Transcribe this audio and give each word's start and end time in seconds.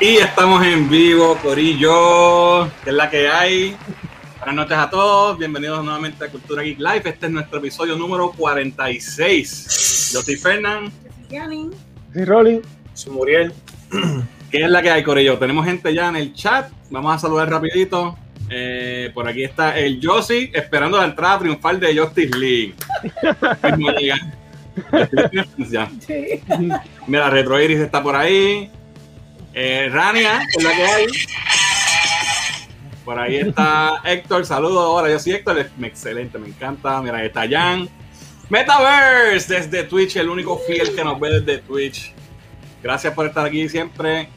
Y 0.00 0.16
estamos 0.16 0.64
en 0.64 0.88
vivo, 0.88 1.36
Corillo, 1.42 2.64
que 2.82 2.88
es 2.88 2.96
la 2.96 3.10
que 3.10 3.28
hay. 3.28 3.76
Buenas 4.38 4.54
noches 4.54 4.78
a 4.78 4.88
todos, 4.88 5.36
bienvenidos 5.36 5.84
nuevamente 5.84 6.24
a 6.24 6.28
Cultura 6.28 6.62
Geek 6.62 6.78
Live. 6.78 7.02
Este 7.04 7.26
es 7.26 7.32
nuestro 7.32 7.58
episodio 7.58 7.96
número 7.96 8.32
46. 8.32 10.12
Yo 10.14 10.22
soy 10.22 10.36
Fernán. 10.36 10.90
Yo 11.28 11.44
soy 11.44 11.70
Sí, 12.14 12.24
Rolly. 12.24 12.62
Soy 12.94 13.12
Muriel. 13.12 13.52
¿Qué 14.50 14.64
es 14.64 14.70
la 14.70 14.80
que 14.80 14.90
hay, 14.90 15.02
Corillo? 15.02 15.38
Tenemos 15.38 15.66
gente 15.66 15.92
ya 15.92 16.08
en 16.08 16.16
el 16.16 16.32
chat. 16.32 16.70
Vamos 16.88 17.14
a 17.14 17.18
saludar 17.18 17.50
rapidito. 17.50 18.16
Eh, 18.48 19.10
por 19.12 19.28
aquí 19.28 19.44
está 19.44 19.78
el 19.78 20.00
Josie 20.02 20.50
esperando 20.54 20.96
la 20.96 21.04
entrada 21.04 21.40
triunfal 21.40 21.78
de 21.78 21.98
Justice 21.98 22.38
League. 22.38 22.74
Llega. 25.68 25.90
Mira, 27.06 27.28
Retro 27.28 27.60
Iris 27.60 27.80
está 27.80 28.02
por 28.02 28.16
ahí. 28.16 28.70
Eh, 29.52 29.88
Rania, 29.92 30.42
es 30.56 30.62
la 30.62 30.74
que 30.74 30.84
hay. 30.84 31.06
Por 33.04 33.18
ahí 33.18 33.36
está 33.36 34.00
Héctor, 34.04 34.46
saludos. 34.46 34.84
Ahora 34.84 35.10
yo 35.10 35.18
soy 35.18 35.32
Héctor, 35.32 35.66
excelente, 35.82 36.38
me 36.38 36.48
encanta. 36.48 37.00
Mira, 37.02 37.18
ahí 37.18 37.26
está 37.26 37.48
Jan. 37.48 37.88
Metaverse 38.48 39.54
desde 39.54 39.84
Twitch, 39.84 40.16
el 40.16 40.28
único 40.28 40.58
fiel 40.58 40.94
que 40.94 41.04
nos 41.04 41.18
ve 41.18 41.40
desde 41.40 41.58
Twitch. 41.58 42.12
Gracias 42.82 43.14
por 43.14 43.26
estar 43.26 43.46
aquí 43.46 43.68
siempre. 43.68 44.28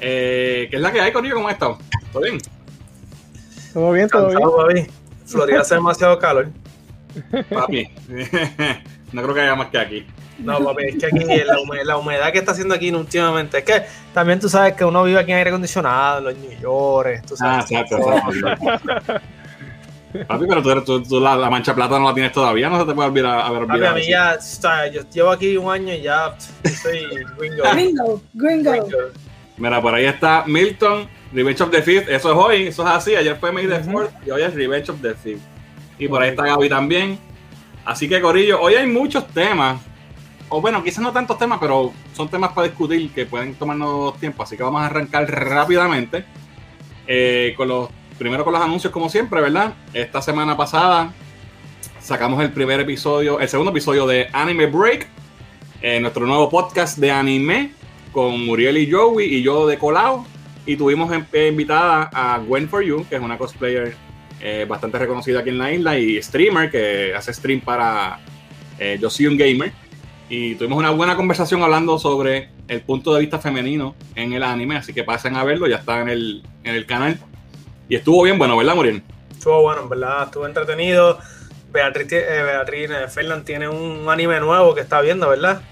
Eh, 0.00 0.66
¿Qué 0.70 0.76
es 0.76 0.82
la 0.82 0.92
que 0.92 1.00
hay 1.00 1.12
conmigo? 1.12 1.36
¿Cómo 1.36 1.50
estás? 1.50 1.76
¿Todo 2.12 2.22
bien? 2.22 2.38
¿Todo 3.72 3.92
bien? 3.92 4.08
¿Todo 4.08 4.24
bien? 4.24 4.32
Cansado, 4.32 4.56
papi. 4.56 4.86
Florida 5.26 5.60
hace 5.60 5.74
demasiado 5.74 6.18
calor. 6.18 6.48
Papi. 7.50 7.88
no 9.12 9.22
creo 9.22 9.34
que 9.34 9.40
haya 9.40 9.54
más 9.54 9.68
que 9.68 9.78
aquí. 9.78 10.06
No, 10.42 10.58
papi, 10.64 10.84
es 10.86 10.96
que 10.96 11.06
aquí 11.06 11.24
la 11.44 11.60
humedad, 11.60 11.84
la 11.84 11.96
humedad 11.98 12.32
que 12.32 12.38
está 12.38 12.52
haciendo 12.52 12.74
aquí 12.74 12.90
últimamente. 12.92 13.58
Es 13.58 13.64
que 13.64 13.82
también 14.14 14.40
tú 14.40 14.48
sabes 14.48 14.74
que 14.74 14.84
uno 14.84 15.02
vive 15.04 15.18
aquí 15.18 15.32
en 15.32 15.38
aire 15.38 15.50
acondicionado, 15.50 16.18
en 16.18 16.24
los 16.24 16.36
New 16.36 16.60
York. 16.60 17.22
Tú 17.26 17.34
Ah, 17.40 17.62
sabes. 17.66 17.70
exacto. 17.70 18.30
exacto. 18.32 19.14
Papi, 20.26 20.44
pero 20.48 20.60
tú, 20.62 20.82
tú- 20.82 21.02
tú 21.08 21.20
la, 21.20 21.36
la 21.36 21.48
mancha 21.48 21.72
plata 21.72 21.96
no 21.98 22.08
la 22.08 22.14
tienes 22.14 22.32
todavía, 22.32 22.68
no 22.68 22.80
se 22.80 22.84
te 22.86 22.94
puede 22.94 23.08
olvidar 23.10 23.40
haber 23.42 23.60
Papi, 23.60 23.72
olvidado. 23.74 23.94
a 23.94 23.98
mí 23.98 24.06
ya, 24.08 24.36
o 24.38 24.42
sea, 24.42 24.86
yo 24.88 25.02
llevo 25.08 25.30
aquí 25.30 25.56
un 25.56 25.70
año 25.70 25.94
y 25.94 26.02
ya 26.02 26.34
soy 26.82 27.06
gringo. 27.38 27.62
Gringo, 27.72 28.22
gringo. 28.34 28.70
Gringo. 28.72 28.88
Mira, 29.56 29.80
por 29.80 29.94
ahí 29.94 30.06
está 30.06 30.42
Milton, 30.48 31.06
Revenge 31.32 31.60
of 31.62 31.70
the 31.70 31.82
Fifth. 31.82 32.08
Eso 32.08 32.30
es 32.32 32.36
hoy, 32.36 32.66
eso 32.68 32.82
es 32.82 32.88
así. 32.92 33.14
Ayer 33.14 33.36
fue 33.36 33.52
May 33.52 33.68
the 33.68 33.74
Ujú. 33.78 33.90
4th 34.00 34.10
y 34.26 34.30
hoy 34.30 34.42
es 34.42 34.54
Revenge 34.54 34.90
of 34.90 35.00
the 35.00 35.14
Fifth. 35.14 35.42
Y 35.98 36.08
por 36.08 36.22
ahí 36.22 36.30
está 36.30 36.44
Gaby 36.44 36.68
también. 36.68 37.18
Así 37.84 38.08
que, 38.08 38.20
Corillo, 38.20 38.60
hoy 38.60 38.74
hay 38.74 38.86
muchos 38.88 39.26
temas. 39.28 39.80
O 40.52 40.60
bueno, 40.60 40.82
quizás 40.82 40.98
no 41.00 41.12
tantos 41.12 41.38
temas, 41.38 41.58
pero 41.60 41.92
son 42.12 42.28
temas 42.28 42.52
para 42.52 42.66
discutir 42.66 43.10
que 43.12 43.24
pueden 43.24 43.54
tomarnos 43.54 44.18
tiempo. 44.18 44.42
Así 44.42 44.56
que 44.56 44.62
vamos 44.64 44.82
a 44.82 44.86
arrancar 44.86 45.30
rápidamente. 45.30 46.24
eh, 47.06 47.54
con 47.56 47.66
los, 47.68 47.88
primero 48.18 48.44
con 48.44 48.52
los 48.52 48.62
anuncios, 48.62 48.92
como 48.92 49.08
siempre, 49.08 49.40
¿verdad? 49.40 49.74
Esta 49.92 50.22
semana 50.22 50.56
pasada 50.56 51.12
sacamos 52.00 52.40
el 52.42 52.52
primer 52.52 52.78
episodio, 52.80 53.40
el 53.40 53.48
segundo 53.48 53.72
episodio 53.72 54.06
de 54.06 54.28
Anime 54.32 54.66
Break, 54.66 55.08
eh, 55.82 55.98
nuestro 56.00 56.26
nuevo 56.26 56.48
podcast 56.48 56.98
de 56.98 57.10
anime 57.10 57.72
con 58.12 58.44
Muriel 58.46 58.78
y 58.78 58.90
Joey 58.90 59.34
y 59.34 59.42
yo 59.42 59.66
de 59.66 59.78
Colao. 59.78 60.24
Y 60.66 60.76
tuvimos 60.76 61.10
eh, 61.32 61.48
invitada 61.48 62.10
a 62.12 62.38
Gwen 62.38 62.68
For 62.68 62.82
You, 62.82 63.06
que 63.08 63.16
es 63.16 63.22
una 63.22 63.38
cosplayer 63.38 63.94
bastante 64.66 64.98
reconocida 64.98 65.40
aquí 65.40 65.50
en 65.50 65.58
la 65.58 65.70
isla 65.70 65.98
y 65.98 66.22
streamer 66.22 66.70
que 66.70 67.12
hace 67.14 67.34
stream 67.34 67.60
para 67.60 68.20
Yo 68.98 69.10
Soy 69.10 69.26
un 69.26 69.36
Gamer. 69.36 69.70
Y 70.30 70.54
tuvimos 70.54 70.78
una 70.78 70.90
buena 70.90 71.16
conversación 71.16 71.60
hablando 71.64 71.98
sobre 71.98 72.50
el 72.68 72.80
punto 72.82 73.12
de 73.12 73.20
vista 73.20 73.40
femenino 73.40 73.96
en 74.14 74.32
el 74.32 74.44
anime, 74.44 74.76
así 74.76 74.94
que 74.94 75.02
pasen 75.02 75.34
a 75.34 75.42
verlo, 75.42 75.66
ya 75.66 75.76
está 75.76 76.00
en 76.00 76.08
el, 76.08 76.44
en 76.62 76.76
el 76.76 76.86
canal. 76.86 77.18
Y 77.88 77.96
estuvo 77.96 78.22
bien 78.22 78.38
bueno, 78.38 78.56
¿verdad, 78.56 78.76
Muriel? 78.76 79.02
Estuvo 79.32 79.62
bueno, 79.62 79.82
en 79.82 79.88
verdad, 79.88 80.22
estuvo 80.26 80.46
entretenido. 80.46 81.18
Beatriz, 81.72 82.12
eh, 82.12 82.42
Beatriz 82.44 82.90
eh, 82.90 83.42
tiene 83.44 83.68
un 83.68 84.08
anime 84.08 84.38
nuevo 84.38 84.72
que 84.72 84.82
está 84.82 85.00
viendo, 85.00 85.28
¿verdad? 85.28 85.62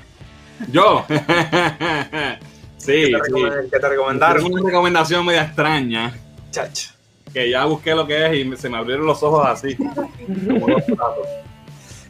Yo. 0.73 1.05
sí, 2.79 3.13
Que 3.13 3.21
sí. 3.27 3.71
te. 3.71 3.99
Una 3.99 4.35
recomendación 4.35 5.25
media 5.25 5.43
extraña. 5.45 6.19
Chacho. 6.51 6.91
que 7.33 7.49
ya 7.49 7.65
busqué 7.67 7.95
lo 7.95 8.09
que 8.09 8.27
es 8.27 8.35
y 8.35 8.57
se 8.57 8.69
me 8.69 8.79
abrieron 8.79 9.07
los 9.07 9.23
ojos 9.23 9.47
así. 9.47 9.77
como 10.49 10.65
unos 10.67 10.83
platos. 10.83 11.29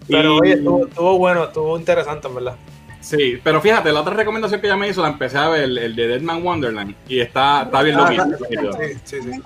Pero 0.09 0.37
Y- 0.37 0.41
oye, 0.41 0.53
estuvo, 0.55 0.87
estuvo 0.87 1.19
bueno, 1.19 1.45
estuvo 1.45 1.79
interesante, 1.79 2.29
en 2.29 2.35
verdad. 2.35 2.57
Sí, 3.01 3.39
pero 3.43 3.61
fíjate, 3.61 3.93
la 3.93 4.01
otra 4.01 4.15
recomendación 4.15 4.61
que 4.61 4.67
ella 4.67 4.77
me 4.77 4.89
hizo 4.89 5.03
la 5.03 5.09
empecé 5.09 5.39
a 5.39 5.49
ver, 5.49 5.65
el, 5.65 5.79
el 5.79 5.97
de 5.97 6.09
Deadman 6.09 6.43
Wonderland, 6.45 6.95
y 7.09 7.21
está, 7.21 7.63
está 7.63 7.83
bien 7.83 7.97
Ah, 7.99 8.11
loquito. 8.11 8.73
Sí, 8.73 8.95
sí, 9.05 9.23
sí. 9.23 9.41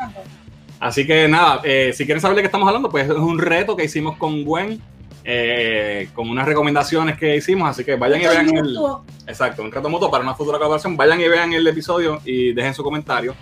Así 0.81 1.06
que 1.06 1.28
nada, 1.28 1.61
eh, 1.62 1.93
si 1.95 2.05
quieren 2.06 2.21
saber 2.21 2.37
de 2.37 2.43
qué 2.43 2.47
estamos 2.47 2.67
hablando, 2.67 2.89
pues 2.89 3.05
es 3.09 3.15
un 3.15 3.39
reto 3.39 3.77
que 3.77 3.84
hicimos 3.84 4.17
con 4.17 4.43
Gwen, 4.45 4.81
eh, 5.25 6.09
con 6.15 6.28
unas 6.28 6.45
recomendaciones 6.47 7.17
que 7.17 7.37
hicimos, 7.37 7.69
así 7.71 7.84
que 7.84 7.95
vayan 7.95 8.21
y 8.21 8.25
vean 8.25 8.56
el... 8.56 8.65
mutuo. 8.65 9.05
Exacto, 9.27 9.62
un 9.62 9.71
reto 9.71 9.89
mutuo 9.89 10.11
para 10.11 10.25
una 10.25 10.34
futura 10.34 10.59
colaboración. 10.59 10.97
Vayan 10.97 11.21
y 11.21 11.28
vean 11.28 11.53
el 11.53 11.65
episodio 11.67 12.21
y 12.25 12.53
dejen 12.53 12.75
su 12.75 12.83
comentario. 12.83 13.34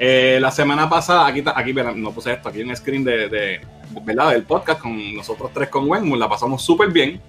Eh, 0.00 0.38
la 0.40 0.50
semana 0.50 0.88
pasada, 0.90 1.28
aquí, 1.28 1.44
aquí 1.54 1.72
no 1.72 2.10
puse 2.10 2.32
esto, 2.32 2.48
aquí 2.48 2.58
hay 2.58 2.64
un 2.68 2.74
screen 2.74 3.04
de, 3.04 3.28
de- 3.28 3.60
¿verdad? 4.02 4.30
del 4.30 4.44
podcast 4.44 4.80
con 4.80 5.14
nosotros 5.14 5.50
tres 5.52 5.68
con 5.68 5.88
Wenmund, 5.88 6.20
la 6.20 6.28
pasamos 6.28 6.62
súper 6.62 6.90
bien. 6.90 7.20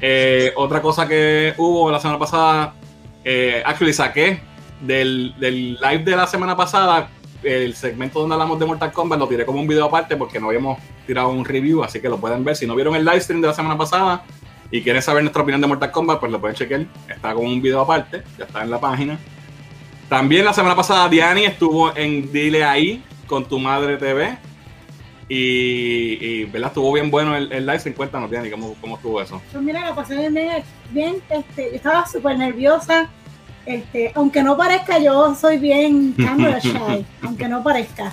Eh, 0.00 0.52
otra 0.56 0.80
cosa 0.80 1.08
que 1.08 1.54
hubo 1.56 1.90
la 1.90 2.00
semana 2.00 2.18
pasada, 2.18 2.74
eh, 3.24 3.62
actually 3.64 3.92
saqué 3.92 4.40
del, 4.80 5.34
del 5.38 5.74
live 5.74 6.04
de 6.04 6.16
la 6.16 6.26
semana 6.26 6.56
pasada 6.56 7.10
el 7.42 7.74
segmento 7.74 8.20
donde 8.20 8.34
hablamos 8.34 8.58
de 8.58 8.66
Mortal 8.66 8.92
Kombat, 8.92 9.18
lo 9.18 9.28
tiré 9.28 9.46
como 9.46 9.60
un 9.60 9.68
video 9.68 9.84
aparte 9.84 10.16
porque 10.16 10.40
no 10.40 10.48
habíamos 10.48 10.78
tirado 11.06 11.28
un 11.28 11.44
review, 11.44 11.84
así 11.84 12.00
que 12.00 12.08
lo 12.08 12.18
pueden 12.18 12.44
ver. 12.44 12.56
Si 12.56 12.66
no 12.66 12.74
vieron 12.74 12.96
el 12.96 13.04
live 13.04 13.20
stream 13.20 13.40
de 13.40 13.46
la 13.46 13.54
semana 13.54 13.78
pasada, 13.78 14.24
y 14.70 14.82
quieren 14.82 15.02
saber 15.02 15.22
nuestra 15.22 15.42
opinión 15.42 15.60
de 15.60 15.66
Mortal 15.66 15.90
Kombat, 15.90 16.20
pues 16.20 16.30
lo 16.30 16.40
pueden 16.40 16.56
chequear. 16.56 16.86
Está 17.08 17.34
como 17.34 17.48
un 17.48 17.62
video 17.62 17.80
aparte, 17.80 18.22
ya 18.38 18.44
está 18.44 18.62
en 18.62 18.70
la 18.70 18.80
página. 18.80 19.18
También 20.08 20.44
la 20.44 20.52
semana 20.52 20.74
pasada 20.74 21.08
Diani 21.08 21.44
estuvo 21.44 21.94
en 21.96 22.32
Dile 22.32 22.64
ahí 22.64 23.02
con 23.26 23.44
tu 23.44 23.58
madre 23.58 23.96
TV. 23.96 24.38
Y, 25.28 26.18
y, 26.20 26.44
¿verdad? 26.44 26.68
Estuvo 26.68 26.92
bien 26.92 27.10
bueno 27.10 27.36
el, 27.36 27.52
el 27.52 27.66
live 27.66 27.78
stream. 27.80 27.96
Cuéntanos, 27.96 28.30
Diani, 28.30 28.50
¿cómo, 28.50 28.74
cómo 28.80 28.96
estuvo 28.96 29.20
eso? 29.20 29.40
Pues 29.52 29.62
mira, 29.62 29.80
la 29.80 29.94
pasé 29.94 30.16
bien, 30.16 30.32
bien, 30.34 30.62
bien, 30.90 31.16
este, 31.28 31.70
yo 31.70 31.76
estaba 31.76 32.06
súper 32.06 32.38
nerviosa. 32.38 33.08
Este, 33.66 34.10
aunque 34.14 34.42
no 34.42 34.56
parezca, 34.56 34.98
yo 34.98 35.34
soy 35.34 35.58
bien 35.58 36.12
camera 36.14 36.58
shy, 36.62 37.04
aunque 37.22 37.46
no 37.48 37.62
parezca, 37.62 38.12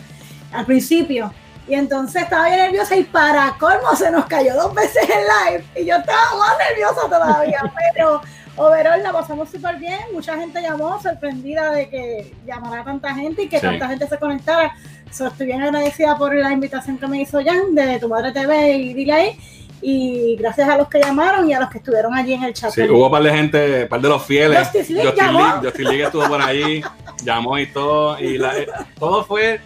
al 0.52 0.66
principio. 0.66 1.32
Y 1.68 1.74
entonces 1.76 2.24
estaba 2.24 2.48
bien 2.48 2.60
nerviosa 2.60 2.96
y 2.98 3.04
para 3.06 3.56
colmo 3.58 3.96
se 3.96 4.12
nos 4.12 4.26
cayó 4.26 4.54
dos 4.56 4.76
veces 4.76 5.02
el 5.04 5.54
live 5.54 5.66
y 5.82 5.86
yo 5.86 5.96
estaba 5.96 6.36
más 6.38 6.52
nerviosa 6.70 7.02
todavía, 7.08 7.74
pero 7.96 8.22
overall 8.58 9.02
la 9.02 9.12
pasamos 9.14 9.50
súper 9.50 9.78
bien, 9.78 10.00
mucha 10.14 10.38
gente 10.38 10.62
llamó 10.62 11.02
sorprendida 11.02 11.72
de 11.72 11.90
que 11.90 12.34
llamara 12.46 12.84
tanta 12.84 13.16
gente 13.16 13.44
y 13.44 13.48
que 13.50 13.60
Sí. 13.60 13.66
tanta 13.66 13.88
gente 13.88 14.08
se 14.08 14.18
conectara. 14.20 14.76
So, 15.12 15.28
estoy 15.28 15.48
bien 15.48 15.62
agradecida 15.62 16.18
por 16.18 16.36
la 16.36 16.52
invitación 16.52 16.98
que 16.98 17.08
me 17.08 17.22
hizo 17.22 17.40
Jan 17.44 17.74
de 17.74 18.00
Tu 18.00 18.10
Madre 18.10 18.32
TV 18.34 18.74
y 18.74 18.94
dile 18.94 19.14
ahí. 19.14 19.40
Y 19.82 20.36
gracias 20.38 20.68
a 20.68 20.78
los 20.78 20.88
que 20.90 21.00
llamaron 21.00 21.50
y 21.50 21.54
a 21.54 21.60
los 21.60 21.70
que 21.70 21.78
estuvieron 21.78 22.14
allí 22.14 22.34
en 22.34 22.44
el 22.44 22.54
chat. 22.54 22.72
Sí, 22.72 22.82
hubo 22.90 23.06
un 23.06 23.12
par 23.12 23.22
de 23.24 23.32
gente, 23.32 23.84
un 23.84 23.88
par 23.90 24.02
de 24.02 24.10
los 24.10 24.26
fieles. 24.26 24.60
Justice 24.60 24.92
League 24.94 25.14
llamó. 25.16 25.40
League, 25.62 25.84
League 25.84 26.04
estuvo 26.04 26.28
por 26.28 26.42
ahí, 26.42 26.82
llamó 27.24 27.58
y 27.60 27.68
todo. 27.68 28.20
Y 28.20 28.38
la- 28.38 28.58
eh, 28.58 28.68
todo 29.00 29.24
fue 29.24 29.60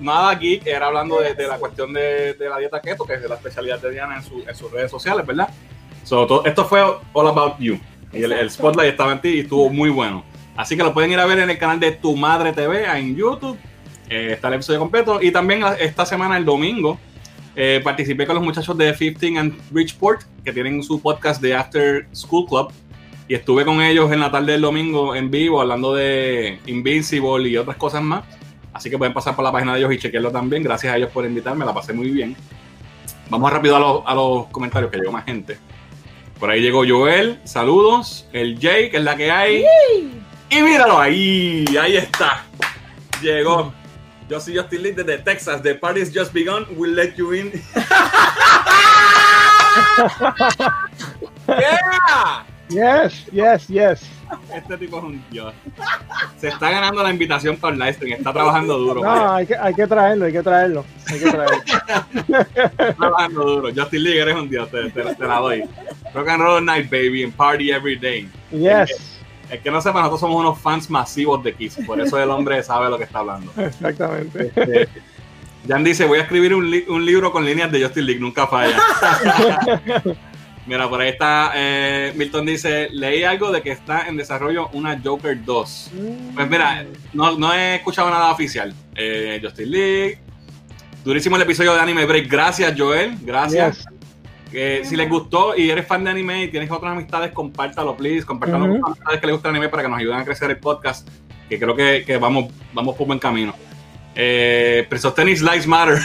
nada 0.00 0.30
aquí, 0.30 0.58
que 0.60 0.70
era 0.70 0.86
hablando 0.86 1.20
de, 1.20 1.34
de 1.34 1.46
la 1.48 1.58
cuestión 1.58 1.92
de, 1.92 2.34
de 2.34 2.48
la 2.48 2.58
dieta 2.58 2.80
keto, 2.80 3.04
que 3.04 3.14
es 3.14 3.22
de 3.22 3.28
la 3.28 3.34
especialidad 3.34 3.80
de 3.80 3.90
Diana 3.90 4.16
en, 4.16 4.22
su- 4.22 4.44
en 4.46 4.54
sus 4.54 4.70
redes 4.70 4.90
sociales, 4.90 5.26
¿verdad? 5.26 5.48
So, 6.04 6.26
todo- 6.26 6.44
esto 6.44 6.64
fue 6.66 6.80
All 7.12 7.26
About 7.28 7.58
You. 7.58 7.78
Y 8.12 8.22
el, 8.22 8.32
el 8.32 8.50
spotlight 8.50 8.92
estaba 8.92 9.12
en 9.12 9.20
ti 9.20 9.28
y 9.30 9.40
estuvo 9.40 9.68
muy 9.70 9.90
bueno. 9.90 10.24
Así 10.56 10.76
que 10.76 10.84
lo 10.84 10.94
pueden 10.94 11.10
ir 11.10 11.18
a 11.18 11.26
ver 11.26 11.40
en 11.40 11.50
el 11.50 11.58
canal 11.58 11.80
de 11.80 11.90
Tu 11.92 12.14
Madre 12.16 12.52
TV 12.52 12.84
en 12.96 13.16
YouTube. 13.16 13.58
Eh, 14.08 14.30
está 14.32 14.48
el 14.48 14.54
episodio 14.54 14.78
completo. 14.80 15.20
Y 15.22 15.30
también 15.30 15.60
la- 15.60 15.74
esta 15.74 16.04
semana, 16.06 16.36
el 16.36 16.44
domingo, 16.44 16.98
eh, 17.56 17.80
participé 17.82 18.26
con 18.26 18.34
los 18.36 18.44
muchachos 18.44 18.76
de 18.76 18.94
15 18.94 19.38
and 19.38 19.54
Bridgeport, 19.70 20.22
que 20.44 20.52
tienen 20.52 20.82
su 20.82 21.00
podcast 21.00 21.40
de 21.40 21.54
After 21.54 22.06
School 22.12 22.46
Club. 22.46 22.72
Y 23.26 23.34
estuve 23.34 23.64
con 23.64 23.80
ellos 23.80 24.12
en 24.12 24.20
la 24.20 24.30
tarde 24.30 24.52
del 24.52 24.60
domingo 24.60 25.14
en 25.14 25.30
vivo 25.30 25.60
hablando 25.60 25.94
de 25.94 26.58
Invincible 26.66 27.48
y 27.48 27.56
otras 27.56 27.76
cosas 27.76 28.02
más. 28.02 28.24
Así 28.74 28.90
que 28.90 28.98
pueden 28.98 29.14
pasar 29.14 29.34
por 29.34 29.44
la 29.44 29.52
página 29.52 29.72
de 29.72 29.78
ellos 29.78 29.92
y 29.94 29.98
chequearlo 29.98 30.30
también. 30.30 30.62
Gracias 30.62 30.92
a 30.92 30.96
ellos 30.96 31.10
por 31.10 31.24
invitarme, 31.24 31.64
la 31.64 31.72
pasé 31.72 31.92
muy 31.94 32.10
bien. 32.10 32.36
Vamos 33.30 33.50
rápido 33.50 33.76
a 33.76 33.78
los, 33.78 34.02
a 34.04 34.14
los 34.14 34.46
comentarios, 34.48 34.90
que 34.90 34.98
llegó 34.98 35.12
más 35.12 35.24
gente. 35.24 35.56
Por 36.38 36.50
ahí 36.50 36.60
llegó 36.60 36.84
Joel, 36.86 37.38
saludos. 37.44 38.28
El 38.34 38.58
Jay, 38.60 38.90
que 38.90 38.98
es 38.98 39.04
la 39.04 39.16
que 39.16 39.30
hay. 39.30 39.64
Y 40.50 40.60
míralo 40.60 40.98
ahí, 40.98 41.64
ahí 41.80 41.96
está. 41.96 42.44
Llegó. 43.22 43.72
Yo 44.28 44.40
soy 44.40 44.56
Justin 44.56 44.82
Lee 44.82 44.92
desde 44.92 45.18
Texas. 45.18 45.62
The 45.62 45.74
party's 45.74 46.10
just 46.14 46.32
begun. 46.32 46.66
We'll 46.76 46.94
let 46.94 47.14
you 47.16 47.32
in. 47.32 47.52
yeah. 51.48 52.44
Yes, 52.70 53.26
yes, 53.30 53.68
yes. 53.68 54.02
Este 54.52 54.78
tipo 54.78 54.96
es 54.96 55.04
un 55.04 55.22
dios. 55.30 55.52
Se 56.40 56.48
está 56.48 56.70
ganando 56.70 57.02
la 57.02 57.10
invitación 57.10 57.56
para 57.58 57.74
el 57.74 57.78
live 57.78 57.92
stream. 57.92 58.12
Está 58.14 58.32
trabajando 58.32 58.78
duro. 58.78 59.02
No, 59.04 59.32
hay 59.34 59.46
que, 59.46 59.54
hay 59.54 59.74
que 59.74 59.86
traerlo, 59.86 60.24
hay 60.24 60.32
que 60.32 60.42
traerlo. 60.42 60.84
Hay 61.06 61.18
que 61.20 61.30
traerlo. 61.30 61.62
Está 61.62 62.94
trabajando 62.96 63.44
duro. 63.44 63.68
Justin 63.76 64.02
League 64.02 64.18
eres 64.18 64.34
un 64.34 64.48
dios. 64.48 64.70
Te, 64.70 64.90
te- 64.90 65.14
te 65.14 65.26
la 65.26 65.38
doy. 65.40 65.68
Rock 66.14 66.28
and 66.28 66.42
roll 66.42 66.64
night, 66.64 66.90
baby. 66.90 67.22
And 67.22 67.36
party 67.36 67.70
every 67.70 67.96
day. 67.96 68.26
Yes, 68.50 68.90
Es 69.50 69.60
que 69.60 69.70
no 69.70 69.80
sepa, 69.80 69.98
nosotros 70.00 70.20
somos 70.20 70.40
unos 70.40 70.58
fans 70.58 70.88
masivos 70.90 71.42
de 71.44 71.54
Kiss. 71.54 71.78
Por 71.86 72.00
eso 72.00 72.18
el 72.20 72.30
hombre 72.30 72.62
sabe 72.62 72.88
lo 72.90 72.98
que 72.98 73.04
está 73.04 73.20
hablando. 73.20 73.52
exactamente. 73.56 74.52
Este, 74.54 74.88
Jan 75.68 75.82
dice, 75.84 76.04
voy 76.06 76.18
a 76.18 76.22
escribir 76.22 76.54
un, 76.54 76.70
li- 76.70 76.84
un 76.88 77.04
libro 77.06 77.30
con 77.32 77.44
líneas 77.44 77.70
de 77.72 77.82
Justin 77.82 78.06
League, 78.06 78.20
nunca 78.20 78.46
falla. 78.46 78.76
Mira, 80.66 80.88
por 80.88 80.98
ahí 81.00 81.10
está, 81.10 81.52
eh, 81.54 82.12
Milton 82.16 82.46
dice, 82.46 82.88
leí 82.90 83.22
algo 83.22 83.52
de 83.52 83.60
que 83.60 83.70
está 83.70 84.08
en 84.08 84.16
desarrollo 84.16 84.68
una 84.72 84.98
Joker 85.02 85.44
2. 85.44 85.90
Pues 86.34 86.48
mira, 86.48 86.86
no, 87.12 87.36
no 87.36 87.52
he 87.52 87.76
escuchado 87.76 88.08
nada 88.08 88.30
oficial. 88.32 88.72
Eh, 88.94 89.38
Justin 89.42 89.70
League, 89.70 90.18
durísimo 91.04 91.36
el 91.36 91.42
episodio 91.42 91.74
de 91.74 91.80
Anime 91.80 92.06
Break. 92.06 92.30
Gracias, 92.30 92.74
Joel, 92.78 93.14
gracias. 93.20 93.76
Yes. 93.76 93.86
Eh, 94.56 94.82
si 94.84 94.96
les 94.96 95.08
gustó 95.10 95.56
y 95.56 95.68
eres 95.68 95.86
fan 95.86 96.04
de 96.04 96.10
anime 96.10 96.44
y 96.44 96.48
tienes 96.48 96.70
otras 96.70 96.92
amistades, 96.92 97.32
compártalo, 97.32 97.96
please. 97.96 98.24
Compártalo 98.24 98.66
Ujú. 98.66 98.80
con 98.80 98.92
amistades 98.92 99.20
que 99.20 99.26
les 99.26 99.34
gusta 99.34 99.48
el 99.48 99.56
anime 99.56 99.68
para 99.68 99.82
que 99.82 99.88
nos 99.88 99.98
ayuden 99.98 100.18
a 100.18 100.24
crecer 100.24 100.50
el 100.50 100.58
podcast. 100.58 101.08
Que 101.48 101.58
creo 101.58 101.74
que, 101.74 102.04
que 102.06 102.16
vamos, 102.16 102.52
vamos 102.72 102.96
por 102.96 103.06
buen 103.06 103.18
camino. 103.18 103.54
Eh, 104.14 104.86
Presostenics 104.88 105.42
Lives 105.42 105.66
Matter. 105.66 105.98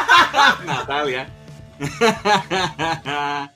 Natalia. 0.66 1.28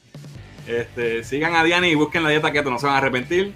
este, 0.67 1.25
sigan 1.25 1.55
a 1.55 1.63
Diana 1.63 1.87
y 1.87 1.95
busquen 1.95 2.23
la 2.25 2.31
dieta 2.31 2.51
keto, 2.51 2.71
no 2.71 2.79
se 2.79 2.87
van 2.87 2.97
a 2.97 2.99
arrepentir. 2.99 3.55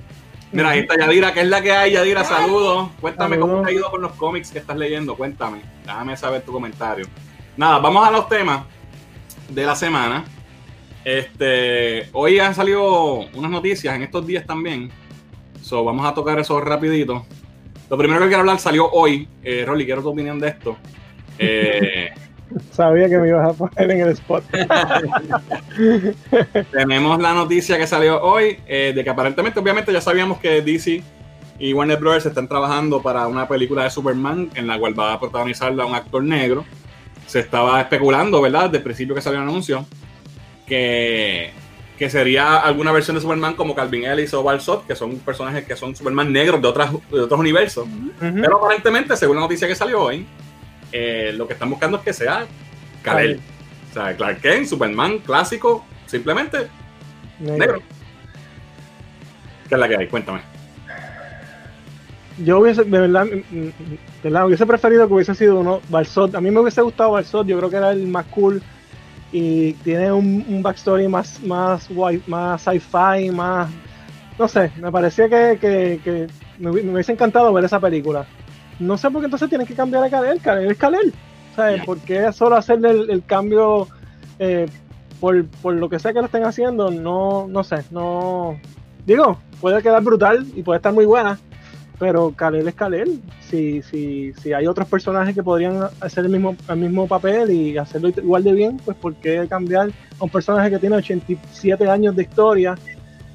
Mira, 0.53 0.71
ahí 0.71 0.81
está 0.81 0.97
Yadira, 0.97 1.35
¿qué 1.35 1.41
es 1.41 1.49
la 1.49 1.61
que 1.61 1.73
hay, 1.73 1.93
Yadira? 1.93 2.25
Saludos. 2.25 2.89
Cuéntame 3.01 3.39
cómo 3.39 3.63
te 3.63 3.71
ha 3.71 3.73
ido 3.73 3.91
con 3.91 4.01
los 4.01 4.13
cómics 4.13 4.51
que 4.51 4.59
estás 4.61 4.77
leyendo. 4.77 5.15
Cuéntame. 5.15 5.61
Déjame 5.85 6.17
saber 6.17 6.43
tu 6.43 6.53
comentario. 6.53 7.07
Nada, 7.57 7.79
vamos 7.81 8.07
a 8.07 8.11
los 8.11 8.29
temas 8.29 8.63
de 9.49 9.67
la 9.67 9.77
semana. 9.77 10.25
Este, 11.05 12.09
hoy 12.13 12.39
han 12.39 12.55
salido 12.55 13.21
unas 13.35 13.51
noticias 13.51 13.95
en 13.95 14.03
estos 14.03 14.27
días 14.27 14.47
también. 14.47 14.91
So, 15.63 15.85
vamos 15.85 16.07
a 16.07 16.15
tocar 16.15 16.39
eso 16.39 16.61
rapidito. 16.61 17.27
Lo 17.91 17.97
primero 17.97 18.21
que 18.21 18.27
quiero 18.27 18.41
hablar 18.41 18.59
salió 18.59 18.91
hoy. 18.91 19.29
Eh, 19.43 19.65
Rolly, 19.67 19.85
quiero 19.85 20.03
tu 20.03 20.11
opinión 20.11 20.39
de 20.39 20.49
esto. 20.49 20.77
Eh, 21.41 22.11
Sabía 22.73 23.09
que 23.09 23.19
me 23.19 23.29
ibas 23.29 23.49
a 23.49 23.53
poner 23.53 23.91
en 23.91 24.01
el 24.01 24.09
spot. 24.09 24.45
tenemos 26.73 27.21
la 27.21 27.35
noticia 27.35 27.79
que 27.79 27.87
salió 27.87 28.23
hoy 28.23 28.59
eh, 28.67 28.93
de 28.95 29.05
que 29.05 29.11
aparentemente, 29.11 29.61
obviamente, 29.61 29.93
ya 29.93 30.01
sabíamos 30.01 30.39
que 30.39 30.63
DC 30.63 31.03
y 31.59 31.73
Warner 31.73 31.99
Bros. 31.99 32.25
están 32.25 32.49
trabajando 32.49 33.03
para 33.03 33.27
una 33.27 33.47
película 33.47 33.85
de 33.85 33.91
Superman 33.91 34.51
en 34.55 34.67
la 34.67 34.79
cual 34.79 34.99
va 34.99 35.13
a 35.13 35.21
protagonizarla 35.21 35.85
un 35.85 35.95
actor 35.95 36.23
negro. 36.23 36.65
Se 37.27 37.41
estaba 37.41 37.81
especulando, 37.81 38.41
¿verdad? 38.41 38.65
Desde 38.65 38.79
el 38.79 38.85
principio 38.85 39.15
que 39.15 39.21
salió 39.21 39.41
el 39.41 39.49
anuncio, 39.49 39.85
que, 40.69 41.51
que 41.99 42.11
sería 42.11 42.59
alguna 42.59 42.93
versión 42.93 43.17
de 43.17 43.21
Superman 43.21 43.55
como 43.55 43.75
Calvin 43.75 44.05
Ellis 44.05 44.33
o 44.35 44.43
Balsot, 44.43 44.87
que 44.87 44.95
son 44.95 45.19
personajes 45.19 45.65
que 45.65 45.75
son 45.75 45.97
Superman 45.97 46.33
negros 46.33 46.61
de, 46.63 46.69
otras, 46.69 46.93
de 47.11 47.21
otros 47.21 47.41
universos. 47.41 47.89
Pero 48.21 48.59
aparentemente, 48.59 49.17
según 49.17 49.37
la 49.37 49.43
noticia 49.43 49.67
que 49.67 49.75
salió 49.75 50.03
hoy, 50.03 50.27
eh, 50.93 51.33
lo 51.35 51.47
que 51.47 51.55
están 51.55 51.71
buscando 51.71 51.99
es 51.99 52.05
que 52.05 52.13
sea 52.13 52.47
Kal-El. 53.03 53.41
O 53.91 53.95
sea, 53.95 54.15
Clark 54.17 54.41
Kent, 54.41 54.67
Superman 54.67 55.19
clásico, 55.19 55.85
simplemente 56.07 56.69
Negro. 57.41 57.59
negro. 57.59 57.83
¿Qué 59.69 59.75
es 59.75 59.81
la 59.81 59.89
que 59.89 59.97
hay? 59.97 60.07
Cuéntame. 60.09 60.41
Yo 62.45 62.61
hubiese, 62.61 62.85
de 62.85 63.01
verdad, 63.01 63.25
mm, 63.25 63.59
mm, 63.59 63.73
de 64.23 64.23
verdad, 64.23 64.47
hubiese 64.47 64.67
preferido 64.67 65.09
que 65.09 65.15
hubiese 65.15 65.35
sido 65.35 65.59
uno, 65.59 65.81
Balsot. 65.89 66.35
A 66.35 66.41
mí 66.41 66.51
me 66.51 66.61
hubiese 66.61 66.81
gustado 66.83 67.13
Balsot, 67.13 67.47
yo 67.47 67.59
creo 67.59 67.71
que 67.71 67.77
era 67.77 67.91
el 67.91 68.07
más 68.07 68.27
cool 68.27 68.63
y 69.33 69.73
tiene 69.75 70.11
un, 70.13 70.45
un 70.49 70.63
backstory 70.63 71.09
más, 71.09 71.43
más, 71.43 71.89
más 72.27 72.63
sci-fi, 72.63 73.31
más. 73.31 73.69
No 74.39 74.49
sé, 74.49 74.71
me 74.81 74.91
parecía 74.93 75.29
que, 75.29 75.59
que- 75.61 76.01
que 76.03 76.27
me, 76.59 76.71
hubi- 76.71 76.83
me 76.85 76.93
hubiese 76.93 77.13
encantado 77.13 77.53
ver 77.53 77.65
esa 77.65 77.81
película. 77.81 78.25
No 78.79 78.97
sé 78.97 79.11
por 79.11 79.21
qué 79.21 79.27
entonces 79.27 79.49
tienen 79.49 79.67
que 79.67 79.75
cambiar 79.75 80.05
a 80.05 80.11
Kalel. 80.11 80.41
Kalel 80.41 80.71
es 80.71 80.79
Kalel. 80.79 81.13
¿Sabes? 81.57 81.85
¿Por 81.85 81.99
qué 81.99 82.33
solo 82.33 82.55
hacerle 82.57 82.91
el, 82.91 83.11
el 83.11 83.25
cambio 83.25 83.89
eh, 84.39 84.67
por, 85.19 85.45
por 85.61 85.75
lo 85.75 85.89
que 85.89 85.99
sea 85.99 86.13
que 86.13 86.21
lo 86.21 86.27
estén 86.27 86.45
haciendo? 86.45 86.89
No, 86.91 87.47
no 87.49 87.65
sé, 87.65 87.79
no. 87.91 88.57
Digo, 89.05 89.39
puede 89.61 89.83
quedar 89.83 90.03
brutal 90.05 90.47
y 90.55 90.63
puede 90.63 90.77
estar 90.77 90.93
muy 90.93 91.05
buena, 91.05 91.37
pero 91.99 92.33
Kalel 92.35 92.69
es 92.69 92.75
Kalel. 92.75 93.21
Si, 93.41 93.83
si, 93.83 94.33
si 94.35 94.53
hay 94.53 94.67
otros 94.67 94.87
personajes 94.89 95.35
que 95.35 95.43
podrían 95.43 95.81
hacer 96.01 96.25
el 96.25 96.31
mismo, 96.31 96.57
el 96.69 96.77
mismo 96.77 97.07
papel 97.09 97.51
y 97.51 97.77
hacerlo 97.79 98.09
igual 98.09 98.45
de 98.45 98.53
bien, 98.53 98.77
pues 98.85 98.97
¿por 98.97 99.15
qué 99.17 99.47
cambiar 99.49 99.91
a 100.19 100.25
un 100.25 100.31
personaje 100.31 100.71
que 100.71 100.79
tiene 100.79 100.97
87 100.97 101.89
años 101.89 102.15
de 102.17 102.23
historia, 102.23 102.75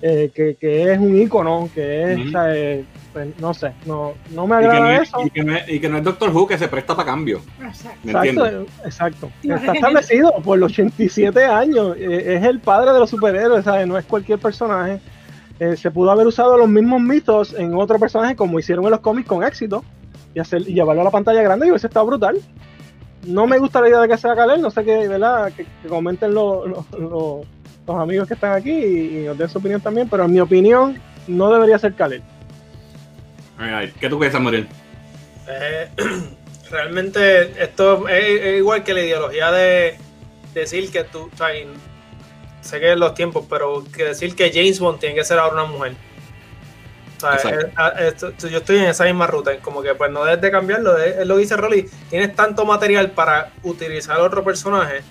eh, 0.02 0.32
que, 0.34 0.56
que 0.56 0.92
es 0.92 1.00
un 1.00 1.16
ícono, 1.20 1.70
que 1.74 2.14
es, 2.14 2.20
Ujú. 2.20 2.28
o 2.28 2.32
sea, 2.32 2.56
eh, 2.56 2.84
pues, 3.14 3.28
no 3.40 3.54
sé, 3.54 3.72
no, 3.86 4.14
no 4.34 4.48
me 4.48 4.56
Y 4.56 4.60
que, 4.60 4.66
agrada 4.66 4.80
no 4.82 4.92
es, 4.92 5.02
eso. 5.10 5.18
y 5.26 5.30
que 5.30 5.44
no 5.44 5.56
es- 5.56 5.70
y 5.70 5.80
que 5.80 5.88
no 5.90 5.98
es 5.98 6.04
Doctor 6.04 6.30
Who 6.36 6.48
que 6.48 6.58
se 6.58 6.68
presta 6.68 6.96
para 6.96 7.06
cambio. 7.06 7.42
Exacto. 7.62 8.00
¿Me 8.04 8.12
Exacto, 8.12 8.46
eh, 8.48 8.66
exacto. 8.86 9.32
Está 9.44 9.74
establecido 9.74 10.34
por 10.44 10.58
los 10.58 10.72
87 10.72 11.44
años. 11.46 11.96
eh, 11.98 12.36
es 12.38 12.44
el 12.44 12.60
padre 12.60 12.92
de 12.92 13.00
los 13.00 13.10
superhéroes, 13.10 13.64
¿sabes? 13.66 13.88
No 13.88 13.98
es 13.98 14.06
cualquier 14.06 14.40
personaje. 14.40 15.00
Eh, 15.64 15.78
se 15.78 15.92
pudo 15.92 16.12
haber 16.12 16.28
usado 16.28 16.58
los 16.58 16.68
mismos 16.68 17.00
mitos 17.00 17.54
en 17.54 17.74
otro 17.76 17.98
personaje 17.98 18.36
como 18.36 18.60
hicieron 18.60 18.84
en 18.84 18.92
los 18.92 19.00
cómics 19.00 19.30
con 19.30 19.46
éxito 19.46 19.82
y, 20.36 20.40
hacer, 20.40 20.62
y 20.64 20.74
llevarlo 20.74 21.02
a 21.02 21.06
la 21.06 21.12
pantalla 21.12 21.42
grande 21.42 21.68
y 21.68 21.70
hubiese 21.70 21.88
estado 21.88 22.06
brutal. 22.06 22.38
No 23.26 23.48
me 23.48 23.58
gusta 23.60 23.80
la 23.80 23.88
idea 23.88 24.02
de 24.02 24.10
que 24.10 24.18
sea 24.18 24.36
Kalel, 24.36 24.62
no 24.62 24.70
sé 24.70 24.84
qué, 24.84 25.08
¿verdad? 25.08 25.54
Que, 25.54 25.64
que 25.82 25.88
comenten 25.88 26.34
los- 26.34 26.68
los- 27.00 27.46
amigos 27.88 28.28
que 28.28 28.34
están 28.34 28.52
aquí 28.54 28.72
y, 28.72 29.20
y 29.20 29.26
nos 29.26 29.38
den 29.38 29.48
su 29.48 29.60
opinión 29.60 29.80
también, 29.80 30.10
pero 30.10 30.26
en 30.26 30.34
mi 30.34 30.42
opinión 30.42 31.00
no 31.28 31.50
debería 31.50 31.80
ser 31.80 31.94
Kalel. 31.94 32.22
¿Qué 34.02 34.10
tú 34.10 34.20
piensas, 34.20 34.42
Muriel? 34.42 34.68
Eh, 35.48 35.88
realmente 36.72 37.64
esto 37.64 38.06
es, 38.10 38.42
es 38.42 38.58
igual 38.60 38.84
que 38.84 38.94
la 38.94 39.02
ideología 39.02 39.50
de 39.52 39.98
decir 40.54 40.92
que 40.92 41.06
tú, 41.06 41.30
o 41.34 41.38
sea, 41.38 41.48
sé 42.64 42.80
que 42.80 42.94
es 42.94 42.98
los 42.98 43.14
tiempos, 43.14 43.46
pero 43.50 43.84
que 43.96 44.06
decir 44.06 44.36
que 44.36 44.52
James 44.54 44.80
Bond 44.80 45.00
tiene 45.00 45.16
que 45.16 45.24
ser 45.24 45.38
ahora 45.40 45.54
una 45.64 45.66
mujer. 45.66 45.96
O 47.18 47.20
sea, 47.20 47.34
Exacto. 47.36 47.68
es- 47.68 47.78
a- 47.78 47.90
esto- 48.08 48.48
yo 48.50 48.58
estoy 48.58 48.78
en 48.80 48.86
esa 48.86 49.06
misma 49.06 49.28
ruta, 49.28 49.58
como 49.62 49.82
que 49.82 49.94
pues 49.96 50.12
no 50.12 50.24
debes 50.26 50.42
de 50.42 50.52
cambiarlo, 50.52 50.98
es, 50.98 51.26
lo 51.26 51.36
que 51.36 51.42
dice 51.42 51.56
Rolly, 51.58 51.90
tienes 52.10 52.36
tanto 52.36 52.66
material 52.66 53.12
para 53.12 53.52
utilizar 53.64 54.20
otro 54.20 54.44
personaje 54.44 55.02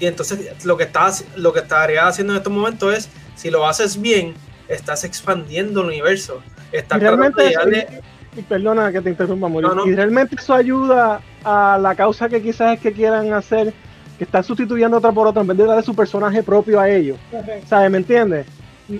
y 0.00 0.06
entonces 0.06 0.64
lo 0.64 0.76
que 0.76 0.84
estás 0.84 1.24
lo 1.36 1.52
que 1.52 1.60
estaría 1.60 2.06
haciendo 2.06 2.32
en 2.32 2.38
estos 2.38 2.52
momentos 2.52 2.94
es 2.96 3.08
si 3.36 3.50
lo 3.50 3.66
haces 3.66 4.00
bien, 4.00 4.34
estás 4.68 5.04
expandiendo 5.04 5.80
el 5.82 5.88
universo. 5.88 6.42
Estás 6.72 6.98
Y 6.98 7.00
realmente, 7.02 7.42
tratando 7.50 7.70
de 7.70 7.78
eso- 7.78 7.88
darle- 7.90 8.02
y 8.36 8.42
perdona 8.42 8.92
que 8.92 9.00
te 9.00 9.10
interrumpa, 9.10 9.48
Mauricio, 9.48 9.74
No, 9.74 9.84
no. 9.84 9.90
y 9.90 9.94
realmente 9.94 10.36
eso 10.36 10.54
ayuda 10.54 11.20
a 11.44 11.78
la 11.80 11.94
causa 11.96 12.28
que 12.28 12.40
quizás 12.42 12.74
es 12.74 12.80
que 12.80 12.92
quieran 12.92 13.32
hacer, 13.32 13.72
que 14.20 14.24
están 14.24 14.44
sustituyendo 14.44 14.98
otra 14.98 15.12
por 15.12 15.26
otra 15.26 15.40
en 15.40 15.48
vez 15.48 15.56
de 15.56 15.64
darle 15.64 15.82
su 15.82 15.94
personaje 15.96 16.42
propio 16.42 16.78
a 16.78 16.90
ellos. 16.90 17.16
Correcto. 17.30 17.66
¿Sabes? 17.66 17.90
¿Me 17.90 17.96
entiendes? 17.96 18.46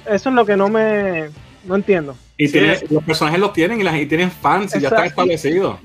Eso 0.06 0.30
es 0.30 0.34
lo 0.34 0.46
que 0.46 0.56
no 0.56 0.70
me 0.70 1.28
no 1.66 1.74
entiendo. 1.74 2.16
Y 2.38 2.46
Sí, 2.46 2.52
tiene- 2.54 2.72
es- 2.72 2.90
los 2.90 3.04
personajes 3.04 3.38
los 3.38 3.52
tienen 3.52 3.78
y, 3.78 3.84
las, 3.84 3.96
y 3.96 4.06
tienen 4.06 4.30
fans 4.30 4.74
y 4.74 4.80
ya 4.80 4.88
están 4.88 5.04
establecidos. 5.04 5.76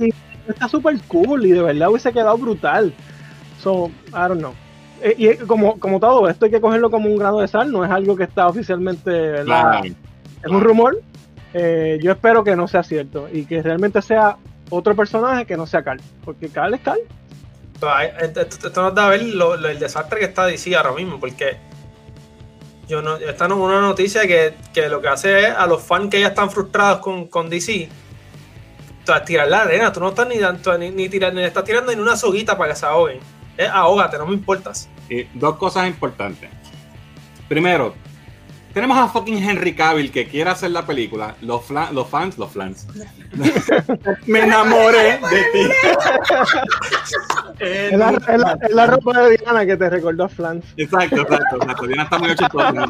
Está 0.48 0.70
súper 0.70 0.98
cool 1.10 1.46
y 1.46 1.51
de 1.51 1.62
verdad 1.62 1.89
hubiese 1.89 2.13
quedado 2.13 2.38
brutal. 2.38 2.94
So, 3.62 3.88
I 4.08 4.12
don't 4.30 4.38
know. 4.39 4.54
Eh, 5.01 5.15
Y, 5.18 5.27
eh, 5.27 5.38
como, 5.46 5.77
como 5.82 6.00
todo, 6.00 6.30
esto 6.30 6.46
hay 6.46 6.51
que 6.51 6.62
cogerlo 6.62 6.89
como 6.89 7.10
un 7.10 7.18
grano 7.18 7.39
de 7.42 7.50
sal, 7.50 7.70
no 7.74 7.84
es 7.84 7.92
algo 7.92 8.15
que 8.15 8.24
está 8.24 8.48
oficialmente, 8.48 9.10
¿verdad? 9.12 9.44
Claro. 9.82 9.86
es 10.46 10.50
un 10.50 10.62
rumor. 10.62 11.01
Eh, 11.54 12.00
yo 12.01 12.13
espero 12.13 12.42
que 12.46 12.56
no 12.56 12.70
sea 12.70 12.84
cierto 12.84 13.27
y 13.34 13.44
que 13.46 13.62
realmente 13.62 14.01
sea 14.01 14.38
otro 14.70 14.96
personaje 14.96 15.46
que 15.46 15.58
no 15.58 15.65
sea 15.68 15.84
Carl, 15.84 16.00
porque 16.24 16.48
Carl 16.48 16.74
es 16.74 16.80
Carl. 16.80 17.00
Esto, 17.75 18.82
nos 18.82 18.96
da 18.96 19.08
a 19.08 19.10
ver 19.10 19.22
el 19.22 19.79
desastre 19.79 20.20
que 20.20 20.25
está 20.25 20.46
DC 20.46 20.75
ahora 20.75 20.94
mismo, 20.94 21.20
porque 21.20 21.58
yo 22.88 23.01
no, 23.01 23.17
esta 23.17 23.48
no 23.48 23.55
es 23.55 23.62
una 23.62 23.82
noticia 23.82 24.25
que, 24.27 24.53
que 24.74 24.88
lo 24.88 25.01
que 25.01 25.08
hace 25.08 25.48
es 25.48 25.50
a 25.50 25.67
los 25.67 25.84
fans 25.84 26.10
que 26.10 26.20
ya 26.20 26.27
están 26.27 26.50
frustrados 26.50 27.00
con, 27.00 27.27
con 27.27 27.50
DC, 27.50 27.89
tirar 29.25 29.48
la 29.48 29.62
arena, 29.62 29.91
tú 29.91 30.00
no 30.00 30.10
estás 30.10 30.27
ni, 30.27 30.36
ni, 30.36 31.08
ni, 31.08 31.20
ni 31.20 31.44
estás 31.44 31.63
tirando 31.63 31.94
ni 31.94 32.01
una 32.01 32.15
soguita 32.15 32.58
para 32.58 32.74
que 32.74 32.79
se 32.79 32.86
ahoguen. 32.86 33.20
Es 33.58 33.70
ahógate, 33.70 34.17
no 34.17 34.25
me 34.25 34.34
importas. 34.34 34.89
Y 35.10 35.24
dos 35.34 35.55
cosas 35.58 35.88
importantes. 35.88 36.50
Primero, 37.48 37.94
tenemos 38.75 38.98
a 38.98 39.08
fucking 39.08 39.38
Henry 39.41 39.74
Cavill 39.74 40.12
que 40.12 40.27
quiere 40.27 40.50
hacer 40.50 40.70
la 40.70 40.86
película. 40.86 41.36
Los, 41.41 41.63
fla- 41.63 41.89
los 41.91 42.10
fans, 42.10 42.38
los 42.38 42.51
fans. 42.51 42.86
Me 44.27 44.41
enamoré 44.41 45.17
de 45.17 45.44
ti. 45.53 45.60
Eh, 47.62 47.89
Es 47.94 47.98
la, 47.98 48.10
es 48.10 48.38
la- 48.39 48.58
es 48.62 48.72
la 48.75 48.86
ropa 48.88 49.22
de 49.22 49.38
Diana 49.38 49.65
que 49.65 49.77
te 49.77 49.89
recordó 49.89 50.25
a 50.25 50.29
Flans. 50.29 50.65
Exacto, 50.75 51.22
exacto, 51.22 51.55
exacto. 51.55 51.88
Diana 51.88 52.03
está 52.03 52.20
muy 52.20 52.29
no 52.74 52.86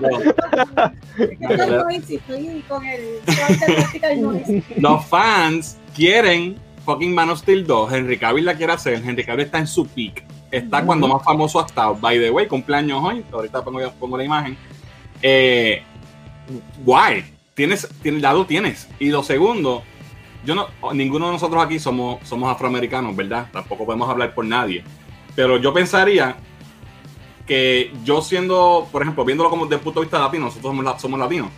noise. 4.22 4.64
Los 4.78 5.06
fans 5.06 5.78
quieren 5.96 6.56
fucking 6.84 7.14
Man 7.14 7.30
of 7.30 7.40
Steel 7.40 7.66
2. 7.66 7.94
Henry 7.94 8.18
Cavill 8.18 8.46
la 8.46 8.56
quiere 8.56 8.74
hacer. 8.74 8.96
Henry 9.06 9.24
Cavill 9.24 9.46
está 9.46 9.60
en 9.60 9.68
su 9.68 9.86
peak. 9.86 10.24
Está 10.52 10.84
cuando 10.86 11.08
más 11.08 11.24
famoso 11.24 11.60
ha 11.62 11.66
estado. 11.66 11.96
By 11.96 12.18
the 12.20 12.32
way, 12.32 12.48
cumpleaños 12.48 13.04
hoy. 13.04 13.24
Ahorita 13.32 13.64
pongo, 13.64 13.80
pongo 14.00 14.18
la 14.18 14.24
imagen. 14.24 14.58
Eh. 15.28 15.82
Tienes, 17.56 17.88
tienes, 18.04 18.22
ya 18.22 18.32
lo 18.34 18.46
tienes. 18.46 18.88
Y 19.00 19.10
lo 19.10 19.24
segundo, 19.24 19.82
yo 20.46 20.54
no, 20.54 20.68
ninguno 20.94 21.28
de 21.28 21.32
nosotros 21.34 21.64
aquí 21.64 21.80
somos, 21.80 22.20
somos 22.28 22.52
afroamericanos, 22.54 23.16
¿verdad? 23.16 23.48
Tampoco 23.52 23.86
podemos 23.86 24.08
hablar 24.08 24.36
por 24.36 24.46
nadie. 24.46 24.84
Pero 25.36 25.58
yo 25.58 25.74
pensaría 25.74 26.36
que 27.48 27.92
yo 28.04 28.22
siendo, 28.22 28.88
por 28.92 29.02
ejemplo, 29.02 29.26
viéndolo 29.26 29.50
como 29.50 29.66
desde 29.66 29.76
el 29.78 29.82
punto 29.82 30.00
de 30.02 30.06
vista 30.06 30.20
latino, 30.20 30.46
nosotros 30.46 30.70
somos, 30.72 30.86
la- 30.86 31.00
somos 31.00 31.20
latinos. 31.20 31.50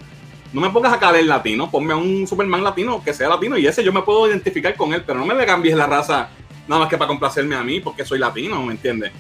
No 0.54 0.62
me 0.62 0.70
pongas 0.70 0.94
a 0.94 1.00
caer 1.00 1.26
latino, 1.26 1.70
ponme 1.70 1.92
a 1.94 1.98
un 1.98 2.26
Superman 2.26 2.64
latino 2.64 3.04
que 3.04 3.14
sea 3.14 3.28
latino 3.28 3.58
y 3.58 3.68
ese 3.68 3.84
yo 3.84 3.92
me 3.92 4.02
puedo 4.02 4.30
identificar 4.30 4.76
con 4.78 4.94
él, 4.94 5.04
pero 5.06 5.20
no 5.20 5.26
me 5.26 5.34
le 5.36 5.46
cambies 5.46 5.76
la 5.76 5.88
raza 5.88 6.30
nada 6.68 6.82
más 6.82 6.90
que 6.90 6.98
para 6.98 7.08
complacerme 7.10 7.56
a 7.56 7.64
mí 7.64 7.82
porque 7.82 8.06
soy 8.06 8.20
latino, 8.20 8.62
¿me 8.64 8.72
entiendes? 8.74 9.12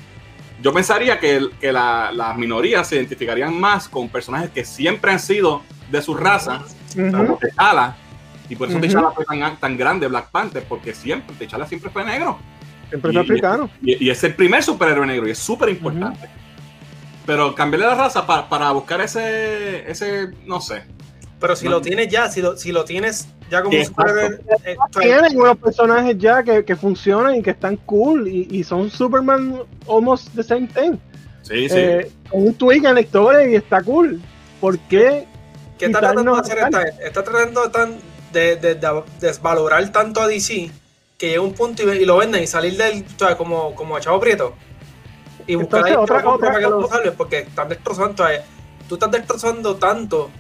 Yo 0.61 0.73
pensaría 0.73 1.19
que, 1.19 1.49
que 1.61 1.71
la- 1.71 2.11
las 2.11 2.35
minorías 2.37 2.87
se 2.87 2.95
identificarían 2.95 3.57
más 3.59 3.87
con 3.87 4.09
personajes 4.09 4.49
que 4.49 4.65
siempre 4.65 5.11
han 5.11 5.19
sido 5.19 5.61
de 5.91 6.01
su 6.01 6.15
raza, 6.15 6.63
como 6.95 7.23
Ujú. 7.23 7.37
T'Challa, 7.39 7.95
y 8.49 8.55
por 8.55 8.69
eso. 8.69 8.79
T'Challa 8.79 9.11
fue 9.11 9.23
tan, 9.25 9.57
tan 9.57 9.77
grande 9.77 10.07
Black 10.07 10.29
Panther, 10.31 10.63
porque 10.67 10.93
siempre, 10.93 11.35
T'Challa 11.35 11.65
siempre 11.67 11.89
fue 11.91 12.03
negro. 12.03 12.39
Siempre 12.89 13.13
Y- 13.13 13.17
africano. 13.17 13.69
Y, 13.81 14.05
y 14.05 14.09
es 14.09 14.23
el 14.23 14.33
primer 14.33 14.63
superhéroe 14.63 15.05
negro 15.05 15.27
y 15.27 15.31
es 15.31 15.37
súper 15.39 15.69
importante. 15.69 16.27
Pero 17.25 17.53
cambiarle 17.53 17.85
la 17.87 17.95
raza 17.95 18.25
pa- 18.25 18.47
para 18.47 18.71
buscar 18.71 19.01
ese, 19.01 19.89
ese, 19.91 20.29
no 20.45 20.61
sé. 20.61 20.83
Pero 21.39 21.56
si 21.56 21.67
lo 21.67 21.82
tienes 21.82 22.08
ya, 22.08 22.29
si 22.32 22.41
lo, 22.41 22.58
si 22.58 22.72
lo 22.72 22.84
tienes 22.84 23.27
ya 23.51 23.62
como 23.62 23.77
superhéroe, 23.84 24.39
eh, 24.65 24.75
Tienen 25.00 25.38
unos 25.39 25.58
personajes 25.58 26.17
ya 26.17 26.41
que, 26.44 26.65
que 26.65 26.75
funcionan 26.75 27.36
y 27.36 27.44
que 27.44 27.51
están 27.51 27.75
cool 27.77 28.27
y, 28.27 28.48
y 28.50 28.63
son 28.63 28.89
Superman 28.89 29.60
almost 29.88 30.29
the 30.36 30.44
same 30.44 30.67
thing. 30.67 30.94
Sí, 31.44 31.70
sí. 31.70 31.75
Eh, 31.77 32.12
con 32.29 32.44
un 32.44 32.53
tweak 32.56 32.84
en 32.86 32.96
la 32.96 33.01
historia 33.01 33.48
y 33.48 33.56
está 33.56 33.82
cool. 33.84 34.20
¿Por 34.60 34.79
qué? 34.79 35.25
¿qué 35.77 35.86
está 35.86 36.00
tratando 36.00 36.34
de 36.34 36.39
hacer 36.41 36.58
esta? 36.58 36.82
Está 37.06 37.24
tratando 37.24 37.63
de, 37.63 37.70
tan- 37.70 38.00
de, 38.34 38.56
de- 38.56 38.75
de 38.75 39.03
desvalorar 39.22 39.88
tanto 39.91 40.22
a 40.22 40.27
DC 40.27 40.72
que 41.20 41.29
llega 41.29 41.41
un 41.41 41.53
punto 41.53 41.84
y, 41.94 41.98
y 41.98 42.06
lo 42.06 42.17
venden 42.17 42.41
y 42.44 42.48
salir 42.48 42.75
del, 42.77 43.06
o 43.15 43.20
sea, 43.20 43.38
como, 43.38 43.75
como 43.75 43.96
a 43.96 44.00
Chavo 44.01 44.20
Prieto. 44.20 44.56
Y 45.46 45.53
buscar 45.56 45.88
Entonces, 45.88 45.91
ahí 45.98 46.03
otra- 46.03 46.29
otra, 46.29 46.88
para 46.89 47.03
que 47.03 47.12
porque 47.12 47.38
están 47.39 47.70
destrozando. 47.70 48.24
tú 48.89 48.96
estás 48.96 49.12
destrozando 49.12 49.75
tanto. 49.75 50.32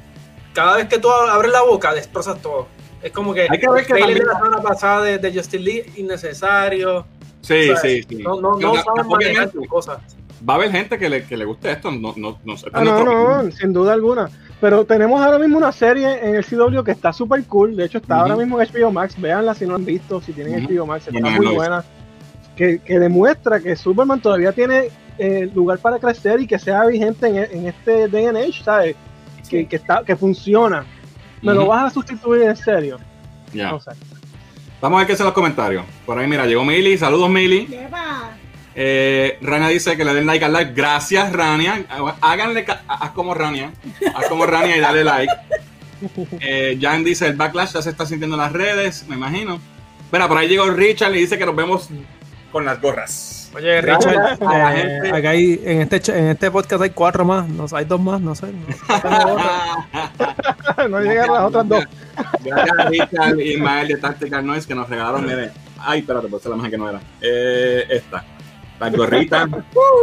Cada 0.57 0.77
vez 0.77 0.87
que 0.87 0.97
tú 0.97 1.07
abres 1.11 1.51
la 1.51 1.61
boca, 1.61 1.93
destrozas 1.93 2.41
todo. 2.41 2.65
Es 3.03 3.11
como 3.11 3.31
que, 3.31 3.41
Hay 3.47 3.59
que 3.59 3.69
ver 3.69 3.85
que 3.85 3.93
también- 3.93 4.17
de 4.17 4.25
la 4.25 4.33
semana 4.33 4.59
pasada 4.59 5.03
de, 5.03 5.19
de 5.19 5.31
Justin 5.31 5.63
Lee 5.63 5.83
innecesario. 5.97 7.05
sí, 7.41 7.69
o 7.69 7.77
sea, 7.77 7.77
sí, 7.77 8.01
sí. 8.09 8.15
No, 8.23 8.41
no, 8.41 8.57
no 8.57 8.73
saben 8.73 9.07
manejar 9.07 9.51
sus 9.51 9.67
cosas. 9.67 9.99
Va 10.49 10.53
a 10.53 10.57
haber 10.57 10.71
gente 10.71 10.97
que 10.97 11.09
le, 11.09 11.23
que 11.27 11.37
le 11.37 11.45
guste 11.45 11.71
esto. 11.71 11.91
No, 11.91 12.11
no, 12.17 12.39
no 12.43 12.57
sé. 12.57 12.69
Ah, 12.73 12.81
no, 12.83 13.03
no, 13.43 13.51
sin 13.51 13.71
duda 13.71 13.93
alguna. 13.93 14.31
Pero 14.59 14.83
tenemos 14.83 15.21
ahora 15.21 15.37
mismo 15.37 15.59
una 15.59 15.71
serie 15.71 16.27
en 16.27 16.33
el 16.33 16.43
CW 16.43 16.81
que 16.83 16.91
está 16.91 17.13
súper 17.13 17.43
cool. 17.45 17.75
De 17.75 17.85
hecho, 17.85 17.99
está 17.99 18.21
ahora 18.21 18.35
mismo 18.35 18.59
en 18.59 18.67
HBO 18.67 18.91
Max. 18.91 19.13
Véanla 19.21 19.53
si 19.53 19.67
no 19.67 19.75
han 19.75 19.85
visto, 19.85 20.19
si 20.21 20.33
tienen 20.33 20.65
Ujú. 20.65 20.73
HBO 20.73 20.85
Max. 20.87 21.07
Está 21.07 21.29
muy 21.29 21.45
no 21.45 21.53
buena. 21.53 21.83
Que, 22.55 22.79
que 22.79 22.97
demuestra 22.97 23.59
que 23.59 23.75
Superman 23.75 24.21
todavía 24.21 24.51
tiene 24.53 24.89
eh, 25.19 25.51
lugar 25.53 25.77
para 25.77 25.99
crecer 25.99 26.39
y 26.41 26.47
que 26.47 26.57
sea 26.57 26.83
vigente 26.85 27.27
en, 27.27 27.37
en 27.59 27.67
este 27.67 28.07
day 28.07 28.25
and 28.25 28.37
age, 28.37 28.63
¿sabes? 28.63 28.95
Que, 29.49 29.67
que, 29.67 29.75
está, 29.75 30.03
que 30.05 30.15
funciona. 30.15 30.85
¿Me 31.41 31.53
lo 31.53 31.67
vas 31.67 31.85
a 31.85 31.89
sustituir 31.91 32.43
en 32.43 32.55
serio? 32.55 32.99
Ya. 33.53 33.71
No 33.71 33.79
sé. 33.79 33.91
Vamos 34.81 34.97
a 34.97 34.99
ver 34.99 35.07
qué 35.07 35.13
dicen 35.13 35.25
los 35.25 35.33
comentarios. 35.33 35.83
Por 36.05 36.17
ahí, 36.19 36.27
mira, 36.27 36.45
llegó 36.45 36.63
Mili. 36.63 36.97
Saludos, 36.97 37.29
Mili. 37.29 37.67
Eh, 38.75 39.39
Rania 39.41 39.69
dice 39.69 39.97
que 39.97 40.05
le 40.05 40.13
den 40.13 40.27
like 40.27 40.45
al 40.45 40.53
live. 40.53 40.71
Gracias, 40.75 41.31
Rania. 41.33 41.85
Háganle 42.21 42.65
haz 42.87 43.11
como 43.11 43.33
Rania. 43.33 43.71
Haz 44.15 44.27
como 44.27 44.45
Rania 44.45 44.77
y 44.77 44.79
dale 44.79 45.03
like. 45.03 45.33
Eh, 46.41 46.77
Jan 46.79 47.03
dice 47.03 47.25
el 47.25 47.35
backlash 47.35 47.73
ya 47.73 47.81
se 47.81 47.89
está 47.89 48.05
sintiendo 48.05 48.35
en 48.35 48.41
las 48.41 48.51
redes, 48.51 49.05
me 49.07 49.15
imagino. 49.15 49.59
Mira, 50.11 50.27
por 50.27 50.37
ahí 50.37 50.47
llegó 50.47 50.69
Richard 50.69 51.15
y 51.15 51.21
dice 51.21 51.39
que 51.39 51.45
nos 51.45 51.55
vemos 51.55 51.89
con 52.51 52.65
las 52.65 52.79
gorras. 52.79 53.36
Oye, 53.57 53.81
Richard, 53.81 54.37
eh, 54.39 55.11
acá 55.11 55.31
hay, 55.31 55.59
en, 55.65 55.81
este, 55.81 55.97
en 56.15 56.27
este 56.27 56.51
podcast 56.51 56.83
hay 56.83 56.91
cuatro 56.91 57.25
más, 57.25 57.49
no, 57.49 57.65
hay 57.71 57.85
dos 57.85 57.99
más, 57.99 58.21
no 58.21 58.35
sé. 58.35 58.49
no. 58.51 59.37
no 60.89 61.01
llegan 61.01 61.33
las 61.33 61.41
otras 61.41 61.67
dos. 61.67 61.83
Gracias 62.43 62.77
a 62.77 62.89
Richard 62.89 63.39
y 63.39 63.53
Ismael 63.53 63.87
de 63.87 63.97
Tactical 63.97 64.45
Noise 64.45 64.67
que 64.67 64.75
nos 64.75 64.87
regalaron. 64.87 65.25
Mire. 65.25 65.49
Ay, 65.79 66.01
espérate, 66.01 66.27
pues 66.27 66.45
la 66.45 66.53
imagen 66.53 66.71
que 66.71 66.77
no 66.77 66.89
era. 66.89 67.01
Eh, 67.19 67.85
esta. 67.89 68.23
Las 68.79 68.95
gorritas. 68.95 69.49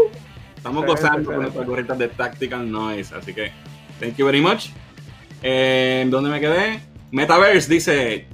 Estamos 0.57 0.87
gozando 0.87 1.31
con 1.31 1.43
nuestras 1.43 1.67
gorritas 1.67 1.97
de 1.97 2.09
Tactical 2.09 2.69
Noise. 2.69 3.15
Así 3.15 3.33
que, 3.35 3.53
thank 4.01 4.17
you 4.17 4.27
very 4.27 4.41
much. 4.41 4.71
Eh, 5.43 6.05
¿Dónde 6.09 6.29
me 6.29 6.41
quedé? 6.41 6.81
Metaverse 7.13 7.73
dice: 7.73 8.27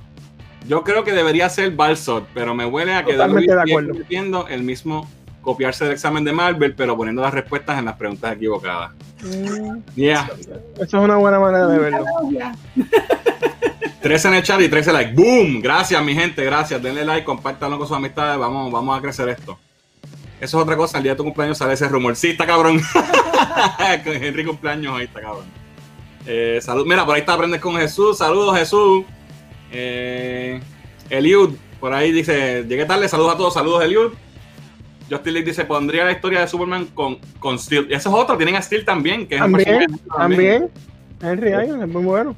Yo 0.67 0.85
creo 0.85 1.05
que 1.05 1.13
debería 1.13 1.49
ser 1.49 1.71
Balsot, 1.73 2.29
pero 2.35 2.55
me 2.55 2.67
huele 2.67 2.95
a 2.95 3.05
que 3.05 3.13
Totalmente 3.13 3.55
de 3.55 3.61
acuerdo. 3.61 4.47
el 4.49 4.63
mismo 4.63 5.09
copiarse 5.43 5.85
del 5.85 5.95
examen 5.95 6.25
de 6.25 6.33
Marvel, 6.33 6.75
pero 6.75 6.97
poniendo 6.97 7.23
las 7.23 7.33
respuestas 7.33 7.79
en 7.79 7.87
las 7.87 7.97
preguntas 7.97 8.37
equivocadas. 8.37 8.93
Yeah. 9.95 10.31
Esa 10.75 10.83
es 10.83 10.95
una 10.95 11.17
buena 11.17 11.39
manera 11.39 11.67
de 11.67 11.79
verlo. 11.79 12.05
13 14.03 14.29
en 14.29 14.35
el 14.35 14.43
chat 14.43 14.61
y 14.61 14.69
13 14.69 14.93
likes. 14.93 15.15
¡Boom! 15.15 15.61
Gracias, 15.61 16.03
mi 16.03 16.15
gente, 16.15 16.43
gracias. 16.45 16.83
Denle 16.83 17.05
like, 17.05 17.25
compártanlo 17.25 17.79
con 17.79 17.87
sus 17.87 17.97
amistades. 17.97 18.39
Vamos, 18.39 18.73
vamos 18.73 18.99
a 18.99 19.03
crecer 19.03 19.29
esto. 19.29 19.59
Eso 20.41 20.57
es 20.57 20.63
otra 20.63 20.77
cosa. 20.77 20.97
El 20.97 21.05
día 21.05 21.13
de 21.13 21.17
tu 21.17 21.25
cumpleaños 21.25 21.59
sale 21.59 21.75
ese 21.75 21.87
rumor. 21.87 22.17
Sí, 22.17 22.31
está 22.31 22.47
cabrón. 22.47 22.81
con 24.05 24.13
Henry 24.15 24.45
cumpleaños 24.45 24.97
ahí 24.97 25.05
está 25.05 25.21
cabrón. 25.21 25.45
Eh, 26.27 26.61
salud. 26.63 26.87
Mira, 26.87 27.05
por 27.05 27.15
ahí 27.15 27.21
está 27.21 27.35
Aprendes 27.35 27.61
con 27.61 27.77
Jesús. 27.77 28.17
Saludos, 28.17 28.57
Jesús. 28.59 29.05
Eh, 29.73 30.61
Eliud, 31.09 31.55
por 31.79 31.93
ahí 31.93 32.13
dice: 32.13 32.65
Llegué 32.69 32.85
tarde. 32.85 33.09
Saludos 33.09 33.35
a 33.35 33.37
todos. 33.37 33.55
Saludos, 33.55 33.85
Eliud. 33.85 34.13
Justin 35.11 35.35
Lee 35.35 35.43
dice: 35.43 35.65
Pondría 35.65 36.05
la 36.05 36.13
historia 36.13 36.41
de 36.41 36.49
Superman 36.49 36.87
con, 36.87 37.19
con 37.39 37.59
Steel. 37.59 37.87
Y 37.91 37.95
eso 37.95 38.09
es 38.09 38.15
otro. 38.15 38.37
Tienen 38.37 38.57
a 38.57 38.63
Steel 38.63 38.85
también. 38.85 39.27
Que 39.27 39.37
es 39.37 39.41
un 39.41 39.53
También, 39.53 39.79
personaje 39.79 40.19
también. 40.19 40.71
Henry 41.23 41.53
es 41.53 41.89
muy 41.89 42.03
bueno. 42.03 42.37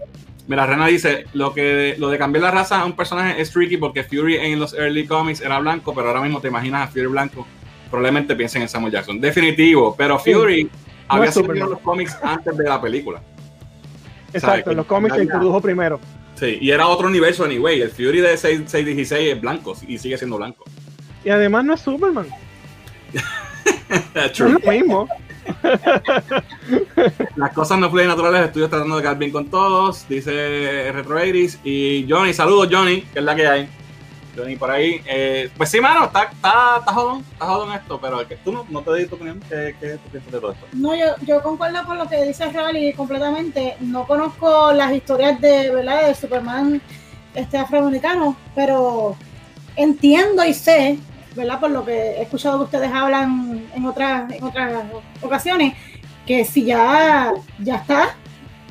Mira, 0.49 0.67
Rena 0.67 0.87
dice, 0.87 1.25
lo 1.35 1.55
que 1.55 1.95
lo 1.99 2.09
de 2.09 2.19
cambiar 2.19 2.43
la 2.43 2.51
raza 2.51 2.81
a 2.81 2.85
un 2.85 2.95
personaje 2.95 3.41
es 3.41 3.53
tricky 3.53 3.77
porque 3.77 4.03
Fury 4.03 4.37
en 4.37 4.59
los 4.59 4.75
early 4.75 5.07
comics 5.07 5.41
era 5.41 5.61
blanco, 5.61 5.95
pero 5.95 6.09
ahora 6.09 6.21
mismo 6.21 6.41
te 6.41 6.49
imaginas 6.49 6.89
a 6.89 6.93
Fury 6.93 7.07
blanco, 7.07 7.47
probablemente 7.91 8.35
piensen 8.35 8.63
en 8.63 8.69
Samuel 8.69 8.93
Jackson. 8.93 9.21
Definitivo, 9.21 9.95
pero 9.97 10.19
Fury 10.19 10.69
había 11.07 11.31
en 11.31 11.59
los 11.61 11.79
cómics 11.79 12.19
antes 12.23 12.57
de 12.57 12.65
la 12.65 12.81
película. 12.81 13.23
Exacto, 14.33 14.73
en 14.73 14.79
los 14.79 14.87
cómics 14.87 15.15
se 15.15 15.23
introdujo 15.23 15.61
primero. 15.61 16.01
Sí, 16.35 16.59
y 16.61 16.71
era 16.71 16.87
otro 16.87 17.09
universo 17.09 17.45
anyway. 17.45 17.81
El 17.81 17.91
Fury 17.91 18.21
de 18.21 18.37
6, 18.37 18.63
616 18.67 19.35
es 19.35 19.41
blanco 19.41 19.77
y 19.87 19.99
sigue 19.99 20.17
siendo 20.19 20.37
blanco. 20.37 20.65
Y 21.25 21.31
además 21.31 21.65
no 21.65 21.75
es 21.75 21.81
Superman. 21.81 22.27
Es 24.15 24.39
lo 24.39 24.59
mismo. 24.61 25.07
Las 27.37 27.53
cosas 27.53 27.79
no 27.79 27.91
fluyen 27.91 28.09
naturales, 28.09 28.41
el 28.41 28.47
estudio 28.47 28.67
está 28.67 28.77
tratando 28.77 28.97
de 28.97 29.03
quedar 29.03 29.19
bien 29.19 29.31
con 29.31 29.51
todos, 29.51 30.09
dice 30.09 30.91
Retro 30.93 31.19
80s. 31.19 31.59
Y 31.65 32.07
Johnny, 32.09 32.33
saludos 32.33 32.69
Johnny, 32.71 33.03
que 33.03 33.19
es 33.19 33.25
la 33.25 33.35
que 33.35 33.47
hay. 33.47 33.69
Johnny 34.37 34.57
por 34.57 34.71
ahí. 34.71 35.03
Eh, 35.07 35.51
pues 35.57 35.71
sí, 35.71 35.81
mano, 35.81 36.05
está, 36.05 36.25
está, 36.25 36.77
está 36.79 36.93
jodón, 36.93 37.25
está 37.33 37.47
jodón 37.47 37.73
esto, 37.73 38.01
pero 38.01 38.27
que 38.27 38.37
tú 38.37 38.53
no, 38.53 38.67
no 38.69 38.83
te 38.83 38.95
di 38.95 39.07
tu 39.07 39.17
opinión. 39.17 39.41
¿Qué, 39.49 39.75
qué 39.81 39.99
tú 39.99 40.11
piensas 40.11 40.33
de 40.33 40.41
todo 40.41 40.53
esto? 40.53 40.67
No, 40.73 40.95
yo, 40.95 41.07
yo 41.23 41.43
concuerdo 41.43 41.85
con 41.85 41.99
lo 41.99 42.09
que 42.09 42.25
dice 42.25 42.51
Rally 42.51 42.93
completamente. 42.95 43.77
No 43.81 44.07
conozco 44.07 44.73
las 44.73 44.93
historias 44.93 45.41
de, 45.41 45.71
¿verdad? 45.71 46.07
de 46.09 46.15
Superman 46.15 46.81
este 47.35 47.59
afroamericano, 47.59 48.37
pero 48.55 49.17
entiendo 49.77 50.45
y 50.45 50.55
sé, 50.55 50.99
¿verdad? 51.35 51.61
Por 51.61 51.71
lo 51.71 51.85
que 51.85 51.93
he 51.93 52.23
escuchado 52.23 52.59
que 52.59 52.65
ustedes 52.65 52.93
hablan 52.93 53.67
en 53.75 53.87
otras, 53.87 54.31
en 54.31 54.45
otras 54.45 54.85
ocasiones, 55.23 55.75
que 56.27 56.45
si 56.45 56.65
ya, 56.65 57.33
ya 57.59 57.77
está, 57.77 58.17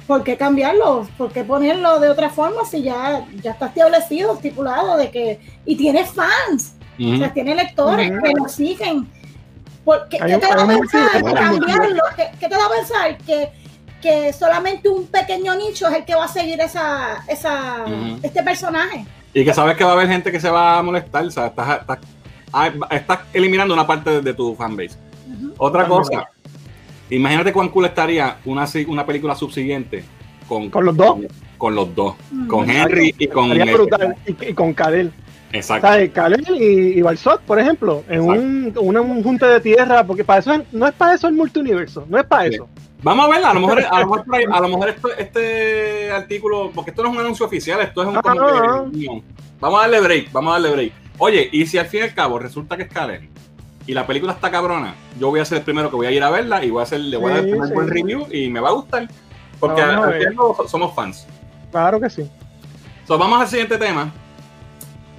¿por 0.08 0.24
qué 0.24 0.38
cambiarlo? 0.38 1.08
¿Por 1.18 1.32
qué 1.32 1.44
ponerlo 1.44 2.00
de 2.00 2.10
otra 2.10 2.30
forma 2.30 2.66
si 2.66 2.82
ya, 2.82 3.26
ya 3.42 3.52
está 3.52 3.68
establecido, 3.68 4.34
estipulado 4.34 4.98
de 4.98 5.12
que, 5.12 5.40
y 5.66 5.76
tiene 5.76 6.06
fans, 6.06 6.76
o 7.00 7.18
sea, 7.18 7.34
tiene 7.34 7.56
lectores 7.56 8.12
que 8.12 8.32
lo 8.34 8.48
siguen. 8.48 9.10
¿Por 9.84 10.08
qué, 10.10 10.18
qué 10.20 10.38
te 10.38 10.48
da 10.48 10.64
a 10.64 10.68
pensar 10.68 11.24
que 11.24 11.34
cambiarlo? 11.34 12.04
¿Qué, 12.16 12.30
qué 12.40 12.48
te 12.48 12.56
da 12.56 12.66
a 12.66 12.70
pensar 12.70 13.18
que 13.18 13.50
que 14.02 14.34
solamente 14.34 14.90
un 14.90 15.06
pequeño 15.08 15.56
nicho 15.56 15.88
es 15.88 15.96
el 15.96 16.06
que 16.06 16.16
va 16.16 16.26
a 16.26 16.28
seguir 16.28 16.60
esa, 16.60 17.24
esa, 17.28 17.86
este 18.22 18.44
personaje. 18.44 19.06
Y 19.34 19.46
que 19.46 19.54
sabes 19.54 19.78
que 19.78 19.84
va 19.84 19.92
a 19.92 19.94
haber 19.94 20.08
gente 20.08 20.32
que 20.32 20.40
se 20.40 20.50
va 20.50 20.80
a 20.80 20.84
molestar, 20.84 21.24
o 21.24 21.32
sea, 21.32 21.48
estás, 21.48 21.82
estás, 21.82 22.00
ah, 22.52 22.70
estás 22.90 23.20
eliminando 23.32 23.74
una 23.74 23.88
parte 23.88 24.10
de, 24.10 24.22
de 24.22 24.34
tu 24.34 24.56
fanbase. 24.56 24.98
Otra 25.58 25.88
cosa, 25.88 26.28
imagínate 27.12 27.54
cuán 27.54 27.70
cool 27.70 27.86
estaría 27.86 28.38
una, 28.46 28.66
una 28.88 29.06
película 29.06 29.36
subsiguiente 29.36 30.04
con, 30.48 30.70
Con 30.70 30.86
los 30.86 30.98
dos. 30.98 31.18
Con 31.58 31.76
los 31.76 31.94
dos, 31.96 32.16
Ujú. 32.34 32.48
con 32.48 32.70
Henry 32.70 33.14
y 33.20 33.28
con... 33.28 33.50
Sería 33.50 33.74
brutal. 33.74 34.16
Y, 34.26 34.50
y 34.50 34.54
con 34.54 34.74
Kalel. 34.74 35.12
Exacto. 35.54 35.86
¿Sabes? 35.88 36.12
Kalel 36.12 36.44
y, 36.60 36.98
y 36.98 37.02
Balsot, 37.02 37.42
por 37.42 37.60
ejemplo, 37.60 38.04
en 38.10 38.22
un, 38.22 38.74
una- 38.80 39.02
un 39.02 39.22
junte 39.24 39.46
de 39.46 39.60
tierra, 39.60 40.04
porque 40.08 40.24
para 40.24 40.40
eso 40.40 40.54
es- 40.54 40.62
no 40.72 40.88
es 40.88 40.94
para 40.94 41.14
eso 41.14 41.28
el 41.28 41.36
multiuniverso, 41.36 42.06
no 42.10 42.18
es 42.18 42.26
para 42.26 42.48
Sí. 42.50 42.56
eso. 42.56 42.68
Vamos 43.04 43.26
a 43.26 43.30
verla, 43.30 43.50
a 43.50 43.54
lo 43.54 43.60
mejor, 43.62 43.80
a 43.84 44.00
lo 44.00 44.06
mejor, 44.06 44.26
por 44.26 44.36
ahí- 44.36 44.46
a 44.52 44.60
lo 44.60 44.68
mejor 44.70 44.90
esto- 44.90 45.18
este 45.18 46.12
artículo, 46.12 46.72
porque 46.74 46.92
esto 46.92 47.04
no 47.04 47.10
es 47.10 47.16
un 47.16 47.22
anuncio 47.22 47.46
oficial, 47.46 47.82
esto 47.82 48.02
es 48.02 48.08
un 48.08 48.16
como 48.16 48.92
que- 48.92 49.06
no. 49.08 49.24
Vamos 49.60 49.80
a 49.80 49.82
darle 49.84 50.00
break, 50.02 50.32
vamos 50.32 50.52
a 50.52 50.54
darle 50.60 50.72
break. 50.72 50.94
Oye, 51.18 51.50
y 51.52 51.66
si 51.68 51.78
al 51.78 51.86
fin 51.86 52.00
y 52.00 52.04
al 52.04 52.14
cabo 52.16 52.40
resulta 52.40 52.76
que 52.78 52.84
es 52.84 52.90
Kalen 52.90 53.30
y 53.88 53.94
la 53.94 54.06
película 54.06 54.34
está 54.34 54.52
cabrona, 54.52 54.96
yo 55.20 55.30
voy 55.30 55.40
a 55.40 55.46
ser 55.46 55.60
el 55.60 55.64
primero 55.64 55.90
que 55.90 55.96
voy 55.96 56.08
a 56.08 56.12
ir 56.12 56.24
a 56.24 56.30
verla 56.30 56.64
y 56.64 56.70
voy 56.70 56.82
a 56.82 56.84
hacer, 56.84 57.00
le 57.00 57.18
voy 57.18 57.32
a 57.32 57.36
dar 57.36 57.46
un 57.46 57.68
sí. 57.68 57.74
buen 57.74 57.88
review 57.88 58.28
y 58.32 58.50
me 58.50 58.60
va 58.60 58.70
a 58.70 58.74
gustar. 58.74 59.08
Porque 59.60 59.82
al 59.82 60.36
somos 60.68 60.96
fans. 60.96 61.28
Claro 61.72 62.00
que 62.00 62.10
sí. 62.10 62.30
So, 63.08 63.18
vamos 63.18 63.40
al 63.42 63.48
siguiente 63.48 63.78
tema. 63.78 64.12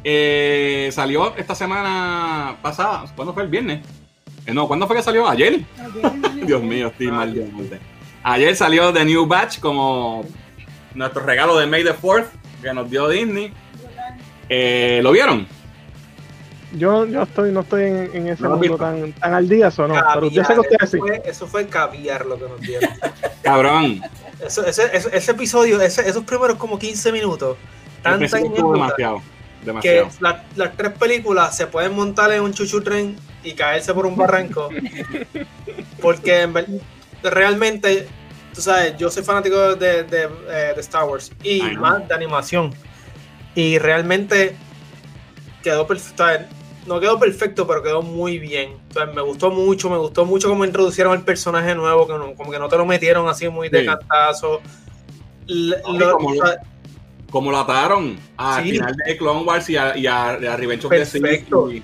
Eh, 0.04 0.90
salió 0.92 1.36
esta 1.36 1.54
semana 1.54 2.56
pasada, 2.60 3.04
¿cuándo 3.14 3.32
fue 3.32 3.44
el 3.44 3.48
viernes? 3.48 3.86
Eh, 4.46 4.52
no, 4.52 4.66
¿cuándo 4.66 4.86
fue 4.86 4.96
que 4.96 5.02
salió? 5.02 5.28
Ayer. 5.28 5.60
Dios 6.46 6.62
mío, 6.62 6.88
estoy 6.88 7.08
mal 7.10 7.32
de 7.32 7.44
mente. 7.44 7.78
Ayer 8.24 8.54
salió 8.56 8.92
The 8.92 9.04
New 9.04 9.26
Batch 9.26 9.60
como 9.60 10.24
nuestro 10.94 11.22
regalo 11.22 11.56
de 11.56 11.66
May 11.66 11.84
the 11.84 11.94
4th 11.94 12.26
que 12.60 12.72
nos 12.72 12.90
dio 12.90 13.08
Disney. 13.08 13.52
Eh, 14.48 15.00
¿Lo 15.02 15.12
vieron? 15.12 15.46
Yo, 16.74 17.04
yo 17.06 17.22
estoy, 17.22 17.52
no 17.52 17.60
estoy 17.60 17.84
en, 17.84 18.10
en 18.14 18.28
ese 18.28 18.42
No 18.44 18.56
mundo 18.56 18.76
tan, 18.78 19.12
tan 19.12 19.34
al 19.34 19.48
día, 19.48 19.68
eso 19.68 19.86
no. 19.86 19.94
Pero 20.14 20.30
yo 20.30 20.42
sé 20.44 20.54
que 20.54 20.60
ustedes 20.60 20.82
eso, 20.82 20.90
sí. 20.92 20.98
fue, 20.98 21.22
eso 21.24 21.46
fue 21.46 21.66
caviar 21.66 22.24
lo 22.26 22.36
que 22.38 22.44
nos 22.48 22.60
dieron. 22.60 22.90
Cabrón. 23.42 24.00
Eso- 24.44 24.64
ese, 24.66 24.84
ese- 24.96 25.16
ese 25.16 25.30
episodio, 25.32 25.80
ese- 25.80 26.08
esos 26.08 26.24
primeros 26.24 26.56
como 26.56 26.78
15 26.78 27.12
minutos, 27.12 27.56
anécdota, 28.02 28.38
demasiado. 28.72 29.18
que 29.18 29.66
Demasiado. 29.66 30.08
la- 30.20 30.44
las 30.56 30.76
tres 30.76 30.92
películas 30.92 31.56
se 31.56 31.66
pueden 31.66 31.94
montar 31.94 32.32
en 32.32 32.42
un 32.42 32.52
chuchu 32.52 32.80
tren 32.82 33.16
y 33.44 33.52
caerse 33.52 33.92
por 33.94 34.06
un 34.06 34.16
barranco. 34.16 34.68
porque 36.00 36.42
en 36.42 36.54
realmente, 37.22 38.08
tú 38.54 38.60
sabes, 38.60 38.96
yo 38.96 39.10
soy 39.10 39.22
fanático 39.22 39.76
de, 39.76 40.02
de, 40.04 40.22
eh, 40.48 40.72
de 40.74 40.80
Star 40.80 41.04
Wars 41.04 41.30
y 41.42 41.60
Ay, 41.60 41.74
no. 41.74 41.80
más 41.82 42.08
de 42.08 42.14
animación. 42.14 42.72
Y 43.54 43.78
realmente 43.78 44.56
quedó 45.62 45.86
perfecto. 45.86 46.24
No 46.86 46.98
quedó 46.98 47.18
perfecto, 47.18 47.66
pero 47.66 47.82
quedó 47.82 48.02
muy 48.02 48.38
bien. 48.38 48.74
O 48.90 48.92
sea, 48.94 49.06
me 49.06 49.22
gustó 49.22 49.50
mucho, 49.50 49.88
me 49.88 49.98
gustó 49.98 50.24
mucho 50.24 50.48
cómo 50.48 50.64
introducieron 50.64 51.12
el 51.14 51.22
personaje 51.22 51.74
nuevo, 51.74 52.06
que 52.08 52.14
no- 52.14 52.34
como 52.34 52.50
que 52.50 52.58
no 52.58 52.68
te 52.68 52.76
lo 52.76 52.84
metieron 52.84 53.28
así 53.28 53.48
muy 53.48 53.68
de 53.68 53.80
Sí. 53.80 53.86
cantazo. 53.86 54.60
L- 55.48 55.76
No, 55.84 55.94
y 55.94 55.98
lo- 55.98 56.12
como 56.12 56.28
o 56.30 56.34
sea, 56.34 56.56
Como 57.30 57.50
lo 57.50 57.58
ataron 57.60 58.18
al 58.36 58.62
Sí. 58.62 58.72
final 58.72 58.94
de 59.06 59.16
Clone 59.16 59.40
Wars 59.44 59.70
y 59.70 59.76
a, 59.78 59.96
y 59.96 60.06
a, 60.06 60.36
y 60.38 60.44
a 60.44 60.54
Revenge 60.54 60.84
of 60.84 60.90
the 60.90 61.06
Sith 61.06 61.22
Perfecto. 61.22 61.72
y 61.72 61.82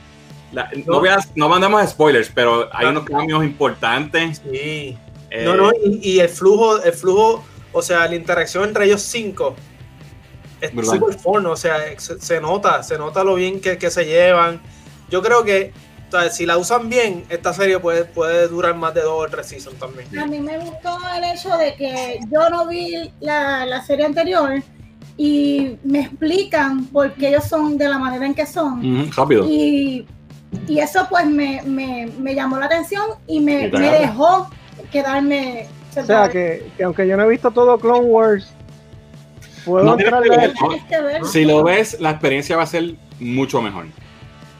la- 0.52 0.68
no, 0.84 0.92
No. 0.94 1.00
voy 1.00 1.08
a- 1.08 1.18
no 1.36 1.48
mandemos 1.48 1.88
spoilers, 1.88 2.30
pero 2.34 2.68
hay 2.70 2.84
No. 2.84 2.90
unos 2.90 3.04
cambios 3.06 3.42
importantes. 3.44 4.42
sí. 4.50 4.98
eh, 5.30 5.44
No, 5.44 5.54
no, 5.56 5.70
y, 5.84 6.00
y 6.02 6.20
el 6.20 6.28
flujo, 6.30 6.82
el 6.82 6.92
flujo, 6.92 7.44
o 7.72 7.80
sea, 7.82 8.06
la 8.08 8.14
interacción 8.14 8.64
entre 8.64 8.86
ellos 8.86 9.00
cinco 9.02 9.54
es 10.60 10.70
super 10.70 11.18
fun, 11.18 11.46
o 11.46 11.54
sea, 11.56 11.76
se, 11.98 12.18
se 12.20 12.40
nota, 12.40 12.82
se 12.82 12.96
nota 12.98 13.22
lo 13.24 13.34
bien 13.34 13.60
que, 13.60 13.78
que 13.78 13.90
se 13.90 14.04
llevan. 14.06 14.60
Yo 15.10 15.22
creo 15.22 15.44
que 15.44 15.72
o 16.08 16.10
sea, 16.10 16.30
si 16.30 16.46
la 16.46 16.56
usan 16.56 16.88
bien, 16.88 17.24
esta 17.28 17.52
serie 17.52 17.78
puede, 17.78 18.04
puede 18.06 18.48
durar 18.48 18.74
más 18.74 18.94
de 18.94 19.02
dos 19.02 19.26
o 19.26 19.30
tres 19.30 19.46
seasons 19.46 19.78
también. 19.78 20.18
A 20.18 20.26
mí 20.26 20.40
me 20.40 20.58
gustó 20.58 20.98
el 21.16 21.24
hecho 21.24 21.54
de 21.58 21.74
que 21.74 22.18
yo 22.32 22.48
no 22.48 22.66
vi 22.66 23.10
la, 23.20 23.66
la 23.66 23.82
serie 23.82 24.06
anterior 24.06 24.62
y 25.18 25.76
me 25.84 26.00
explican 26.00 26.86
por 26.86 27.12
qué 27.12 27.28
ellos 27.28 27.44
son 27.44 27.76
de 27.76 27.88
la 27.88 27.98
manera 27.98 28.24
en 28.24 28.34
que 28.34 28.46
son. 28.46 28.78
ujú, 28.78 29.12
rápido. 29.14 29.44
Y, 29.46 30.06
y 30.66 30.78
eso 30.78 31.06
pues 31.10 31.26
me, 31.26 31.60
me, 31.66 32.10
me 32.18 32.34
llamó 32.34 32.56
la 32.58 32.66
atención 32.66 33.04
y 33.26 33.40
me, 33.40 33.68
me 33.68 33.90
dejó 33.90 34.48
quedarme 34.90 35.66
O 35.94 36.06
sea, 36.06 36.30
que, 36.30 36.70
que 36.78 36.84
aunque 36.84 37.06
yo 37.06 37.18
no 37.18 37.24
he 37.24 37.28
visto 37.28 37.50
todo 37.50 37.78
Clone 37.78 38.06
Wars, 38.06 38.50
puedo 39.66 39.84
No 39.84 39.96
que 39.98 40.04
verlo. 41.00 41.26
Si 41.26 41.44
lo 41.44 41.64
ves, 41.64 42.00
la 42.00 42.12
experiencia 42.12 42.56
va 42.56 42.62
a 42.62 42.66
ser 42.66 42.94
mucho 43.20 43.60
mejor. 43.60 43.86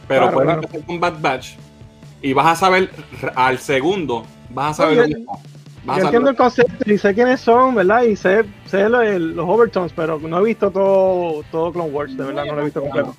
Pero 0.08 0.22
Claro, 0.22 0.32
puedes 0.34 0.46
claro. 0.48 0.62
empezar 0.62 0.86
con 0.86 1.00
Bad 1.00 1.20
Batch 1.20 1.48
y 2.22 2.32
vas 2.32 2.46
a 2.46 2.56
saber 2.56 2.90
al 3.36 3.58
segundo, 3.58 4.24
vas 4.50 4.70
a 4.72 4.82
saber 4.82 4.98
Oye, 5.00 5.08
lo 5.12 5.18
mismo. 5.18 5.42
Vas 5.84 5.98
Yo 5.98 6.04
entiendo 6.04 6.30
el 6.30 6.36
concepto 6.36 6.90
y 6.92 6.98
sé 6.98 7.14
quiénes 7.14 7.40
son, 7.40 7.74
¿verdad? 7.74 8.02
Y 8.02 8.16
sé, 8.16 8.44
sé 8.66 8.88
lo- 8.88 9.00
el- 9.00 9.36
los 9.36 9.48
overtones, 9.48 9.92
pero 9.94 10.18
no 10.18 10.38
he 10.40 10.44
visto 10.44 10.70
todo, 10.70 11.42
todo 11.50 11.72
Clone 11.72 11.90
Wars, 11.90 12.16
de 12.16 12.24
verdad, 12.24 12.44
no 12.46 12.54
lo 12.56 12.60
he 12.62 12.64
visto 12.64 12.80
completo. 12.80 13.14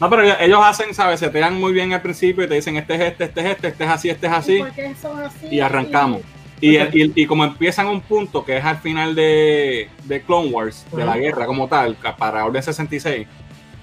No, 0.00 0.10
pero 0.10 0.22
ellos- 0.22 0.60
hacen, 0.64 0.94
¿sabes? 0.94 1.20
Se 1.20 1.28
te 1.30 1.38
dan 1.38 1.58
muy 1.58 1.72
bien 1.72 1.92
al 1.92 2.02
principio 2.02 2.44
y 2.44 2.48
te 2.48 2.54
dicen 2.54 2.76
este 2.76 2.94
es 2.96 3.00
este, 3.00 3.24
este 3.24 3.40
es 3.40 3.46
este, 3.46 3.68
este 3.68 3.84
es 3.84 3.90
así, 3.90 4.10
este 4.10 4.26
es 4.26 4.32
¿Y 4.32 4.36
así. 4.36 4.58
por 4.58 4.70
qué 4.72 4.94
son 5.00 5.20
así? 5.20 5.46
Y 5.50 5.60
arrancamos. 5.60 6.20
Y, 6.60 6.76
y, 6.76 7.12
y 7.16 7.26
como 7.26 7.42
empiezan 7.44 7.88
un 7.88 8.00
punto 8.00 8.44
que 8.44 8.56
es 8.58 8.64
al 8.64 8.76
final 8.78 9.16
de, 9.16 9.88
de 10.04 10.22
Clone 10.22 10.50
Wars, 10.50 10.86
de 10.92 11.04
la 11.04 11.16
guerra 11.16 11.44
como 11.46 11.66
tal, 11.66 11.96
para 12.16 12.44
Orden 12.44 12.62
66, 12.62 13.26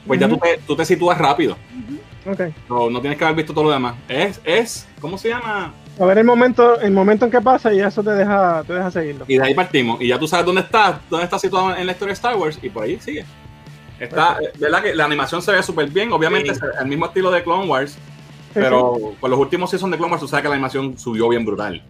pues 0.09 0.19
ya 0.19 0.27
tú 0.27 0.37
te, 0.37 0.57
tú 0.67 0.75
te 0.75 0.83
sitúas 0.85 1.17
rápido. 1.17 1.55
Ujú. 2.25 2.31
Ok. 2.31 2.41
No, 2.69 2.89
no 2.89 2.99
tienes 2.99 3.17
que 3.17 3.23
haber 3.23 3.37
visto 3.37 3.53
todo 3.53 3.63
lo 3.65 3.71
demás. 3.71 3.95
Es, 4.09 4.41
es, 4.43 4.87
¿cómo 4.99 5.17
se 5.17 5.29
llama? 5.29 5.73
A 5.99 6.05
ver 6.05 6.17
el 6.17 6.25
momento, 6.25 6.79
el 6.81 6.91
momento 6.91 7.25
en 7.25 7.31
que 7.31 7.41
pasa 7.41 7.73
y 7.73 7.79
eso 7.79 8.03
te 8.03 8.11
deja, 8.11 8.63
te 8.67 8.73
deja 8.73 8.91
seguirlo. 8.91 9.25
Y 9.27 9.37
de 9.37 9.43
ahí 9.43 9.53
partimos. 9.53 10.01
Y 10.01 10.07
ya 10.09 10.19
tú 10.19 10.27
sabes 10.27 10.45
dónde 10.45 10.61
está, 10.61 10.99
dónde 11.09 11.23
está 11.25 11.39
situado 11.39 11.75
en 11.75 11.85
la 11.85 11.91
historia 11.93 12.09
de 12.11 12.15
Star 12.15 12.35
Wars 12.35 12.59
y 12.61 12.69
por 12.69 12.83
ahí 12.83 12.99
sigue. 12.99 13.25
Está, 13.99 14.37
eh, 14.41 14.51
¿verdad? 14.59 14.81
Que 14.83 14.95
la 14.95 15.05
animación 15.05 15.41
se 15.41 15.51
ve 15.51 15.61
súper 15.63 15.89
bien. 15.89 16.11
Obviamente 16.13 16.53
Sí. 16.53 16.59
es 16.61 16.81
el 16.81 16.87
mismo 16.87 17.05
estilo 17.05 17.31
de 17.31 17.43
Clone 17.43 17.67
Wars, 17.67 17.97
pero 18.53 18.97
con 19.19 19.29
los 19.29 19.39
últimos 19.39 19.69
seasons 19.69 19.91
de 19.91 19.97
Clone 19.97 20.11
Wars 20.11 20.21
tú 20.21 20.27
sabes 20.27 20.43
que 20.43 20.49
la 20.49 20.55
animación 20.55 20.97
subió 20.97 21.27
bien 21.29 21.45
brutal. 21.45 21.83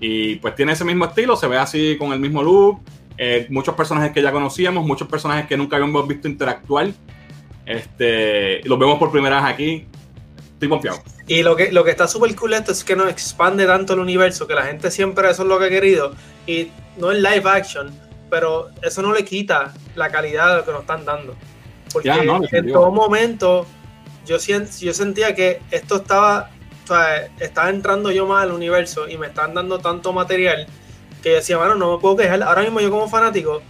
Y 0.00 0.36
pues 0.36 0.54
tiene 0.54 0.72
ese 0.72 0.84
mismo 0.84 1.04
estilo, 1.04 1.36
se 1.36 1.46
ve 1.46 1.58
así 1.58 1.96
con 1.98 2.12
el 2.12 2.20
mismo 2.20 2.42
look. 2.42 2.80
eh, 3.22 3.46
muchos 3.50 3.74
personajes 3.74 4.12
que 4.12 4.22
ya 4.22 4.32
conocíamos, 4.32 4.86
muchos 4.86 5.06
personajes 5.06 5.46
que 5.46 5.54
nunca 5.56 5.76
habíamos 5.76 6.08
visto 6.08 6.26
interactuar. 6.26 6.88
Este, 7.70 8.62
los 8.64 8.78
vemos 8.78 8.98
por 8.98 9.12
primera 9.12 9.36
vez 9.36 9.44
aquí. 9.44 9.86
Estoy 10.54 10.68
confiado. 10.68 11.02
Y 11.28 11.42
lo 11.42 11.54
que, 11.54 11.70
lo 11.70 11.84
que 11.84 11.92
está 11.92 12.08
súper 12.08 12.34
cool 12.34 12.54
esto 12.54 12.72
es 12.72 12.82
que 12.82 12.96
nos 12.96 13.08
expande 13.08 13.64
tanto 13.64 13.92
el 13.92 14.00
universo, 14.00 14.46
que 14.48 14.54
la 14.54 14.64
gente 14.64 14.90
siempre 14.90 15.30
eso 15.30 15.42
es 15.42 15.48
lo 15.48 15.58
que 15.58 15.66
ha 15.66 15.68
querido. 15.68 16.12
Y 16.46 16.72
no 16.96 17.12
en 17.12 17.22
live 17.22 17.48
action, 17.48 17.90
pero 18.28 18.70
eso 18.82 19.02
no 19.02 19.12
le 19.14 19.24
quita 19.24 19.72
la 19.94 20.10
calidad 20.10 20.50
de 20.50 20.56
lo 20.56 20.64
que 20.64 20.72
nos 20.72 20.80
están 20.80 21.04
dando. 21.04 21.36
Porque 21.92 22.08
Ya, 22.08 22.22
no, 22.24 22.40
en 22.50 22.72
todo 22.72 22.90
momento 22.90 23.66
yo, 24.26 24.36
yo 24.38 24.92
sentía 24.92 25.34
que 25.34 25.60
esto 25.70 25.96
estaba, 25.96 26.50
o 26.84 26.88
sea, 26.88 27.26
estaba 27.38 27.70
entrando 27.70 28.10
yo 28.10 28.26
más 28.26 28.42
al 28.42 28.52
universo 28.52 29.08
y 29.08 29.16
me 29.16 29.28
están 29.28 29.54
dando 29.54 29.78
tanto 29.78 30.12
material 30.12 30.66
que 31.22 31.30
yo 31.30 31.34
decía, 31.36 31.56
bueno, 31.56 31.76
no 31.76 31.94
me 31.94 32.00
puedo 32.00 32.16
quejar. 32.16 32.42
Ahora 32.42 32.62
mismo 32.62 32.80
yo 32.80 32.90
como 32.90 33.08
fanático, 33.08 33.62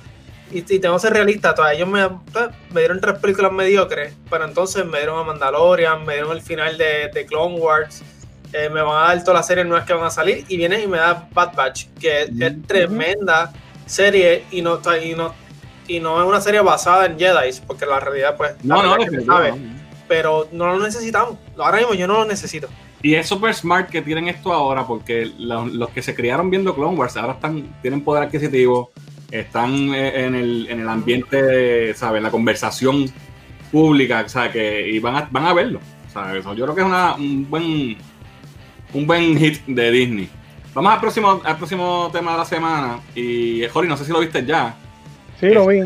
y, 0.51 0.59
y 0.59 0.79
tengo 0.79 0.95
que 0.97 1.01
ser 1.01 1.13
realista, 1.13 1.55
ellos 1.73 1.89
me, 1.89 2.09
pues, 2.33 2.49
me 2.73 2.81
dieron 2.81 3.01
tres 3.01 3.19
películas 3.19 3.53
mediocres, 3.53 4.15
pero 4.29 4.45
entonces 4.45 4.85
me 4.85 4.99
dieron 4.99 5.19
a 5.21 5.25
Mandalorian, 5.25 6.05
me 6.05 6.15
dieron 6.15 6.33
el 6.37 6.43
final 6.43 6.77
de, 6.79 7.09
de 7.13 7.27
Clone 7.27 7.57
Wars, 7.57 8.03
eh, 8.53 8.69
me 8.69 8.83
van 8.83 9.05
a 9.05 9.09
dar 9.09 9.21
todas 9.25 9.39
las 9.41 9.47
series 9.47 9.67
nuevas 9.67 9.87
que 9.87 9.93
van 9.93 10.05
a 10.05 10.11
salir, 10.11 10.45
y 10.49 10.57
viene 10.57 10.83
y 10.83 10.87
me 10.87 10.99
da 10.99 11.29
Bad 11.33 11.55
Batch, 11.55 11.87
que 12.01 12.23
es- 12.23 12.31
es 12.31 12.53
Ujú. 12.53 12.63
tremenda 12.67 13.53
serie 13.87 14.45
y 14.51 14.63
no, 14.63 14.81
y 15.03 15.15
no 15.15 15.35
y 15.89 15.99
no 15.99 16.21
es 16.23 16.29
una 16.29 16.41
serie 16.41 16.61
basada 16.61 17.07
en 17.07 17.19
Jedi, 17.19 17.51
porque 17.67 17.85
la 17.85 17.99
realidad 17.99 18.37
pues 18.37 18.53
No, 18.63 18.81
no, 18.81 18.97
definitivo, 18.97 19.33
sabe, 19.35 19.51
no. 19.53 19.59
pero 20.07 20.47
no 20.53 20.69
lo 20.69 20.79
necesitamos. 20.79 21.37
Ahora 21.59 21.79
mismo 21.79 21.95
yo 21.95 22.07
no 22.07 22.15
lo 22.15 22.25
necesito. 22.27 22.69
Y 23.03 23.17
es 23.17 23.27
super 23.27 23.53
smart 23.53 23.89
que 23.91 24.01
tienen 24.01 24.29
esto 24.29 24.53
ahora 24.53 24.87
porque 24.87 25.33
los, 25.39 25.73
los 25.73 25.91
que 25.91 26.01
se 26.03 26.15
criaron 26.15 26.49
viendo 26.49 26.77
Clone 26.77 26.97
Wars 26.97 27.17
ahora 27.17 27.33
están, 27.33 27.75
tienen 27.83 28.05
poder 28.05 28.23
adquisitivo, 28.23 28.93
están 29.31 29.95
eh, 29.95 30.25
en 30.27 30.35
el, 30.35 30.67
en 30.71 30.81
el 30.81 30.89
ambiente, 30.89 31.95
¿sabes? 31.95 32.19
En 32.19 32.25
la 32.25 32.31
conversación 32.31 33.07
pública, 33.73 34.23
o 34.27 34.29
sea, 34.29 34.51
que 34.51 34.89
y 34.91 34.99
van 34.99 35.17
a, 35.17 35.29
van 35.31 35.47
a 35.47 35.53
verlo, 35.55 35.81
¿sabes? 36.13 36.45
Yo 36.45 36.55
creo 36.65 36.75
que 36.75 36.81
es 36.81 36.87
una, 36.87 37.15
un 37.15 37.49
buen 37.49 37.97
un 38.93 39.07
buen 39.07 39.39
hit 39.39 39.65
de 39.67 39.91
Disney. 39.93 40.29
Vamos 40.75 40.93
al 40.93 41.01
próximo, 41.01 41.41
al 41.45 41.57
próximo 41.57 42.11
tema 42.13 42.33
de 42.33 42.39
la 42.39 42.45
semana. 42.45 43.01
Y 43.15 43.63
Jori, 43.73 43.89
no 43.89 43.97
sé 43.97 44.05
si 44.05 44.13
lo 44.13 44.21
viste 44.21 44.45
ya, 44.45 44.75
Sí, 45.39 45.49
lo 45.51 45.67
vi. 45.67 45.81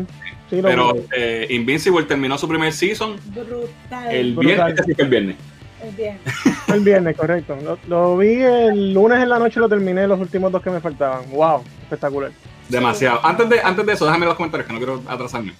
Sí, 0.49 0.57
lo 0.61 0.67
pero 0.67 0.93
vi. 0.93 0.99
eh, 1.17 1.47
Invincible 1.51 2.03
terminó 2.03 2.37
su 2.37 2.47
primer 2.47 2.71
season 2.73 3.15
Brutal. 3.25 4.13
el 4.13 4.33
Brutal. 4.33 4.45
viernes. 4.55 4.69
este 4.79 4.83
sí 4.83 4.93
fue 4.95 5.03
el 5.05 5.09
viernes. 5.09 5.35
Es 5.83 5.95
bien. 5.97 6.17
El 6.73 6.79
viernes, 6.81 7.15
correcto. 7.15 7.55
Lo, 7.63 7.77
lo 7.87 8.17
vi 8.17 8.41
el 8.41 8.91
lunes 8.93 9.21
en 9.21 9.29
la 9.29 9.37
noche 9.37 9.59
y 9.59 9.59
lo 9.59 9.69
terminé 9.69 10.07
los 10.07 10.19
últimos 10.19 10.51
dos 10.51 10.61
que 10.63 10.71
me 10.71 10.79
faltaban. 10.81 11.29
Wow, 11.29 11.63
espectacular. 11.83 12.31
Demasiado. 12.69 13.19
Antes 13.23 13.49
de, 13.49 13.61
antes 13.61 13.85
de 13.85 13.93
eso, 13.93 14.05
déjame 14.05 14.25
los 14.25 14.35
comentarios 14.35 14.67
que 14.67 14.73
no 14.73 14.79
quiero 14.79 15.01
atrasarme. 15.07 15.53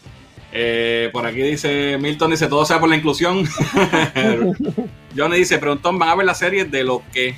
Eh, 0.51 1.09
por 1.11 1.25
aquí 1.25 1.41
dice 1.41 1.97
Milton, 1.99 2.31
dice 2.31 2.47
todo 2.47 2.65
sea 2.65 2.79
por 2.79 2.89
la 2.89 2.95
inclusión. 2.95 3.45
Johnny 5.15 5.37
dice, 5.37 5.57
preguntón, 5.57 5.99
¿van 5.99 6.09
a 6.09 6.15
ver 6.15 6.25
la 6.25 6.33
serie 6.35 6.65
de 6.65 6.83
lo 6.83 7.01
que? 7.13 7.35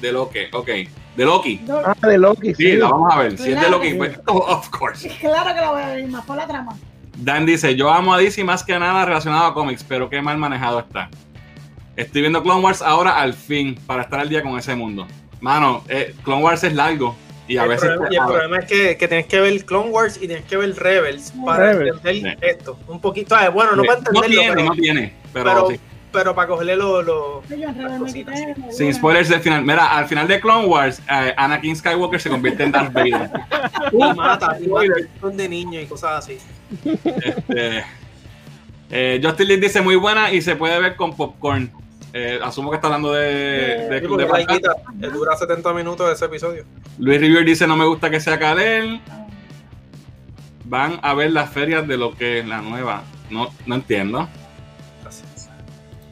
De 0.00 0.12
lo 0.12 0.30
que, 0.30 0.48
ok. 0.52 0.68
De 1.16 1.24
Loki. 1.24 1.60
Ah, 1.70 1.94
de 2.06 2.18
Loki, 2.18 2.48
Sí, 2.54 2.72
sí. 2.72 2.72
la 2.76 2.88
vamos 2.90 3.14
a 3.14 3.18
ver. 3.20 3.38
Si 3.38 3.44
es 3.44 3.48
de 3.48 3.54
Claro. 3.54 3.70
Loki, 3.70 3.94
pues, 3.94 4.20
oh, 4.26 4.36
of 4.48 4.68
course. 4.68 5.08
Claro 5.20 5.54
que 5.54 5.60
la 5.60 5.70
voy 5.70 5.82
a 5.82 5.86
ver, 5.88 6.06
más 6.08 6.24
por 6.26 6.36
la 6.36 6.46
trama. 6.46 6.76
Dan 7.16 7.46
dice, 7.46 7.74
yo 7.74 7.90
amo 7.90 8.12
a 8.12 8.18
DC 8.18 8.44
más 8.44 8.62
que 8.62 8.78
nada 8.78 9.04
relacionado 9.06 9.46
a 9.46 9.54
cómics, 9.54 9.82
pero 9.82 10.10
qué 10.10 10.20
mal 10.20 10.36
manejado 10.36 10.80
está. 10.80 11.08
Estoy 11.96 12.20
viendo 12.20 12.42
Clone 12.42 12.60
Wars 12.62 12.82
ahora 12.82 13.18
al 13.18 13.32
fin, 13.32 13.78
para 13.86 14.02
estar 14.02 14.20
al 14.20 14.28
día 14.28 14.42
con 14.42 14.58
ese 14.58 14.74
mundo. 14.76 15.06
Mano, 15.40 15.82
eh, 15.88 16.14
Clone 16.22 16.42
Wars 16.42 16.62
es 16.64 16.74
largo 16.74 17.16
y 17.48 17.56
a 17.58 17.62
el 17.64 17.68
veces... 17.70 17.88
problema, 17.90 18.08
y 18.12 18.16
el 18.16 18.22
a 18.22 18.26
problema 18.26 18.58
es 18.58 18.64
que, 18.66 18.96
que 18.96 19.08
tienes 19.08 19.26
que 19.26 19.40
ver 19.40 19.64
Clone 19.64 19.90
Wars 19.90 20.16
y 20.16 20.26
tienes 20.26 20.44
que 20.44 20.56
ver 20.56 20.74
Rebels 20.76 21.32
para 21.44 21.72
Rebels. 21.72 21.96
entender 21.98 22.38
Sí. 22.40 22.46
esto. 22.46 22.78
Un 22.88 23.00
poquito, 23.00 23.34
ah, 23.34 23.48
bueno, 23.50 23.76
no 23.76 23.82
para 23.84 24.00
no 24.00 24.24
entenderlo, 24.24 24.28
tiene, 24.28 24.54
pero, 24.54 24.64
no 24.64 24.74
tiene, 24.74 25.12
pero, 25.32 25.44
pero, 25.44 25.68
sí. 25.70 25.80
pero 26.12 26.34
para 26.34 26.48
cogerle 26.48 26.76
lo, 26.76 27.02
lo- 27.02 27.42
Sin 28.70 28.92
spoilers 28.94 29.28
del 29.28 29.40
final. 29.40 29.62
Mira, 29.64 29.96
al 29.96 30.06
final 30.06 30.26
de 30.28 30.40
Clone 30.40 30.66
Wars, 30.66 31.00
eh, 31.10 31.34
Anakin 31.36 31.76
Skywalker 31.76 32.20
se 32.20 32.30
convierte 32.30 32.64
en 32.64 32.72
Darth 32.72 32.92
Vader. 32.92 33.30
y 33.92 33.96
mata, 34.14 34.56
y 34.60 34.66
mata 34.68 34.94
son 35.20 35.36
de 35.36 35.48
niños 35.48 35.82
y 35.82 35.86
cosas 35.86 36.24
así. 36.24 36.38
Este, 36.84 37.84
eh, 38.90 39.20
Justin 39.22 39.48
Lin 39.48 39.60
dice 39.60 39.80
muy 39.80 39.96
buena 39.96 40.32
y 40.32 40.40
se 40.42 40.56
puede 40.56 40.78
ver 40.80 40.96
con 40.96 41.14
popcorn. 41.16 41.70
Eh, 42.18 42.40
asumo 42.42 42.70
que 42.70 42.76
está 42.76 42.86
hablando 42.86 43.12
de, 43.12 43.20
de, 43.90 44.00
Sí, 44.00 44.06
de 44.16 44.46
guita, 44.54 44.70
eh, 45.02 45.10
dura 45.12 45.36
70 45.36 45.74
minutos 45.74 46.10
ese 46.10 46.24
episodio. 46.24 46.64
Luis 46.98 47.20
Rivier 47.20 47.44
dice 47.44 47.66
no 47.66 47.76
me 47.76 47.84
gusta 47.84 48.08
que 48.08 48.20
sea 48.20 48.38
Kalel. 48.38 49.02
Van 50.64 50.98
a 51.02 51.12
ver 51.12 51.32
las 51.32 51.50
ferias 51.50 51.86
de 51.86 51.98
lo 51.98 52.16
que 52.16 52.38
es 52.38 52.46
la 52.46 52.62
nueva. 52.62 53.02
No, 53.28 53.50
no 53.66 53.74
entiendo. 53.74 54.26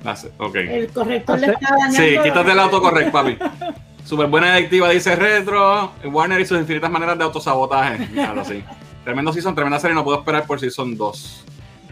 Las- 0.04 0.28
ok. 0.36 0.56
El 0.56 0.88
corrector 0.88 1.40
le 1.40 1.46
Sí, 1.46 1.52
está 1.54 1.74
dañando. 1.74 1.96
Sí, 1.96 2.16
quítate 2.22 2.52
el 2.52 2.58
autocorrect, 2.58 3.10
papi. 3.10 3.38
Super 4.04 4.26
buena 4.26 4.54
directiva, 4.54 4.90
dice 4.90 5.16
Retro. 5.16 5.92
Warner 6.04 6.38
y 6.38 6.44
sus 6.44 6.58
infinitas 6.60 6.90
maneras 6.90 7.16
de 7.16 7.24
autosabotaje. 7.24 8.06
Claro, 8.08 8.44
sí. 8.44 8.62
Tremendo 9.04 9.32
season, 9.32 9.54
tremenda 9.54 9.80
serie. 9.80 9.94
No 9.94 10.04
puedo 10.04 10.18
esperar 10.18 10.46
por 10.46 10.60
season 10.60 10.98
2. 10.98 11.44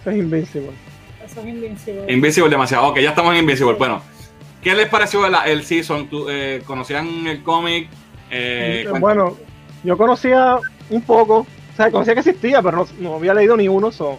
Eso 0.02 0.10
es 0.10 0.16
Invincible. 0.18 0.91
Eso 1.32 1.40
es 1.40 1.46
invencible. 1.48 2.12
Invincible 2.12 2.50
demasiado. 2.50 2.88
Ok, 2.88 2.98
ya 3.00 3.10
estamos 3.10 3.32
en 3.32 3.40
Invincible. 3.40 3.74
Bueno, 3.74 4.02
¿qué 4.62 4.74
les 4.74 4.88
pareció 4.88 5.26
el, 5.26 5.34
el 5.46 5.64
season? 5.64 6.08
¿Tú, 6.08 6.28
eh, 6.28 6.62
¿Conocían 6.66 7.26
el 7.26 7.42
cómic? 7.42 7.88
Eh, 8.30 8.86
bueno, 9.00 9.36
yo 9.82 9.96
conocía 9.96 10.58
un 10.90 11.02
poco, 11.02 11.38
o 11.38 11.76
sea, 11.76 11.90
conocía 11.90 12.14
que 12.14 12.20
existía, 12.20 12.60
pero 12.62 12.78
no, 12.78 12.86
no 13.00 13.14
había 13.16 13.34
leído 13.34 13.56
ni 13.56 13.68
uno. 13.68 13.90
so. 13.90 14.18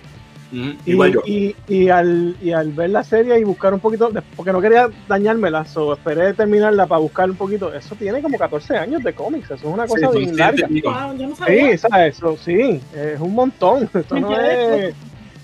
Y, 0.51 0.77
igual 0.85 1.13
yo. 1.13 1.21
y, 1.25 1.55
y 1.67 1.89
al, 1.89 2.35
y 2.39 2.51
al 2.51 2.71
ver 2.73 2.91
la 2.91 3.03
serie 3.03 3.39
y 3.39 3.43
buscar 3.43 3.73
un 3.73 3.79
poquito, 3.79 4.11
porque 4.35 4.51
no 4.51 4.61
quería 4.61 4.87
dañármela, 5.07 5.65
so, 5.65 5.93
esperé 5.93 6.31
terminarla 6.35 6.85
para 6.85 6.99
buscar 7.01 7.27
un 7.27 7.35
poquito. 7.35 7.73
Eso 7.73 7.95
tiene 7.95 8.21
como 8.21 8.37
14 8.37 8.77
años 8.77 9.03
de 9.03 9.13
cómics, 9.13 9.45
eso 9.45 9.55
es 9.55 9.63
una 9.63 9.87
Sí, 9.87 9.93
cosa 9.93 10.05
son 10.07 10.15
bien 10.15 10.37
larga. 10.37 10.67
Wow, 10.67 11.17
yo 11.17 11.27
no 11.27 11.35
sabía. 11.35 11.71
Sí, 11.71 11.77
¿sabes? 11.79 12.17
Eso, 12.17 12.37
sí, 12.37 12.79
es 12.95 13.19
un 13.19 13.33
montón. 13.33 13.89
Esto 13.93 14.19
no 14.19 14.39
es, 14.39 14.93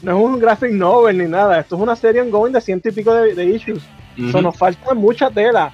no 0.02 0.18
es 0.18 0.24
un 0.26 0.40
graphic 0.40 0.72
novel 0.72 1.18
ni 1.18 1.26
nada. 1.28 1.60
Esto 1.60 1.76
es 1.76 1.82
una 1.82 1.96
serie 1.96 2.22
ongoing 2.22 2.54
de 2.54 2.62
ciento 2.62 2.90
y 2.90 2.92
pico 2.92 3.14
de, 3.14 3.34
de 3.36 3.46
issues. 3.46 3.84
Ujú. 4.18 4.32
So, 4.32 4.42
nos 4.42 4.58
falta 4.58 4.94
mucha 4.94 5.30
tela. 5.30 5.72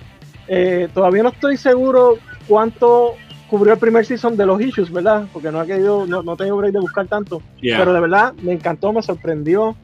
Eh, 0.47 0.87
todavía 0.93 1.23
no 1.23 1.29
estoy 1.29 1.57
seguro 1.57 2.17
cuánto 2.47 3.15
cubrió 3.49 3.73
el 3.73 3.79
primer 3.79 4.05
season 4.05 4.35
de 4.37 4.45
los 4.45 4.59
issues, 4.61 4.91
¿verdad? 4.91 5.25
Porque 5.33 5.51
no 5.51 5.59
ha 5.59 5.65
querido, 5.65 6.05
no, 6.07 6.21
no 6.23 6.33
he 6.33 6.37
tenido 6.37 6.57
break 6.57 6.73
de 6.73 6.79
buscar 6.79 7.07
tanto. 7.07 7.41
Yeah. 7.61 7.77
Pero 7.79 7.93
de 7.93 7.99
verdad 7.99 8.33
me 8.41 8.53
encantó, 8.53 8.91
me 8.93 9.01
sorprendió. 9.01 9.75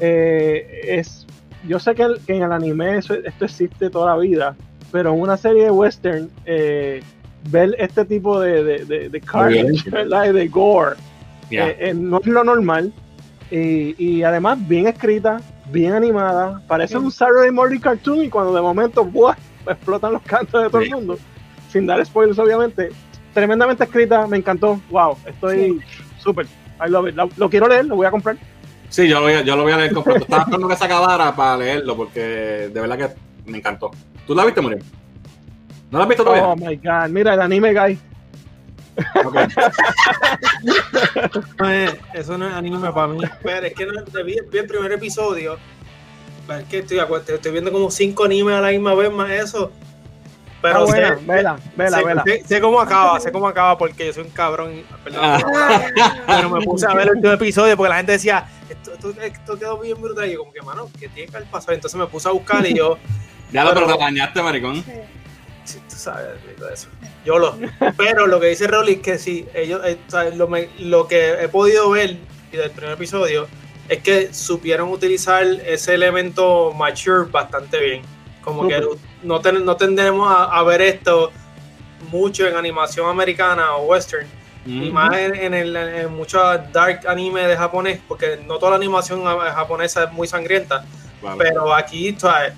Eh, 0.00 0.80
es, 0.98 1.26
yo 1.66 1.78
sé 1.78 1.94
que, 1.94 2.02
el- 2.02 2.20
que 2.26 2.36
en 2.36 2.42
el 2.42 2.52
anime 2.52 2.98
eso- 2.98 3.14
esto 3.14 3.44
existe 3.44 3.90
toda 3.90 4.14
la 4.14 4.20
vida, 4.20 4.56
pero 4.92 5.12
en 5.14 5.20
una 5.20 5.36
serie 5.36 5.64
de 5.64 5.70
western, 5.70 6.30
eh, 6.44 7.02
ver 7.50 7.74
este 7.78 8.04
tipo 8.04 8.40
de, 8.40 8.64
de, 8.64 8.84
de, 8.84 9.08
de 9.08 9.20
carnage. 9.20 9.88
¿verdad? 9.90 10.32
De 10.32 10.48
gore, 10.48 10.96
Yeah. 11.50 11.68
eh, 11.68 11.76
eh, 11.90 11.94
no 11.94 12.20
es 12.20 12.26
lo 12.26 12.42
normal. 12.42 12.92
Y, 13.50 13.94
y 14.02 14.22
además 14.22 14.58
bien 14.66 14.86
escrita, 14.86 15.40
bien 15.70 15.92
animada, 15.92 16.62
parece 16.66 16.96
un 16.96 17.10
Saturday 17.10 17.50
Morning 17.50 17.78
cartoon 17.78 18.24
y 18.24 18.28
cuando 18.28 18.54
de 18.54 18.62
momento 18.62 19.04
¡buah! 19.04 19.36
explotan 19.66 20.12
los 20.14 20.22
cantos 20.22 20.62
de 20.62 20.68
todo 20.70 20.80
el 20.80 20.88
Sí. 20.88 20.94
mundo, 20.94 21.18
sin 21.70 21.86
dar 21.86 22.04
spoilers 22.04 22.38
obviamente, 22.38 22.88
tremendamente 23.32 23.84
escrita, 23.84 24.26
me 24.26 24.38
encantó, 24.38 24.80
wow, 24.90 25.16
estoy 25.26 25.80
súper, 26.18 26.46
I 26.84 26.88
love 26.90 27.08
it. 27.08 27.14
Lo, 27.14 27.28
lo 27.36 27.50
quiero 27.50 27.68
leer, 27.68 27.84
lo 27.86 27.96
voy 27.96 28.06
a 28.06 28.10
comprar. 28.10 28.36
Sí, 28.88 29.08
yo 29.08 29.16
lo 29.16 29.22
voy 29.26 29.32
a, 29.34 29.42
yo 29.42 29.56
lo 29.56 29.62
voy 29.62 29.72
a 29.72 29.76
leer 29.76 29.92
completo. 29.92 30.20
Estaba 30.24 30.42
esperando 30.42 30.68
que 30.68 30.76
se 30.76 30.84
acabara 30.84 31.34
para 31.34 31.56
leerlo 31.56 31.96
porque 31.96 32.20
de 32.72 32.80
verdad 32.80 32.96
que 32.98 33.50
me 33.50 33.58
encantó. 33.58 33.90
¿Tú 34.26 34.34
la 34.34 34.44
viste, 34.44 34.60
Muriel? 34.60 34.82
¿No 35.90 35.98
la 35.98 36.04
has 36.04 36.08
visto 36.08 36.24
todavía? 36.24 36.46
Oh 36.46 36.56
my 36.56 36.76
god, 36.76 37.08
mira 37.10 37.34
el 37.34 37.40
anime 37.40 37.72
guy. 37.72 37.98
Ok. 39.24 39.36
Eh, 41.66 41.98
eso 42.14 42.38
no 42.38 42.48
es 42.48 42.54
anime 42.54 42.78
para 42.92 43.08
mí. 43.08 43.20
Pero 43.42 43.66
es 43.66 43.74
que 43.74 43.86
no, 43.86 43.92
vi, 44.24 44.36
vi 44.50 44.58
el 44.58 44.66
primer 44.66 44.92
episodio. 44.92 45.58
pero 46.46 46.60
Es 46.60 46.66
que 46.66 46.78
estoy, 46.78 46.98
estoy 47.28 47.52
viendo 47.52 47.72
como 47.72 47.90
cinco 47.90 48.24
animes 48.24 48.54
a 48.54 48.60
la 48.60 48.70
misma 48.70 48.94
vez 48.94 49.10
más 49.12 49.30
eso. 49.30 49.72
Pero 50.62 50.86
buena, 50.86 51.18
sé, 51.18 51.24
vela, 51.26 51.58
vela, 51.76 51.98
sé, 51.98 52.04
vela. 52.04 52.22
sé- 52.24 52.42
sé 52.46 52.60
cómo 52.60 52.80
acaba, 52.80 53.20
sé 53.20 53.30
cómo 53.30 53.46
acaba 53.46 53.76
porque 53.76 54.06
yo 54.06 54.12
soy 54.14 54.24
un 54.24 54.30
cabrón. 54.30 54.82
perdón. 55.02 55.20
Ah. 55.22 55.82
Pero 56.28 56.48
me 56.50 56.64
puse 56.64 56.86
a 56.86 56.94
ver 56.94 57.08
el 57.08 57.16
último 57.16 57.34
episodio 57.34 57.76
porque 57.76 57.90
la 57.90 57.96
gente 57.96 58.12
decía, 58.12 58.46
esto, 58.70 58.94
esto, 58.94 59.10
esto 59.20 59.58
quedó 59.58 59.78
bien 59.78 60.00
brutal. 60.00 60.26
Y 60.26 60.32
yo 60.32 60.38
como 60.38 60.52
que, 60.52 60.62
mano, 60.62 60.88
¿qué 60.98 61.08
tiene 61.08 61.30
que 61.30 61.36
haber 61.36 61.48
pasado? 61.50 61.74
Entonces 61.74 61.98
me 62.00 62.06
puse 62.06 62.28
a 62.28 62.32
buscar 62.32 62.64
y 62.66 62.74
yo, 62.74 62.96
Ya 63.52 63.62
lo 63.62 63.74
pero 63.74 63.86
Pero- 63.86 63.98
te 63.98 64.04
bañaste, 64.04 64.42
maricón. 64.42 64.82
Sí. 64.82 64.92
De 66.12 66.72
eso. 66.72 66.88
Yo 67.24 67.38
lo. 67.38 67.56
Pero 67.96 68.26
lo 68.26 68.38
que 68.40 68.48
dice 68.48 68.66
Rolly 68.66 68.92
es 68.94 69.00
que 69.00 69.18
sí, 69.18 69.46
ellos, 69.54 69.80
eh, 69.84 69.98
lo, 70.36 70.48
me- 70.48 70.68
lo 70.78 71.06
que 71.08 71.32
he 71.42 71.48
podido 71.48 71.90
ver 71.90 72.16
y 72.52 72.56
del 72.56 72.70
primer 72.70 72.92
episodio 72.94 73.46
es 73.88 74.02
que 74.02 74.32
supieron 74.34 74.88
utilizar 74.90 75.44
ese 75.44 75.94
elemento 75.94 76.72
mature 76.72 77.30
bastante 77.30 77.78
bien. 77.80 78.02
Como 78.42 78.66
que 78.68 78.82
no, 79.22 79.40
ten- 79.40 79.64
no 79.64 79.76
tendremos 79.76 80.30
a, 80.30 80.44
a 80.44 80.62
ver 80.64 80.82
esto 80.82 81.32
mucho 82.10 82.46
en 82.46 82.56
animación 82.56 83.08
americana 83.08 83.76
o 83.76 83.84
western. 83.86 84.26
Y 84.66 84.84
Ujú. 84.86 84.92
más 84.94 85.14
en, 85.18 85.34
en, 85.34 85.52
el, 85.54 85.76
en 85.76 86.14
mucho 86.14 86.38
dark 86.72 87.06
anime 87.06 87.42
de 87.42 87.54
japonés, 87.56 88.00
porque 88.08 88.38
no 88.46 88.58
toda 88.58 88.70
la 88.70 88.76
animación 88.76 89.22
japonesa 89.24 90.04
es 90.04 90.12
muy 90.12 90.26
sangrienta. 90.26 90.84
Pero 91.38 91.74
aquí, 91.74 92.14
sabes, 92.18 92.52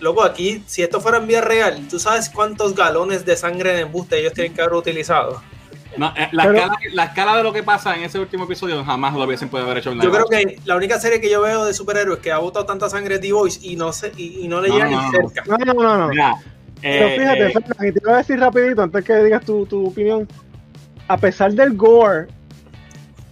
loco, 0.00 0.22
aquí, 0.24 0.62
si 0.66 0.82
esto 0.82 1.00
fuera 1.00 1.18
en 1.18 1.26
vida 1.26 1.40
real, 1.40 1.86
¿tú 1.88 1.98
sabes 1.98 2.28
cuántos 2.28 2.74
galones 2.74 3.24
de 3.24 3.36
sangre 3.36 3.72
de 3.74 3.80
embuste 3.82 4.18
ellos 4.18 4.32
tienen 4.32 4.54
que 4.54 4.62
haber 4.62 4.74
utilizado? 4.74 5.40
No, 5.96 6.12
eh, 6.16 6.28
la, 6.32 6.44
Pero- 6.44 6.56
escala, 6.58 6.78
la 6.92 7.04
escala 7.04 7.36
de 7.36 7.42
lo 7.42 7.52
que 7.52 7.62
pasa 7.64 7.96
en 7.96 8.04
ese 8.04 8.18
último 8.20 8.44
episodio 8.44 8.84
jamás 8.84 9.12
lo 9.14 9.24
hubiesen 9.24 9.48
podido 9.48 9.66
haber 9.66 9.78
hecho 9.78 9.90
en 9.90 10.00
Yo 10.00 10.10
creo 10.10 10.26
que 10.26 10.60
la 10.64 10.76
única 10.76 11.00
serie 11.00 11.20
que 11.20 11.28
yo 11.28 11.40
veo 11.42 11.64
de 11.64 11.74
superhéroes 11.74 12.20
que 12.20 12.30
ha 12.30 12.38
botado 12.38 12.64
tanta 12.64 12.88
sangre 12.88 13.16
es 13.16 13.20
D-Voice 13.20 13.58
y 13.62 13.74
no, 13.76 13.92
sé, 13.92 14.12
y, 14.16 14.44
y 14.44 14.48
no 14.48 14.60
le 14.60 14.68
No, 14.68 14.74
llega 14.74 14.88
no, 14.88 15.00
ni 15.00 15.06
no. 15.18 15.28
cerca. 15.30 15.44
No, 15.46 15.56
no, 15.58 15.74
no, 15.74 15.98
no. 15.98 16.08
Mira, 16.08 16.34
Pero 16.80 17.06
eh, 17.08 17.16
fíjate, 17.18 17.46
eh, 17.46 17.50
Fernan, 17.52 17.88
y 17.88 17.92
te 17.92 18.00
voy 18.04 18.12
a 18.14 18.16
decir 18.18 18.38
rapidito 18.38 18.82
antes 18.82 19.04
que 19.04 19.14
digas 19.16 19.44
tu, 19.44 19.66
tu 19.66 19.88
opinión. 19.88 20.28
A 21.08 21.16
pesar 21.16 21.52
del 21.54 21.76
gore, 21.76 22.28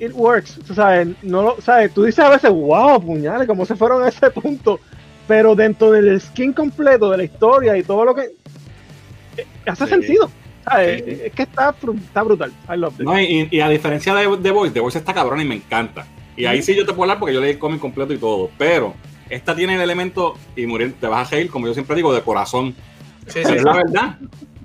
it 0.00 0.10
works. 0.14 0.58
Tú 0.66 0.74
sabes, 0.74 1.08
no 1.22 1.54
sabes, 1.62 1.94
tú 1.94 2.02
dices 2.02 2.24
a 2.24 2.28
veces, 2.28 2.50
wow, 2.50 3.00
puñales, 3.00 3.46
cómo 3.46 3.64
se 3.66 3.76
fueron 3.76 4.02
a 4.02 4.08
ese 4.08 4.30
punto. 4.30 4.80
Pero 5.28 5.54
dentro 5.54 5.92
del 5.92 6.20
skin 6.20 6.52
completo 6.52 7.10
de 7.10 7.18
la 7.18 7.24
historia 7.24 7.76
y 7.76 7.82
todo 7.84 8.04
lo 8.04 8.14
que 8.14 8.22
eh, 9.36 9.46
hace 9.66 9.84
Sí. 9.84 9.90
sentido. 9.90 10.30
¿sabes? 10.64 11.02
Sí. 11.04 11.20
Es 11.24 11.32
que 11.32 11.42
está, 11.44 11.74
está 11.94 12.22
brutal. 12.22 12.52
I 12.68 12.76
love 12.76 12.94
it. 12.98 13.06
no, 13.06 13.18
y, 13.20 13.46
y 13.50 13.60
a 13.60 13.68
diferencia 13.68 14.14
de 14.14 14.36
The 14.38 14.50
Voice, 14.50 14.74
The 14.74 14.80
Voice 14.80 14.98
está 14.98 15.14
cabrón 15.14 15.40
y 15.40 15.44
me 15.44 15.54
encanta. 15.54 16.06
Y 16.36 16.44
ahí 16.46 16.62
sí 16.62 16.74
yo 16.74 16.84
te 16.84 16.92
puedo 16.92 17.02
hablar 17.02 17.18
porque 17.18 17.34
yo 17.34 17.40
leí 17.40 17.52
el 17.52 17.58
cómic 17.58 17.80
completo 17.80 18.12
y 18.12 18.18
todo. 18.18 18.50
Pero 18.58 18.94
esta 19.30 19.54
tiene 19.56 19.74
el 19.76 19.80
elemento, 19.80 20.34
y 20.56 20.66
Muriel, 20.66 20.94
te 20.94 21.06
vas 21.06 21.26
a 21.26 21.30
reír, 21.36 21.50
como 21.50 21.66
yo 21.66 21.74
siempre 21.74 21.96
digo, 21.96 22.12
de 22.14 22.22
corazón. 22.22 22.74
Sí, 23.26 23.32
sí, 23.34 23.40
es 23.40 23.48
sí. 23.48 23.58
la 23.64 23.72
verdad. 23.72 24.18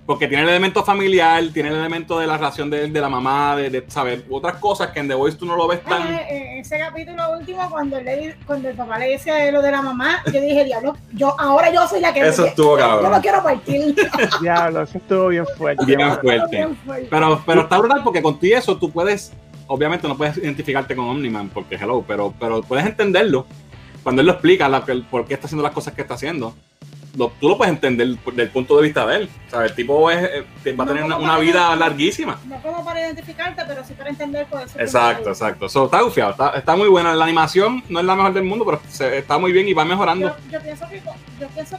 Porque 0.06 0.28
tiene 0.28 0.44
el 0.44 0.50
elemento 0.50 0.84
familiar, 0.84 1.42
tiene 1.54 1.70
el 1.70 1.76
elemento 1.76 2.20
de 2.20 2.28
la 2.28 2.36
relación 2.36 2.70
de, 2.70 2.90
de 2.90 3.00
la 3.02 3.08
mamá, 3.08 3.56
de, 3.56 3.70
de 3.70 3.86
saber 3.88 4.26
otras 4.30 4.56
cosas 4.58 4.90
que 4.90 5.00
en 5.00 5.08
The 5.08 5.14
Voice 5.14 5.38
tú 5.38 5.46
no 5.46 5.56
lo 5.56 5.66
ves 5.66 5.80
Ah, 5.86 5.90
tan. 5.92 6.14
eh, 6.14 6.60
ese 6.60 6.78
capítulo 6.78 7.38
último, 7.40 7.70
cuando, 7.70 8.02
le, 8.02 8.36
cuando 8.46 8.68
el 8.68 8.76
papá 8.76 9.00
le 9.00 9.12
dice 9.12 9.50
lo 9.54 9.62
de 9.62 9.72
la 9.72 9.82
mamá, 9.82 10.22
yo 10.26 10.42
dije, 10.42 10.66
diablo, 10.66 10.98
yo, 11.14 11.34
ahora 11.40 11.72
yo 11.72 11.88
soy 11.88 12.02
la 12.02 12.14
que... 12.14 12.20
Eso 12.20 12.46
estuvo 12.46 12.78
Yo 12.78 12.86
lo 12.86 13.00
cabrón. 13.02 13.22
quiero 13.22 13.42
partir. 13.44 13.96
Diablo, 14.42 14.82
eso 14.82 14.98
estuvo 14.98 15.28
bien 15.30 15.46
fuerte. 15.58 15.86
Bien 15.86 16.20
fuerte. 16.20 16.48
Bien 16.58 16.76
fuerte. 16.76 17.08
Pero, 17.10 17.42
pero 17.46 17.62
está 17.62 17.78
brutal 17.78 18.02
porque 18.04 18.22
con 18.22 18.38
ti 18.40 18.52
eso 18.52 18.76
tú 18.78 18.92
puedes, 18.92 19.32
obviamente 19.68 20.06
no 20.10 20.18
puedes 20.18 20.36
identificarte 20.38 20.98
con 20.98 21.06
Omniman 21.06 21.48
porque 21.48 21.76
hello, 21.76 22.04
pero, 22.06 22.34
pero 22.38 22.62
puedes 22.62 22.86
entenderlo 22.86 23.46
cuando 24.04 24.20
él 24.22 24.26
lo 24.28 24.34
explica 24.34 24.68
la- 24.68 24.84
el 24.88 25.04
por 25.04 25.26
qué 25.26 25.36
está 25.36 25.46
haciendo 25.48 25.64
las 25.64 25.72
cosas 25.72 25.94
que 25.94 26.02
está 26.02 26.16
haciendo. 26.16 26.54
Lo- 27.16 27.32
tú 27.40 27.48
lo 27.50 27.58
puedes 27.58 27.74
entender 27.74 28.08
desde 28.26 28.42
el 28.44 28.50
punto 28.50 28.76
de 28.78 28.84
vista 28.84 29.06
de 29.06 29.16
él. 29.18 29.30
O 29.48 29.50
sea, 29.50 29.66
el 29.66 29.76
tipo 29.76 30.10
es, 30.10 30.18
eh, 30.24 30.72
va 30.72 30.84
a 30.84 30.86
No 30.88 30.94
tener 30.94 31.04
una, 31.04 31.20
para- 31.20 31.38
vida 31.40 31.76
larguísima. 31.76 32.40
No 32.48 32.62
como 32.62 32.84
para 32.84 33.02
identificarte, 33.02 33.62
pero 33.68 33.84
sí 33.84 33.94
para 33.94 34.10
entender 34.10 34.46
por 34.48 34.62
eso. 34.62 34.80
Exacto, 34.80 35.30
exacto. 35.30 35.70
So, 35.70 35.86
está 35.86 36.02
gufiado, 36.02 36.32
está, 36.32 36.50
está 36.52 36.76
muy 36.76 36.88
buena. 36.88 37.14
La 37.16 37.26
animación 37.26 37.84
no 37.90 38.00
es 38.00 38.06
la 38.06 38.16
mejor 38.16 38.34
del 38.34 38.44
mundo, 38.44 38.66
pero 38.66 38.82
se- 38.90 39.18
está 39.20 39.38
muy 39.38 39.52
bien 39.52 39.68
y 39.68 39.74
va 39.74 39.86
mejorando. 39.86 40.30
Yo, 40.30 40.36
yo 40.52 40.62
pienso 40.62 40.90
que 40.90 41.02
yo 41.40 41.48
pienso 41.50 41.78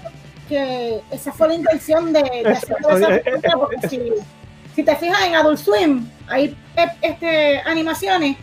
que 0.49 1.01
esa 1.11 1.33
fue 1.33 1.49
la 1.49 1.55
intención 1.55 2.13
de, 2.13 2.21
de 2.23 2.49
hacer 2.53 2.77
esa 2.91 3.15
eh, 3.17 3.23
eh, 3.27 3.41
porque 3.59 3.89
si, 3.89 4.01
si 4.77 4.83
te 4.85 4.95
fijas 4.97 5.23
en 5.27 5.35
Adult 5.35 5.59
Swim, 5.59 6.07
hay 6.29 6.57
este, 7.03 7.61
animaciones 7.65 8.37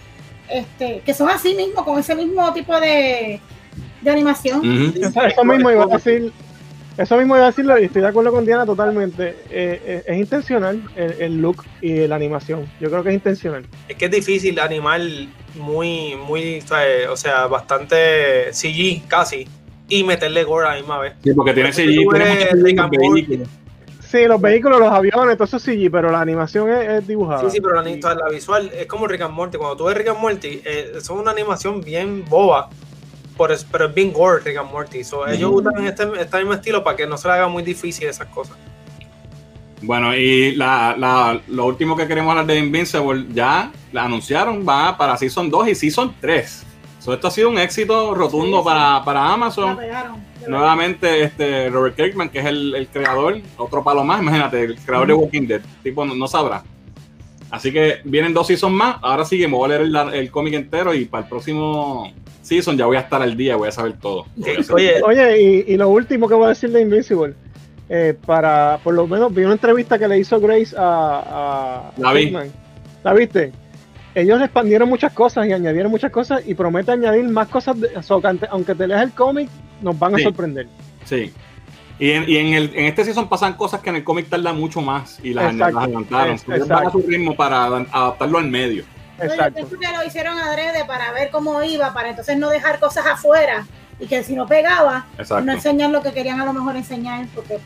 este, 0.49 1.01
que 1.05 1.13
son 1.13 1.29
así 1.29 1.53
mismo, 1.55 1.85
con 1.85 1.99
ese 1.99 2.15
mismo 2.15 2.51
tipo 2.53 2.77
de, 2.81 3.39
de 4.01 4.11
animación. 4.11 4.61
Eso 4.97 5.43
mismo 5.45 5.71
iba 5.71 5.83
a 5.83 5.87
decir. 5.87 6.33
Eso 7.01 7.17
mismo 7.17 7.35
iba 7.35 7.45
a 7.45 7.47
decirlo 7.47 7.79
y 7.79 7.85
estoy 7.85 8.03
de 8.03 8.09
acuerdo 8.09 8.31
con 8.31 8.45
Diana 8.45 8.65
totalmente. 8.65 9.29
Eh, 9.49 9.81
eh, 9.85 10.03
es 10.05 10.17
intencional 10.17 10.83
el, 10.95 11.11
el 11.19 11.41
look 11.41 11.63
y 11.81 12.07
la 12.07 12.15
animación. 12.15 12.69
Yo 12.79 12.89
creo 12.89 13.01
que 13.01 13.09
es 13.09 13.15
intencional. 13.15 13.65
Es 13.87 13.95
que 13.95 14.05
es 14.05 14.11
difícil 14.11 14.59
animar 14.59 15.01
muy, 15.55 16.15
muy, 16.15 16.63
o 17.09 17.17
sea, 17.17 17.47
bastante 17.47 18.53
CG 18.53 19.07
casi 19.07 19.47
y 19.89 20.03
meterle 20.03 20.43
gore 20.43 20.67
a 20.67 20.71
la 20.71 20.75
misma 20.77 20.99
vez. 20.99 21.13
Sí, 21.23 21.33
porque 21.33 21.53
tiene 21.53 21.73
CG, 21.73 22.07
tiene. 23.27 23.45
Sí, 23.99 24.25
los 24.25 24.41
vehículos, 24.41 24.79
los 24.79 24.91
aviones, 24.91 25.37
todo 25.37 25.45
eso 25.45 25.57
sí, 25.57 25.89
pero 25.89 26.11
la 26.11 26.21
animación 26.21 26.69
es, 26.69 26.89
es 26.89 27.07
dibujada. 27.07 27.41
Sí, 27.41 27.49
sí, 27.49 27.61
pero 27.61 27.81
la, 27.81 28.15
la 28.15 28.29
visual 28.29 28.69
es 28.73 28.85
como 28.85 29.07
Rick 29.07 29.21
and 29.21 29.33
Morty. 29.33 29.57
Cuando 29.57 29.77
tú 29.77 29.85
ves 29.85 29.97
Rick 29.97 30.09
and 30.09 30.19
Morty, 30.19 30.61
eh, 30.65 30.93
son 31.01 31.19
una 31.19 31.31
animación 31.31 31.81
bien 31.81 32.25
boba, 32.27 32.69
por 33.47 33.57
pero 33.71 33.85
es 33.87 33.93
bien 33.95 34.13
gore 34.13 34.43
Rick 34.43 34.57
and 34.57 34.71
Morty. 34.71 35.03
So, 35.03 35.27
Ellos 35.27 35.49
usan 35.51 35.85
este, 35.87 36.07
este 36.19 36.37
mismo 36.37 36.53
estilo 36.53 36.83
para 36.83 36.95
que 36.95 37.07
no 37.07 37.17
se 37.17 37.27
le 37.27 37.33
haga 37.33 37.47
muy 37.47 37.63
difícil 37.63 38.07
esas 38.07 38.27
cosas. 38.27 38.55
Bueno, 39.81 40.15
y 40.15 40.53
la, 40.55 40.95
la- 40.97 41.41
lo 41.47 41.65
último 41.65 41.95
que 41.97 42.07
queremos 42.07 42.29
hablar 42.31 42.45
de 42.45 42.59
Invincible, 42.59 43.25
ya 43.33 43.71
la 43.91 44.03
anunciaron, 44.03 44.63
va 44.67 44.95
para 44.95 45.17
Season 45.17 45.49
2 45.49 45.69
y 45.69 45.75
Season 45.75 46.13
3. 46.21 46.63
So, 46.99 47.13
esto 47.15 47.27
ha 47.29 47.31
sido 47.31 47.49
un 47.49 47.57
éxito 47.57 48.13
rotundo 48.13 48.57
Sí, 48.57 48.63
sí. 48.63 48.65
para, 48.69 49.03
para 49.03 49.33
Amazon. 49.33 49.75
pegaron. 49.75 50.23
Nuevamente, 50.47 51.23
este 51.23 51.69
Robert 51.69 51.95
Kirkman, 51.95 52.29
que 52.29 52.39
es 52.39 52.45
el, 52.45 52.75
el 52.75 52.87
creador, 52.89 53.39
otro 53.57 53.83
palo 53.83 54.03
más, 54.03 54.21
imagínate, 54.21 54.61
el 54.63 54.75
creador 54.77 55.07
de 55.07 55.13
Walking 55.15 55.47
Dead, 55.47 55.61
tipo 55.81 56.05
no, 56.05 56.13
no 56.13 56.27
sabrá. 56.27 56.63
Así 57.49 57.71
que 57.71 58.01
vienen 58.05 58.33
dos 58.33 58.47
seasons 58.47 58.73
más, 58.73 58.97
ahora 59.01 59.25
sí 59.25 59.37
que 59.39 59.47
me 59.47 59.55
voy 59.55 59.65
a 59.65 59.77
leer 59.79 59.81
el, 59.81 59.95
el 60.13 60.31
cómic 60.31 60.53
entero 60.53 60.93
y 60.93 61.05
para 61.05 61.23
el 61.23 61.29
próximo 61.29 62.11
season 62.55 62.77
ya 62.77 62.85
voy 62.85 62.97
a 62.97 63.01
estar 63.01 63.21
al 63.21 63.35
día, 63.37 63.55
voy 63.55 63.69
a 63.69 63.71
saber 63.71 63.93
todo. 63.93 64.25
A 64.69 64.73
Oye, 64.73 65.01
Oye, 65.03 65.41
y, 65.67 65.73
y 65.73 65.77
lo 65.77 65.89
último 65.89 66.27
que 66.27 66.35
voy 66.35 66.45
a 66.45 66.49
decir 66.49 66.69
de 66.71 66.81
Invincible, 66.81 67.33
eh, 67.89 68.15
para, 68.25 68.79
por 68.83 68.93
lo 68.93 69.07
menos 69.07 69.33
vi 69.33 69.43
una 69.43 69.53
entrevista 69.53 69.97
que 69.97 70.07
le 70.07 70.19
hizo 70.19 70.39
Grace 70.39 70.75
a, 70.77 71.89
a 71.89 71.91
La 71.97 72.13
vi. 72.13 72.23
Kirkman. 72.25 72.51
¿La 73.03 73.13
viste? 73.13 73.51
Ellos 74.13 74.41
expandieron 74.41 74.89
muchas 74.89 75.13
cosas 75.13 75.47
y 75.47 75.53
añadieron 75.53 75.89
muchas 75.89 76.11
cosas 76.11 76.41
y 76.45 76.53
promete 76.53 76.91
añadir 76.91 77.23
más 77.29 77.47
cosas, 77.47 77.79
de, 77.79 77.89
aunque 78.49 78.75
te 78.75 78.87
leas 78.87 79.03
el 79.03 79.11
cómic, 79.11 79.49
nos 79.81 79.97
van 79.97 80.15
a 80.15 80.17
Sí. 80.17 80.23
sorprender. 80.23 80.67
Sí. 81.05 81.31
Y, 81.99 82.11
en, 82.11 82.29
y 82.29 82.37
en, 82.37 82.47
el, 82.53 82.71
en 82.75 82.85
este 82.85 83.05
season 83.05 83.29
pasan 83.29 83.53
cosas 83.53 83.79
que 83.81 83.89
en 83.89 83.95
el 83.97 84.03
cómic 84.03 84.27
tarda 84.27 84.51
mucho 84.53 84.81
más 84.81 85.19
y 85.23 85.33
las, 85.33 85.53
Exacto. 85.53 85.75
las 85.75 85.83
adelantaron. 85.85 86.33
Es- 86.35 86.67
van 86.67 86.87
a 86.87 86.91
su 86.91 86.99
ritmo 87.07 87.35
para 87.35 87.65
adaptarlo 87.65 88.37
al 88.39 88.47
medio. 88.49 88.83
Yo 89.21 89.31
Exacto. 89.33 89.53
pienso 89.55 89.79
que 89.79 89.87
lo 89.97 90.03
hicieron 90.05 90.37
adrede 90.37 90.85
para 90.85 91.11
ver 91.11 91.29
cómo 91.31 91.61
iba, 91.63 91.93
para 91.93 92.09
entonces 92.09 92.37
no 92.37 92.49
dejar 92.49 92.79
cosas 92.79 93.05
afuera 93.05 93.65
y 93.99 94.07
que 94.07 94.23
si 94.23 94.33
no 94.35 94.47
pegaba, 94.47 95.05
Exacto. 95.17 95.45
no 95.45 95.51
enseñar 95.53 95.89
lo 95.91 96.01
que 96.01 96.11
querían 96.11 96.39
a 96.41 96.45
lo 96.45 96.53
mejor 96.53 96.75
enseñar, 96.75 97.25
porque 97.35 97.59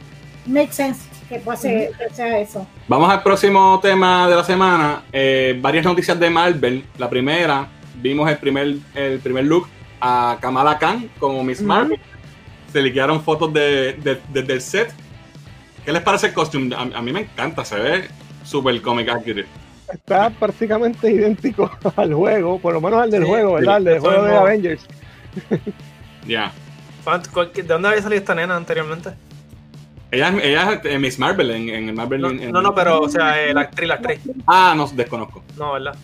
make 0.46 0.72
sense 0.74 1.08
que, 1.30 1.39
pase, 1.39 1.91
que 1.98 2.13
sea 2.13 2.38
eso. 2.39 2.68
Vamos 2.88 3.10
al 3.10 3.24
próximo 3.24 3.80
tema 3.82 4.28
de 4.30 4.36
la 4.36 4.44
semana. 4.44 5.04
Eh, 5.12 5.58
varias 5.62 5.84
noticias 5.86 6.20
de 6.20 6.30
Marvel. 6.30 6.86
La 6.98 7.10
primera, 7.10 7.68
vimos 7.96 8.30
el 8.30 8.38
primer, 8.38 8.76
el 8.94 9.20
primer 9.20 9.46
look 9.46 9.68
a 10.02 10.38
Kamala 10.41 10.78
Khan 10.78 11.10
como 11.20 11.44
Miss. 11.44 11.62
Marvel. 11.62 12.00
Se 12.72 12.82
liquearon 12.82 13.24
fotos 13.24 13.52
de, 13.54 13.94
de- 13.94 14.22
desde 14.30 14.54
el 14.54 14.62
set. 14.62 14.94
¿Qué 15.86 15.91
les 15.94 16.02
parece 16.02 16.28
el 16.28 16.34
costume? 16.34 16.76
A, 16.76 16.82
a 16.82 17.02
mí 17.02 17.12
me 17.12 17.22
encanta, 17.22 17.63
se 17.63 17.76
ve 17.78 18.08
super 18.44 18.80
comic 18.82 19.08
accurate. 19.10 19.48
Está 19.91 20.30
prácticamente 20.32 21.10
idéntico 21.12 21.69
al 21.95 22.13
juego, 22.13 22.60
por 22.60 22.74
lo 22.74 22.82
menos 22.82 23.02
al 23.02 23.12
del 23.12 23.24
Sí, 23.24 23.30
juego, 23.30 23.54
¿verdad? 23.54 23.71
sí, 23.71 23.76
Al 23.76 23.84
del 23.84 24.00
juego 24.00 24.24
de. 24.24 24.36
Avengers. 24.38 24.86
Ya. 26.28 26.52
¿cuánto- 27.04 27.30
cuál- 27.32 27.52
¿de 27.54 27.62
dónde 27.63 27.88
había 27.89 28.02
salido 28.02 28.19
esta 28.19 28.34
nena 28.34 28.56
anteriormente? 28.56 29.12
Ella, 30.10 30.30
es- 30.30 30.43
ella 30.43 30.74
es 30.74 30.86
eh, 30.86 30.98
Miss 30.98 31.19
Marvel 31.19 31.52
en, 31.52 31.69
en 31.69 31.89
el 31.89 31.93
Marvel. 31.95 32.21
No, 32.21 32.30
en- 32.32 32.52
no, 32.52 32.62
no, 32.63 32.74
pero, 32.74 33.00
o 33.02 33.10
sea, 33.10 33.39
eh, 33.43 33.54
la 33.54 33.62
actriz, 33.62 33.88
la 33.88 33.93
actriz. 33.95 34.19
Ah, 34.48 34.74
no, 34.76 34.88
desconozco. 34.88 35.43
No, 35.58 35.74
¿verdad? 35.74 35.95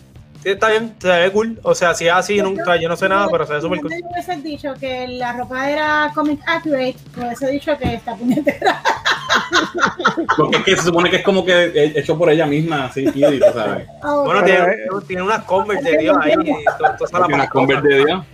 Sí, 0.42 0.48
está 0.50 0.70
bien, 0.70 0.94
se 0.98 1.08
ve 1.08 1.30
cool. 1.30 1.60
O 1.62 1.74
sea, 1.74 1.94
si 1.94 2.06
es 2.08 2.12
así, 2.12 2.42
nunca, 2.42 2.76
yo 2.76 2.88
no 2.88 2.96
sé 2.96 3.08
nada, 3.08 3.28
pero 3.30 3.46
se 3.46 3.52
ve 3.54 3.60
súper 3.60 3.80
cool. 3.80 3.92
Si 3.92 4.00
yo 4.00 4.08
hubiese 4.10 4.36
dicho 4.42 4.74
que 4.80 5.06
la 5.08 5.32
ropa 5.34 5.70
era 5.70 6.10
comic 6.14 6.40
accurate, 6.46 6.96
hubiese 7.16 7.50
dicho 7.50 7.78
que 7.78 7.94
está 7.94 8.16
puñetera. 8.16 8.82
Porque 10.36 10.56
es 10.58 10.62
que 10.64 10.76
se 10.76 10.82
supone 10.82 11.10
que 11.10 11.16
es 11.16 11.22
como 11.22 11.44
que 11.44 11.52
he- 11.66 11.98
hecho 12.00 12.18
por 12.18 12.28
ella 12.30 12.46
misma, 12.46 12.86
así, 12.86 13.04
Kiri, 13.10 13.38
tú 13.38 13.46
sabes. 13.54 13.86
Ok. 14.04 14.24
Bueno, 14.26 14.42
tiene, 14.44 14.60
eh, 14.60 14.88
tiene 15.06 15.22
unas 15.22 15.44
Converse 15.44 15.90
de 15.90 15.98
Dios 15.98 16.16
ahí. 16.20 16.32
Y 16.32 16.34
todo, 16.36 16.96
todo 16.98 17.08
Tiene 17.26 17.34
una 17.34 17.48
Converse 17.48 17.88
de 17.88 18.04
Dios. 18.04 18.24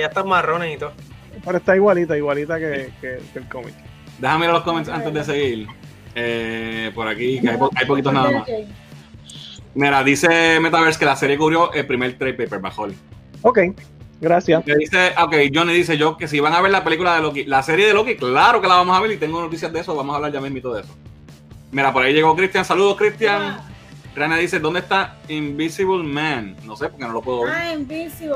Ya 0.00 0.06
están 0.06 0.28
marrones 0.28 0.74
y 0.74 0.78
todo. 0.78 0.92
Pero 1.44 1.58
está 1.58 1.76
igualita, 1.76 2.16
igualita 2.16 2.58
que, 2.58 2.90
que- 3.00 3.20
que 3.32 3.38
el 3.38 3.48
cómic. 3.48 3.74
Déjame 4.18 4.46
ver 4.46 4.54
los 4.54 4.64
comments 4.64 4.88
antes 4.90 5.14
de 5.14 5.24
seguir. 5.24 5.66
Eh, 6.14 6.90
por 6.94 7.06
aquí, 7.08 7.40
que 7.40 7.50
hay, 7.50 7.56
po- 7.56 7.70
hay 7.74 7.86
poquitos 7.86 8.12
nada 8.12 8.30
más. 8.30 8.48
Mira, 9.78 10.02
dice 10.02 10.58
Metaverse 10.58 10.98
que 10.98 11.04
la 11.04 11.14
serie 11.14 11.38
cubrió 11.38 11.72
el 11.72 11.86
primer 11.86 12.18
trade 12.18 12.34
paper 12.34 12.58
bajo 12.58 12.88
Ok, 13.42 13.60
gracias. 14.20 14.66
Me 14.66 14.74
dice, 14.74 15.12
ok, 15.16 15.34
Johnny 15.54 15.72
dice 15.72 15.96
yo 15.96 16.16
que 16.16 16.26
si 16.26 16.40
van 16.40 16.52
a 16.52 16.60
ver 16.60 16.72
la 16.72 16.82
película 16.82 17.14
de 17.14 17.22
Loki, 17.22 17.44
la 17.44 17.62
serie 17.62 17.86
de 17.86 17.94
Loki, 17.94 18.16
claro 18.16 18.60
que 18.60 18.66
la 18.66 18.74
vamos 18.74 18.96
a 18.98 19.00
ver 19.00 19.12
y 19.12 19.18
tengo 19.18 19.40
noticias 19.40 19.72
de 19.72 19.78
eso, 19.78 19.94
vamos 19.94 20.14
a 20.14 20.16
hablar 20.16 20.32
ya 20.32 20.40
mismito 20.40 20.74
de 20.74 20.80
eso. 20.80 20.92
Mira, 21.70 21.92
por 21.92 22.02
ahí 22.02 22.12
llegó 22.12 22.34
Cristian, 22.34 22.64
saludos 22.64 22.96
Cristian. 22.96 23.60
Rana 24.16 24.36
dice, 24.38 24.58
¿dónde 24.58 24.80
está 24.80 25.14
Invisible 25.28 26.02
Man? 26.02 26.56
No 26.64 26.74
sé, 26.74 26.88
porque 26.88 27.04
no 27.06 27.12
lo 27.12 27.22
puedo 27.22 27.42
ver. 27.44 27.52
Ah, 27.54 27.72
Invisible. 27.72 28.34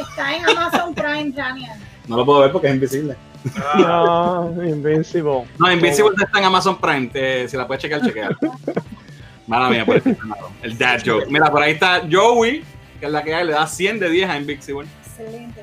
Está 0.00 0.34
en 0.34 0.48
Amazon 0.48 0.94
Prime, 0.96 1.30
Daniel. 1.30 1.78
No 2.08 2.16
lo 2.16 2.24
puedo 2.26 2.40
ver 2.40 2.50
porque 2.50 2.66
es 2.66 2.74
invisible. 2.74 3.16
Ah, 3.56 4.48
No, 4.52 4.64
Invincible. 4.66 5.44
No, 5.60 5.70
Invisible 5.72 6.10
está 6.20 6.40
en 6.40 6.44
Amazon 6.44 6.76
Prime, 6.80 7.06
te- 7.06 7.46
si 7.48 7.56
la 7.56 7.68
puedes 7.68 7.82
chequear, 7.82 8.02
chequear. 8.02 8.36
Mala 9.52 9.68
mía, 9.70 9.84
por 9.84 9.96
el, 9.96 10.16
el 10.62 10.78
dad 10.78 11.00
joke. 11.04 11.26
Mira, 11.28 11.50
por 11.50 11.62
ahí 11.62 11.72
está 11.72 12.02
Joey, 12.10 12.64
que 12.98 13.06
es 13.06 13.12
la 13.12 13.22
que 13.22 13.34
hay, 13.34 13.46
le 13.46 13.52
da 13.52 13.66
100 13.66 13.98
de 14.00 14.08
10 14.10 14.30
a 14.30 14.36
Invisible. 14.38 14.86
Excelente. 15.06 15.60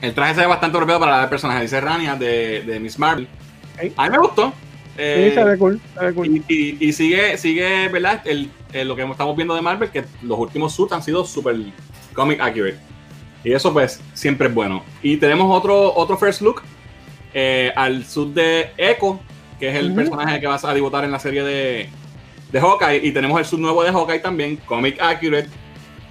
El 0.00 0.14
traje 0.14 0.34
se 0.34 0.40
ve 0.40 0.46
bastante 0.48 0.76
apropiado 0.76 0.98
para 0.98 1.22
el 1.22 1.28
personaje, 1.28 1.62
dice 1.62 1.80
Rania, 1.80 2.16
de, 2.16 2.62
de 2.62 2.80
Miss 2.80 2.98
Marvel. 2.98 3.28
A 3.96 4.04
mí 4.04 4.10
me 4.10 4.18
gustó. 4.18 4.52
Eh, 4.98 5.28
Sí, 5.30 5.34
se 5.36 5.44
ve 5.44 5.56
cool, 5.58 5.80
se 5.98 6.04
ve 6.04 6.12
cool. 6.12 6.26
y, 6.26 6.44
y- 6.48 6.76
y 6.88 6.92
sigue, 6.92 7.38
sigue, 7.38 7.88
¿verdad? 7.88 8.20
El, 8.24 8.50
el- 8.72 8.88
lo 8.88 8.96
que 8.96 9.02
estamos 9.04 9.36
viendo 9.36 9.54
de 9.54 9.62
Marvel, 9.62 9.90
que 9.90 10.04
los 10.22 10.38
últimos 10.38 10.74
suits 10.74 10.92
han 10.92 11.02
sido 11.04 11.24
super 11.24 11.54
comic 12.14 12.40
accurate. 12.40 12.78
Y 13.44 13.52
eso, 13.52 13.72
pues, 13.72 14.00
siempre 14.12 14.48
es 14.48 14.54
bueno. 14.54 14.82
Y 15.02 15.16
tenemos 15.18 15.56
otro, 15.56 15.94
otro 15.94 16.16
first 16.18 16.42
look 16.42 16.62
eh, 17.32 17.72
al 17.76 18.04
suit 18.04 18.34
de 18.34 18.70
Echo, 18.76 19.20
que 19.60 19.70
es 19.70 19.76
el 19.76 19.94
personaje 19.94 20.40
que 20.40 20.46
vas 20.48 20.64
a 20.64 20.74
debutar 20.74 21.04
en 21.04 21.12
la 21.12 21.18
serie 21.20 21.42
de, 21.44 21.88
de 22.52 22.60
Hawkeye. 22.60 23.00
Y 23.06 23.12
tenemos 23.12 23.38
el 23.40 23.44
suit 23.46 23.60
nuevo 23.60 23.82
de 23.82 23.90
Hawkeye 23.90 24.20
también, 24.20 24.56
comic 24.58 25.00
accurate. 25.00 25.48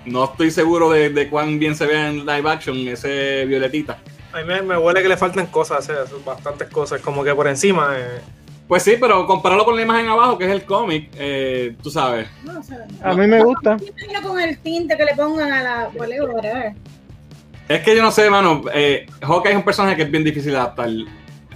No 0.06 0.24
estoy 0.26 0.50
seguro 0.52 0.90
de, 0.90 1.10
de 1.10 1.30
cuán 1.30 1.60
bien 1.60 1.76
se 1.76 1.86
ve 1.86 2.08
en 2.08 2.26
live 2.26 2.50
action 2.50 2.76
ese 2.88 3.46
violetita. 3.46 4.00
A 4.34 4.40
mí 4.40 4.46
me, 4.46 4.62
me 4.62 4.78
huele 4.78 5.02
que 5.04 5.10
le 5.10 5.18
faltan 5.18 5.46
cosas, 5.48 5.80
o 5.80 5.82
sea, 5.94 6.08
son 6.08 6.24
bastantes 6.26 6.68
cosas, 6.70 7.02
como 7.02 7.24
que 7.24 7.36
por 7.36 7.48
encima. 7.48 7.94
eh, 7.98 8.22
Pues 8.68 8.82
sí, 8.82 8.96
pero 9.00 9.28
compararlo 9.28 9.66
con 9.66 9.76
la 9.76 9.82
imagen 9.82 10.08
abajo, 10.08 10.38
que 10.38 10.46
es 10.46 10.52
el 10.52 10.64
cómic, 10.64 11.10
eh, 11.16 11.76
tú 11.84 11.92
sabes. 11.92 12.28
No, 12.44 12.64
se 12.64 12.78
ve. 12.78 12.84
A 13.04 13.14
mí 13.14 13.28
me 13.28 13.44
gusta. 13.44 13.78
Con 14.24 14.40
el 14.40 14.58
tinte 14.60 14.96
que 14.98 15.06
le 15.06 15.16
pongan 15.16 15.52
a 15.52 15.62
la 15.62 15.90
whatever. 15.94 16.74
Es 17.68 17.82
que 17.82 17.96
yo 17.96 18.02
no 18.02 18.10
sé, 18.12 18.30
mano. 18.30 18.64
Eh, 18.74 19.06
Hawkeye 19.22 19.52
es 19.52 19.58
un 19.58 19.64
personaje 19.64 19.96
que 19.98 20.04
es 20.04 20.12
bien 20.12 20.24
difícil 20.24 20.52
de 20.52 20.58
adaptar 20.58 20.90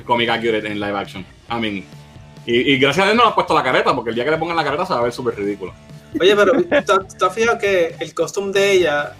comic 0.06 0.30
accurate 0.30 0.67
en 0.67 0.80
live 0.80 0.98
action. 0.98 1.26
I 1.50 1.60
mean, 1.60 1.84
y, 2.45 2.73
y 2.73 2.77
gracias 2.79 3.03
a 3.03 3.10
Dios 3.10 3.17
no 3.17 3.23
le 3.23 3.29
han 3.29 3.36
puesto 3.36 3.53
la 3.53 3.63
careta, 3.63 3.95
porque 3.95 4.10
el 4.10 4.15
día 4.15 4.25
que 4.25 4.31
le 4.31 4.38
pongan 4.38 4.55
la 4.58 4.63
careta 4.63 4.86
se 4.86 4.93
va 4.93 4.99
a 4.99 5.03
ver 5.03 5.12
súper 5.12 5.36
ridículo. 5.36 5.73
Oye, 6.19 6.36
pero 6.36 6.53
¿tú 7.17 7.25
has 7.25 7.34
fijado 7.36 7.58
que 7.58 7.95
el 7.99 8.13
costume 8.13 8.53
de 8.53 8.71
ella, 8.71 9.13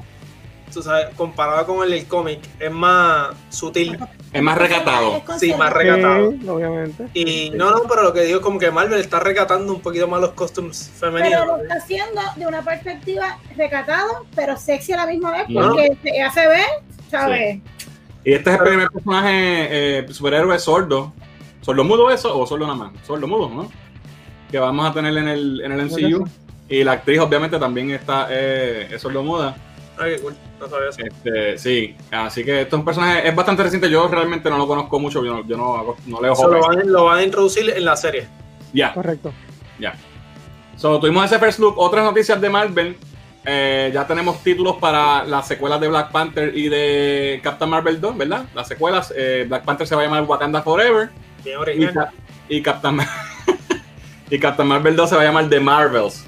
tú 0.74 0.82
sabes, 0.82 1.08
comparado 1.16 1.66
con 1.66 1.84
el 1.84 1.92
del 1.92 2.06
cómic, 2.08 2.40
es 2.60 2.72
más 2.72 3.36
sutil? 3.50 3.98
Es 4.32 4.42
más 4.42 4.58
recatado. 4.58 5.22
Sí, 5.38 5.54
más 5.56 5.74
recatado. 5.74 6.32
Sí, 6.32 6.48
obviamente. 6.48 7.08
Y 7.14 7.50
no, 7.52 7.72
no, 7.72 7.82
pero 7.90 8.04
lo 8.04 8.14
que 8.14 8.22
digo 8.22 8.40
es 8.40 8.44
como 8.44 8.60
que 8.60 8.72
Marvel 8.72 9.00
está 9.00 9.20
recatando 9.20 9.74
un 9.74 9.82
poquito 9.82 10.08
más 10.08 10.22
los 10.22 10.32
costumes 10.32 10.90
femeninos. 10.98 11.42
Pero 11.42 11.58
lo 11.58 11.64
está 11.64 11.76
haciendo 11.76 12.22
de 12.36 12.48
una 12.48 12.62
perspectiva 12.62 13.40
recatado, 13.58 14.26
pero 14.36 14.56
sexy 14.56 14.94
a 14.94 14.98
la 14.98 15.08
misma 15.08 15.32
vez, 15.32 15.50
No. 15.50 15.70
porque 15.70 15.98
se 16.04 16.22
hace 16.22 16.48
ver, 16.48 16.66
¿sabes? 17.12 17.60
Y 18.24 18.34
este 18.34 18.50
es 18.54 18.60
el 18.60 18.64
primer 18.66 18.90
personaje 18.90 20.00
eh, 20.00 20.06
superhéroe 20.12 20.58
sordo. 20.60 21.14
¿Sordo 21.66 21.84
mudo 21.84 22.12
eso 22.12 22.38
o 22.38 22.46
sordo 22.46 22.66
nada 22.68 22.78
más? 22.78 22.92
Sordo 23.08 23.26
mudo, 23.28 23.50
¿no? 23.50 23.72
Que 24.52 24.60
vamos 24.60 24.88
a 24.88 24.94
tener 24.94 25.18
en 25.18 25.28
el, 25.28 25.62
en 25.62 25.72
el 25.72 25.86
MCU. 25.88 26.28
Y 26.70 26.84
la 26.84 26.94
actriz 26.94 27.20
obviamente 27.20 27.58
también 27.60 27.90
está 27.92 28.28
eh, 28.30 28.88
es 28.92 29.02
sordo 29.02 29.24
muda. 29.24 29.56
Ay. 29.98 30.18
No 30.60 30.68
sabía 30.70 30.90
eso. 30.90 31.00
Este, 31.02 31.58
sí, 31.58 31.96
así 32.12 32.44
que 32.44 32.62
esto 32.62 32.76
es 32.76 32.80
un 32.80 32.86
personaje, 32.86 33.28
es 33.28 33.36
bastante 33.36 33.64
reciente. 33.64 33.90
Yo 33.90 34.08
realmente 34.08 34.50
no 34.50 34.58
lo 34.58 34.68
conozco 34.68 35.00
mucho, 35.00 35.24
yo 35.24 35.34
no, 35.38 35.48
yo 35.48 35.58
no, 35.58 35.76
hago- 35.76 35.98
no 36.06 36.22
leo 36.22 36.34
Eso 36.34 36.48
lo 36.48 36.62
van, 36.62 36.92
lo 36.92 37.06
van 37.06 37.18
a 37.20 37.24
introducir 37.24 37.70
en 37.70 37.84
la 37.84 37.96
serie. 37.96 38.28
Ya, 38.74 38.94
Correcto. 38.94 39.34
ya. 39.80 39.96
So, 40.78 41.00
tuvimos 41.00 41.26
ese 41.26 41.40
first 41.40 41.60
look. 41.60 41.76
Otras 41.78 42.04
noticias 42.04 42.40
de 42.40 42.50
Marvel. 42.50 42.96
Eh, 43.46 43.92
ya 43.94 44.06
tenemos 44.08 44.42
títulos 44.44 44.76
para 44.78 45.24
las 45.24 45.48
secuelas 45.48 45.80
de 45.80 45.88
Black 45.88 46.12
Panther 46.12 46.58
y 46.58 46.68
de 46.68 47.40
Captain 47.44 47.70
Marvel 47.70 48.02
2, 48.02 48.18
¿verdad? 48.18 48.46
Las 48.56 48.68
secuelas. 48.68 49.14
eh, 49.16 49.46
Black 49.48 49.64
Panther 49.66 49.88
se 49.88 49.96
va 49.96 50.02
a 50.02 50.06
llamar 50.06 50.24
Wakanda 50.24 50.62
Forever. 50.62 51.10
Bien 51.46 51.58
Y, 51.58 51.62
original. 51.62 51.94
Ca- 51.94 52.14
y 52.50 52.62
Captain, 52.62 52.98
y 54.30 54.40
Captain 54.40 54.68
Marvel 54.68 54.96
2 54.96 55.10
se 55.10 55.16
va 55.16 55.22
a 55.22 55.26
llamar 55.26 55.48
The 55.48 55.60
Marvels. 55.62 56.26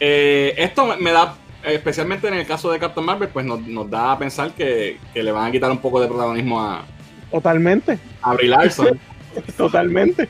Eh, 0.00 0.54
esto 0.58 0.94
me- 1.00 1.12
da, 1.12 1.34
especialmente 1.64 2.28
en 2.28 2.34
el 2.34 2.46
caso 2.46 2.70
de 2.70 2.78
Captain 2.78 3.06
Marvel, 3.06 3.28
pues 3.30 3.46
nos, 3.46 3.60
nos 3.62 3.88
da 3.88 4.12
a 4.12 4.18
pensar 4.18 4.50
que, 4.52 4.98
que 5.14 5.22
le 5.22 5.32
van 5.32 5.46
a 5.46 5.50
quitar 5.52 5.70
un 5.70 5.78
poco 5.78 6.00
de 6.00 6.08
protagonismo 6.08 6.60
a, 6.62 6.84
Totalmente. 7.30 7.98
a 8.22 8.34
Brie 8.34 8.48
Larson. 8.50 8.98
Totalmente. 9.56 10.28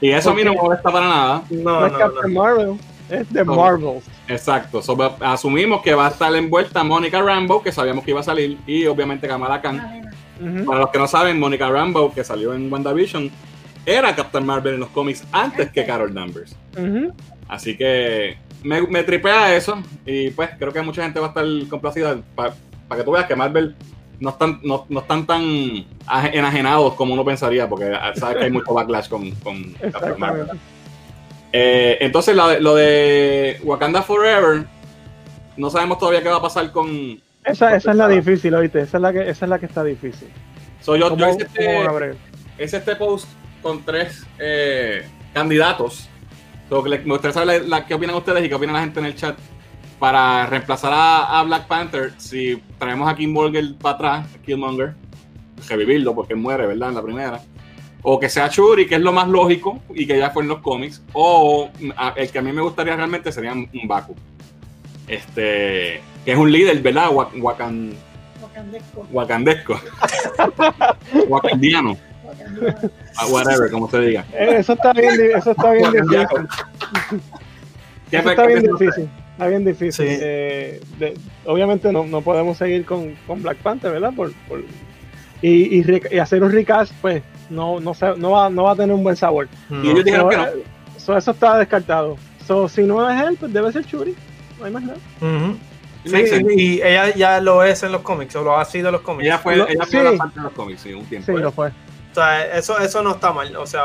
Y 0.00 0.10
eso 0.10 0.30
a 0.30 0.34
mí 0.34 0.44
no 0.44 0.52
me 0.54 0.60
molesta 0.62 0.90
para 0.92 1.08
nada. 1.08 1.42
No, 1.50 1.80
No 1.80 1.86
es 1.86 1.92
no, 1.92 1.98
Captain 1.98 2.32
no. 2.34 2.40
Marvel, 2.42 2.74
es 3.10 3.26
The 3.28 3.44
No. 3.44 3.56
Marvels. 3.56 4.04
Exacto. 4.28 4.80
So, 4.82 4.96
asumimos 5.20 5.82
que 5.82 5.94
va 5.94 6.06
a 6.06 6.10
estar 6.10 6.32
envuelta 6.36 6.84
Mónica 6.84 7.20
Rambo, 7.20 7.62
que 7.62 7.72
sabíamos 7.72 8.04
que 8.04 8.10
iba 8.12 8.20
a 8.20 8.24
salir, 8.24 8.58
y 8.66 8.86
obviamente 8.86 9.26
Kamala 9.26 9.60
Khan. 9.60 10.07
Para 10.66 10.80
los 10.80 10.90
que 10.90 10.98
no 10.98 11.06
saben, 11.08 11.38
Mónica 11.38 11.68
Rambo, 11.68 12.12
que 12.14 12.22
salió 12.24 12.54
en 12.54 12.72
WandaVision, 12.72 13.30
era 13.86 14.14
Captain 14.14 14.44
Marvel 14.44 14.74
en 14.74 14.80
los 14.80 14.90
cómics 14.90 15.24
antes 15.32 15.70
que 15.70 15.84
Carol 15.84 16.12
Danvers. 16.14 16.54
Así 17.48 17.76
que 17.76 18.36
me, 18.62 18.82
me 18.82 19.02
tripea 19.04 19.54
eso 19.56 19.82
y 20.04 20.30
pues 20.30 20.50
creo 20.58 20.72
que 20.72 20.82
mucha 20.82 21.02
gente 21.02 21.18
va 21.20 21.26
a 21.26 21.28
estar 21.30 21.44
complacida 21.70 22.18
para 22.34 22.52
que 22.96 23.02
tú 23.04 23.12
veas 23.12 23.26
que 23.26 23.34
Marvel 23.36 23.74
no 24.20 24.30
están, 24.30 24.60
no, 24.62 24.84
no 24.88 25.00
están 25.00 25.26
tan 25.26 25.42
aje- 26.06 26.30
enajenados 26.36 26.94
como 26.94 27.14
uno 27.14 27.24
pensaría, 27.24 27.68
porque 27.68 27.86
ah, 27.94 28.12
sabes 28.16 28.36
que 28.38 28.44
hay 28.44 28.50
mucho 28.50 28.74
backlash 28.74 29.08
con, 29.08 29.30
con 29.36 29.72
Captain 29.74 30.18
Marvel. 30.18 30.48
Eh, 31.52 31.96
entonces 32.00 32.36
lo 32.36 32.48
de, 32.48 32.60
lo 32.60 32.74
de 32.74 33.58
Wakanda 33.62 34.02
Forever, 34.02 34.66
no 35.56 35.70
sabemos 35.70 35.98
todavía 35.98 36.22
qué 36.22 36.28
va 36.28 36.36
a 36.36 36.42
pasar 36.42 36.70
con... 36.72 37.20
Esa, 37.50 37.74
esa 37.76 37.90
es 37.90 37.96
la 37.96 38.08
difícil, 38.08 38.54
oíste. 38.54 38.80
Esa 38.80 38.98
es 38.98 39.02
la 39.02 39.12
que, 39.12 39.28
esa 39.28 39.44
es 39.44 39.48
la 39.48 39.58
que 39.58 39.66
está 39.66 39.84
difícil. 39.84 40.28
So, 40.80 40.96
yo, 40.96 41.08
¿Cómo, 41.10 41.20
yo 41.20 41.30
hice, 41.30 41.42
este, 41.44 42.14
hice 42.58 42.76
este 42.76 42.96
post 42.96 43.28
con 43.62 43.84
tres 43.84 44.24
eh, 44.38 45.06
candidatos. 45.34 46.08
So, 46.68 46.82
me 46.82 46.98
gustaría 46.98 47.32
saber 47.32 47.62
la- 47.62 47.78
la- 47.80 47.86
qué 47.86 47.94
opinan 47.94 48.16
ustedes 48.16 48.44
y 48.44 48.48
qué 48.48 48.54
opina 48.54 48.72
la 48.74 48.80
gente 48.80 49.00
en 49.00 49.06
el 49.06 49.14
chat. 49.14 49.36
Para 49.98 50.46
reemplazar 50.46 50.92
a, 50.94 51.40
a 51.40 51.42
Black 51.42 51.66
Panther, 51.66 52.12
si 52.18 52.62
traemos 52.78 53.10
a 53.10 53.16
Killmonger 53.16 53.74
para 53.80 53.94
atrás, 53.96 54.28
a 54.34 54.38
Killmonger, 54.44 54.94
revivirlo 55.68 56.14
porque 56.14 56.34
él 56.34 56.38
muere, 56.38 56.66
¿verdad? 56.66 56.90
En 56.90 56.94
la 56.94 57.02
primera. 57.02 57.40
O 58.02 58.20
que 58.20 58.28
sea 58.28 58.46
Shuri, 58.48 58.86
que 58.86 58.94
es 58.94 59.00
lo 59.00 59.10
más 59.12 59.26
lógico 59.26 59.80
y 59.92 60.06
que 60.06 60.16
ya 60.16 60.30
fue 60.30 60.44
en 60.44 60.48
los 60.50 60.60
cómics. 60.60 61.02
O 61.14 61.68
a- 61.96 62.12
el 62.16 62.30
que 62.30 62.38
a 62.38 62.42
mí 62.42 62.52
me 62.52 62.62
gustaría 62.62 62.94
realmente 62.94 63.32
sería 63.32 63.52
un 63.52 63.68
Baku. 63.88 64.14
Este, 65.08 66.00
que 66.28 66.32
es 66.32 66.38
un 66.38 66.52
líder, 66.52 66.82
¿verdad? 66.82 67.08
Wa- 67.10 67.30
Wakan- 67.32 67.94
Wakandesco. 68.42 69.06
wakandesco. 69.10 69.80
Wakandiano. 71.26 71.96
Wakandesco. 72.22 72.90
Ah, 73.16 73.26
Whatever, 73.30 73.70
como 73.70 73.88
se 73.90 73.98
diga. 74.00 74.26
Eh, 74.34 74.56
Eso 74.58 74.74
está 74.74 74.92
bien, 74.92 75.14
eso 75.34 75.52
está 75.52 75.70
bien 75.70 75.90
difícil. 75.90 76.28
¿Qué 78.10 78.18
Eso 78.18 78.28
está 78.30 78.44
bien 78.46 78.62
difícil. 78.62 79.08
Está 79.32 79.46
bien 79.46 79.64
difícil. 79.64 80.06
Sí. 80.06 80.16
Eh, 80.20 80.80
de- 80.98 81.14
obviamente 81.46 81.90
no, 81.92 82.04
no 82.04 82.20
podemos 82.20 82.58
seguir 82.58 82.84
con, 82.84 83.14
con 83.26 83.40
Black 83.42 83.56
Panther, 83.62 83.92
¿verdad? 83.92 84.12
Por, 84.14 84.30
por- 84.48 84.62
y, 85.40 85.80
y, 85.80 86.18
hacer 86.18 86.42
un 86.42 86.52
recast, 86.52 86.92
pues, 87.00 87.22
no, 87.48 87.80
no, 87.80 87.94
se- 87.94 88.16
no, 88.18 88.32
va, 88.32 88.50
no 88.50 88.64
va 88.64 88.72
a 88.72 88.76
tener 88.76 88.94
un 88.94 89.02
buen 89.02 89.16
sabor. 89.16 89.48
Y 89.70 89.88
ellos 89.88 90.04
dijeron 90.04 90.24
So, 90.26 90.28
que 90.28 90.36
no. 90.36 90.44
eh, 90.46 90.62
so, 90.98 91.16
eso 91.16 91.30
está 91.30 91.56
descartado. 91.56 92.18
So, 92.46 92.68
si 92.68 92.82
no 92.82 93.08
es 93.10 93.18
él, 93.28 93.38
pues 93.40 93.50
debe 93.50 93.72
ser 93.72 93.86
Churi. 93.86 94.14
No 94.58 94.66
hay 94.66 94.72
más 94.72 94.82
nada. 94.82 94.98
Sí, 95.20 95.58
Sí, 96.10 96.26
sí. 96.26 96.44
y 96.56 96.82
ella 96.82 97.14
ya 97.14 97.40
lo 97.40 97.62
es 97.62 97.82
en 97.82 97.92
los 97.92 98.02
cómics, 98.02 98.34
o 98.36 98.42
lo 98.42 98.58
ha 98.58 98.64
sido 98.64 98.88
en 98.88 98.92
los 98.92 99.02
cómics. 99.02 99.26
Ella 99.26 99.38
fue, 99.38 99.56
Lo- 99.56 99.68
ella 99.68 99.84
fue 99.86 99.98
sí. 100.00 100.04
la 100.04 100.16
parte 100.16 100.38
de 100.40 100.44
los 100.44 100.52
cómics, 100.52 100.80
sí, 100.82 100.92
un 100.92 101.04
tiempo. 101.06 101.32
Sí, 101.32 101.38
lo 101.38 101.52
fue. 101.52 101.68
O 101.68 102.14
sea, 102.14 102.56
eso, 102.56 102.78
eso 102.78 103.02
no 103.02 103.12
está 103.12 103.32
mal. 103.32 103.54
O 103.56 103.66
sea, 103.66 103.84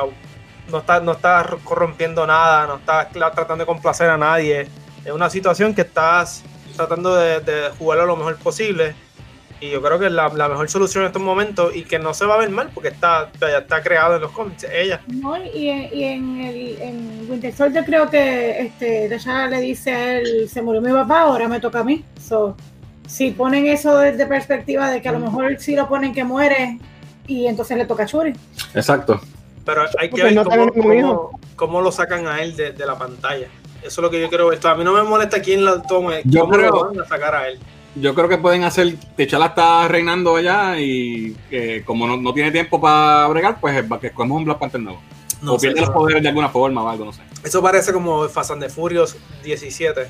no 0.69 0.77
está, 0.77 0.99
no 0.99 1.11
está 1.11 1.45
corrompiendo 1.63 2.25
nada, 2.25 2.67
no 2.67 2.75
está 2.75 3.09
tratando 3.09 3.57
de 3.57 3.65
complacer 3.65 4.09
a 4.09 4.17
nadie. 4.17 4.67
Es 5.05 5.11
una 5.11 5.29
situación 5.29 5.73
que 5.75 5.81
estás 5.81 6.43
tratando 6.75 7.15
de, 7.15 7.39
de 7.41 7.69
jugarlo 7.77 8.05
lo 8.05 8.15
mejor 8.15 8.37
posible. 8.37 8.95
Y 9.63 9.69
yo 9.69 9.81
creo 9.81 9.97
que 9.97 10.07
es 10.07 10.11
la, 10.11 10.27
la 10.27 10.49
mejor 10.49 10.69
solución 10.69 11.03
en 11.03 11.07
estos 11.07 11.21
momentos 11.21 11.73
y 11.73 11.83
que 11.83 11.97
no 11.97 12.13
se 12.13 12.25
va 12.25 12.35
a 12.35 12.37
ver 12.39 12.49
mal 12.49 12.69
porque 12.73 12.89
está, 12.89 13.31
ya 13.39 13.59
está 13.59 13.81
creado 13.81 14.15
en 14.17 14.21
los 14.23 14.31
cómics. 14.31 14.65
Ella. 14.69 14.99
No, 15.07 15.37
y, 15.37 15.69
en- 15.69 15.89
y 15.97 16.03
en, 16.03 16.41
el, 16.41 16.81
en 16.81 17.27
Winter 17.29 17.53
Soldier 17.53 17.85
creo 17.85 18.09
que 18.09 18.59
este, 18.59 19.07
T'Challa 19.07 19.47
le 19.47 19.61
dice 19.61 19.91
a 19.93 20.17
él, 20.17 20.49
se 20.49 20.61
murió 20.61 20.81
mi 20.81 20.91
papá, 20.91 21.21
ahora 21.21 21.47
me 21.47 21.61
toca 21.61 21.79
a 21.79 21.83
mí. 21.85 22.03
So, 22.21 22.57
si 23.07 23.31
ponen 23.31 23.65
eso 23.67 23.97
desde 23.99 24.25
perspectiva 24.25 24.91
de 24.91 25.01
que 25.01 25.07
a 25.07 25.13
lo 25.13 25.19
mejor 25.19 25.55
sí 25.59 25.77
lo 25.77 25.87
ponen 25.87 26.13
que 26.13 26.25
muere 26.25 26.79
y 27.25 27.47
entonces 27.47 27.77
le 27.77 27.85
toca 27.85 28.03
a 28.03 28.05
Shuri. 28.05 28.33
Exacto. 28.75 29.21
Pero 29.63 29.83
hay 29.97 30.09
que 30.09 30.09
Porque 30.09 30.23
ver 30.23 30.33
no 31.03 31.31
cómo, 31.55 31.79
lo 31.81 31.89
sacan 31.93 32.27
a 32.27 32.41
él 32.41 32.53
de, 32.57 32.73
de 32.73 32.85
la 32.85 32.97
pantalla. 32.97 33.47
Eso 33.79 33.87
es 33.87 33.97
lo 33.99 34.09
que 34.09 34.19
yo 34.19 34.27
quiero 34.27 34.47
ver. 34.49 34.59
A 34.67 34.75
mí 34.75 34.83
no 34.83 34.91
me 34.91 35.03
molesta 35.03 35.41
quién 35.41 35.63
lo 35.63 35.81
tome, 35.83 36.21
Yo 36.25 36.41
cómo 36.41 36.51
creo- 36.53 36.69
lo 36.71 36.85
van 36.91 36.99
a 36.99 37.05
sacar 37.05 37.33
a 37.33 37.47
él. 37.47 37.59
Yo 37.95 38.15
creo 38.15 38.27
que 38.27 38.37
pueden 38.37 38.63
hacer. 38.63 38.95
T'Challa 39.15 39.47
está 39.47 39.87
reinando 39.87 40.35
allá 40.35 40.79
y 40.79 41.35
eh, 41.51 41.83
como 41.85 42.07
no, 42.07 42.17
no 42.17 42.33
tiene 42.33 42.51
tiempo 42.51 42.81
para 42.81 43.27
bregar, 43.27 43.59
pues 43.59 43.75
es 43.77 43.85
que 43.99 44.07
escogemos 44.07 44.37
un 44.39 44.45
Black 44.45 44.57
Panther 44.59 44.81
nuevo. 44.81 44.99
No 45.41 45.53
o 45.55 45.59
sé, 45.59 45.67
pierde 45.67 45.81
los 45.81 45.89
poderes 45.91 46.23
de 46.23 46.29
alguna 46.29 46.49
forma 46.49 46.83
o 46.83 46.89
algo, 46.89 47.05
no 47.05 47.13
sé. 47.13 47.21
Eso 47.43 47.61
parece 47.61 47.91
como 47.93 48.27
Fast 48.29 48.51
and 48.51 48.63
the 48.63 48.69
Furious 48.69 49.15
17. 49.43 50.07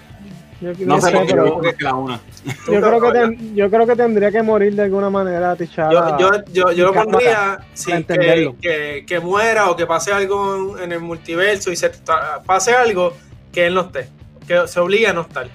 Yo, 0.61 0.71
No 0.85 1.01
sé, 1.01 1.11
yo 1.11 1.25
creo 1.25 1.61
que 1.61 1.83
la 1.83 1.95
una. 1.95 2.21
yo 2.67 2.79
creo 2.79 3.01
que 3.01 3.11
ten- 3.11 3.55
yo 3.55 3.69
creo 3.69 3.85
que 3.85 3.95
tendría 3.97 4.31
que 4.31 4.41
morir 4.43 4.73
de 4.75 4.83
alguna 4.83 5.09
manera 5.09 5.55
T'Challa. 5.57 6.17
Yo, 6.17 6.29
yo, 6.29 6.43
yo, 6.53 6.71
yo 6.71 6.85
lo 6.85 6.93
pondría 6.93 7.59
sí, 7.73 7.91
que, 8.07 8.55
que, 8.61 9.03
que 9.05 9.19
muera 9.19 9.69
o 9.71 9.75
que 9.75 9.85
pase 9.85 10.13
algo 10.13 10.77
en, 10.77 10.83
en 10.85 10.91
el 10.93 10.99
multiverso 11.01 11.69
y 11.71 11.75
se 11.75 11.91
pase 12.45 12.73
algo 12.73 13.13
que 13.51 13.65
él 13.67 13.73
no 13.73 13.81
esté. 13.81 14.07
Que 14.47 14.67
se 14.67 14.79
obligue 14.79 15.07
a 15.07 15.13
no 15.13 15.21
estar. 15.21 15.49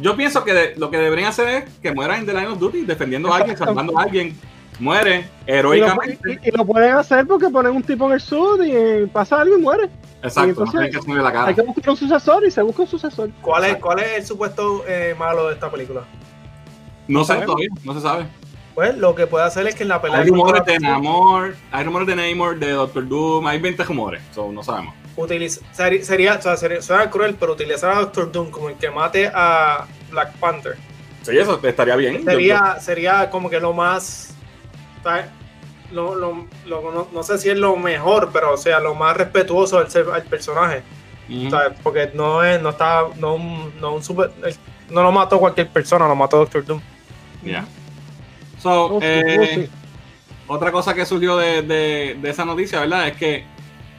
Yo 0.00 0.16
pienso 0.16 0.44
que 0.44 0.52
de- 0.52 0.74
lo 0.76 0.90
que 0.90 0.98
deberían 0.98 1.28
hacer 1.28 1.48
es 1.48 1.64
que 1.78 1.92
muera 1.92 2.18
en 2.18 2.26
The 2.26 2.32
Line 2.34 2.46
of 2.48 2.58
Duty, 2.58 2.82
defendiendo 2.84 3.32
a 3.32 3.36
alguien, 3.38 3.56
salvando 3.56 3.98
a 3.98 4.02
alguien. 4.02 4.36
Muere 4.80 5.28
y, 5.46 5.50
lo, 5.50 5.54
heroicamente. 5.72 6.40
y- 6.42 6.48
y 6.48 6.50
lo 6.50 6.64
pueden 6.64 6.94
hacer 6.96 7.24
porque 7.28 7.48
ponen 7.48 7.76
un 7.76 7.82
tipo 7.84 8.06
en 8.06 8.14
el 8.14 8.20
sur 8.20 8.64
y 8.66 8.72
eh, 8.72 9.08
pasa 9.12 9.40
algo 9.40 9.56
y 9.56 9.60
muere. 9.60 9.84
Exacto, 10.20 10.48
entonces- 10.50 10.74
no 10.74 10.80
tienen 10.80 10.90
que 10.90 10.98
hacerle 10.98 11.22
la 11.22 11.32
cara. 11.32 11.46
Hay 11.46 11.54
que 11.54 11.62
buscar 11.62 11.90
un 11.90 11.96
sucesor 11.96 12.44
y 12.44 12.50
se 12.50 12.60
busca 12.62 12.82
un 12.82 12.88
sucesor. 12.88 13.30
¿Cuál 13.40 13.64
es, 13.66 13.76
cuál 13.76 14.00
es 14.00 14.12
el 14.18 14.26
supuesto 14.26 14.84
eh, 14.88 15.14
malo 15.16 15.46
de 15.46 15.54
esta 15.54 15.70
película? 15.70 16.02
No 17.06 17.20
sé 17.22 17.28
sabemos. 17.34 17.46
todavía, 17.46 17.68
no 17.84 17.94
se 17.94 18.00
sabe. 18.00 18.26
Pues 18.74 18.96
lo 18.98 19.14
que 19.14 19.28
puede 19.28 19.44
hacer 19.44 19.64
es 19.68 19.76
que 19.76 19.84
en 19.84 19.90
la 19.90 20.02
pelea 20.02 20.18
Hay 20.18 20.28
rumores 20.28 20.64
de 20.64 20.80
Namor, 20.80 21.54
hay 21.70 21.84
rumores 21.84 22.08
de 22.08 22.16
Namor, 22.16 22.58
de 22.58 22.70
Doctor 22.72 23.06
Doom, 23.06 23.46
hay 23.46 23.60
20 23.60 23.84
rumores, 23.84 24.22
so, 24.34 24.50
no 24.50 24.64
sabemos. 24.64 24.92
Sería, 26.02 26.34
o 26.34 26.42
sea, 26.42 26.56
sería, 26.56 26.82
suena 26.82 27.08
cruel, 27.10 27.36
pero 27.38 27.52
utilizar 27.52 27.92
a 27.92 28.00
Doctor 28.00 28.30
Doom 28.32 28.50
como 28.50 28.68
el 28.68 28.74
que 28.76 28.90
mate 28.90 29.30
a 29.32 29.86
Black 30.10 30.32
Panther 30.38 30.76
Sí, 31.22 31.38
eso 31.38 31.58
estaría 31.62 31.96
bien. 31.96 32.18
Yo- 32.18 32.30
sería, 32.30 32.80
sería 32.80 33.30
como 33.30 33.48
que 33.48 33.58
lo 33.60 33.72
más. 33.72 34.34
Lo, 35.92 36.14
lo- 36.14 36.46
lo- 36.66 36.92
no, 36.92 37.08
no 37.12 37.22
sé 37.22 37.38
si 37.38 37.50
es 37.50 37.56
lo 37.58 37.76
mejor, 37.76 38.30
pero 38.32 38.52
o 38.54 38.56
sea, 38.56 38.80
lo 38.80 38.94
más 38.94 39.16
respetuoso 39.16 39.78
al, 39.78 39.90
ser- 39.90 40.08
al 40.12 40.22
personaje. 40.24 40.82
Porque 41.82 42.10
no 42.14 42.42
es, 42.44 42.60
no 42.60 42.70
está, 42.70 43.02
no 43.18 43.34
un, 43.36 43.72
no 43.80 43.94
un 43.94 44.02
super, 44.02 44.30
no 44.90 45.02
lo 45.02 45.12
mató 45.12 45.38
cualquier 45.38 45.68
persona, 45.68 46.06
lo 46.08 46.14
mató 46.16 46.38
Doctor 46.38 46.64
Doom. 46.64 46.80
Ya. 47.42 47.64
So, 48.60 48.96
Oh, 48.96 48.98
eh, 49.02 49.36
oh, 49.38 49.44
sí. 49.62 49.70
otra 50.46 50.72
cosa 50.72 50.94
que 50.94 51.04
surgió 51.06 51.36
de, 51.36 51.62
de- 51.62 52.18
de 52.20 52.30
esa 52.30 52.44
noticia, 52.44 52.80
¿verdad? 52.80 53.08
Es 53.08 53.16
que 53.16 53.44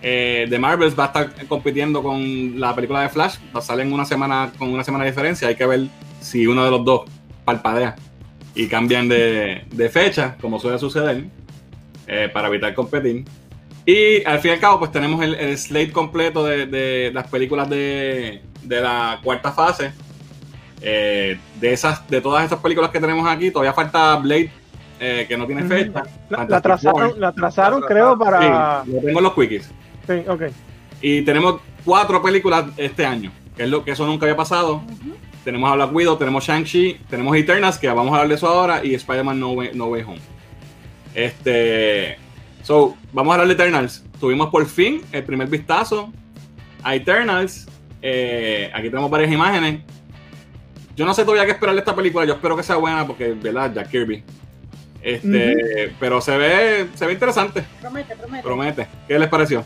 eh, 0.07 0.45
The 0.47 0.59
Marvels 0.59 0.97
va 0.97 1.05
a 1.05 1.07
estar 1.07 1.47
compitiendo 1.47 2.03
con 2.03 2.59
la 2.59 2.75
película 2.75 3.01
de 3.01 3.09
Flash. 3.09 3.37
Va 3.55 3.59
a 3.59 3.63
salir 3.63 3.87
en 3.87 3.93
una 3.93 4.05
semana, 4.05 4.51
con 4.55 4.71
una 4.71 4.83
semana 4.83 5.03
de 5.03 5.09
diferencia. 5.09 5.47
Hay 5.47 5.55
que 5.55 5.65
ver 5.65 5.87
si 6.21 6.45
uno 6.45 6.63
de 6.63 6.69
los 6.69 6.85
dos 6.85 7.09
parpadea 7.43 7.95
y 8.53 8.67
cambian 8.67 9.09
de, 9.09 9.65
de 9.71 9.89
fecha, 9.89 10.37
como 10.39 10.59
suele 10.59 10.77
suceder, 10.77 11.25
eh, 12.05 12.29
para 12.31 12.49
evitar 12.49 12.75
competir. 12.75 13.25
Y 13.83 14.23
al 14.25 14.39
fin 14.39 14.51
y 14.51 14.53
al 14.53 14.59
cabo, 14.59 14.77
pues 14.77 14.91
tenemos 14.91 15.23
el, 15.23 15.33
el 15.33 15.57
slate 15.57 15.91
completo 15.91 16.43
de, 16.43 16.67
de 16.67 17.11
las 17.11 17.27
películas 17.27 17.67
de, 17.67 18.43
de 18.61 18.81
la 18.81 19.19
cuarta 19.23 19.51
fase. 19.51 19.91
Eh, 20.81 21.39
de 21.59 21.73
esas, 21.73 22.07
de 22.07 22.21
todas 22.21 22.43
estas 22.43 22.59
películas 22.59 22.91
que 22.91 22.99
tenemos 22.99 23.27
aquí, 23.27 23.49
todavía 23.49 23.73
falta 23.73 24.17
Blade, 24.17 24.51
eh, 24.99 25.25
que 25.27 25.35
no 25.35 25.47
tiene 25.47 25.63
fecha. 25.63 26.03
La, 26.29 26.45
la 26.45 26.61
trazaron, 26.61 27.19
la 27.19 27.31
trazaron 27.31 27.81
La 27.81 27.87
creo, 27.87 28.17
para. 28.19 28.83
Sí, 28.83 28.91
lo 28.91 29.01
tengo 29.01 29.19
en 29.19 29.23
los 29.23 29.33
quickies. 29.33 29.71
Sí, 30.07 30.23
ok. 30.27 30.43
Y 31.01 31.21
tenemos 31.21 31.61
cuatro 31.83 32.21
películas 32.21 32.65
este 32.77 33.05
año, 33.05 33.31
que 33.55 33.63
es 33.63 33.69
lo 33.69 33.83
que 33.83 33.91
eso 33.91 34.05
nunca 34.05 34.25
había 34.25 34.37
pasado. 34.37 34.81
Tenemos 35.43 35.71
a 35.71 35.75
Black 35.75 35.93
Widow, 35.93 36.17
tenemos 36.17 36.43
Shang-Chi, 36.43 37.01
tenemos 37.09 37.35
Eternals, 37.37 37.77
que 37.77 37.87
vamos 37.87 38.07
a 38.11 38.15
hablar 38.15 38.29
de 38.29 38.35
eso 38.35 38.47
ahora, 38.47 38.83
y 38.83 38.95
Spider-Man 38.95 39.39
no 39.39 39.51
Way, 39.51 39.71
no 39.73 39.85
Way 39.87 40.03
Home. 40.03 40.21
Este. 41.13 42.17
So, 42.63 42.95
vamos 43.13 43.31
a 43.31 43.35
hablar 43.35 43.47
de 43.47 43.53
Eternals. 43.53 44.03
Tuvimos 44.19 44.49
por 44.49 44.65
fin 44.65 45.01
el 45.11 45.23
primer 45.23 45.47
vistazo 45.47 46.11
a 46.83 46.95
Eternals. 46.95 47.67
Eh, 48.01 48.71
aquí 48.73 48.89
tenemos 48.89 49.11
varias 49.11 49.31
imágenes. 49.31 49.81
Yo 50.95 51.05
no 51.05 51.13
sé 51.13 51.23
todavía 51.23 51.45
qué 51.45 51.51
esperar 51.51 51.75
de 51.75 51.79
esta 51.79 51.95
película. 51.95 52.25
Yo 52.25 52.33
espero 52.33 52.55
que 52.55 52.63
sea 52.63 52.77
buena 52.77 53.05
porque, 53.05 53.33
¿verdad? 53.33 53.73
Jack 53.73 53.89
Kirby. 53.89 54.23
Este, 55.01 55.93
Pero 55.99 56.19
se 56.19 56.35
ve, 56.35 56.87
se 56.95 57.05
ve 57.05 57.13
interesante. 57.13 57.63
Promete, 57.79 58.15
promete. 58.15 58.43
Promete. 58.43 58.87
¿Qué 59.07 59.19
les 59.19 59.29
pareció? 59.29 59.63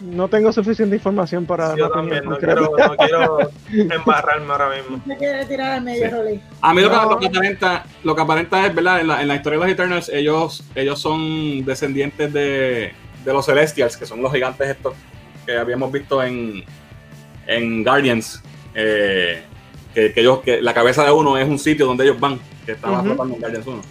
No 0.00 0.28
tengo 0.28 0.52
suficiente 0.52 0.96
información 0.96 1.46
para 1.46 1.74
Yo 1.76 1.88
también, 1.88 2.24
no 2.26 2.36
quiero, 2.36 2.70
no 2.76 2.96
quiero 2.96 3.38
embarrarme 3.94 4.52
ahora 4.52 4.68
mismo. 4.76 5.00
Se 5.06 5.16
quiere 5.16 5.46
tirar 5.46 5.72
al 5.72 5.82
medio, 5.82 6.10
Sí. 6.28 6.40
A 6.60 6.74
mí 6.74 6.82
lo, 6.82 6.90
que, 6.90 6.96
No. 6.96 7.10
lo 7.10 7.18
que 7.18 7.26
aparenta, 7.28 7.84
lo 8.02 8.14
que 8.14 8.22
aparenta 8.22 8.66
es, 8.66 8.74
¿verdad? 8.74 9.00
En 9.00 9.08
la, 9.08 9.22
en 9.22 9.28
la 9.28 9.36
historia 9.36 9.58
de 9.60 9.64
los 9.64 9.72
Eternals, 9.72 10.08
ellos, 10.10 10.62
ellos 10.74 11.00
son 11.00 11.64
descendientes 11.64 12.30
de, 12.34 12.92
de 13.24 13.32
los 13.32 13.46
Celestials, 13.46 13.96
que 13.96 14.04
son 14.04 14.20
los 14.20 14.30
gigantes 14.32 14.68
estos 14.68 14.92
que 15.46 15.56
habíamos 15.56 15.90
visto 15.90 16.22
en, 16.22 16.64
en 17.46 17.82
Guardians. 17.82 18.42
eh, 18.74 19.42
que, 19.94 20.12
que 20.12 20.20
ellos, 20.20 20.40
que 20.40 20.60
la 20.60 20.74
cabeza 20.74 21.04
de 21.04 21.12
uno 21.12 21.38
es 21.38 21.48
un 21.48 21.58
sitio 21.58 21.86
donde 21.86 22.04
ellos 22.04 22.18
van, 22.20 22.40
que 22.66 22.72
estaba 22.72 22.98
Ujú. 22.98 23.06
flotando 23.06 23.34
en 23.36 23.40
Guardians 23.40 23.66
1. 23.66 23.82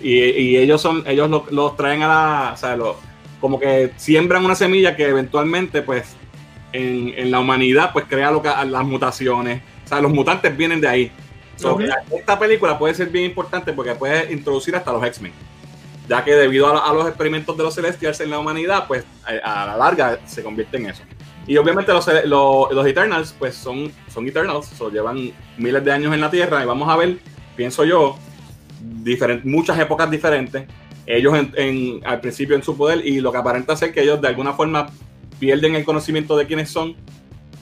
Y, 0.00 0.14
y 0.22 0.56
ellos 0.56 0.80
son, 0.80 1.02
ellos 1.06 1.28
lo- 1.28 1.44
los 1.50 1.76
traen 1.76 2.02
a 2.02 2.08
la, 2.08 2.50
o 2.54 2.56
sea, 2.56 2.76
lo- 2.76 2.96
como 3.40 3.58
que 3.58 3.92
siembran 3.96 4.44
una 4.44 4.54
semilla 4.54 4.94
que 4.96 5.08
eventualmente, 5.08 5.82
pues, 5.82 6.14
en, 6.72 7.12
en 7.16 7.30
la 7.30 7.40
humanidad, 7.40 7.92
pues 7.92 8.04
crea 8.08 8.30
lo 8.30 8.42
que, 8.42 8.48
las 8.48 8.84
mutaciones. 8.84 9.62
O 9.84 9.88
sea, 9.88 10.00
los 10.00 10.12
mutantes 10.12 10.56
vienen 10.56 10.80
de 10.80 10.88
ahí. 10.88 11.12
So. 11.56 11.78
Esta 12.16 12.38
película 12.38 12.78
puede 12.78 12.94
ser 12.94 13.08
bien 13.08 13.24
importante 13.24 13.72
porque 13.72 13.94
puede 13.94 14.32
introducir 14.32 14.76
hasta 14.76 14.92
los 14.92 15.04
X-Men. 15.04 15.32
Ya 16.08 16.24
que 16.24 16.34
debido 16.34 16.66
a, 16.66 16.88
a 16.90 16.94
los 16.94 17.06
experimentos 17.06 17.56
de 17.56 17.62
los 17.62 17.74
Celestials 17.74 18.20
en 18.20 18.30
la 18.30 18.38
humanidad, 18.38 18.86
pues 18.86 19.04
a, 19.44 19.62
a 19.62 19.66
la 19.66 19.76
larga 19.76 20.20
se 20.26 20.42
convierte 20.42 20.76
en 20.76 20.86
eso. 20.86 21.02
Y 21.46 21.56
obviamente 21.56 21.92
los, 21.92 22.06
los, 22.24 22.72
los 22.72 22.86
Eternals, 22.86 23.34
pues 23.38 23.54
son, 23.56 23.92
son 24.08 24.26
Eternals, 24.28 24.66
so, 24.66 24.90
llevan 24.90 25.32
miles 25.56 25.84
de 25.84 25.92
años 25.92 26.14
en 26.14 26.20
la 26.20 26.30
Tierra 26.30 26.62
y 26.62 26.66
vamos 26.66 26.88
a 26.88 26.96
ver, 26.96 27.18
pienso 27.56 27.84
yo, 27.84 28.16
diferen- 29.02 29.42
muchas 29.44 29.78
épocas 29.78 30.10
diferentes. 30.10 30.66
Ellos 31.16 31.34
en, 31.36 31.52
en- 31.56 32.00
al 32.06 32.20
principio 32.20 32.56
en 32.56 32.62
su 32.62 32.76
poder 32.76 33.04
y 33.06 33.20
lo 33.20 33.32
que 33.32 33.38
aparenta 33.38 33.76
ser 33.76 33.92
que 33.92 34.02
ellos 34.02 34.20
de 34.20 34.28
alguna 34.28 34.52
forma 34.52 34.88
pierden 35.38 35.74
el 35.74 35.84
conocimiento 35.84 36.36
de 36.36 36.46
quiénes 36.46 36.70
son 36.70 36.94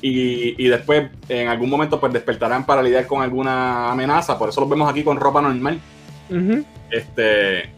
y, 0.03 0.63
y 0.65 0.69
después 0.69 1.11
en 1.29 1.49
algún 1.49 1.71
momento 1.71 1.99
pues 2.01 2.13
despertarán 2.13 2.65
para 2.67 2.83
lidiar 2.83 3.07
con 3.07 3.23
alguna 3.23 3.91
amenaza. 3.91 4.39
Por 4.39 4.49
eso 4.49 4.61
los 4.61 4.69
vemos 4.71 4.91
aquí 4.91 5.03
con 5.03 5.19
ropa 5.19 5.41
normal. 5.43 5.79
Este, 6.91 7.71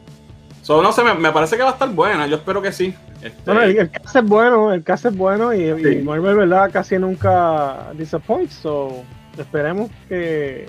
so, 0.62 0.82
no 0.82 0.92
sé, 0.92 1.02
me, 1.04 1.14
me 1.14 1.30
parece 1.32 1.56
que 1.56 1.62
va 1.62 1.70
a 1.70 1.72
estar 1.72 1.88
buena. 1.90 2.26
Yo 2.26 2.36
espero 2.36 2.60
que 2.62 2.72
sí. 2.72 2.94
Este, 3.22 3.38
Bueno, 3.44 3.60
el, 3.62 3.76
el 3.78 3.90
cast 3.90 4.16
es 4.16 4.24
bueno, 4.24 4.72
el 4.72 4.82
cast 4.82 5.06
es 5.06 5.16
bueno 5.16 5.52
y. 5.54 6.02
Marvel, 6.02 6.36
¿verdad? 6.36 6.70
Casi 6.72 6.98
nunca 6.98 7.92
disappoints, 7.94 8.54
so 8.54 9.02
esperemos 9.38 9.90
que, 10.08 10.66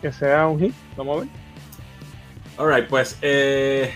que 0.00 0.12
sea 0.12 0.46
un 0.46 0.60
hit. 0.60 0.74
Vamos 0.96 1.16
a 1.16 1.20
ver. 1.20 1.28
Alright, 2.58 2.88
pues 2.88 3.18
eh, 3.22 3.90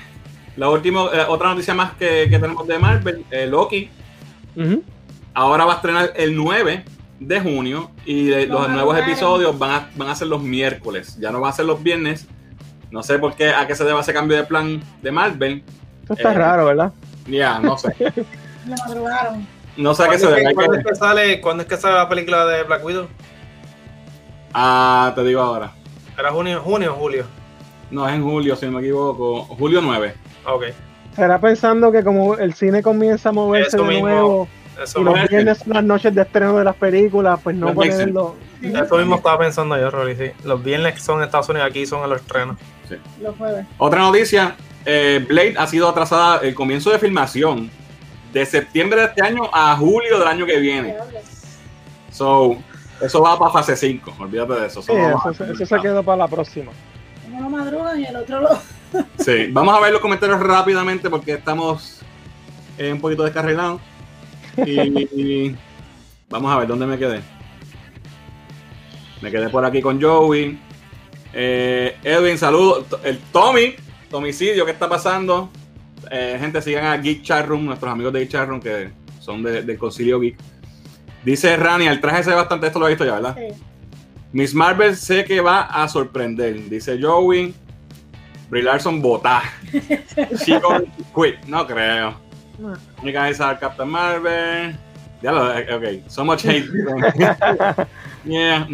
la 0.57 0.69
última, 0.69 1.07
eh, 1.13 1.25
otra 1.29 1.49
noticia 1.51 1.75
más 1.75 1.93
que, 1.95 2.27
que 2.31 2.39
tenemos 2.39 2.67
de 2.67 2.79
Marvel, 2.79 3.25
eh, 3.31 3.47
Loki, 3.47 3.91
ahora 5.35 5.65
va 5.65 5.73
a 5.73 5.77
estrenar 5.77 6.13
el 6.17 6.37
9 6.37 6.85
de 7.21 7.41
junio 7.41 7.91
y 8.05 8.27
de- 8.27 8.47
los 8.47 8.63
Lo 8.63 8.69
nuevos 8.69 8.99
episodios 8.99 9.59
van 9.59 9.71
a, 9.71 9.91
van 9.97 10.09
a 10.11 10.15
ser 10.15 10.29
los 10.29 10.43
miércoles, 10.43 11.17
ya 11.19 11.31
no 11.31 11.41
va 11.41 11.49
a 11.49 11.53
ser 11.53 11.65
los 11.65 11.83
viernes. 11.83 12.27
No 12.91 13.03
sé 13.03 13.19
por 13.19 13.35
qué, 13.35 13.49
a 13.51 13.67
qué 13.67 13.75
se 13.75 13.85
debe 13.85 13.99
ese 14.01 14.13
cambio 14.13 14.37
de 14.37 14.45
plan 14.45 14.81
de 15.03 15.11
Marvel. 15.11 15.65
Esto 16.03 16.15
está 16.15 16.33
Eh, 16.33 16.35
raro, 16.39 16.67
¿verdad? 16.67 16.93
Ya, 17.27 17.59
no 17.59 17.77
sé. 17.77 17.89
Madrugaron. 18.67 19.47
No 19.77 19.95
sé 19.95 20.05
a 20.05 20.09
qué 20.09 20.19
se 20.19 20.27
¿Cuándo, 20.27 20.37
debe. 20.37 20.43
es 20.43 20.47
hay 20.47 20.53
que, 20.53 20.55
cuándo 20.55 20.73
que- 20.73 20.79
es 20.79 20.87
que 20.87 20.95
sale, 20.95 21.41
¿Cuándo 21.41 21.63
es 21.65 21.69
que 21.69 21.77
sale 21.77 21.95
la 21.97 22.09
película 22.09 22.47
de 22.47 22.63
Black 22.63 22.85
Widow? 22.85 23.09
Ah, 24.53 25.13
te 25.15 25.25
digo 25.25 25.41
ahora. 25.41 25.73
¿Era 26.17 26.31
junio, 26.31 26.61
junio 26.63 26.93
o 26.93 26.97
julio? 26.97 27.25
No, 27.91 28.07
es 28.09 28.15
en 28.15 28.23
julio, 28.23 28.55
si 28.57 28.67
no 28.67 28.73
me 28.73 28.81
equivoco. 28.81 29.43
Julio 29.45 29.81
9. 29.81 30.15
Ok, 30.47 30.65
Será 31.17 31.41
pensando 31.41 31.93
que 31.93 32.03
como 32.03 32.35
el 32.37 32.55
cine 32.55 32.83
comienza 32.83 33.29
a 33.29 33.33
moverse 33.33 33.77
Eso 33.77 33.85
de 33.87 33.89
mismo. 33.95 34.09
nuevo 34.09 34.49
eso, 34.83 35.01
y 35.01 35.05
los 35.05 35.29
viernes 35.29 35.59
son 35.59 35.73
las 35.75 35.85
noches 35.85 36.13
de 36.15 36.23
estreno 36.23 36.59
de 36.59 36.65
las 36.65 36.75
películas, 36.75 37.39
pues 37.43 37.55
no 37.55 37.73
ponerlo. 37.73 38.35
eso 38.61 38.97
mismo 38.99 39.15
estaba 39.17 39.39
pensando 39.39 39.79
yo, 39.79 39.91
Rolly. 39.91 40.17
Sí. 40.17 40.33
Los 40.45 40.63
viernes 40.65 40.95
que 40.95 41.01
son 41.01 41.19
en 41.19 41.25
Estados 41.27 41.49
Unidos, 41.49 41.69
aquí 41.71 41.87
son 41.87 42.03
en 42.03 42.11
los 42.11 42.21
estrenos. 42.21 42.57
Los 43.23 43.37
jueves. 43.37 43.65
Otra 43.79 44.01
noticia, 44.01 44.57
eh, 44.85 45.25
Blade 45.29 45.55
ha 45.57 45.67
sido 45.69 45.89
atrasada 45.89 46.39
el 46.43 46.53
comienzo 46.55 46.91
de 46.91 46.99
filmación 46.99 47.71
de 48.33 48.45
septiembre 48.45 49.01
de 49.03 49.07
este 49.07 49.23
año 49.23 49.43
a 49.53 49.77
julio 49.77 50.19
del 50.19 50.27
año 50.27 50.45
que 50.45 50.59
viene. 50.59 50.97
So, 52.11 52.57
eso 53.01 53.23
va 53.23 53.39
para 53.39 53.53
fase 53.53 53.77
5, 53.77 54.15
olvídate 54.19 54.55
de 54.55 54.67
eso. 54.67 54.83
Sí, 54.83 54.93
Eso 54.93 55.01
va 55.01 55.31
eso, 55.33 55.45
a- 55.45 55.47
eso 55.53 55.67
se 55.67 55.79
quedó 55.81 56.03
para 56.03 56.19
la 56.19 56.29
próxima. 56.29 56.73
Uno 57.31 57.41
lo 57.43 57.49
madrugan 57.51 58.01
y 58.01 58.05
el 58.07 58.17
otro 58.17 58.41
lo. 58.41 58.49
Sí, 59.19 59.47
vamos 59.51 59.75
a 59.77 59.81
ver 59.81 59.93
los 59.93 60.01
comentarios 60.01 60.41
rápidamente 60.41 61.09
porque 61.11 61.33
estamos 61.33 62.01
eh, 62.79 62.93
un 62.93 63.01
poquito 63.01 63.25
descarrilados. 63.25 63.81
Y, 64.65 64.71
y 64.81 65.57
vamos 66.31 66.53
a 66.53 66.59
ver 66.59 66.69
dónde 66.69 66.87
me 66.87 66.99
quedé. 66.99 67.21
Me 69.21 69.31
quedé 69.31 69.49
por 69.49 69.65
aquí 69.65 69.81
con 69.81 70.01
Joey. 70.01 70.59
Eh, 71.33 71.97
Edwin, 72.05 72.39
saludos. 72.39 72.87
El 73.03 73.19
Tommy, 73.33 73.75
Tomicidio, 74.11 74.65
¿qué 74.65 74.73
está 74.73 74.89
pasando? 74.89 75.51
Eh, 76.11 76.37
gente, 76.39 76.61
sigan 76.63 76.85
a 76.87 76.97
Geek 76.99 77.23
Chat 77.23 77.47
Room, 77.47 77.65
nuestros 77.65 77.91
amigos 77.91 78.13
de 78.13 78.21
Geek 78.21 78.31
Chat 78.31 78.49
Room 78.49 78.61
que 78.61 78.91
son 79.21 79.43
de- 79.43 79.63
del 79.63 79.79
Concilio 79.79 80.21
Geek. 80.21 80.37
Dice 81.25 81.57
Rani, 81.57 81.87
el 81.87 82.01
traje 82.01 82.23
se 82.23 82.31
ve 82.31 82.37
bastante, 82.37 82.67
esto 82.67 82.79
lo 82.79 82.87
he 82.87 82.91
visto 82.91 83.05
ya, 83.07 83.15
¿verdad? 83.15 83.37
Sí. 83.37 83.55
Miss 84.33 84.55
Marvel 84.55 84.95
sé 84.97 85.25
que 85.25 85.41
va 85.41 85.63
a 85.63 85.89
sorprender, 85.89 86.69
dice 86.69 86.99
Joey. 87.01 87.55
Brie 88.49 88.63
Larson 88.63 89.01
vota. 89.03 89.43
She 90.45 90.61
quit, 91.15 91.45
no 91.47 91.67
creo. 91.67 92.15
No. 92.59 92.75
Única 93.03 93.25
vez 93.25 93.41
a 93.41 93.59
Captain 93.59 93.89
Marvel. 93.89 94.77
Ya 95.23 95.33
lo, 95.33 95.51
ok, 95.51 96.07
so 96.07 96.25
much 96.25 96.45
hate. 96.45 96.67
yeah. 98.25 98.67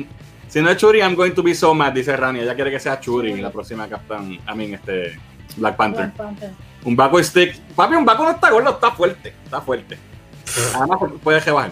Si 0.48 0.60
no 0.60 0.68
es 0.68 0.76
Churi, 0.78 1.00
I'm 1.00 1.14
going 1.14 1.32
to 1.32 1.42
be 1.42 1.54
so 1.54 1.72
mad, 1.74 1.92
dice 1.92 2.16
Rani. 2.16 2.40
Ella 2.40 2.54
quiere 2.54 2.72
que 2.72 2.80
sea 2.80 2.98
Churi 2.98 3.40
la 3.40 3.50
próxima 3.50 3.88
Captain, 3.88 4.32
I 4.32 4.54
mean, 4.56 4.74
este, 4.74 5.16
Black 5.56 5.76
Panther. 5.76 6.06
Black 6.06 6.16
Panther. 6.16 6.50
Un 6.84 6.96
Baco 6.96 7.22
stick. 7.22 7.56
Papi, 7.76 7.94
un 7.94 8.04
Baco 8.04 8.24
no 8.24 8.30
está 8.30 8.50
gordo, 8.50 8.70
está 8.70 8.90
fuerte. 8.90 9.32
Está 9.44 9.60
fuerte. 9.60 9.96
Además, 10.74 10.98
puede 11.22 11.40
rebajar. 11.40 11.70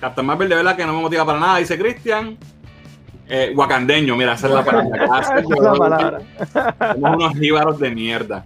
Captain 0.00 0.26
Marvel 0.26 0.48
de 0.48 0.54
verdad 0.54 0.76
que 0.76 0.86
no 0.86 0.94
me 0.94 1.02
motiva 1.02 1.24
para 1.26 1.38
nada, 1.38 1.58
dice 1.58 1.78
Christian. 1.78 2.38
Eh, 3.28 3.52
wakandeño, 3.56 4.14
mira, 4.16 4.34
esa 4.34 4.46
es 4.46 4.52
la 4.54 4.64
palabra. 4.64 5.04
Esa 5.20 5.38
es 5.38 5.48
la 5.48 5.74
palabra. 5.74 6.20
Somos 6.94 7.16
unos 7.16 7.34
jíbaros 7.38 7.78
de 7.80 7.90
mierda. 7.90 8.44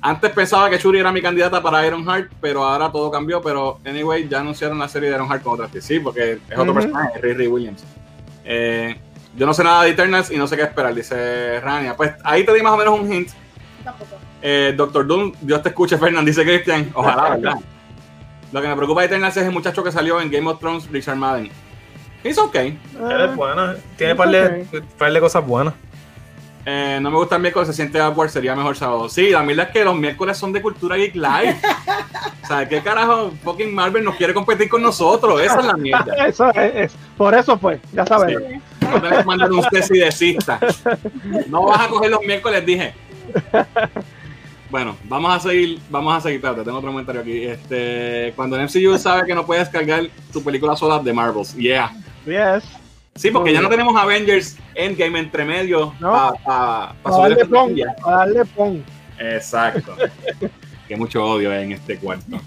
Antes 0.00 0.30
pensaba 0.30 0.70
que 0.70 0.78
Shuri 0.78 1.00
era 1.00 1.12
mi 1.12 1.20
candidata 1.20 1.60
para 1.62 1.86
Ironheart, 1.86 2.30
pero 2.40 2.64
ahora 2.64 2.90
todo 2.90 3.10
cambió. 3.10 3.42
Pero, 3.42 3.78
anyway, 3.84 4.26
ya 4.28 4.40
anunciaron 4.40 4.78
la 4.78 4.88
serie 4.88 5.10
de 5.10 5.16
Ironheart 5.16 5.42
con 5.42 5.54
otra 5.54 5.66
actriz. 5.66 5.84
Sí, 5.84 5.98
porque 6.00 6.32
es 6.48 6.52
otro 6.52 6.64
Ujú. 6.72 6.74
personaje, 6.74 7.18
Riri 7.20 7.46
Williams. 7.46 7.84
Eh, 8.44 8.96
yo 9.36 9.44
no 9.44 9.52
sé 9.52 9.62
nada 9.64 9.82
de 9.82 9.90
Eternals 9.90 10.30
y 10.30 10.36
no 10.38 10.46
sé 10.46 10.56
qué 10.56 10.62
esperar, 10.62 10.94
dice 10.94 11.60
Rania. 11.60 11.94
Pues 11.96 12.12
ahí 12.24 12.44
te 12.44 12.54
di 12.54 12.62
más 12.62 12.72
o 12.72 12.76
menos 12.78 12.98
un 12.98 13.12
hint. 13.12 13.28
Tampoco. 13.84 14.16
Eh, 14.40 14.72
Doctor 14.76 15.06
Doom, 15.06 15.32
Dios 15.42 15.62
te 15.62 15.68
escuche, 15.70 15.98
Fernand, 15.98 16.26
dice 16.26 16.42
Christian. 16.44 16.90
Ojalá, 16.94 17.30
¿verdad? 17.36 17.54
Lo 18.52 18.62
que 18.62 18.68
me 18.68 18.76
preocupa 18.76 19.00
de 19.02 19.08
Eternals 19.08 19.36
es 19.36 19.44
el 19.44 19.52
muchacho 19.52 19.84
que 19.84 19.92
salió 19.92 20.20
en 20.22 20.30
Game 20.30 20.48
of 20.48 20.58
Thrones, 20.58 20.88
Richard 20.90 21.16
Madden. 21.16 21.50
It's 22.24 22.38
okay. 22.38 22.78
Él 23.10 23.20
es 23.30 23.36
buena, 23.36 23.76
tiene 23.96 24.12
es 24.12 24.18
par 24.18 24.28
de, 24.30 24.66
par 24.98 25.12
de 25.12 25.20
cosas 25.20 25.46
buenas. 25.46 25.74
Eh, 26.66 26.98
no 27.00 27.10
me 27.10 27.16
gusta 27.16 27.36
el 27.36 27.42
miércoles, 27.42 27.68
se 27.68 27.72
siente 27.74 27.98
awkward, 27.98 28.28
sería 28.28 28.54
mejor 28.54 28.76
sábado. 28.76 29.08
Sí, 29.08 29.30
la 29.30 29.42
verdad 29.42 29.66
es 29.68 29.72
que 29.72 29.84
los 29.84 29.96
miércoles 29.96 30.36
son 30.36 30.52
de 30.52 30.60
cultura 30.60 30.96
geek 30.96 31.14
live. 31.14 31.56
o 32.42 32.46
sea, 32.46 32.68
¿qué 32.68 32.82
carajo 32.82 33.30
fucking 33.42 33.74
Marvel 33.74 34.04
nos 34.04 34.16
quiere 34.16 34.34
competir 34.34 34.68
con 34.68 34.82
nosotros? 34.82 35.40
Esa 35.40 35.60
es 35.60 35.64
la 35.66 35.76
mierda. 35.78 36.14
Eso 36.26 36.50
es, 36.50 36.74
es- 36.74 36.96
por 37.16 37.34
eso 37.34 37.58
fue, 37.58 37.80
ya 37.92 38.04
sabes. 38.06 38.36
Sí. 38.38 38.60
No 38.86 39.00
tenés 39.00 39.18
que 39.18 39.24
mandar 39.24 39.50
un 39.50 39.62
cesidecista. 39.72 40.60
No 41.48 41.64
vas 41.64 41.80
a 41.80 41.88
coger 41.88 42.10
los 42.10 42.20
miércoles, 42.22 42.64
dije. 42.66 42.94
Bueno, 44.70 44.96
vamos 45.04 45.34
a 45.34 45.40
seguir, 45.40 45.80
vamos 45.88 46.14
a 46.14 46.20
seguir, 46.20 46.36
espérate, 46.36 46.62
tengo 46.62 46.78
otro 46.78 46.90
comentario 46.90 47.22
aquí. 47.22 47.44
Este, 47.44 48.32
cuando 48.36 48.56
el 48.56 48.64
MCU 48.64 48.98
sabe 48.98 49.26
que 49.26 49.34
no 49.34 49.46
puedes 49.46 49.68
cargar 49.70 50.04
tu 50.32 50.42
película 50.44 50.76
sola 50.76 50.98
de 50.98 51.12
Marvels, 51.12 51.54
yeah. 51.54 51.90
Yes. 52.28 52.64
Sí, 53.14 53.30
porque 53.30 53.52
ya 53.52 53.60
no 53.60 53.68
tenemos 53.68 53.96
Avengers 53.96 54.56
Endgame 54.74 55.18
entre 55.18 55.44
medio 55.44 55.92
No. 55.98 56.12
para 56.12 56.32
pa, 56.44 56.96
pa 57.02 57.10
darle 57.10 57.44
pon, 57.46 57.74
darle 58.06 58.44
pon. 58.44 58.84
Exacto. 59.18 59.96
que 60.88 60.96
mucho 60.96 61.24
odio 61.24 61.50
hay 61.50 61.64
en 61.64 61.72
este 61.72 61.98
cuarto. 61.98 62.40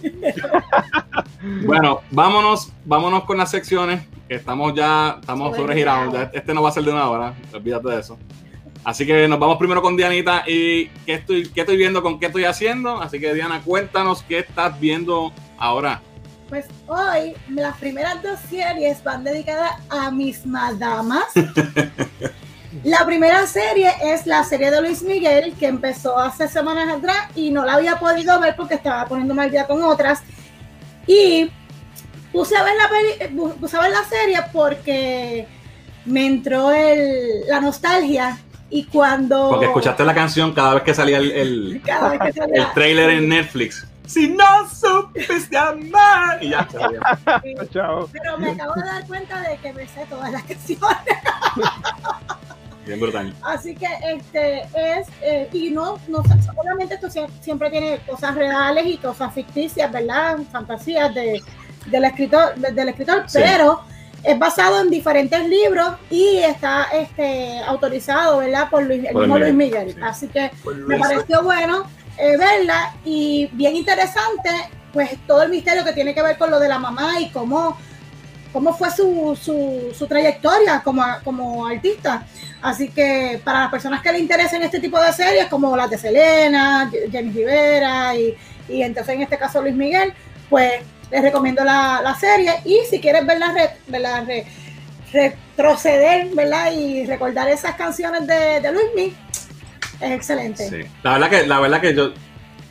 bueno, 1.66 2.02
vámonos, 2.10 2.72
vámonos 2.86 3.26
con 3.26 3.38
las 3.38 3.52
secciones, 3.52 4.02
que 4.28 4.36
estamos 4.36 4.74
ya, 4.74 5.18
estamos 5.20 5.56
sobregirados. 5.56 6.14
Ya 6.14 6.32
Este 6.34 6.54
no 6.54 6.64
va 6.64 6.70
a 6.70 6.72
ser 6.72 6.84
de 6.84 6.92
una 6.92 7.10
hora, 7.10 7.34
olvídate 7.54 7.90
de 7.90 8.00
eso. 8.00 8.18
Así 8.84 9.06
que 9.06 9.28
nos 9.28 9.38
vamos 9.40 9.58
primero 9.58 9.82
con 9.82 9.96
Dianita 9.96 10.44
y 10.48 10.88
qué 11.06 11.14
estoy, 11.14 11.48
qué 11.50 11.62
estoy 11.62 11.78
viendo, 11.78 12.02
con 12.02 12.20
qué 12.20 12.28
estoy 12.28 12.46
haciendo. 12.46 13.00
Así 13.00 13.20
que 13.20 13.34
Diana, 13.34 13.62
cuéntanos 13.64 14.24
qué 14.24 14.40
estás 14.40 14.80
viendo 14.80 15.32
ahora. 15.60 16.02
Pues 16.52 16.66
hoy 16.88 17.34
las 17.49 17.78
primeras 17.78 18.22
dos 18.22 18.38
series 18.49 19.02
van 19.04 19.24
dedicadas 19.24 19.72
a 19.89 20.12
mis 20.12 20.45
madamas. 20.45 21.24
La 22.84 23.06
primera 23.06 23.45
serie 23.47 23.91
es 24.02 24.26
la 24.26 24.43
serie 24.45 24.70
de 24.72 24.82
Luis 24.82 25.02
Miguel, 25.04 25.54
que 25.60 25.68
empezó 25.68 26.18
hace 26.18 26.47
semanas 26.47 26.88
atrás 26.97 27.28
y 27.36 27.52
no 27.52 27.66
la 27.66 27.74
había 27.74 27.97
podido 27.99 28.39
ver 28.39 28.56
porque 28.56 28.76
estaba 28.76 29.06
poniéndome 29.08 29.43
al 29.43 29.52
día 29.52 29.66
con 29.68 29.82
otras. 29.84 30.24
Y 31.08 31.49
puse 32.32 32.56
a 32.58 32.64
ver 32.64 32.74
la, 32.78 32.89
peli- 32.89 33.36
bu- 33.36 33.54
puse 33.56 33.76
a 33.78 33.82
ver 33.82 33.91
la 33.91 34.04
serie 34.06 34.38
porque 34.54 35.47
me 36.06 36.26
entró 36.26 36.72
el- 36.72 37.45
la 37.47 37.60
nostalgia 37.60 38.38
y 38.70 38.86
cuando... 38.86 39.49
Porque 39.49 39.66
escuchaste 39.66 40.04
la 40.06 40.14
canción 40.14 40.54
cada 40.54 40.74
vez 40.76 40.84
que 40.84 40.93
salía 40.93 41.18
el, 41.18 41.32
el, 41.32 41.82
cada 41.86 42.10
vez 42.10 42.20
que 42.22 42.34
salía- 42.34 42.64
el 42.68 42.74
trailer 42.74 43.10
en 43.10 43.28
Netflix. 43.30 43.86
Si 44.12 44.28
no 44.28 44.43
supiste 44.70 45.57
amar. 45.57 46.43
Y 46.43 46.49
ya, 46.49 46.68
sabía. 46.72 46.99
Chao. 47.74 48.09
Pero 48.12 48.38
me 48.38 48.51
acabo 48.51 48.74
de 48.74 48.84
dar 48.84 49.07
cuenta 49.07 49.41
de 49.41 49.57
que 49.57 49.72
me 49.74 49.88
sé 49.88 50.05
todas 50.09 50.32
las 50.32 50.43
canciones. 50.43 50.97
Bien 52.86 52.99
brutal. 52.99 53.34
Así 53.43 53.76
que 53.76 53.88
este 54.03 54.62
es, 54.74 55.07
eh, 55.22 55.47
y 55.53 55.70
no, 55.70 55.99
no 56.07 56.24
sé, 56.24 56.34
obviamente 56.57 56.95
esto 56.95 57.07
sie- 57.09 57.30
siempre 57.39 57.70
tiene 57.70 57.99
cosas 57.99 58.34
reales 58.36 58.86
y 58.88 58.97
cosas 58.97 59.32
ficticias, 59.34 59.91
¿verdad? 59.91 60.39
Fantasías 60.51 61.14
de, 61.14 61.41
del 61.86 62.03
escritor, 62.05 62.55
de- 62.55 62.72
del 62.72 62.89
escritor, 62.89 63.24
Sí. 63.28 63.38
pero 63.39 63.82
es 64.24 64.38
basado 64.39 64.82
en 64.82 64.89
diferentes 64.89 65.47
libros 65.47 65.93
y 66.09 66.38
está 66.39 66.86
este 66.91 67.59
autorizado, 67.68 68.39
¿verdad? 68.39 68.68
Por 68.70 68.84
Luis, 68.84 69.03
el 69.05 69.16
mismo 69.16 69.36
Miguel, 69.36 69.39
Luis 69.41 69.53
Miguel. 69.55 69.93
sí. 69.93 69.99
Así 70.03 70.28
que 70.28 70.51
me 70.88 70.97
pareció 70.97 71.43
bueno 71.43 71.84
eh, 72.22 72.38
verla 72.38 72.94
y 73.04 73.50
bien 73.54 73.76
interesante, 73.76 74.50
pues 74.94 75.10
todo 75.26 75.42
el 75.44 75.50
misterio 75.50 75.84
que 75.84 75.94
tiene 75.94 76.14
que 76.14 76.22
ver 76.22 76.38
con 76.38 76.52
lo 76.52 76.60
de 76.60 76.68
la 76.68 76.78
mamá 76.80 77.20
y 77.20 77.30
cómo, 77.30 77.78
cómo 78.54 78.74
fue 78.78 78.92
su, 78.92 79.38
su, 79.42 79.94
su 79.98 80.08
trayectoria 80.08 80.82
como, 80.84 81.04
como 81.24 81.66
artista. 81.66 82.26
Así 82.62 82.90
que 82.90 83.42
para 83.44 83.62
las 83.62 83.72
personas 83.72 84.02
que 84.02 84.12
le 84.12 84.20
interesen 84.20 84.62
este 84.62 84.80
tipo 84.80 85.00
de 85.02 85.12
series, 85.14 85.48
como 85.48 85.76
las 85.76 85.90
de 85.90 85.98
Selena, 85.98 86.92
Jenny 87.12 87.32
Rivera 87.32 88.16
y, 88.16 88.36
y 88.70 88.84
entonces 88.84 89.16
en 89.16 89.22
este 89.24 89.38
caso 89.38 89.62
Luis 89.62 89.76
Miguel, 89.76 90.14
pues 90.50 90.74
les 91.10 91.22
recomiendo 91.24 91.64
la, 91.64 92.02
la 92.04 92.14
serie 92.16 92.54
y 92.66 92.80
si 92.90 93.00
quieres 93.00 93.26
verla, 93.26 93.54
verla 93.88 94.22
re- 94.22 94.46
retroceder, 95.12 96.28
¿verdad? 96.36 96.72
Y 96.72 97.06
recordar 97.06 97.50
esas 97.50 97.76
canciones 97.76 98.28
de, 98.28 98.62
de 98.62 98.72
Luis 98.72 98.86
Miguel, 98.96 99.16
es 100.02 100.12
excelente. 100.12 100.70
Sí. 100.70 100.89
La 101.04 101.14
verdad 101.14 101.30
que, 101.30 101.47
la 101.47 101.60
verdad 101.60 101.82
que 101.82 101.93
yo, 101.95 102.12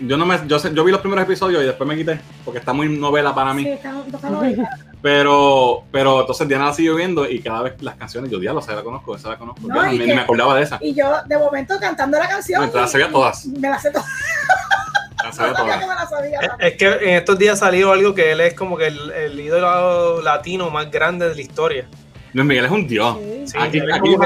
yo 0.00 0.16
no 0.16 0.26
me, 0.26 0.38
yo, 0.46 0.58
sé- 0.58 0.72
yo 0.74 0.82
vi 0.84 0.92
los 0.92 1.00
primeros 1.00 1.24
episodios 1.24 1.62
y 1.62 1.66
después 1.66 1.86
me 1.88 1.96
quité 1.96 2.20
porque 2.44 2.58
está 2.58 2.72
muy 2.72 2.88
novela 2.88 3.34
para 3.34 3.52
mí. 3.54 3.64
Sí, 3.64 3.70
está- 3.70 3.94
está 4.12 4.30
novela. 4.30 4.68
Pero, 5.02 5.84
pero 5.90 6.20
entonces 6.20 6.46
Diana 6.46 6.66
la 6.66 6.72
siguió 6.74 6.94
viendo 6.94 7.26
y 7.26 7.40
cada 7.40 7.62
vez 7.62 7.72
las 7.80 7.94
canciones, 7.94 8.30
yo 8.30 8.38
diablo, 8.38 8.60
esa 8.60 8.74
la 8.74 8.82
conozco, 8.82 9.16
esa 9.16 9.30
la 9.30 9.38
conozco. 9.38 9.62
No, 9.66 9.90
y 9.90 9.98
que- 9.98 10.14
me 10.14 10.20
acordaba 10.20 10.54
de 10.56 10.62
esa. 10.62 10.78
Y 10.82 10.92
yo 10.94 11.10
de 11.24 11.38
momento 11.38 11.74
cantando 11.80 12.18
la 12.18 12.28
canción. 12.28 12.60
Me 12.66 12.70
las 12.70 12.90
sabía 12.92 13.10
todas. 13.10 13.46
Me 13.46 13.70
las 13.70 13.80
sé 13.80 13.90
todas. 13.90 14.06
Sabía 15.16 15.32
sabía 15.32 15.54
todas. 15.54 15.78
que 15.78 15.86
me 15.86 15.94
las 15.94 16.10
sabía. 16.10 16.40
Es- 16.40 16.50
Es 16.58 16.74
que 16.76 16.86
en 16.86 17.14
estos 17.16 17.38
días 17.38 17.58
salió 17.58 17.92
algo 17.92 18.14
que 18.14 18.32
él 18.32 18.40
es 18.42 18.52
como 18.52 18.76
que 18.76 18.88
el, 18.88 19.10
el 19.12 19.40
ídolo 19.40 20.20
latino 20.20 20.68
más 20.68 20.90
grande 20.90 21.30
de 21.30 21.34
la 21.34 21.40
historia. 21.40 21.86
Luis 22.34 22.46
Miguel 22.46 22.66
es 22.66 22.70
un 22.70 22.86
dios. 22.86 23.16
Sí. 23.18 23.42
Sí, 23.46 23.58
aquí 23.58 23.80
aquí 23.90 24.16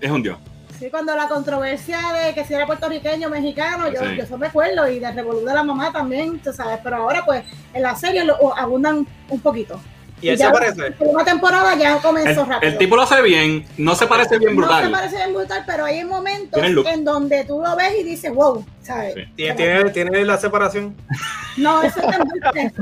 es 0.00 0.10
un 0.10 0.22
dios. 0.22 0.38
Sí, 0.80 0.90
cuando 0.90 1.14
la 1.14 1.28
controversia 1.28 1.98
de 2.24 2.32
que 2.34 2.42
si 2.44 2.54
era 2.54 2.66
puertorriqueño 2.66 3.28
o 3.28 3.30
mexicano, 3.30 3.92
yo, 3.92 4.00
Sí. 4.00 4.16
yo 4.16 4.22
eso 4.24 4.38
me 4.38 4.46
acuerdo, 4.46 4.88
y 4.90 4.98
de 4.98 5.12
Revolú 5.12 5.44
de 5.44 5.52
la 5.54 5.62
mamá 5.62 5.92
también, 5.92 6.38
tú 6.38 6.52
sabes, 6.54 6.78
pero 6.82 6.96
ahora 6.96 7.22
pues 7.24 7.44
en 7.74 7.82
la 7.82 7.94
serie 7.94 8.24
lo 8.24 8.56
abundan 8.56 9.06
un 9.28 9.40
poquito. 9.40 9.78
Y 10.22 10.28
él 10.28 10.36
ya 10.36 10.46
se 10.48 10.52
parece. 10.52 10.94
Una 11.00 11.24
temporada 11.24 11.74
ya 11.76 11.96
El, 11.96 12.02
comenzó 12.02 12.44
rápido. 12.44 12.70
el 12.72 12.76
tipo 12.78 12.94
lo 12.96 13.02
hace 13.02 13.22
bien, 13.22 13.64
no 13.78 13.94
se 13.94 14.06
parece 14.06 14.38
bien 14.38 14.54
no 14.54 14.62
se 14.62 14.66
brutal. 14.68 14.90
parece 14.90 15.16
bien 15.16 15.32
brutal, 15.34 15.62
pero 15.66 15.84
hay 15.86 16.04
momentos 16.04 16.62
en 16.62 17.04
donde 17.04 17.44
tú 17.44 17.60
lo 17.62 17.74
ves 17.76 17.92
y 18.00 18.02
dices, 18.02 18.30
wow, 18.34 18.62
¿sabes? 18.82 19.14
Sí. 19.14 19.22
Tiene, 19.36 19.54
tiene, 19.54 19.90
tiene 19.90 20.24
la 20.24 20.38
separación. 20.38 20.94
No, 21.56 21.82
eso 21.82 22.00
es 22.00 22.06
de 22.06 22.14
embuste. 22.62 22.72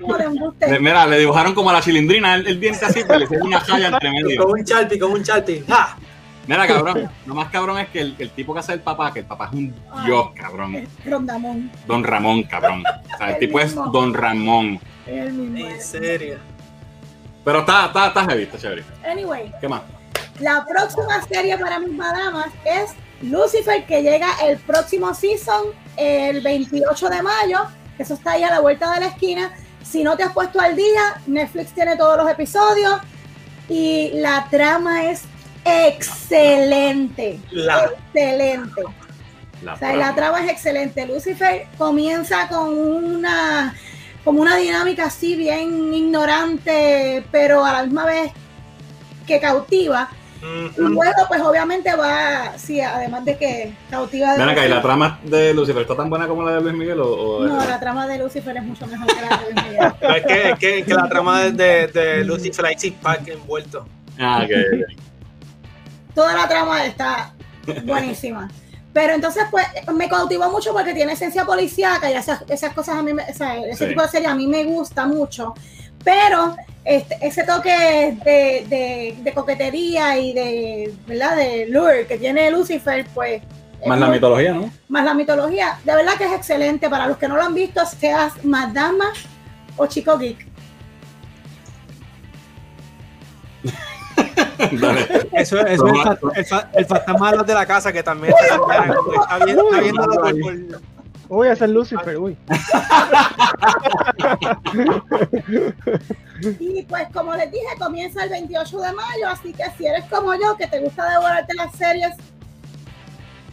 Como 0.00 0.16
de 0.16 0.24
embuste. 0.24 0.78
Mira, 0.80 1.06
le 1.06 1.18
dibujaron 1.18 1.54
como 1.54 1.68
a 1.70 1.74
la 1.74 1.80
chilindrina 1.82 2.34
el, 2.36 2.46
el 2.48 2.58
diente 2.58 2.84
así, 2.86 3.02
pero 3.06 3.18
le 3.18 3.26
hicieron 3.26 3.46
una 3.48 3.58
raya 3.68 3.88
entre 3.88 4.08
Con 4.08 4.22
medio. 4.24 4.46
un 4.48 4.64
charpi, 4.64 4.98
con 4.98 5.12
un 5.12 5.22
charpi. 5.22 5.62
¡Ja! 5.68 5.96
Mira, 6.46 6.66
cabrón, 6.66 7.10
lo 7.26 7.34
más 7.34 7.50
cabrón 7.50 7.78
es 7.78 7.88
que 7.88 8.00
el, 8.00 8.16
el 8.18 8.30
tipo 8.30 8.52
que 8.52 8.60
hace 8.60 8.72
el 8.72 8.80
papá, 8.80 9.12
que 9.12 9.20
el 9.20 9.26
papá 9.26 9.46
es 9.46 9.52
un 9.52 9.74
dios, 10.04 10.30
cabrón. 10.34 10.74
Es 10.74 10.88
Rondamón. 11.04 11.70
Don 11.86 12.02
Ramón, 12.02 12.42
cabrón. 12.44 12.82
O 12.86 13.16
sea, 13.16 13.28
el 13.28 13.34
El 13.34 13.38
tipo 13.38 13.60
es 13.60 13.66
mismo. 13.66 13.86
Don 13.88 14.12
Ramón. 14.12 14.80
Es 15.06 15.26
el 15.26 15.32
mismo. 15.32 15.68
En 15.70 15.80
serio. 15.80 16.38
Pero 17.44 17.60
está, 17.60 17.86
está, 17.86 18.08
está 18.08 18.24
heavy, 18.24 18.42
está 18.42 18.58
chévere. 18.58 18.84
Anyway, 19.04 19.52
¿Qué 19.60 19.68
más? 19.68 19.82
la 20.40 20.64
próxima 20.66 21.22
serie 21.22 21.56
para 21.58 21.78
mis 21.78 21.92
madamas 21.92 22.48
es 22.64 22.92
Lucifer, 23.22 23.84
que 23.86 24.02
llega 24.02 24.28
el 24.44 24.58
próximo 24.58 25.14
season, 25.14 25.66
el 25.96 26.40
28 26.40 27.08
de 27.08 27.22
mayo. 27.22 27.58
Eso 27.98 28.14
está 28.14 28.32
ahí 28.32 28.42
a 28.42 28.50
la 28.50 28.60
vuelta 28.60 28.92
de 28.94 29.00
la 29.00 29.06
esquina. 29.06 29.52
Si 29.82 30.02
no 30.02 30.16
te 30.16 30.24
has 30.24 30.32
puesto 30.32 30.60
al 30.60 30.74
día, 30.74 31.20
Netflix 31.26 31.72
tiene 31.72 31.96
todos 31.96 32.16
los 32.16 32.28
episodios 32.28 33.00
y 33.68 34.10
la 34.14 34.48
trama 34.50 35.04
es 35.04 35.22
excelente. 35.64 37.38
La. 37.50 37.90
Excelente. 38.12 38.82
La 39.62 39.74
O 39.74 39.76
sea, 39.78 39.94
la 39.94 40.14
trama 40.14 40.44
es 40.44 40.50
excelente. 40.50 41.06
Lucifer 41.06 41.66
comienza 41.78 42.48
con 42.48 42.76
una 42.76 43.74
como 44.24 44.40
una 44.40 44.56
dinámica 44.56 45.06
así 45.06 45.34
bien 45.36 45.92
ignorante, 45.92 47.24
pero 47.32 47.64
a 47.64 47.72
la 47.72 47.82
misma 47.84 48.06
vez 48.06 48.32
que 49.26 49.40
cautiva. 49.40 50.08
Y 50.40 50.44
Mm, 50.44 50.70
luego, 50.88 51.12
pues 51.28 51.40
obviamente 51.40 51.94
va, 51.94 52.52
sí, 52.58 52.80
además 52.80 53.24
de 53.24 53.36
que 53.36 53.72
cautiva. 53.90 54.32
de 54.32 54.38
Ven 54.38 54.48
acá, 54.48 54.66
¿y 54.66 54.68
la 54.68 54.82
trama 54.82 55.20
de 55.22 55.54
Lucifer 55.54 55.82
está 55.82 55.94
tan 55.96 56.10
buena 56.10 56.26
como 56.26 56.42
la 56.42 56.54
de 56.56 56.60
Luis 56.62 56.74
Miguel? 56.74 56.98
O, 57.00 57.06
o- 57.12 57.44
No, 57.46 57.64
la 57.64 57.78
trama 57.78 58.08
de 58.08 58.18
Lucifer 58.18 58.56
es 58.56 58.62
mucho 58.64 58.84
mejor 58.88 59.06
que 59.06 59.20
la 59.22 59.36
de 59.38 59.52
Luis 59.52 59.64
Miguel. 59.66 59.92
es, 60.16 60.26
que, 60.26 60.48
es, 60.50 60.58
que, 60.58 60.78
es 60.80 60.86
que 60.86 60.94
la 60.94 61.08
trama 61.08 61.42
de, 61.44 61.52
de, 61.52 61.86
de 61.86 62.24
Lucifer 62.24 62.66
hay 62.66 62.74
six 62.76 62.96
pack 63.00 63.28
envuelto. 63.28 63.86
Ah, 64.18 64.42
ok. 64.44 64.50
Toda 66.14 66.34
la 66.34 66.48
trama 66.48 66.84
está 66.84 67.32
buenísima. 67.84 68.50
Pero 68.92 69.14
entonces, 69.14 69.44
pues, 69.50 69.64
me 69.94 70.08
cautivó 70.08 70.50
mucho 70.50 70.72
porque 70.72 70.92
tiene 70.92 71.14
esencia 71.14 71.44
policíaca 71.46 72.10
y 72.10 72.14
esas, 72.14 72.42
esas 72.48 72.74
cosas 72.74 72.96
a 72.98 73.02
mí, 73.02 73.12
o 73.12 73.34
sea, 73.34 73.56
ese 73.58 73.84
Sí. 73.84 73.88
tipo 73.90 74.02
de 74.02 74.08
serie 74.08 74.28
a 74.28 74.34
mí 74.34 74.46
me 74.46 74.64
gusta 74.64 75.06
mucho. 75.06 75.54
Pero 76.04 76.56
este, 76.84 77.16
ese 77.22 77.44
toque 77.44 77.70
de, 78.24 78.66
de- 78.68 79.16
de 79.22 79.32
coquetería 79.32 80.18
y 80.18 80.32
de, 80.34 80.94
¿verdad? 81.06 81.36
De 81.36 81.66
lure 81.68 82.06
que 82.06 82.18
tiene 82.18 82.50
Lucifer, 82.50 83.06
pues... 83.14 83.40
es 83.80 83.86
Más 83.88 83.98
la 83.98 84.06
muy- 84.06 84.16
mitología, 84.16 84.52
¿no? 84.52 84.70
más 84.88 85.04
la 85.04 85.14
mitología. 85.14 85.78
De 85.84 85.94
verdad 85.94 86.12
que 86.18 86.24
es 86.26 86.32
excelente. 86.32 86.90
Para 86.90 87.06
los 87.06 87.16
que 87.16 87.28
no 87.28 87.36
lo 87.36 87.42
han 87.42 87.54
visto, 87.54 87.86
seas 87.86 88.44
madama 88.44 89.06
o 89.76 89.86
chico 89.86 90.18
geek. 90.18 90.46
Eso, 95.32 95.58
eso 95.66 95.86
es 95.86 96.06
el, 96.06 96.18
el, 96.36 96.46
el 96.74 96.86
fantasma 96.86 97.30
de 97.32 97.36
los 97.38 97.46
de 97.46 97.54
la 97.54 97.66
casa 97.66 97.92
que 97.92 98.02
también 98.02 98.34
está, 98.40 98.54
está, 98.56 99.44
viendo, 99.44 99.62
está 99.72 99.80
viéndolo 99.80 100.12
por, 100.20 100.40
por- 100.40 100.80
Uy, 101.28 101.48
ese 101.48 101.64
es 101.64 101.70
Lucifer, 101.70 102.18
uy. 102.18 102.36
Y 106.60 106.82
pues 106.82 107.08
como 107.12 107.34
les 107.34 107.50
dije, 107.50 107.64
comienza 107.78 108.24
el 108.24 108.30
28 108.30 108.78
de 108.80 108.92
mayo, 108.92 109.28
así 109.28 109.52
que 109.52 109.64
si 109.78 109.86
eres 109.86 110.04
como 110.06 110.34
yo, 110.34 110.56
que 110.56 110.66
te 110.66 110.80
gusta 110.80 111.08
devorarte 111.10 111.54
las 111.54 111.72
series 111.74 112.12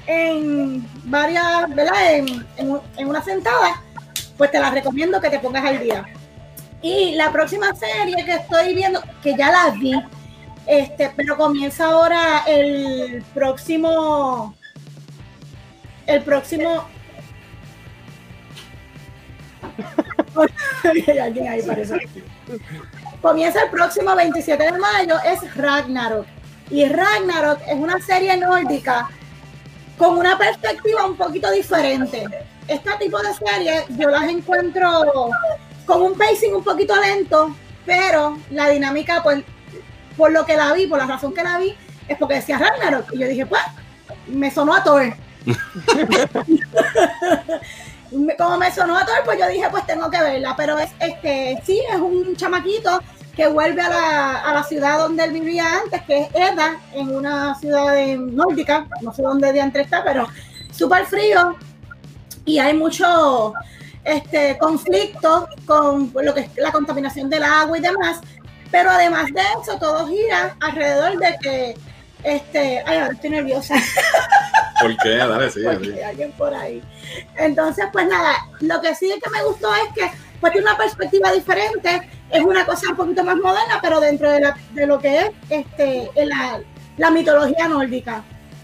en 0.07 0.85
varias, 1.05 1.73
¿verdad? 1.75 2.13
En, 2.15 2.27
en- 2.57 2.81
en 2.97 3.07
una 3.07 3.23
sentada, 3.23 3.81
pues 4.37 4.51
te 4.51 4.59
las 4.59 4.73
recomiendo 4.73 5.21
que 5.21 5.29
te 5.29 5.39
pongas 5.39 5.63
al 5.65 5.79
día. 5.79 6.05
Y 6.81 7.15
la 7.15 7.31
próxima 7.31 7.73
serie 7.75 8.23
que 8.25 8.35
estoy 8.35 8.73
viendo, 8.73 9.01
que 9.21 9.35
ya 9.37 9.51
la 9.51 9.69
vi, 9.71 9.93
este, 10.69 11.11
pero 11.15 11.35
comienza 11.35 11.85
ahora 11.85 12.43
el 12.45 13.23
próximo, 13.33 14.53
el 16.05 16.21
próximo. 16.21 16.87
Comienza 23.19 23.63
el 23.63 23.69
próximo 23.71 24.15
27 24.15 24.63
de 24.63 24.77
mayo, 24.77 25.15
es 25.25 25.55
Ragnarok. 25.55 26.27
Y 26.69 26.85
Ragnarok 26.85 27.61
es 27.67 27.73
una 27.75 27.99
serie 27.99 28.37
nórdica 28.37 29.09
con 29.97 30.19
una 30.19 30.37
perspectiva 30.37 31.03
un 31.07 31.17
poquito 31.17 31.49
diferente. 31.49 32.27
Este 32.67 32.91
tipo 32.99 33.17
de 33.17 33.33
series 33.33 33.85
yo 33.97 34.07
las 34.09 34.29
encuentro 34.29 35.03
con 35.87 36.03
un 36.03 36.15
pacing 36.15 36.53
un 36.53 36.63
poquito 36.63 36.95
lento, 36.95 37.55
pero 37.87 38.37
la 38.51 38.69
dinámica, 38.69 39.23
pues, 39.23 39.43
por 40.19 40.31
lo 40.31 40.45
que 40.45 40.57
la 40.57 40.73
vi, 40.73 40.85
por 40.85 40.99
la 40.99 41.07
razón 41.07 41.33
que 41.33 41.41
la 41.41 41.57
vi, 41.57 41.73
es 42.07 42.17
porque 42.17 42.35
decía 42.35 42.59
Ragnarok. 42.59 43.11
Y 43.13 43.19
yo 43.19 43.27
dije, 43.27 43.45
pues, 43.45 43.61
me 44.27 44.51
sonó 44.51 44.75
a 44.75 44.83
Thor. 44.83 45.13
Como 48.37 48.57
me 48.57 48.71
sonó 48.71 48.97
a 48.97 49.05
Thor, 49.05 49.21
pues 49.23 49.39
yo 49.39 49.47
dije, 49.47 49.67
pues 49.71 49.87
tengo 49.87 50.11
que 50.11 50.21
verla. 50.21 50.53
Pero 50.57 50.77
es 50.77 50.91
este, 50.99 51.59
sí, 51.63 51.81
es 51.89 51.99
un 51.99 52.35
chamaquito 52.35 53.01
que 53.35 53.47
vuelve 53.47 53.81
a 53.81 53.89
la, 53.89 54.41
a 54.41 54.53
la 54.53 54.63
ciudad 54.63 54.99
donde 54.99 55.23
él 55.23 55.31
vivía 55.31 55.63
antes, 55.81 56.01
que 56.03 56.23
es 56.23 56.27
Eda, 56.35 56.77
en 56.93 57.15
una 57.15 57.55
ciudad 57.55 57.95
nórdica, 58.17 58.87
no 59.01 59.13
sé 59.13 59.21
dónde 59.21 59.53
de 59.53 59.61
entre 59.61 59.83
está, 59.83 60.03
pero 60.03 60.27
súper 60.71 61.05
frío. 61.05 61.55
Y 62.43 62.59
hay 62.59 62.73
mucho 62.73 63.53
este, 64.03 64.57
conflicto 64.57 65.47
con 65.65 66.11
lo 66.13 66.33
que 66.33 66.41
es 66.41 66.49
la 66.57 66.71
contaminación 66.71 67.29
del 67.29 67.43
agua 67.43 67.77
y 67.77 67.81
demás. 67.81 68.19
Pero 68.71 68.91
además 68.91 69.25
de 69.33 69.41
eso, 69.61 69.77
todo 69.79 70.07
gira 70.07 70.55
alrededor 70.59 71.17
de 71.17 71.37
que, 71.41 71.77
este, 72.23 72.83
ay, 72.85 72.97
ahora 72.97 73.13
estoy 73.13 73.29
nerviosa. 73.31 73.75
¿Por 74.81 74.95
qué? 74.97 75.17
Dale, 75.17 75.49
sí, 75.49 75.61
Porque 75.63 76.03
alguien 76.03 76.31
por 76.33 76.53
ahí. 76.53 76.81
Entonces, 77.37 77.85
pues 77.91 78.07
nada, 78.07 78.35
lo 78.59 78.79
que 78.81 78.95
sí 78.95 79.11
es 79.11 79.21
que 79.21 79.29
me 79.29 79.43
gustó 79.43 79.69
es 79.75 79.93
que 79.93 80.11
pues 80.39 80.53
tiene 80.53 80.67
una 80.67 80.77
perspectiva 80.77 81.33
diferente, 81.33 82.09
es 82.29 82.41
una 82.41 82.65
cosa 82.65 82.91
un 82.91 82.95
poquito 82.95 83.23
más 83.25 83.35
moderna, 83.35 83.79
pero 83.81 83.99
dentro 83.99 84.31
de, 84.31 84.39
la, 84.39 84.57
de 84.71 84.85
lo 84.87 84.99
que 84.99 85.19
es 85.19 85.31
este, 85.49 86.09
la, 86.15 86.61
la 86.97 87.11
mitología 87.11 87.67
nórdica. 87.67 88.23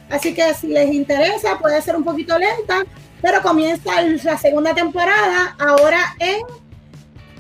Así 0.10 0.34
que 0.34 0.53
si 0.53 0.68
les 0.68 0.93
interesa, 0.93 1.58
puede 1.60 1.82
ser 1.82 1.95
un 1.95 2.03
poquito 2.03 2.38
lenta, 2.38 2.84
pero 3.22 3.41
comienza 3.41 4.01
la 4.01 4.38
segunda 4.38 4.74
temporada 4.74 5.56
ahora 5.60 6.16
en 6.20 6.41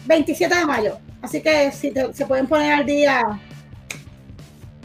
27 0.05 0.55
de 0.55 0.65
mayo. 0.65 0.97
Así 1.21 1.41
que 1.41 1.71
si 1.71 1.93
se 2.13 2.25
pueden 2.25 2.47
poner 2.47 2.73
al 2.73 2.85
día 2.85 3.39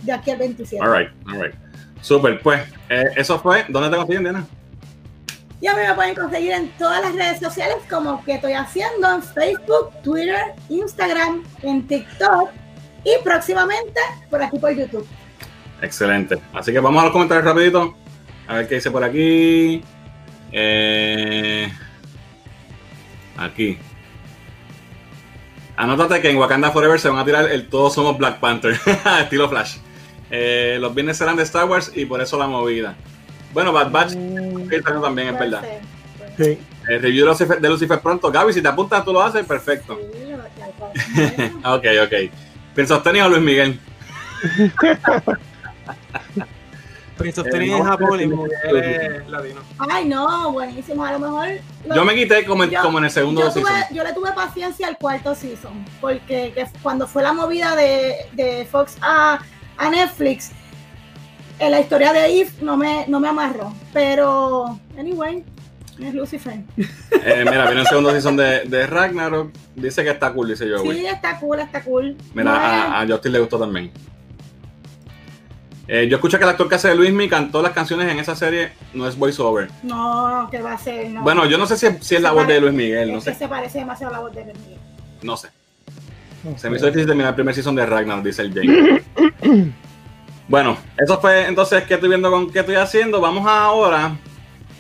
de 0.03 0.13
aquí 0.13 0.31
al 0.31 0.39
27. 0.39 0.85
All 0.85 0.99
right, 0.99 1.11
all 1.27 1.43
right. 1.43 1.55
Super, 2.01 2.41
pues 2.41 2.63
eh, 2.89 3.05
eso 3.17 3.39
fue. 3.39 3.65
¿Dónde 3.69 3.91
te 3.91 3.97
consiguen, 3.97 4.23
Diana? 4.23 4.47
Y 5.61 5.67
a 5.67 5.75
mí 5.75 5.83
me 5.87 5.95
pueden 5.95 6.15
conseguir 6.15 6.53
en 6.53 6.71
todas 6.79 7.03
las 7.03 7.15
redes 7.15 7.39
sociales 7.39 7.77
como 7.89 8.25
que 8.25 8.35
estoy 8.35 8.55
haciendo 8.55 9.15
en 9.15 9.23
Facebook, 9.23 9.91
Twitter, 10.03 10.55
Instagram, 10.71 11.45
en 11.63 11.87
TikTok 11.87 12.51
y 13.05 13.23
próximamente 13.23 14.01
por 14.31 14.43
aquí 14.43 14.59
por 14.59 14.75
YouTube. 14.75 15.07
Excelente. 15.83 16.39
Así 16.55 16.73
que 16.73 16.81
vamos 16.81 17.03
a 17.03 17.05
los 17.05 17.13
comentarios 17.13 17.45
rapidito. 17.45 17.95
A 18.49 18.55
ver 18.55 18.69
qué 18.69 18.77
dice 18.77 18.91
por 18.91 19.05
aquí. 19.05 19.83
Eh, 20.53 21.71
aquí. 23.37 23.79
Anótate 25.81 26.21
que 26.21 26.29
en 26.29 26.37
Wakanda 26.37 26.71
Forever 26.73 27.01
se 27.01 27.09
van 27.09 27.17
a 27.17 27.25
tirar 27.25 27.51
el 27.51 27.67
Todos 27.67 27.95
somos 27.95 28.19
Black 28.19 28.39
Panther, 28.39 28.79
estilo 29.23 29.49
Flash. 29.49 29.79
Eh, 30.31 30.77
los 30.79 30.95
viernes 30.95 31.17
serán 31.17 31.37
de 31.37 31.43
Star 31.45 31.65
Wars 31.65 31.91
y 31.95 32.05
por 32.05 32.21
eso 32.21 32.39
la 32.39 32.47
movida. 32.47 32.95
Bueno, 33.55 33.73
Bad 33.73 33.91
Batch 33.91 34.15
mm, 34.15 35.01
también 35.01 35.29
es 35.29 35.39
verdad. 35.39 35.63
Sí. 36.37 36.59
El 36.87 36.97
eh, 36.97 36.99
review 36.99 37.35
de 37.59 37.69
Lucifer, 37.71 37.99
pronto. 38.01 38.31
Gaby, 38.31 38.53
si 38.53 38.61
te 38.61 38.69
apuntas, 38.69 39.03
tú 39.07 39.13
lo 39.15 39.23
haces, 39.23 39.47
perfecto. 39.47 39.95
ok, 41.65 41.87
ok. 42.05 42.15
Pienso 42.75 43.01
tenido 43.01 43.31
Luis 43.31 43.43
Miguel. 43.43 43.81
Tenido 47.21 47.79
en 47.79 47.85
Japón 47.85 48.21
y 48.21 48.27
Miguel 48.27 48.51
es 48.77 49.29
latino. 49.29 49.61
Ay, 49.79 50.07
no, 50.07 50.53
buenísimo. 50.53 51.05
A 51.05 51.13
lo 51.13 51.19
mejor. 51.19 51.49
yo 51.95 52.05
me 52.05 52.15
quité 52.15 52.45
como, 52.45 52.65
como 52.83 52.99
en 52.99 53.05
el 53.05 53.11
segundo 53.11 53.43
yo 53.43 53.51
season. 53.51 53.73
Yo 53.93 54.05
le 54.05 54.13
tuve 54.13 54.33
paciencia 54.33 54.89
al 54.89 54.97
cuarto 54.97 55.35
season. 55.35 55.85
Porque 56.01 56.53
cuando 56.83 57.07
fue 57.07 57.23
la 57.23 57.33
movida 57.33 57.77
de, 57.77 58.17
de 58.33 58.67
Fox 58.71 58.97
a, 59.03 59.41
a 59.77 59.91
Netflix 59.91 60.53
en 61.61 61.71
la 61.71 61.81
historia 61.81 62.13
de 62.13 62.41
Eve 62.41 62.51
no 62.63 62.77
me, 62.77 63.05
no 63.07 63.21
me 63.21 63.29
amarró. 63.29 63.73
Pero, 63.93 64.81
anyway, 64.99 65.45
es 66.01 66.15
Lucifer. 66.15 66.61
Eh, 67.23 67.45
mira, 67.45 67.67
viene 67.67 67.83
el 67.83 67.87
segundo 67.87 68.11
season 68.13 68.37
de, 68.37 68.65
de, 68.65 68.87
Ragnarok. 68.87 69.53
Dice 69.77 70.03
que 70.03 70.11
está 70.11 70.33
cool, 70.33 70.49
dice 70.49 70.67
yo. 70.67 70.79
Sí, 70.79 71.05
está 71.05 71.39
cool, 71.39 71.61
está 71.61 71.83
cool. 71.83 72.17
Mira, 72.35 72.55
a, 72.55 73.03
a, 73.03 73.07
Justin 73.07 73.33
le 73.33 73.41
gustó 73.41 73.59
también. 73.59 73.93
Eh, 75.93 76.07
yo 76.07 76.19
escuché 76.19 76.39
que 76.39 76.45
el 76.45 76.51
actor 76.51 76.69
que 76.69 76.77
hace 76.77 76.87
de 76.87 76.95
Luismi 76.95 77.29
cantó 77.29 77.61
las 77.61 77.73
canciones 77.73 78.09
en 78.09 78.21
esa 78.21 78.37
serie, 78.37 78.71
no 78.95 79.09
es 79.09 79.17
voiceover. 79.17 79.69
No, 79.83 80.47
que 80.49 80.63
va 80.63 80.75
a 80.75 80.79
ser. 80.79 81.11
No. 81.11 81.23
Bueno, 81.23 81.47
yo 81.47 81.59
no 81.59 81.67
sé 81.67 81.77
si, 81.77 81.89
si 82.01 82.15
es 82.15 82.23
la 82.23 82.31
voz 82.31 82.47
de 82.47 82.61
Luis 82.61 82.73
Miguel. 82.73 83.13
No 83.13 83.21
sé. 83.21 83.33
Que 83.33 83.39
se 83.39 83.49
parece 83.49 83.81
demasiado 83.81 84.15
a 84.15 84.19
la 84.19 84.23
voz 84.23 84.33
de 84.33 84.45
Luis 84.45 84.57
Miguel. 84.59 84.79
No 85.23 85.37
sé. 85.37 85.49
se 86.59 86.71
me 86.71 86.77
hizo 86.77 86.87
difícil 86.87 87.09
terminar 87.09 87.31
el 87.31 87.35
primer 87.35 87.57
season 87.57 87.75
de 87.75 87.85
Ragnar, 87.87 88.23
dice 88.23 88.43
el 88.43 88.55
Jake. 88.55 89.03
Bueno, 90.47 90.77
eso 90.99 91.21
fue 91.21 91.47
entonces 91.47 91.85
que 91.85 91.95
estoy 91.95 92.09
viendo 92.09 92.29
con 92.29 92.53
qué 92.53 92.61
estoy 92.61 92.75
haciendo. 92.75 93.21
Vamos 93.21 93.47
ahora 93.49 94.17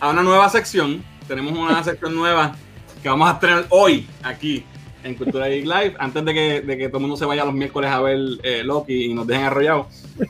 a 0.00 0.11
una 0.11 0.22
nueva 0.22 0.48
sección. 0.48 1.02
Tenemos 1.28 1.52
una 1.52 1.82
sección 1.84 2.14
nueva 2.14 2.56
que 3.00 3.08
vamos 3.08 3.30
a 3.30 3.38
tener 3.38 3.66
hoy 3.68 4.08
aquí 4.22 4.64
en 5.05 5.14
Cultura 5.14 5.48
Geek 5.48 5.64
Live, 5.64 5.94
antes 5.98 6.24
de 6.24 6.34
que, 6.34 6.61
de 6.61 6.76
que 6.76 6.88
todo 6.88 6.98
el 6.98 7.03
mundo 7.03 7.16
se 7.16 7.24
vaya 7.24 7.44
los 7.44 7.55
miércoles 7.55 7.90
a 7.90 8.01
ver 8.01 8.18
eh, 8.42 8.62
Loki 8.64 9.07
y 9.07 9.14
nos 9.14 9.26
dejen 9.26 9.44
arrollados. 9.44 9.86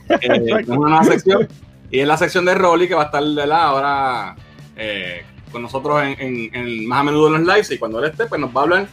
Eh, 0.08 0.18
tenemos 0.20 0.78
una 0.78 0.88
nueva 0.90 1.04
sección 1.04 1.48
y 1.90 2.00
es 2.00 2.06
la 2.06 2.16
sección 2.16 2.44
de 2.44 2.54
Rolly 2.54 2.88
que 2.88 2.94
va 2.94 3.02
a 3.02 3.06
estar 3.06 3.22
la 3.22 3.64
ahora 3.64 4.36
eh, 4.76 5.24
con 5.50 5.62
nosotros 5.62 6.02
en, 6.02 6.50
en, 6.54 6.86
más 6.86 7.00
a 7.00 7.04
menudo 7.04 7.26
en 7.28 7.44
los 7.44 7.54
lives 7.54 7.70
y 7.72 7.78
cuando 7.78 7.98
él 7.98 8.10
esté, 8.10 8.26
pues 8.26 8.40
nos 8.40 8.54
va 8.54 8.60
a 8.60 8.64
hablar 8.64 8.88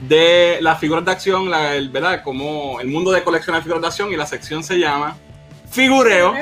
de 0.00 0.58
las 0.60 0.78
figuras 0.78 1.04
de 1.04 1.10
acción, 1.10 1.50
la, 1.50 1.74
el, 1.74 1.90
¿verdad? 1.90 2.22
Como 2.22 2.80
el 2.80 2.88
mundo 2.88 3.10
de 3.10 3.22
coleccionar 3.22 3.62
figuras 3.62 3.82
de 3.82 3.88
acción 3.88 4.12
y 4.12 4.16
la 4.16 4.26
sección 4.26 4.62
se 4.62 4.78
llama 4.78 5.16
Figureo. 5.70 6.34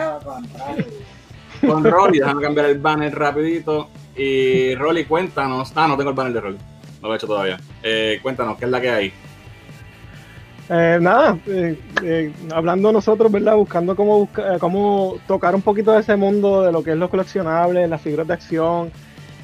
Con 1.66 1.84
Rolly, 1.84 2.20
déjame 2.20 2.42
cambiar 2.42 2.66
el 2.66 2.78
banner 2.78 3.16
rapidito. 3.16 3.88
Y 4.16 4.74
Rolly, 4.76 5.04
cuéntanos. 5.04 5.72
Ah, 5.74 5.88
no 5.88 5.96
tengo 5.96 6.10
el 6.10 6.16
banner 6.16 6.32
de 6.32 6.40
Rolly. 6.40 6.58
No 7.00 7.08
lo 7.08 7.14
he 7.14 7.16
hecho 7.16 7.26
todavía. 7.26 7.58
Eh, 7.82 8.18
cuéntanos, 8.22 8.58
¿qué 8.58 8.64
es 8.64 8.70
la 8.70 8.80
que 8.80 8.90
hay? 8.90 9.12
Eh, 10.70 10.98
nada, 11.00 11.38
eh, 11.46 12.32
hablando 12.52 12.92
nosotros, 12.92 13.32
¿verdad? 13.32 13.56
Buscando 13.56 13.96
cómo, 13.96 14.28
cómo 14.60 15.16
tocar 15.26 15.54
un 15.54 15.62
poquito 15.62 15.92
de 15.92 16.00
ese 16.00 16.16
mundo 16.16 16.62
de 16.62 16.72
lo 16.72 16.82
que 16.82 16.90
es 16.90 16.96
los 16.96 17.08
coleccionables, 17.08 17.88
las 17.88 18.02
figuras 18.02 18.26
de 18.26 18.34
acción, 18.34 18.92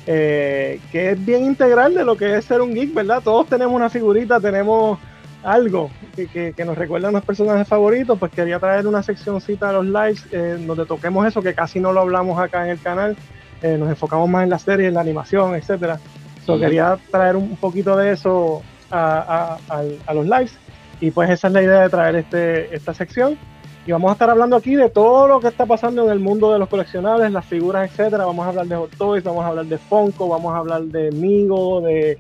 eh, 0.07 0.81
que 0.93 1.13
es 1.13 1.25
bien 1.25 1.45
integral 1.45 1.95
de 1.95 2.05
lo 2.05 2.17
que 2.17 2.37
es 2.37 2.45
ser 2.45 2.61
un 2.61 2.75
geek, 2.75 2.93
¿verdad? 2.93 3.23
Todos 3.23 3.47
tenemos 3.49 3.75
una 3.75 3.89
figurita, 3.89 4.39
tenemos 4.39 4.99
algo 5.43 5.91
que, 6.15 6.53
que, 6.53 6.65
nos 6.65 6.77
recuerda 6.77 7.09
a 7.09 7.11
nuestros 7.11 7.39
personajes 7.39 7.67
favoritos, 7.67 8.19
pues 8.19 8.31
quería 8.33 8.59
traer 8.59 8.87
una 8.87 9.03
seccioncita 9.03 9.69
de 9.69 9.73
los 9.73 9.87
lives 9.87 10.27
eh, 10.31 10.59
donde 10.67 10.85
toquemos 10.85 11.27
eso, 11.27 11.41
que 11.41 11.55
casi 11.55 11.81
no 11.81 11.93
lo 11.93 12.01
hablamos 12.01 12.39
acá 12.39 12.65
en 12.65 12.73
el 12.73 12.81
canal, 12.81 13.17
eh, 13.63 13.77
nos 13.79 13.89
enfocamos 13.89 14.29
más 14.29 14.45
en 14.45 14.51
la 14.51 14.59
serie, 14.59 14.89
en 14.89 14.95
la 14.95 15.01
animación, 15.01 15.55
etcétera. 15.55 15.99
So, 16.45 16.59
Quería 16.59 16.99
traer 17.11 17.37
un 17.37 17.57
poquito 17.57 17.97
de 17.97 18.13
eso 18.13 18.63
a, 18.91 19.59
a, 19.69 19.83
a, 20.07 20.15
los 20.15 20.27
lives 20.27 20.57
y 21.01 21.11
pues 21.11 21.31
esa 21.31 21.49
es 21.49 21.55
la 21.55 21.63
idea 21.63 21.81
de 21.81 21.89
traer 21.89 22.17
este, 22.17 22.75
esta 22.75 22.93
sección 22.93 23.39
y 23.87 23.93
vamos 23.93 24.11
a 24.11 24.13
estar 24.13 24.31
hablando 24.31 24.57
aquí 24.57 24.75
de 24.75 24.89
todo 24.89 25.29
lo 25.29 25.41
que 25.41 25.49
está 25.49 25.67
pasando 25.67 26.05
en 26.05 26.11
el 26.11 26.19
mundo 26.19 26.53
de 26.53 26.59
los 26.59 26.69
coleccionables, 26.69 27.31
las 27.31 27.45
figuras, 27.45 27.91
etcétera. 27.91 28.25
Vamos 28.25 28.47
a 28.47 28.49
hablar 28.49 28.67
de 28.67 28.77
Hot 28.77 28.97
Toys, 28.97 29.23
vamos 29.23 29.45
a 29.45 29.49
hablar 29.49 29.67
de 29.67 29.77
Funko, 29.77 30.29
vamos 30.29 30.55
a 30.55 30.59
hablar 30.59 30.83
de 30.85 31.11
Migo, 31.13 31.83
de, 31.83 32.19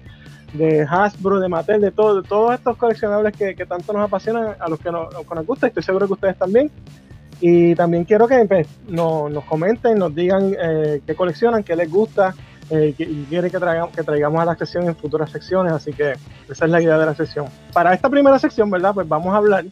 de 0.52 0.82
Hasbro, 0.82 1.40
de 1.40 1.48
Mattel, 1.48 1.80
de, 1.80 1.90
todo, 1.90 2.20
de 2.20 2.28
todos 2.28 2.52
estos 2.52 2.76
coleccionables 2.76 3.34
que, 3.34 3.54
que, 3.54 3.64
tanto 3.64 3.94
nos 3.94 4.02
apasionan, 4.02 4.56
a 4.58 4.68
los 4.68 4.78
que 4.78 4.90
nos, 4.90 5.08
nos 5.14 5.46
gusta, 5.46 5.68
estoy 5.68 5.82
seguro 5.82 6.06
que 6.06 6.12
ustedes 6.12 6.36
también. 6.36 6.70
Y 7.40 7.74
también 7.74 8.04
quiero 8.04 8.28
que 8.28 8.44
pues, 8.44 8.66
no, 8.86 9.30
nos 9.30 9.44
comenten, 9.44 9.98
nos 9.98 10.14
digan 10.14 10.54
eh, 10.58 11.00
qué 11.06 11.14
coleccionan, 11.14 11.62
qué 11.62 11.74
les 11.76 11.90
gusta, 11.90 12.34
eh, 12.70 12.94
y 12.96 13.24
quieren 13.24 13.50
que, 13.50 13.58
traigamos, 13.58 13.94
que 13.94 14.02
traigamos 14.02 14.40
a 14.40 14.44
la 14.44 14.56
sección 14.56 14.86
en 14.86 14.96
futuras 14.96 15.30
secciones, 15.30 15.72
así 15.72 15.92
que 15.92 16.14
esa 16.48 16.64
es 16.64 16.70
la 16.70 16.80
idea 16.80 16.98
de 16.98 17.06
la 17.06 17.14
sección. 17.14 17.46
Para 17.72 17.92
esta 17.92 18.08
primera 18.08 18.38
sección, 18.38 18.70
¿verdad? 18.70 18.94
Pues 18.94 19.08
vamos 19.08 19.34
a 19.34 19.38
hablar 19.38 19.64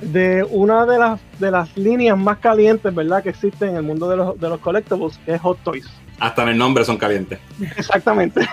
de 0.00 0.46
una 0.50 0.84
de 0.86 0.98
las, 0.98 1.20
de 1.38 1.50
las 1.50 1.76
líneas 1.76 2.18
más 2.18 2.38
calientes, 2.38 2.94
¿verdad?, 2.94 3.22
que 3.22 3.30
existen 3.30 3.70
en 3.70 3.76
el 3.76 3.82
mundo 3.82 4.08
de 4.08 4.16
los, 4.16 4.38
de 4.38 4.48
los 4.48 4.60
collectibles, 4.60 5.18
que 5.24 5.34
es 5.34 5.40
Hot 5.40 5.58
Toys. 5.64 5.86
Hasta 6.20 6.42
en 6.42 6.50
el 6.50 6.58
nombre 6.58 6.84
son 6.84 6.96
calientes. 6.96 7.38
Exactamente. 7.76 8.46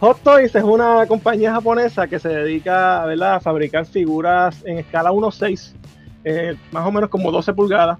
Hot 0.00 0.20
Toys 0.22 0.54
es 0.54 0.64
una 0.64 1.06
compañía 1.06 1.52
japonesa 1.52 2.08
que 2.08 2.18
se 2.18 2.28
dedica 2.28 3.04
¿verdad? 3.04 3.36
a 3.36 3.40
fabricar 3.40 3.86
figuras 3.86 4.62
en 4.64 4.78
escala 4.78 5.12
1.6, 5.12 5.74
eh, 6.24 6.56
más 6.72 6.84
o 6.86 6.90
menos 6.90 7.08
como 7.08 7.30
12 7.30 7.52
pulgadas, 7.52 7.98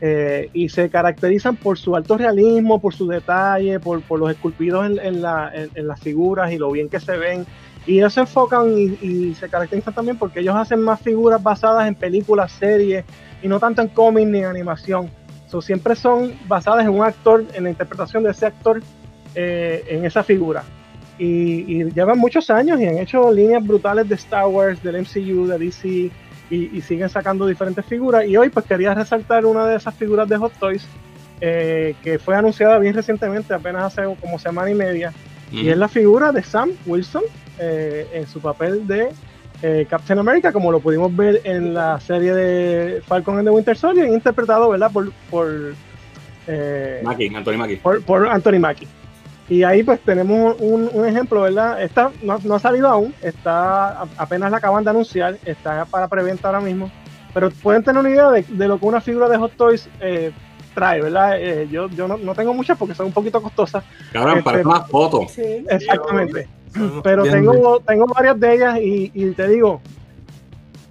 eh, 0.00 0.48
y 0.52 0.68
se 0.68 0.90
caracterizan 0.90 1.56
por 1.56 1.76
su 1.76 1.96
alto 1.96 2.16
realismo, 2.16 2.80
por 2.80 2.94
su 2.94 3.08
detalle, 3.08 3.80
por, 3.80 4.00
por 4.02 4.20
los 4.20 4.30
esculpidos 4.30 4.86
en, 4.86 4.98
en, 5.00 5.22
la, 5.22 5.50
en, 5.52 5.88
las 5.88 6.00
figuras 6.00 6.52
y 6.52 6.58
lo 6.58 6.70
bien 6.70 6.88
que 6.88 7.00
se 7.00 7.16
ven 7.16 7.44
Y 7.84 7.98
ellos 7.98 8.14
se 8.14 8.20
enfocan 8.20 8.78
y, 8.78 8.96
y 9.04 9.34
se 9.34 9.48
caracterizan 9.48 9.94
también 9.94 10.16
porque 10.16 10.38
ellos 10.38 10.54
hacen 10.54 10.80
más 10.80 11.00
figuras 11.00 11.42
basadas 11.42 11.88
en 11.88 11.96
películas, 11.96 12.52
series 12.52 13.04
y 13.42 13.48
no 13.48 13.58
tanto 13.58 13.82
en 13.82 13.88
cómics 13.88 14.28
ni 14.28 14.38
en 14.38 14.44
animación. 14.44 15.10
So, 15.48 15.60
siempre 15.60 15.96
son 15.96 16.34
basadas 16.46 16.84
en 16.84 16.90
un 16.90 17.02
actor, 17.02 17.44
en 17.54 17.64
la 17.64 17.70
interpretación 17.70 18.22
de 18.22 18.30
ese 18.30 18.46
actor 18.46 18.80
eh, 19.34 19.84
en 19.88 20.04
esa 20.04 20.22
figura. 20.22 20.62
Y, 21.18 21.80
y 21.80 21.90
llevan 21.90 22.18
muchos 22.18 22.50
años 22.50 22.80
y 22.80 22.86
han 22.86 22.98
hecho 22.98 23.32
líneas 23.32 23.66
brutales 23.66 24.08
de 24.08 24.14
Star 24.14 24.46
Wars, 24.46 24.80
del 24.82 25.00
MCU, 25.00 25.46
de 25.48 25.58
DC 25.58 26.10
y, 26.50 26.76
y 26.76 26.80
siguen 26.80 27.08
sacando 27.08 27.46
diferentes 27.46 27.84
figuras. 27.84 28.26
Y 28.26 28.36
hoy 28.36 28.48
pues 28.48 28.66
quería 28.66 28.94
resaltar 28.94 29.46
una 29.46 29.66
de 29.66 29.76
esas 29.76 29.94
figuras 29.94 30.28
de 30.28 30.36
Hot 30.36 30.52
Toys 30.58 30.86
eh, 31.40 31.94
que 32.02 32.18
fue 32.18 32.34
anunciada 32.36 32.78
bien 32.78 32.94
recientemente, 32.94 33.54
apenas 33.54 33.84
hace 33.84 34.02
como 34.20 34.38
semana 34.38 34.70
y 34.70 34.74
media. 34.74 35.12
Y 35.50 35.68
es 35.68 35.78
la 35.78 35.88
figura 35.88 36.30
de 36.30 36.42
Sam 36.42 36.72
Wilson 36.84 37.22
eh, 37.58 38.06
en 38.12 38.26
su 38.26 38.38
papel 38.40 38.86
de 38.86 39.08
eh, 39.62 39.86
Captain 39.88 40.18
America, 40.18 40.52
como 40.52 40.70
lo 40.70 40.80
pudimos 40.80 41.14
ver 41.16 41.40
en 41.44 41.72
la 41.72 41.98
serie 42.00 42.34
de 42.34 43.02
Falcon 43.02 43.38
and 43.38 43.48
the 43.48 43.50
Winter 43.50 43.76
Soldier, 43.76 44.08
interpretado 44.08 44.68
¿verdad? 44.68 44.90
por, 44.92 45.10
por, 45.30 45.74
eh, 46.46 47.00
Mackie, 47.02 47.34
Anthony 47.34 47.56
Mackie. 47.56 47.76
por, 47.76 48.02
por 48.04 48.28
Anthony 48.28 48.58
Mackie. 48.60 48.86
Y 49.48 49.62
ahí 49.62 49.82
pues 49.82 50.00
tenemos 50.00 50.56
un, 50.60 50.90
un 50.92 51.06
ejemplo, 51.06 51.40
¿verdad? 51.42 51.82
Esta 51.82 52.10
no, 52.22 52.38
no 52.44 52.54
ha 52.56 52.58
salido 52.58 52.88
aún, 52.88 53.14
está 53.22 54.02
apenas 54.18 54.50
la 54.50 54.58
acaban 54.58 54.84
de 54.84 54.90
anunciar, 54.90 55.38
está 55.44 55.84
para 55.86 56.06
preventa 56.08 56.48
ahora 56.48 56.60
mismo, 56.60 56.90
pero 57.32 57.50
pueden 57.50 57.82
tener 57.82 58.00
una 58.00 58.10
idea 58.10 58.30
de, 58.30 58.42
de 58.46 58.68
lo 58.68 58.78
que 58.78 58.84
una 58.86 59.00
figura 59.00 59.28
de 59.28 59.38
Hot 59.38 59.52
Toys 59.56 59.88
eh, 60.00 60.32
trae, 60.74 61.00
¿verdad? 61.00 61.40
Eh, 61.40 61.66
yo 61.70 61.88
yo 61.88 62.06
no, 62.06 62.18
no 62.18 62.34
tengo 62.34 62.52
muchas 62.52 62.76
porque 62.76 62.94
son 62.94 63.06
un 63.06 63.12
poquito 63.12 63.40
costosas, 63.40 63.82
Cabrón, 64.12 64.32
Este- 64.38 64.44
parece 64.44 64.68
una 64.68 64.80
foto. 64.82 65.22
Sí. 65.30 65.64
exactamente. 65.68 66.48
Pero 67.02 67.22
bien- 67.22 67.34
tengo, 67.36 67.80
tengo 67.80 68.06
varias 68.06 68.38
de 68.38 68.54
ellas 68.54 68.78
y, 68.78 69.10
y 69.14 69.30
te 69.32 69.48
digo, 69.48 69.80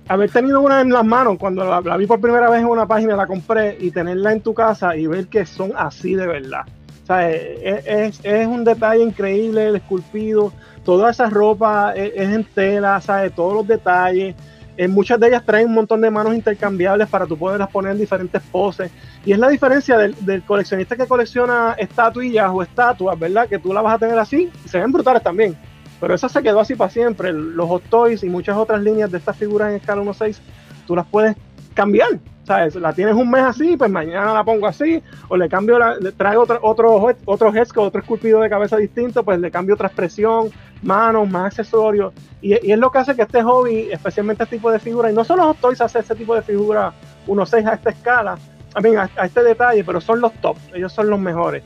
haber 0.08 0.32
tenido 0.32 0.62
una 0.62 0.82
en 0.82 0.89
las 0.91 1.05
manos 1.05 1.38
cuando 1.39 1.64
la, 1.64 1.82
la 1.82 1.95
vi 1.97 2.08
por 2.08 2.20
primera 2.20 2.49
vez 2.49 2.62
en 2.62 2.68
una 2.68 2.88
página, 2.88 3.16
la 3.16 3.28
compré 3.28 3.78
y 3.80 3.91
tenerla 3.91 4.32
en 4.32 4.41
tu 4.41 4.53
casa 4.55 4.95
y 4.95 5.05
ver 5.05 5.28
que 5.28 5.45
son 5.45 5.74
así 5.78 6.16
de 6.16 6.26
verdad. 6.26 6.62
O 7.08 7.14
sea, 7.14 7.32
es, 7.32 8.20
es- 8.22 8.47
un 8.47 8.66
detalle 8.66 9.01
increíble 9.01 9.68
el 9.68 9.78
esculpido, 9.78 10.51
toda 10.84 11.10
esa 11.12 11.30
ropa 11.30 11.93
es, 11.95 12.12
en 12.18 12.43
tela, 12.43 12.99
¿sabes? 12.99 13.34
Todos 13.34 13.53
los 13.53 13.66
detalles. 13.66 14.36
En 14.76 14.91
muchas 14.91 15.18
de 15.18 15.30
ellas 15.30 15.45
traen 15.45 15.68
un 15.70 15.76
montón 15.76 16.01
de 16.01 16.12
manos 16.12 16.36
intercambiables 16.36 17.08
para 17.08 17.26
tú 17.26 17.38
poderlas 17.38 17.70
poner 17.70 17.93
en 17.93 17.97
diferentes 17.97 18.41
poses. 18.51 18.91
Y 19.26 19.32
es 19.32 19.39
la 19.39 19.47
diferencia 19.47 19.97
del, 19.97 20.43
coleccionista 20.43 20.97
que 20.97 21.08
colecciona 21.08 21.76
estatuillas 21.78 22.51
o 22.53 22.62
estatuas, 22.62 23.18
¿verdad? 23.18 23.47
Que 23.47 23.58
tú 23.58 23.72
la 23.74 23.82
vas 23.82 23.95
a 23.95 23.99
tener 23.99 24.20
así 24.20 24.51
se 24.66 24.78
ven 24.78 24.91
brutales 24.91 25.24
también. 25.24 25.55
Pero 26.01 26.14
esa 26.14 26.28
se 26.28 26.43
quedó 26.43 26.60
así 26.60 26.76
para 26.76 26.91
siempre. 26.91 27.32
Los 27.32 27.70
Hot 27.70 27.84
Toys 27.89 28.22
y 28.22 28.30
muchas 28.30 28.58
otras 28.58 28.82
líneas 28.82 29.10
de 29.10 29.18
estas 29.18 29.38
figuras 29.38 29.70
en 29.70 29.78
escala 29.78 30.01
1.6, 30.01 30.39
tú 30.86 30.93
las 30.93 31.08
puedes 31.08 31.38
cambiar. 31.74 32.20
¿Sabes? 32.48 32.76
La 32.76 32.93
tienes 32.93 33.14
un 33.14 33.30
mes 33.30 33.43
así, 33.43 33.76
pues 33.76 33.91
mañana 33.91 34.34
la 34.34 34.41
pongo 34.41 34.68
así, 34.68 35.04
o 35.28 35.36
le 35.36 35.50
cambio, 35.50 35.78
la, 35.78 35.98
le 35.98 36.14
traigo 36.14 36.43
otro, 36.43 36.58
otro, 36.62 36.95
otro 37.26 37.52
otro 37.52 38.00
esculpido 38.00 38.39
de 38.39 38.50
cabeza 38.50 38.78
distinto, 38.78 39.22
pues 39.22 39.38
le 39.41 39.52
cambio 39.52 39.76
otra 39.76 39.88
expresión, 39.88 40.50
manos, 40.82 41.30
más 41.30 41.48
accesorios. 41.48 42.14
Y, 42.41 42.54
es 42.54 42.80
lo 42.80 42.89
que 42.89 43.00
hace 43.00 43.18
que 43.18 43.24
este 43.24 43.43
hobby, 43.43 43.89
especialmente 43.91 44.45
este 44.45 44.56
tipo 44.56 44.72
de 44.72 44.80
figuras, 44.80 45.12
y 45.12 45.16
no 45.16 45.26
solo 45.26 45.43
Hot 45.43 45.58
Toys 45.58 45.82
hace 45.82 46.00
este 46.00 46.16
tipo 46.16 46.36
de 46.36 46.41
figuras 46.41 46.93
1.6 47.28 47.68
a 47.68 47.74
esta 47.74 47.89
escala, 47.89 48.38
a, 48.74 48.80
mí, 48.80 48.95
a, 48.95 49.10
a 49.18 49.26
este 49.26 49.43
detalle, 49.43 49.84
pero 49.84 50.00
son 50.00 50.22
los 50.22 50.32
top, 50.36 50.56
ellos 50.74 50.93
son 50.93 51.10
los 51.10 51.20
mejores. 51.20 51.66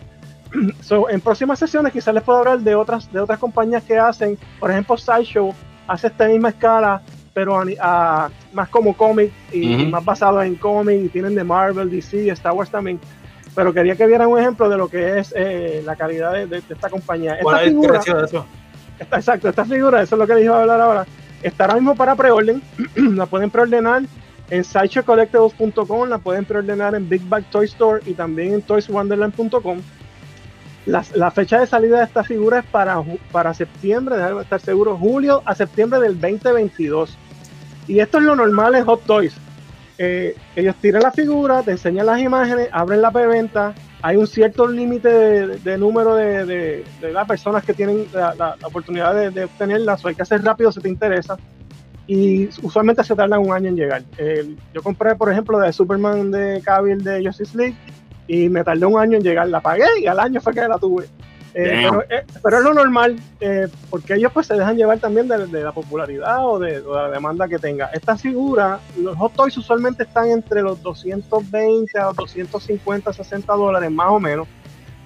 So, 0.81 1.11
en 1.11 1.21
próximas 1.21 1.59
sesiones 1.59 1.93
quizás 1.93 2.15
les 2.15 2.23
puedo 2.23 2.39
hablar 2.39 2.59
de 2.59 2.73
otras, 2.73 3.13
de 3.13 3.19
otras 3.19 3.37
compañías 3.37 3.83
que 3.83 3.99
hacen, 3.99 4.35
por 4.59 4.71
ejemplo, 4.71 4.97
Sideshow 4.97 5.53
hace 5.87 6.07
esta 6.07 6.27
misma 6.27 6.49
escala, 6.49 7.03
pero 7.33 7.57
a, 7.59 7.65
a- 7.79 8.29
más 8.53 8.69
como 8.69 8.95
cómic 8.95 9.31
y, 9.53 9.85
más 9.87 10.03
basado 10.03 10.41
en 10.43 10.55
cómic, 10.55 10.99
y 11.05 11.09
tienen 11.09 11.35
de 11.35 11.43
Marvel, 11.43 11.89
DC, 11.89 12.29
Star 12.31 12.53
Wars 12.53 12.69
también. 12.69 12.99
Pero 13.55 13.73
quería 13.73 13.95
que 13.95 14.07
vieran 14.07 14.27
un 14.29 14.39
ejemplo 14.39 14.69
de 14.69 14.77
lo 14.77 14.87
que 14.87 15.19
es 15.19 15.33
eh, 15.35 15.81
la 15.85 15.95
calidad 15.95 16.31
de, 16.33 16.47
de- 16.47 16.61
de 16.61 16.73
esta 16.73 16.89
compañía. 16.89 17.37
¿Cuál 17.41 17.55
Esta 17.57 17.63
es 17.65 17.69
figura, 17.71 17.99
de 18.19 18.25
eso? 18.25 18.45
esta- 18.99 19.15
exacto, 19.17 19.49
esta 19.49 19.65
figura, 19.65 20.01
eso 20.01 20.15
es 20.15 20.19
lo 20.19 20.27
que 20.27 20.35
les 20.35 20.45
iba 20.45 20.57
a 20.57 20.61
hablar 20.61 20.79
ahora, 20.81 21.05
está 21.43 21.63
ahora 21.65 21.75
mismo 21.75 21.95
para 21.95 22.15
preorden, 22.15 22.61
la 22.95 23.25
pueden 23.25 23.49
preordenar 23.49 24.03
en 24.49 24.63
sideshowcollectibles.com, 24.63 26.09
la 26.09 26.17
pueden 26.17 26.45
preordenar 26.45 26.93
en 26.95 27.07
Big 27.07 27.21
Bag 27.27 27.43
Toy 27.51 27.65
Store 27.65 28.01
y 28.05 28.13
también 28.13 28.53
en 28.53 28.61
toyswonderland.com. 28.61 29.79
La, 30.85 31.31
fecha 31.31 31.59
de 31.59 31.67
salida 31.67 31.99
de 31.99 32.05
esta 32.05 32.23
figura 32.23 32.59
es 32.59 32.65
para, 32.65 33.03
para 33.31 33.53
septiembre, 33.53 34.17
déjame 34.17 34.41
estar 34.41 34.59
seguro, 34.59 34.97
julio 34.97 35.43
a 35.45 35.53
septiembre 35.53 35.99
del 35.99 36.19
2022. 36.19 37.17
Y 37.87 37.99
esto 37.99 38.17
es 38.17 38.23
lo 38.23 38.35
normal 38.35 38.73
en 38.75 38.85
Hot 38.85 39.03
Toys. 39.05 39.35
Eh, 39.97 40.35
ellos 40.55 40.75
tiran 40.81 41.03
la 41.03 41.11
figura, 41.11 41.61
te 41.61 41.71
enseñan 41.71 42.07
las 42.07 42.19
imágenes, 42.19 42.69
abren 42.71 43.01
la 43.01 43.11
preventa. 43.11 43.75
Hay 44.01 44.17
un 44.17 44.25
cierto 44.25 44.67
límite 44.67 45.09
de, 45.09 45.77
número 45.77 46.15
de, 46.15 46.45
de- 46.45 47.11
las 47.13 47.27
personas 47.27 47.63
que 47.63 47.75
tienen 47.75 48.07
la, 48.11 48.57
oportunidad 48.63 49.31
de, 49.31 49.43
obtenerla. 49.43 49.97
So, 49.97 50.07
hay 50.07 50.15
que 50.15 50.23
hacer 50.23 50.43
rápido 50.43 50.71
si 50.71 50.79
te 50.79 50.89
interesa. 50.89 51.37
Y 52.07 52.47
usualmente 52.63 53.03
se 53.03 53.15
tardan 53.15 53.41
un 53.41 53.53
año 53.53 53.69
en 53.69 53.75
llegar. 53.75 54.01
Yo 54.73 54.81
compré, 54.81 55.15
por 55.15 55.31
ejemplo, 55.31 55.59
de 55.59 55.71
Superman 55.71 56.31
de 56.31 56.59
Cavill 56.65 57.03
de 57.03 57.23
Justice 57.23 57.55
League 57.55 57.75
y 58.31 58.47
me 58.47 58.63
tardé 58.63 58.85
un 58.85 58.97
año 58.97 59.17
en 59.17 59.23
llegar. 59.23 59.49
La 59.49 59.59
pagué 59.59 59.87
y 59.99 60.07
al 60.07 60.17
año 60.17 60.39
fue 60.39 60.53
que 60.53 60.61
la 60.61 60.77
tuve. 60.77 61.03
Eh, 61.53 61.81
pero, 61.83 62.01
eh, 62.03 62.25
pero 62.41 62.57
es 62.59 62.63
lo 62.63 62.73
normal, 62.73 63.19
eh, 63.41 63.67
porque 63.89 64.13
ellos 64.13 64.31
pues 64.33 64.47
se 64.47 64.53
dejan 64.53 64.77
llevar 64.77 64.99
también 64.99 65.27
de, 65.27 65.47
de 65.47 65.63
la 65.63 65.73
popularidad 65.73 66.47
o 66.47 66.57
de, 66.57 66.79
o 66.79 66.95
de 66.95 67.01
la 67.01 67.11
demanda 67.11 67.49
que 67.49 67.59
tenga. 67.59 67.87
Esta 67.87 68.15
figura, 68.15 68.79
los 68.97 69.17
hot 69.17 69.33
toys 69.33 69.57
usualmente 69.57 70.03
están 70.03 70.29
entre 70.29 70.61
los 70.61 70.81
220 70.81 71.99
a 71.99 72.05
los 72.05 72.15
250, 72.15 73.11
60 73.11 73.53
dólares 73.53 73.91
más 73.91 74.07
o 74.07 74.19
menos. 74.21 74.47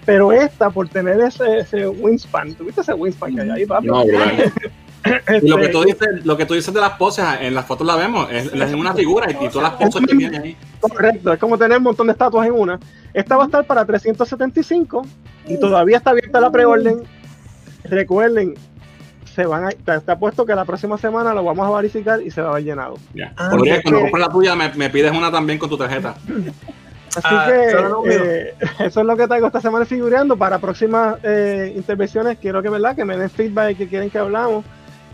Pero 0.05 0.32
esta, 0.32 0.69
por 0.69 0.88
tener 0.88 1.19
ese, 1.19 1.61
ese 1.61 1.88
wingspan, 1.88 2.53
¿tuviste 2.53 2.82
ese 2.82 2.93
wingspan 2.93 3.36
que 3.36 3.41
hay 3.41 3.49
ahí, 3.49 3.65
papi? 3.65 3.88
No. 3.88 4.05
Y 4.05 4.11
lo 5.47 5.57
que, 5.57 5.65
Este, 5.65 5.69
tú 5.69 5.84
dices, 5.84 6.26
lo 6.26 6.38
que 6.38 6.45
tú 6.45 6.53
dices 6.53 6.71
de 6.71 6.80
las 6.80 6.91
poses, 6.91 7.26
en 7.41 7.55
las 7.55 7.65
fotos 7.65 7.88
la 7.88 7.95
vemos, 7.95 8.32
es, 8.32 8.53
es 8.53 8.73
una 8.76 8.93
figura 8.93 9.32
y, 9.32 9.45
y 9.45 9.49
todas 9.49 9.71
las 9.71 9.82
poses 9.82 10.05
que 10.07 10.15
tiene 10.15 10.38
ahí. 10.38 10.57
Correcto, 10.80 11.34
es 11.34 11.39
como 11.39 11.57
tener 11.57 11.80
un 11.80 11.86
montón 11.86 12.05
de 12.05 12.13
estatuas 12.13 12.45
en 12.45 12.53
una. 12.53 12.80
Esta 13.16 13.36
va 13.38 13.43
a 13.43 13.45
estar 13.47 13.66
para 13.66 13.84
375 13.86 15.01
y 15.47 15.57
todavía 15.59 15.97
está 15.97 16.11
abierta 16.11 16.39
la 16.39 16.51
preorden. 16.51 17.01
Recuerden, 17.84 18.55
se 19.34 19.45
van 19.45 19.66
a, 19.66 19.70
está, 19.70 19.95
está 19.95 20.18
puesto 20.20 20.45
que 20.45 20.53
la 20.53 20.66
próxima 20.66 20.97
semana 20.97 21.34
lo 21.34 21.43
vamos 21.43 21.68
a 21.68 21.76
verificar 21.78 22.22
y 22.22 22.30
se 22.32 22.41
va 22.41 22.49
a 22.49 22.51
haber 22.51 22.63
llenado. 22.66 22.95
Ya. 23.13 23.34
Ah, 23.38 23.49
porque- 23.51 23.82
cuando 23.84 24.01
compres 24.01 24.22
la 24.28 24.32
tuya, 24.32 24.55
me, 24.55 24.70
me 24.74 24.89
pides 24.89 25.11
una 25.11 25.32
también 25.32 25.57
con 25.59 25.70
tu 25.70 25.78
tarjeta. 25.78 26.16
Así 27.16 27.22
Ah, 27.24 27.45
que 27.47 27.74
no 27.89 28.03
eh, 28.05 28.53
eso 28.80 28.99
es 28.99 29.05
lo 29.07 29.16
que 29.16 29.26
traigo 29.26 29.47
esta 29.47 29.61
semana 29.61 29.86
figureando. 29.86 30.36
Para 30.36 30.59
próximas 30.59 31.16
eh, 31.24 31.72
intervenciones 31.74 32.38
quiero 32.41 32.61
que 32.61 32.70
verdad 32.70 32.93
que 32.93 33.05
me 33.05 33.16
den 33.16 33.30
feedback 33.30 33.78
que 33.78 33.88
quieren 33.88 34.09
que 34.09 34.18
hablamos. 34.18 34.66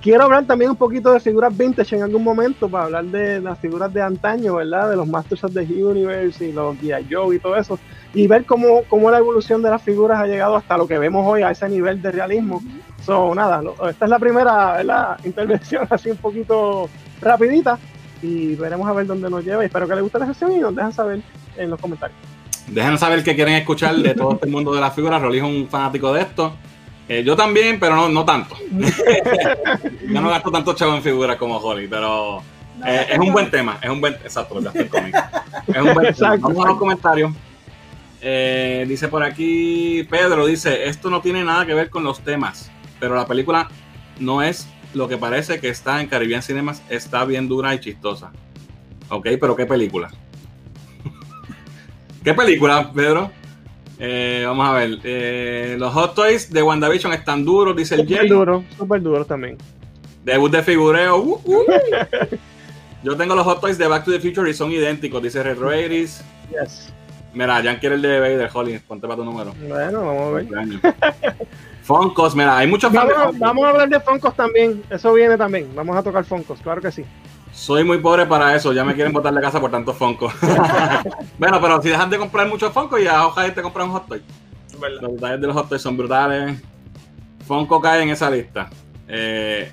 Quiero 0.02 0.24
hablar 0.24 0.46
también 0.46 0.72
un 0.72 0.78
poquito 0.78 1.14
de 1.14 1.20
figuras 1.20 1.56
vintage 1.56 1.96
en 1.96 2.02
algún 2.02 2.24
momento 2.24 2.68
para 2.68 2.86
hablar 2.86 3.06
de 3.06 3.40
las 3.40 3.60
figuras 3.60 3.94
de 3.94 4.02
antaño, 4.02 4.56
¿verdad? 4.56 4.90
De 4.90 4.96
los 4.96 5.08
Masters 5.08 5.44
of 5.44 5.54
the 5.54 5.62
Universe 5.62 6.44
y 6.44 6.52
los 6.52 6.76
G.I. 6.78 7.06
Joe 7.08 7.36
y 7.36 7.40
todo 7.40 7.56
eso. 7.56 7.78
Y 8.12 8.26
ver 8.26 8.46
cómo, 8.46 8.82
cómo 8.90 9.12
la 9.12 9.20
evolución 9.20 9.62
de 9.62 9.70
las 9.70 9.84
figuras 9.84 10.20
ha 10.20 10.26
llegado 10.26 10.56
hasta 10.56 10.76
lo 10.76 10.88
que 10.88 10.98
vemos 10.98 11.24
hoy, 11.28 11.44
a 11.44 11.52
ese 11.52 11.70
nivel 11.70 12.02
de 12.02 12.12
realismo. 12.12 12.64
So, 13.06 13.36
nada, 13.36 13.62
esta 13.90 14.06
es 14.06 14.10
la 14.10 14.18
primera 14.18 14.74
¿verdad? 14.78 15.20
intervención 15.24 15.88
así 15.88 16.10
un 16.10 16.18
poquito 16.18 16.90
rapidita 17.22 17.78
y 18.24 18.56
veremos 18.56 18.88
a 18.88 18.94
ver 18.94 19.06
dónde 19.06 19.30
nos 19.30 19.46
lleva. 19.46 19.64
Espero 19.64 19.88
que 19.88 19.94
les 19.94 20.04
guste 20.04 20.18
la 20.18 20.26
sesión 20.26 20.52
y 20.52 20.60
nos 20.60 20.76
dejan 20.76 20.94
saber 20.94 21.22
en 21.58 21.70
los 21.70 21.80
comentarios. 21.80 22.18
Dejen 22.68 22.98
saber 22.98 23.24
qué 23.24 23.36
quieren 23.36 23.54
escuchar 23.54 23.96
de 23.96 24.16
todo 24.16 24.34
este 24.34 24.48
mundo 24.48 24.74
de 24.74 24.82
las 24.82 24.96
figuras. 24.96 25.22
Rolly 25.22 25.38
es 25.38 25.44
un 25.44 25.68
fanático 25.68 26.12
de 26.12 26.22
esto. 26.22 26.54
Eh, 27.12 27.26
yo 27.26 27.36
también, 27.36 27.78
pero 27.78 27.94
no, 27.94 28.08
no 28.08 28.24
tanto. 28.24 28.56
yo 28.72 30.22
no 30.22 30.30
gasto 30.30 30.50
tanto 30.50 30.74
chavo 30.74 30.96
en 30.96 31.04
figuras 31.04 31.36
como 31.36 31.58
Holly, 31.58 31.86
pero 31.90 32.42
eh, 32.86 33.08
es 33.10 33.20
un 33.20 33.34
buen 33.34 33.52
tema. 33.52 33.78
Es 33.82 33.90
un 33.90 34.00
buen. 34.00 34.14
Exacto, 34.14 34.56
lo 34.56 34.62
gasto 34.62 34.88
cómic. 34.88 35.14
Es 35.68 35.82
un 35.82 35.94
buen 35.94 36.14
tema. 36.14 36.38
Vamos 36.38 36.66
a 36.66 36.70
los 36.70 36.78
comentarios. 36.78 37.34
Eh, 38.22 38.86
dice 38.88 39.10
por 39.10 39.24
aquí 39.24 40.08
Pedro: 40.10 40.46
dice, 40.46 40.88
esto 40.88 41.10
no 41.10 41.20
tiene 41.20 41.44
nada 41.44 41.66
que 41.66 41.74
ver 41.74 41.90
con 41.90 42.06
los 42.06 42.22
temas, 42.22 42.72
pero 42.98 43.14
la 43.14 43.28
película 43.28 43.68
no 44.18 44.42
es 44.42 44.70
lo 44.94 45.10
que 45.10 45.18
parece 45.18 45.60
que 45.60 45.68
está 45.68 46.00
en 46.00 46.08
Caribbean 46.08 46.42
Cinemas, 46.42 46.82
está 46.88 47.26
bien 47.26 47.50
dura 47.50 47.76
y 47.76 47.82
chistosa. 47.82 48.32
Ok, 49.10 49.28
pero 49.38 49.54
¿qué 49.58 49.66
película? 49.66 50.10
¿Qué 52.24 52.34
película, 52.34 52.90
Pedro? 52.94 53.34
Eh, 54.04 54.44
vamos 54.48 54.68
a 54.68 54.72
ver. 54.74 54.98
Eh, 55.04 55.76
los 55.78 55.94
Hot 55.94 56.16
Toys 56.16 56.52
de 56.52 56.64
WandaVision 56.64 57.14
están 57.14 57.46
duros, 57.46 57.76
dice 57.76 57.94
el 57.94 58.02
Súper 58.02 58.18
Jay. 58.18 58.30
duro, 58.30 58.64
súper 58.76 59.00
duro 59.00 59.24
también. 59.26 59.58
Debut 60.24 60.52
de 60.52 60.64
figureo. 60.64 61.18
uh, 61.18 61.42
uh. 61.46 61.66
Yo 63.04 63.16
tengo 63.16 63.36
los 63.36 63.46
Hot 63.46 63.62
Toys 63.62 63.78
de 63.78 63.88
Back 63.88 64.06
to 64.06 64.12
the 64.12 64.20
Future 64.20 64.50
y 64.50 64.56
son 64.56 64.72
idénticos, 64.72 65.22
dice 65.22 65.44
Red 65.44 65.86
Iris. 65.86 66.24
Yes. 66.50 66.92
Mira, 67.36 67.62
Jan 67.64 67.78
quiere 67.78 67.94
el 67.96 68.02
de 68.02 68.20
Vader, 68.20 68.50
Holly, 68.52 68.80
ponte 68.80 69.08
para 69.08 69.18
tu 69.18 69.24
número. 69.24 69.54
Bueno, 69.68 70.06
vamos 70.06 70.28
a 70.28 70.32
ver. 70.32 70.48
Funkos, 71.84 72.36
mira, 72.36 72.58
hay 72.58 72.68
muchos 72.68 72.92
Vamos, 72.92 73.38
vamos 73.38 73.66
a 73.66 73.70
hablar 73.70 73.90
de 73.90 74.00
Funkos 74.00 74.36
también. 74.36 74.82
Eso 74.90 75.14
viene 75.14 75.38
también. 75.38 75.70
Vamos 75.76 75.96
a 75.96 76.02
tocar 76.02 76.26
Funkos, 76.26 76.60
claro 76.62 76.82
que 76.82 76.92
sí. 76.92 77.06
Soy 77.54 77.84
muy 77.84 77.98
pobre 78.00 78.26
para 78.26 78.56
eso, 78.56 78.74
ya 78.74 78.84
me 78.84 78.96
quieren 78.96 79.14
botar 79.14 79.34
de 79.34 79.42
casa 79.42 79.60
por 79.60 79.70
tantos 79.72 79.96
Funkos. 79.98 80.34
bueno, 81.38 81.60
pero 81.62 81.82
si 81.82 81.90
dejan 81.90 82.10
de 82.10 82.18
comprar 82.18 82.48
muchos 82.48 82.74
Funkos, 82.74 83.02
ya 83.04 83.26
ojalá 83.28 83.54
te 83.54 83.62
compran 83.62 83.88
un 83.88 83.94
hot 83.94 84.08
toy. 84.08 84.22
¿verdad? 84.80 85.02
Los 85.02 85.14
detalles 85.14 85.42
de 85.42 85.48
los 85.48 85.56
hot 85.56 85.70
toys 85.70 85.82
son 85.82 85.96
brutales. 85.98 86.60
Funko 87.46 87.80
cae 87.82 88.02
en 88.04 88.10
esa 88.10 88.30
lista. 88.30 88.70
Eh, 89.08 89.72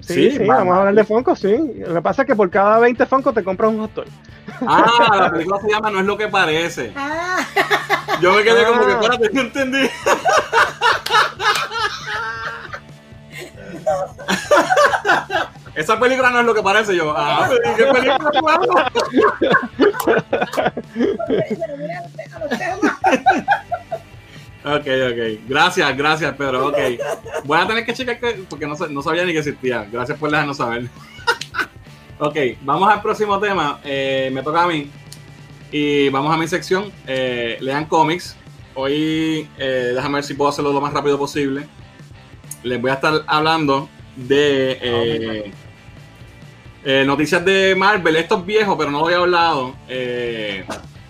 Sí, 0.00 0.32
sí, 0.32 0.38
va- 0.44 0.56
vamos 0.56 0.74
a 0.74 0.78
hablar 0.80 0.94
de 0.96 1.04
Funkos, 1.04 1.38
sí. 1.38 1.56
Lo 1.86 1.94
que 1.94 2.02
pasa 2.02 2.22
es 2.22 2.26
que 2.28 2.34
por 2.34 2.50
cada 2.50 2.80
20 2.80 3.06
Funkos 3.06 3.32
te 3.34 3.44
compras 3.44 3.70
un 3.70 3.78
hot 3.80 3.94
toy. 3.94 4.06
Ah, 4.66 5.16
la 5.16 5.30
película 5.30 5.60
se 5.60 5.70
llama 5.70 5.90
No 5.92 6.00
es 6.00 6.06
lo 6.06 6.16
que 6.18 6.26
parece. 6.26 6.92
Ah, 6.96 7.38
Yo 8.20 8.32
me 8.32 8.42
quedé 8.42 8.64
como 8.66 8.84
que, 8.84 8.92
Ah. 8.92 8.98
espérate, 9.00 9.30
no 9.32 9.40
entendí. 9.42 9.78
Esa 15.74 15.98
película 15.98 16.30
no 16.30 16.40
es 16.40 16.46
lo 16.46 16.54
que 16.54 16.62
parece 16.62 16.94
yo. 16.94 17.14
Ah, 17.16 17.48
¿y 17.50 17.76
¿qué 17.76 17.84
película. 17.84 18.92
Ok, 24.64 24.86
ok. 24.86 25.40
Gracias, 25.48 25.96
gracias, 25.96 26.36
Pedro. 26.36 26.68
Ok. 26.68 26.78
Voy 27.44 27.58
a 27.58 27.66
tener 27.66 27.84
que 27.84 27.94
checar 27.94 28.20
que, 28.20 28.44
porque 28.48 28.64
no, 28.64 28.76
no 28.76 29.02
sabía 29.02 29.24
ni 29.24 29.32
que 29.32 29.38
existía. 29.38 29.88
Gracias 29.90 30.16
por 30.18 30.30
dejarnos 30.30 30.56
saber. 30.56 30.88
ok, 32.20 32.36
vamos 32.60 32.88
al 32.88 33.02
próximo 33.02 33.40
tema. 33.40 33.80
Eh, 33.82 34.30
me 34.32 34.40
toca 34.42 34.62
a 34.62 34.68
mí. 34.68 34.88
Y 35.72 36.10
vamos 36.10 36.32
a 36.32 36.36
mi 36.36 36.46
sección. 36.46 36.92
Eh, 37.08 37.56
lean 37.60 37.86
cómics. 37.86 38.36
Hoy, 38.74 39.48
eh, 39.58 39.92
déjame 39.96 40.16
ver 40.16 40.24
si 40.24 40.34
puedo 40.34 40.50
hacerlo 40.50 40.72
lo 40.72 40.80
más 40.80 40.92
rápido 40.92 41.18
posible. 41.18 41.66
Les 42.62 42.80
voy 42.80 42.92
a 42.92 42.94
estar 42.94 43.24
hablando 43.26 43.88
de 44.14 45.52
eh, 46.84 47.04
noticias 47.06 47.44
de 47.44 47.74
Marvel. 47.76 48.16
Esto 48.16 48.38
es 48.38 48.46
viejo, 48.46 48.76
pero 48.76 48.90
no 48.90 49.00
lo 49.00 49.06
había 49.06 49.18
hablado. 49.18 49.74
Eh, 49.88 50.64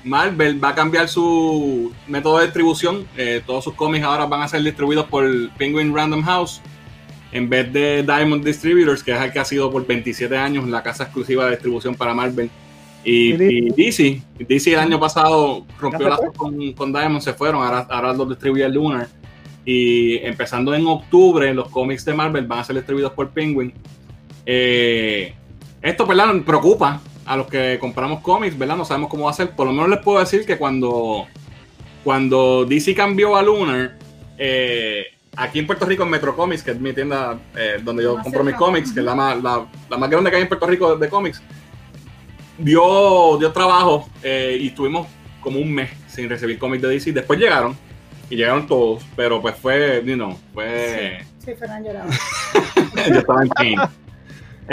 Marvel 0.05 0.63
va 0.63 0.71
a 0.71 0.75
cambiar 0.75 1.09
su 1.09 1.93
método 2.07 2.39
de 2.39 2.45
distribución. 2.45 3.07
Eh, 3.17 3.43
todos 3.47 3.65
sus 3.65 3.75
cómics 3.75 4.05
ahora 4.05 4.27
van 4.27 4.43
a 4.43 4.49
ser 4.49 4.63
distribuidos 4.63 5.07
por 5.07 5.25
Penguin 5.57 5.95
Random 5.95 6.23
House 6.23 6.61
en 7.33 7.49
vez 7.49 7.73
de 7.73 8.03
Diamond 8.03 8.45
Distributors, 8.45 9.03
que 9.03 9.13
es 9.13 9.21
el 9.21 9.33
que 9.33 9.39
ha 9.39 9.45
sido 9.45 9.71
por 9.71 9.87
27 9.87 10.37
años 10.37 10.69
la 10.69 10.83
casa 10.83 11.05
exclusiva 11.05 11.47
de 11.47 11.53
distribución 11.53 11.95
para 11.95 12.13
Marvel. 12.13 12.51
Y, 13.05 13.33
y 13.33 13.71
DC, 13.71 14.23
DC 14.39 14.75
el 14.75 14.79
año 14.79 15.01
pasado 15.01 15.65
rompió 15.81 16.09
¿Ya 16.09 16.17
se 16.17 16.23
lazos 16.23 16.37
con, 16.37 16.73
con 16.73 16.93
Diamond, 16.93 17.23
se 17.23 17.33
fueron, 17.33 17.65
ahora, 17.65 17.87
ahora 17.91 18.13
los 18.13 18.29
distribuye 18.29 18.69
Lunar. 18.69 19.09
Y 19.65 20.19
empezando 20.19 20.75
en 20.75 20.87
octubre, 20.87 21.53
los 21.55 21.69
cómics 21.69 22.05
de 22.05 22.13
Marvel 22.13 22.47
van 22.47 22.61
a 22.61 22.65
ser 22.65 22.77
distribuidos 22.77 23.13
por 23.13 23.31
Penguin. 23.31 23.73
Eh, 24.45 25.35
esto, 25.83 26.07
¿verdad? 26.07 26.33
Nos 26.33 26.45
preocupa 26.45 27.01
a 27.25 27.37
los 27.37 27.47
que 27.47 27.79
compramos 27.81 28.21
cómics, 28.21 28.57
¿verdad? 28.57 28.77
No 28.77 28.85
sabemos 28.85 29.11
cómo 29.11 29.25
va 29.25 29.31
a 29.31 29.35
ser. 29.35 29.51
Por 29.51 29.67
lo 29.67 29.73
menos 29.73 29.89
les 29.89 29.99
puedo 30.01 30.21
decir 30.21 30.47
que 30.47 30.57
cuando, 30.57 31.27
cuando 32.05 32.65
DC 32.65 32.95
cambió 32.95 33.37
a 33.37 33.43
Lunar, 33.43 33.97
eh, 34.39 35.07
aquí 35.37 35.59
en 35.59 35.67
Puerto 35.67 35.85
Rico, 35.87 36.03
en 36.05 36.11
Metro 36.11 36.35
Comics, 36.37 36.63
que 36.63 36.73
es 36.73 36.81
mi 36.81 36.93
tienda 36.93 37.39
eh, 37.57 37.81
donde 37.83 38.03
yo 38.05 38.19
compro 38.23 38.45
mis 38.45 38.55
cómics, 38.55 38.93
que 38.93 39.01
es 39.01 39.07
la 39.07 39.15
más, 39.15 39.43
la, 39.43 39.67
la 39.89 39.97
más 39.97 40.11
grande 40.11 40.31
que 40.31 40.37
hay 40.37 40.43
en 40.43 40.49
Puerto 40.49 40.67
Rico 40.67 40.97
de 40.97 41.09
cómics, 41.09 41.43
dio, 42.59 43.37
dio 43.39 43.53
trabajo 43.53 44.09
eh, 44.23 44.59
y 44.61 44.69
estuvimos 44.69 45.07
como 45.41 45.59
un 45.59 45.73
mes 45.73 45.91
sin 46.09 46.29
recibir 46.29 46.59
cómics 46.59 46.83
de 46.83 46.89
DC. 46.89 47.13
Después 47.13 47.39
llegaron 47.39 47.77
y 48.31 48.37
llegaron 48.37 48.67
todos, 48.67 49.05
pero 49.17 49.41
pues 49.41 49.57
fue, 49.57 50.03
you 50.05 50.15
know, 50.15 50.39
fue... 50.55 51.25
Sí, 51.45 51.53
Fernán 51.55 51.85
lloraba. 51.85 52.11
Yo 53.09 53.19
estaba 53.19 53.43
en 53.43 53.49
pain. 53.49 53.81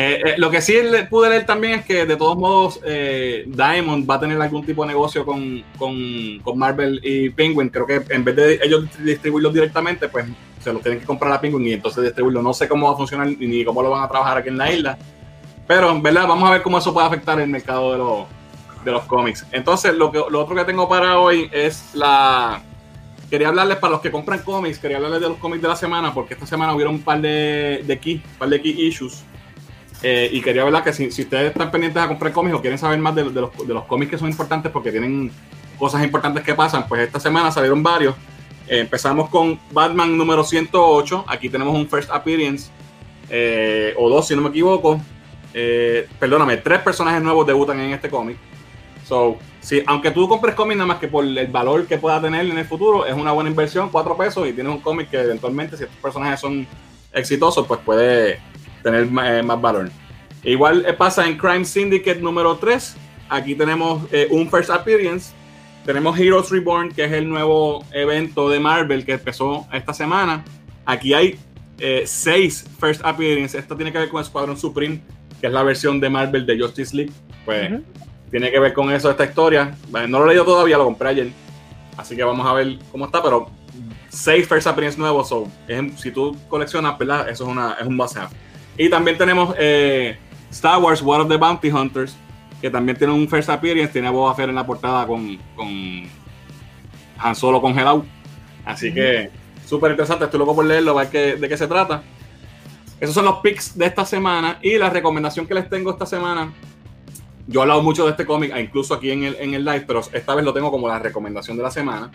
Eh, 0.02 0.22
eh, 0.24 0.34
lo 0.38 0.50
que 0.50 0.62
sí 0.62 0.76
pude 1.10 1.30
leer 1.30 1.46
también 1.46 1.74
es 1.80 1.86
que 1.86 2.06
de 2.06 2.16
todos 2.16 2.38
modos 2.38 2.80
eh, 2.86 3.44
Diamond 3.48 4.10
va 4.10 4.16
a 4.16 4.20
tener 4.22 4.42
algún 4.42 4.66
tipo 4.66 4.84
de 4.84 4.88
negocio 4.94 5.26
con, 5.26 5.62
con- 5.78 6.40
con 6.40 6.58
Marvel 6.58 7.02
y 7.04 7.30
Penguin. 7.32 7.68
Creo 7.68 7.86
que 7.86 8.02
en 8.10 8.24
vez 8.24 8.34
de 8.38 8.60
ellos 8.64 8.86
distribuirlos 9.04 9.54
directamente, 9.54 10.08
pues 10.08 10.26
se 10.64 10.72
los 10.72 10.82
tienen 10.82 11.02
que 11.02 11.06
comprar 11.06 11.34
a 11.34 11.42
Penguin 11.42 11.68
y 11.68 11.74
entonces 11.74 12.02
distribuirlo. 12.06 12.42
No 12.42 12.54
sé 12.54 12.70
cómo 12.70 12.88
va 12.88 12.94
a 12.94 12.96
funcionar 12.96 13.28
ni 13.28 13.66
cómo 13.66 13.82
lo 13.84 13.90
van 13.90 14.04
a 14.04 14.08
trabajar 14.08 14.38
aquí 14.38 14.48
en 14.48 14.58
la 14.58 14.72
isla. 14.72 14.98
Pero 15.68 15.92
en 15.92 16.02
verdad 16.02 16.28
vamos 16.30 16.48
a 16.50 16.54
ver 16.54 16.62
cómo 16.62 16.78
eso 16.78 16.94
puede 16.94 17.06
afectar 17.08 17.38
el 17.38 17.50
mercado 17.50 17.92
de 17.92 17.98
los, 17.98 18.20
de 18.86 18.92
los 18.92 19.04
cómics. 19.04 19.46
Entonces 19.52 19.94
lo, 19.96 20.14
que, 20.14 20.22
lo 20.30 20.42
otro 20.42 20.56
que 20.56 20.64
tengo 20.64 20.88
para 20.88 21.20
hoy 21.20 21.50
es 21.52 21.90
la... 21.94 22.62
Quería 23.30 23.50
hablarles 23.50 23.78
para 23.80 23.92
los 23.92 24.02
que 24.02 24.12
compran 24.12 24.40
cómics, 24.44 24.80
quería 24.80 24.96
hablarles 24.96 25.20
de 25.22 25.28
los 25.28 25.38
cómics 25.40 25.62
de 25.62 25.68
la 25.68 25.76
semana, 25.76 26.14
porque 26.14 26.36
esta 26.36 26.46
semana 26.48 26.74
hubieron 26.74 26.96
un 26.96 27.02
par 27.02 27.20
de, 27.20 27.84
de 27.86 28.00
key, 28.00 28.22
un 28.26 28.38
par 28.40 28.48
de 28.50 28.62
key 28.62 28.88
issues. 28.88 29.24
Eh, 30.02 30.30
y 30.32 30.42
quería 30.42 30.62
hablar 30.62 30.84
que 30.84 30.94
si, 30.94 31.12
si 31.12 31.24
ustedes 31.24 31.52
están 31.52 31.72
pendientes 31.72 32.02
a 32.02 32.08
comprar 32.08 32.32
cómics 32.32 32.56
o 32.56 32.62
quieren 32.62 32.80
saber 32.80 33.00
más 33.00 33.14
de, 33.16 33.26
los, 33.26 33.34
de 33.34 33.74
los 33.74 33.84
cómics 33.84 34.12
que 34.12 34.18
son 34.18 34.30
importantes 34.30 34.72
porque 34.72 34.92
tienen 34.92 35.32
cosas 35.78 36.04
importantes 36.04 36.44
que 36.44 36.54
pasan, 36.54 36.88
pues 36.88 37.02
esta 37.02 37.20
semana 37.20 37.52
salieron 37.52 37.84
varios. 37.84 38.16
Eh, 38.68 38.80
empezamos 38.80 39.30
con 39.30 39.60
Batman 39.72 40.18
número 40.18 40.44
108. 40.44 41.26
Aquí 41.28 41.50
tenemos 41.50 41.76
un 41.76 41.88
first 41.88 42.10
appearance, 42.12 42.70
eh, 43.30 43.94
o 43.98 44.10
dos 44.10 44.28
si 44.28 44.36
no 44.36 44.42
me 44.42 44.50
equivoco. 44.50 45.02
Perdóname, 46.20 46.58
tres 46.58 46.80
personajes 46.80 47.22
nuevos 47.22 47.46
debutan 47.46 47.80
en 47.80 47.92
este 47.92 48.10
cómic. 48.10 48.38
So, 49.06 49.38
sí, 49.60 49.82
aunque 49.88 50.12
tú 50.12 50.30
compres 50.30 50.54
cómic 50.54 50.78
nada 50.78 50.88
más 50.88 51.00
que 51.00 51.08
por 51.08 51.26
el 51.26 51.48
valor 51.48 51.88
que 51.88 51.98
pueda 51.98 52.22
tener 52.22 52.46
en 52.46 52.58
el 52.58 52.66
futuro, 52.66 53.08
es 53.08 53.16
una 53.16 53.32
buena 53.32 53.50
inversión, 53.50 53.90
cuatro 53.90 54.16
pesos, 54.16 54.48
y 54.48 54.54
tienes 54.54 54.72
un 54.72 54.80
cómic 54.80 55.10
que 55.10 55.20
eventualmente, 55.20 55.76
si 55.76 55.84
estos 55.86 55.98
personajes 55.98 56.40
son 56.40 56.68
exitosos, 57.12 57.66
pues 57.66 57.80
puede 57.84 58.40
tener 58.84 59.06
ma- 59.10 59.38
eh, 59.40 59.44
más 59.44 59.60
valor. 59.62 59.90
Igual 60.44 60.86
eh, 60.88 60.94
pasa 60.94 61.28
en 61.28 61.38
Crime 61.38 61.66
Syndicate 61.66 62.20
número 62.22 62.56
3. 62.58 62.96
Aquí 63.30 63.56
tenemos 63.56 64.04
eh, 64.12 64.28
un 64.32 64.50
First 64.50 64.70
Appearance. 64.70 65.34
Tenemos 65.86 66.18
Heroes 66.20 66.50
Reborn, 66.50 66.92
que 66.92 67.06
es 67.06 67.12
el 67.12 67.28
nuevo 67.28 67.84
evento 67.92 68.50
de 68.50 68.60
Marvel 68.60 69.06
que 69.06 69.14
empezó 69.14 69.66
esta 69.74 69.94
semana. 69.94 70.44
Aquí 70.86 71.14
hay 71.14 71.40
eh, 71.80 72.04
seis 72.06 72.66
First 72.80 73.02
Appearance. 73.04 73.58
Esto 73.58 73.76
tiene 73.76 73.92
que 73.92 73.98
ver 74.00 74.10
con 74.10 74.24
Squadron 74.24 74.58
Supreme, 74.58 75.02
que 75.40 75.48
es 75.48 75.54
la 75.54 75.64
versión 75.64 76.00
de 76.00 76.10
Marvel 76.10 76.46
de 76.46 76.60
Justice 76.60 76.96
League. 76.96 77.12
Pues 77.46 77.72
Ujú. 77.72 77.84
tiene 78.32 78.52
que 78.52 78.60
ver 78.60 78.74
con 78.74 78.92
eso 78.92 79.10
esta 79.10 79.26
historia. 79.26 79.76
Bueno, 79.90 80.08
No 80.08 80.20
lo 80.20 80.26
he 80.26 80.30
leído 80.30 80.46
todavía, 80.46 80.78
lo 80.78 80.86
compré 80.86 81.10
ayer. 81.10 81.30
Así 81.98 82.16
que 82.16 82.24
vamos 82.24 82.46
a 82.48 82.54
ver 82.54 82.78
cómo 82.92 83.06
está, 83.06 83.22
pero 83.22 83.50
seis 84.10 84.48
First 84.48 84.68
Appearance 84.68 84.98
nuevos. 85.00 85.28
So, 85.30 85.48
es- 85.68 86.00
si 86.00 86.12
tú 86.12 86.36
coleccionas, 86.50 86.98
¿verdad? 86.98 87.30
Eso 87.30 87.44
es, 87.46 87.50
una, 87.50 87.76
es 87.80 87.86
un 87.88 87.96
must-have. 87.96 88.30
Y 88.80 88.90
también 88.90 89.18
tenemos 89.18 89.54
eh, 89.60 90.18
Star 90.50 90.82
Wars 90.82 91.02
War 91.04 91.22
of 91.22 91.28
the 91.30 91.36
Bounty 91.38 91.70
Hunters, 91.70 92.16
que 92.62 92.70
también 92.72 92.98
tiene 92.98 93.14
un 93.14 93.28
First 93.28 93.50
Appearance. 93.50 93.92
Tiene 93.94 94.08
a 94.08 94.12
Boba 94.12 94.34
Fett 94.34 94.50
en 94.50 94.56
la 94.56 94.66
portada 94.66 95.06
con, 95.06 95.38
con 95.56 95.68
Han 97.18 97.36
Solo 97.36 97.62
congelado. 97.62 98.06
Así 98.66 98.94
que 98.94 99.30
súper 99.68 99.92
interesante. 99.92 100.26
Estoy 100.26 100.40
loco 100.40 100.56
por 100.56 100.66
leerlo, 100.66 100.98
a 100.98 101.04
ver 101.04 101.12
qué- 101.12 101.36
de 101.36 101.50
qué 101.50 101.58
se 101.58 101.68
trata. 101.68 102.02
Esos 103.02 103.14
son 103.14 103.26
los 103.26 103.36
picks 103.40 103.78
de 103.78 103.86
esta 103.86 104.06
semana. 104.06 104.58
Y 104.62 104.78
la 104.78 104.90
recomendación 104.90 105.46
que 105.46 105.54
les 105.54 105.70
tengo 105.70 105.92
esta 105.92 106.06
semana. 106.06 106.52
Yo 107.48 107.60
he 107.60 107.64
hablado 107.64 107.82
mucho 107.82 108.06
de 108.06 108.12
este 108.12 108.26
cómic, 108.26 108.54
e 108.56 108.62
incluso 108.62 108.94
aquí 108.94 109.12
en 109.12 109.24
el, 109.24 109.36
en 109.40 109.54
el 109.56 109.66
live, 109.66 109.82
pero 109.88 110.02
esta 110.14 110.36
vez 110.36 110.46
lo 110.46 110.54
tengo 110.54 110.70
como 110.72 110.88
la 110.88 111.00
recomendación 111.00 111.58
de 111.58 111.64
la 111.64 111.72
semana. 111.72 112.12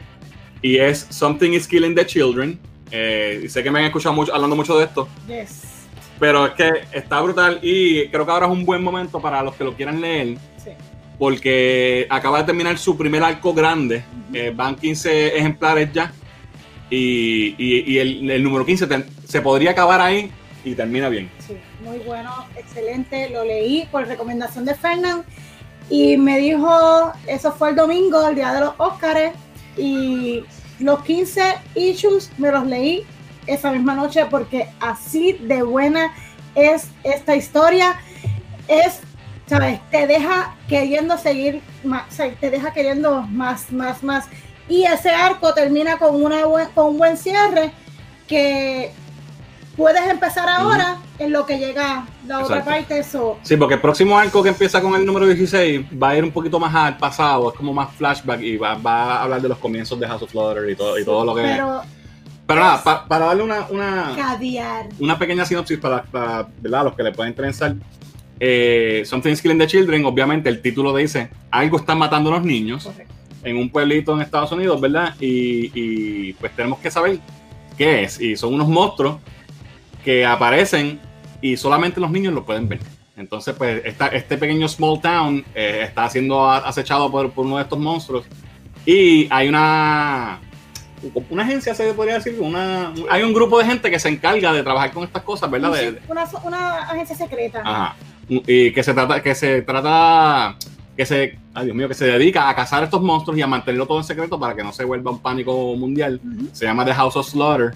Y 0.62 0.77
es 0.79 1.07
Something 1.11 1.51
is 1.53 1.67
Killing 1.69 1.95
the 1.95 2.07
Children. 2.07 2.59
Eh, 2.91 3.45
sé 3.51 3.62
que 3.62 3.71
me 3.71 3.81
han 3.81 3.87
escuchado 3.87 4.15
mucho, 4.15 4.33
hablando 4.35 4.55
mucho 4.57 4.79
de 4.79 4.85
esto. 4.85 5.09
Yes. 5.27 5.62
Pero 6.19 6.47
es 6.47 6.53
que 6.53 6.71
está 6.93 7.21
brutal 7.21 7.59
y 7.62 8.07
creo 8.09 8.25
que 8.25 8.33
ahora 8.33 8.47
es 8.47 8.53
un 8.53 8.65
buen 8.65 8.83
momento 8.83 9.21
para 9.21 9.43
los 9.43 9.55
que 9.55 9.65
lo 9.65 9.75
quieran 9.75 10.01
leer 10.01 10.37
Sí. 10.62 10.71
porque 11.19 12.07
acaba 12.09 12.39
de 12.39 12.45
terminar 12.45 12.79
su 12.79 12.97
primer 12.97 13.23
arco 13.23 13.53
grande. 13.53 14.05
Eh, 14.33 14.53
van 14.55 14.77
15 14.77 15.37
ejemplares 15.37 15.91
ya 15.93 16.12
y, 16.91 17.55
y- 17.59 17.85
y 17.93 17.99
el, 17.99 18.31
el 18.31 18.43
número 18.43 18.65
15 18.65 18.87
te- 18.87 19.05
se 19.27 19.41
podría 19.41 19.73
acabar 19.73 20.01
ahí 20.01 20.31
y 20.65 20.75
termina 20.75 21.09
bien. 21.09 21.31
Sí, 21.47 21.57
muy 21.85 21.99
bueno, 21.99 22.31
excelente. 22.57 23.29
Lo 23.31 23.45
leí 23.45 23.87
por 23.91 24.07
recomendación 24.07 24.65
de 24.65 24.75
Fernán 24.75 25.23
y 25.91 26.17
me 26.17 26.39
dijo, 26.39 27.12
eso 27.27 27.53
fue 27.53 27.71
el 27.71 27.77
domingo, 27.77 28.27
el 28.29 28.35
día 28.37 28.53
de 28.55 28.61
los 28.61 28.73
Óscares, 28.79 29.33
y 29.77 30.43
los 30.79 31.03
15 31.03 31.43
issues 31.75 32.31
me 32.39 32.51
los 32.51 32.65
leí 32.67 33.05
esa 33.47 33.70
misma 33.70 33.95
noche 33.95 34.26
porque 34.26 34.68
así 34.80 35.32
de 35.32 35.62
buena 35.62 36.12
es 36.55 36.88
esta 37.03 37.36
historia. 37.36 37.97
Es, 38.68 39.01
¿sabes? 39.47 39.80
Te 39.90 40.07
deja 40.07 40.55
queriendo 40.68 41.18
seguir 41.18 41.62
más, 41.82 42.05
o 42.11 42.12
sea, 42.12 42.34
te 42.34 42.51
deja 42.51 42.72
queriendo 42.72 43.22
más, 43.22 43.72
más, 43.72 44.03
más. 44.03 44.26
Y 44.68 44.84
ese 44.84 45.11
arco 45.11 45.53
termina 45.53 45.99
con, 45.99 46.22
una 46.22 46.42
con 46.74 46.86
un 46.86 46.99
buen 46.99 47.16
cierre 47.16 47.70
que 48.26 48.90
puedes 49.76 50.09
empezar 50.09 50.49
ahora 50.49 50.99
en 51.18 51.32
lo 51.32 51.45
que 51.47 51.59
llega 51.59 52.07
la 52.26 52.40
otra 52.40 52.59
Exacto. 52.59 52.70
parte, 52.70 52.99
eso. 52.99 53.38
Sí, 53.42 53.57
porque 53.57 53.74
el 53.74 53.80
próximo 53.80 54.18
arco 54.18 54.42
que 54.42 54.49
empieza 54.49 54.80
con 54.80 54.95
el 54.95 55.05
número 55.05 55.26
16 55.26 55.86
va 56.03 56.11
a 56.11 56.16
ir 56.16 56.24
un 56.24 56.30
poquito 56.30 56.59
más 56.59 56.74
al 56.74 56.97
pasado, 56.97 57.51
es 57.51 57.57
como 57.57 57.72
más 57.72 57.92
flashback 57.95 58.40
y 58.40 58.57
va, 58.57 58.74
va 58.74 59.16
a 59.16 59.22
hablar 59.24 59.42
de 59.42 59.49
los 59.49 59.59
comienzos 59.59 59.99
de 59.99 60.07
House 60.07 60.22
of 60.22 60.30
Flutter 60.30 60.68
y 60.70 60.76
todo, 60.76 60.99
y 60.99 61.05
todo 61.05 61.24
lo 61.24 61.34
que... 61.34 61.42
Pero, 61.42 61.82
Pero 62.47 62.61
nada, 62.61 62.82
pa- 62.84 63.07
para 63.09 63.26
darle 63.26 63.42
una, 63.42 63.66
una, 63.70 64.12
caviar. 64.16 64.86
una 64.99 65.18
pequeña 65.18 65.45
sinopsis 65.45 65.78
para, 65.78 66.03
para 66.03 66.47
¿verdad? 66.61 66.84
los 66.84 66.95
que 66.95 67.03
le 67.03 67.12
pueden 67.12 67.32
interesar. 67.32 67.74
Eh, 68.38 69.03
Something's 69.07 69.40
Killing 69.40 69.59
the 69.59 69.66
Children, 69.66 70.05
obviamente 70.05 70.49
el 70.49 70.61
título 70.61 70.95
dice, 70.95 71.30
algo 71.51 71.78
está 71.78 71.95
matando 71.95 72.30
a 72.30 72.34
los 72.38 72.45
niños 72.45 72.84
Correcto. 72.84 73.14
en 73.45 73.57
un 73.57 73.70
pueblito 73.70 74.12
en 74.14 74.20
Estados 74.20 74.53
Unidos, 74.53 74.80
¿verdad? 74.80 75.14
Y, 75.20 75.70
y, 75.74 76.32
pues 76.34 76.55
tenemos 76.55 76.78
que 76.80 76.90
saber 76.90 77.18
qué 77.78 78.03
es. 78.03 78.20
Y 78.20 78.36
son 78.36 78.53
unos 78.55 78.68
monstruos 78.68 79.16
que 80.05 80.26
aparecen 80.26 81.01
y 81.40 81.57
solamente 81.57 82.01
los 82.01 82.11
niños 82.11 82.34
lo 82.34 82.45
pueden 82.45 82.68
ver. 82.68 82.80
Entonces, 83.16 83.55
pues 83.57 83.80
esta- 83.86 84.09
este 84.09 84.36
pequeño 84.36 84.68
small 84.68 85.01
town 85.01 85.45
eh, 85.55 85.82
está 85.84 86.11
siendo 86.11 86.51
acechado 86.51 87.11
por, 87.11 87.30
por 87.30 87.47
uno 87.47 87.57
de 87.57 87.62
estos 87.62 87.78
monstruos. 87.78 88.26
Y 88.84 89.28
hay 89.30 89.49
una, 89.49 90.40
una 91.30 91.42
agencia, 91.42 91.74
se 91.74 91.92
podría 91.92 92.14
decir, 92.14 92.36
una, 92.40 92.92
hay 93.11 93.22
un 93.22 93.32
grupo 93.34 93.59
de 93.59 93.66
gente 93.66 93.90
que 93.90 93.99
se 93.99 94.09
encarga 94.09 94.53
de 94.53 94.62
trabajar 94.62 94.92
con 94.92 95.05
estas 95.05 95.22
cosas, 95.22 95.51
¿verdad? 95.51 95.72
De- 95.72 95.92
de- 95.92 96.01
Una, 96.09 96.24
una 96.45 96.78
agencia 96.84 97.14
secreta. 97.16 97.62
Ajá. 97.64 97.97
Y 98.28 98.72
que 98.72 98.82
se 98.82 98.95
trata, 98.95 99.22
que 99.22 99.34
se 99.34 99.62
trata, 99.62 100.57
que 100.97 101.05
se, 101.05 101.38
ay 101.55 101.64
Dios 101.66 101.76
mío, 101.76 101.88
que 101.88 101.95
se 101.95 102.07
dedica 102.07 102.49
a 102.49 102.55
cazar 102.55 102.82
estos 102.84 103.03
monstruos 103.03 103.38
y 103.38 103.42
a 103.42 103.47
mantenerlo 103.47 103.86
todo 103.86 103.99
en 103.99 104.05
secreto 104.05 104.40
para 104.40 104.55
que 104.55 104.62
no 104.62 104.72
se 104.72 104.84
vuelva 104.84 105.11
un 105.11 105.18
pánico 105.20 105.74
mundial. 105.76 106.20
Se 106.53 106.64
llama 106.64 106.84
The 106.84 106.95
House 106.95 107.16
of 107.16 107.28
Slaughter. 107.28 107.74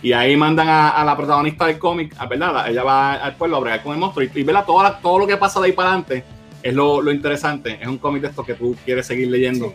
Y 0.00 0.12
ahí 0.12 0.36
mandan 0.36 0.68
a, 0.68 0.90
a 0.90 1.04
la 1.04 1.16
protagonista 1.16 1.66
del 1.66 1.78
cómic, 1.80 2.14
a- 2.18 2.26
¿verdad? 2.26 2.70
Ella 2.70 2.84
va 2.84 3.14
al 3.14 3.34
pueblo 3.34 3.56
a 3.56 3.60
bregar 3.60 3.82
con 3.82 3.94
el 3.94 3.98
monstruo. 3.98 4.24
Y, 4.32 4.38
y 4.40 4.42
¿verdad? 4.44 4.64
Todo, 4.64 4.80
la- 4.84 4.98
todo 5.00 5.18
lo 5.18 5.26
que 5.26 5.36
pasa 5.36 5.58
de 5.58 5.66
ahí 5.66 5.72
para 5.72 5.88
adelante 5.88 6.22
es 6.62 6.72
lo, 6.74 7.02
lo 7.02 7.10
interesante. 7.10 7.76
Es 7.80 7.88
un 7.88 7.98
cómic 7.98 8.22
de 8.22 8.28
estos 8.28 8.46
que 8.46 8.54
tú 8.54 8.76
quieres 8.84 9.04
seguir 9.06 9.28
leyendo. 9.28 9.70
Sí. 9.70 9.74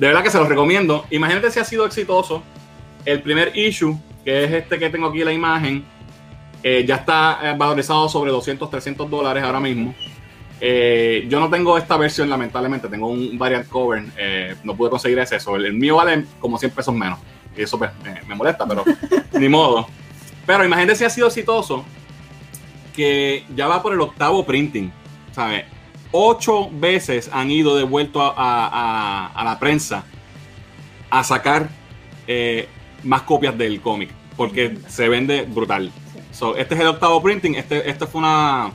De 0.00 0.06
verdad 0.06 0.22
que 0.22 0.30
se 0.30 0.38
los 0.38 0.48
recomiendo. 0.48 1.04
Imagínate 1.10 1.50
si 1.50 1.60
ha 1.60 1.64
sido 1.64 1.84
exitoso. 1.84 2.42
El 3.04 3.20
primer 3.20 3.54
issue, 3.54 3.98
que 4.24 4.44
es 4.44 4.50
este 4.50 4.78
que 4.78 4.88
tengo 4.88 5.08
aquí 5.08 5.22
la 5.22 5.32
imagen, 5.32 5.84
eh, 6.62 6.86
ya 6.88 6.96
está 6.96 7.38
eh, 7.42 7.54
valorizado 7.54 8.08
sobre 8.08 8.30
200, 8.30 8.70
300 8.70 9.10
dólares 9.10 9.44
ahora 9.44 9.60
mismo. 9.60 9.94
Eh, 10.58 11.26
yo 11.28 11.38
no 11.38 11.50
tengo 11.50 11.76
esta 11.76 11.98
versión, 11.98 12.30
lamentablemente. 12.30 12.88
Tengo 12.88 13.08
un 13.08 13.36
variant 13.36 13.68
cover. 13.68 14.04
eh, 14.16 14.56
no 14.64 14.74
pude 14.74 14.88
conseguir 14.88 15.18
ese. 15.18 15.36
Eso. 15.36 15.54
El, 15.56 15.66
el 15.66 15.74
mío 15.74 15.96
vale 15.96 16.24
como 16.40 16.56
100 16.56 16.70
pesos 16.70 16.94
menos. 16.94 17.18
Y 17.54 17.60
eso 17.60 17.78
pues, 17.78 17.90
me, 18.02 18.22
me 18.26 18.34
molesta, 18.34 18.66
pero 18.66 18.82
ni 19.38 19.50
modo. 19.50 19.86
Pero 20.46 20.64
imagínate 20.64 20.96
si 20.96 21.04
ha 21.04 21.10
sido 21.10 21.26
exitoso 21.26 21.84
que 22.96 23.44
ya 23.54 23.66
va 23.66 23.82
por 23.82 23.92
el 23.92 24.00
octavo 24.00 24.46
printing. 24.46 24.90
¿Sabes? 25.32 25.66
Ocho 26.12 26.68
veces 26.72 27.30
han 27.32 27.50
ido 27.50 27.76
de 27.76 27.84
vuelto 27.84 28.20
a, 28.20 28.30
a- 28.36 28.66
a- 28.66 29.26
a 29.28 29.44
la 29.44 29.58
prensa 29.58 30.04
a 31.10 31.22
sacar 31.24 31.68
eh, 32.26 32.68
más 33.04 33.22
copias 33.22 33.56
del 33.56 33.80
cómic. 33.80 34.10
Porque 34.36 34.76
se 34.88 35.08
vende 35.08 35.42
brutal. 35.42 35.92
So, 36.32 36.56
este 36.56 36.74
es 36.74 36.80
el 36.80 36.86
octavo 36.86 37.22
printing. 37.22 37.54
Este, 37.56 37.88
este 37.88 38.06
fue 38.06 38.20
una, 38.20 38.70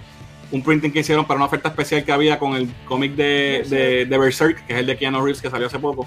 un 0.52 0.62
printing 0.62 0.92
que 0.92 1.00
hicieron 1.00 1.26
para 1.26 1.38
una 1.38 1.46
oferta 1.48 1.70
especial 1.70 2.04
que 2.06 2.12
había 2.12 2.38
con 2.38 2.56
el 2.56 2.70
cómic 2.86 3.14
de, 3.16 3.66
de, 3.68 4.06
de 4.06 4.18
Berserk, 4.18 4.66
que 4.68 4.74
es 4.74 4.80
el 4.80 4.86
de 4.86 4.98
Keanu 4.98 5.20
Reeves 5.22 5.42
que 5.42 5.50
salió 5.50 5.68
hace 5.68 5.80
poco. 5.80 6.06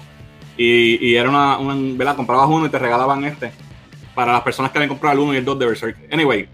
Y, 0.57 1.05
y 1.05 1.15
era 1.15 1.29
una, 1.29 1.57
una- 1.57 1.75
¿verdad? 1.97 2.15
Comprabas 2.15 2.47
uno 2.49 2.65
y 2.65 2.69
te 2.69 2.79
regalaban 2.79 3.23
este. 3.25 3.51
Para 4.15 4.33
las 4.33 4.41
personas 4.41 4.71
que 4.71 4.77
habían 4.77 4.89
comprado 4.89 5.13
el 5.13 5.19
1 5.19 5.33
y 5.33 5.37
el 5.37 5.45
2 5.45 5.59
de 5.59 5.65
Berserk. 5.65 5.97
Anyway, 6.13 6.47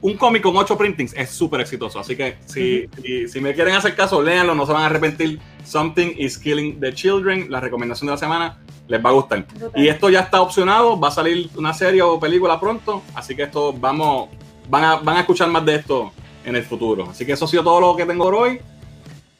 un 0.00 0.14
cómic 0.16 0.42
con 0.42 0.56
8 0.56 0.76
printings 0.76 1.14
es 1.16 1.30
súper 1.30 1.60
exitoso. 1.60 1.98
Así 1.98 2.16
que 2.16 2.36
si, 2.46 2.88
si, 3.02 3.28
si 3.28 3.40
me 3.40 3.54
quieren 3.54 3.74
hacer 3.74 3.94
caso, 3.94 4.22
léanlo, 4.22 4.54
no 4.54 4.66
se 4.66 4.72
van 4.72 4.82
a 4.82 4.86
arrepentir. 4.86 5.40
Something 5.64 6.14
is 6.16 6.38
Killing 6.38 6.80
the 6.80 6.92
Children, 6.92 7.50
la 7.50 7.60
recomendación 7.60 8.06
de 8.06 8.12
la 8.12 8.18
semana, 8.18 8.58
les 8.86 9.04
va 9.04 9.10
a 9.10 9.12
gustar. 9.12 9.46
Y 9.74 9.88
esto 9.88 10.08
ya 10.08 10.20
está 10.20 10.40
opcionado, 10.40 10.98
va 10.98 11.08
a 11.08 11.10
salir 11.10 11.50
una 11.56 11.74
serie 11.74 12.02
o 12.02 12.18
película 12.18 12.58
pronto, 12.58 13.02
así 13.14 13.36
que 13.36 13.42
esto 13.42 13.72
vamos, 13.72 14.30
van 14.68 14.84
a, 14.84 14.96
van 14.96 15.16
a 15.18 15.20
escuchar 15.20 15.48
más 15.50 15.64
de 15.66 15.76
esto 15.76 16.12
en 16.44 16.56
el 16.56 16.62
futuro. 16.62 17.10
Así 17.10 17.26
que 17.26 17.32
eso 17.32 17.44
ha 17.44 17.48
sido 17.48 17.64
todo 17.64 17.80
lo 17.80 17.96
que 17.96 18.06
tengo 18.06 18.24
por 18.24 18.34
hoy. 18.34 18.60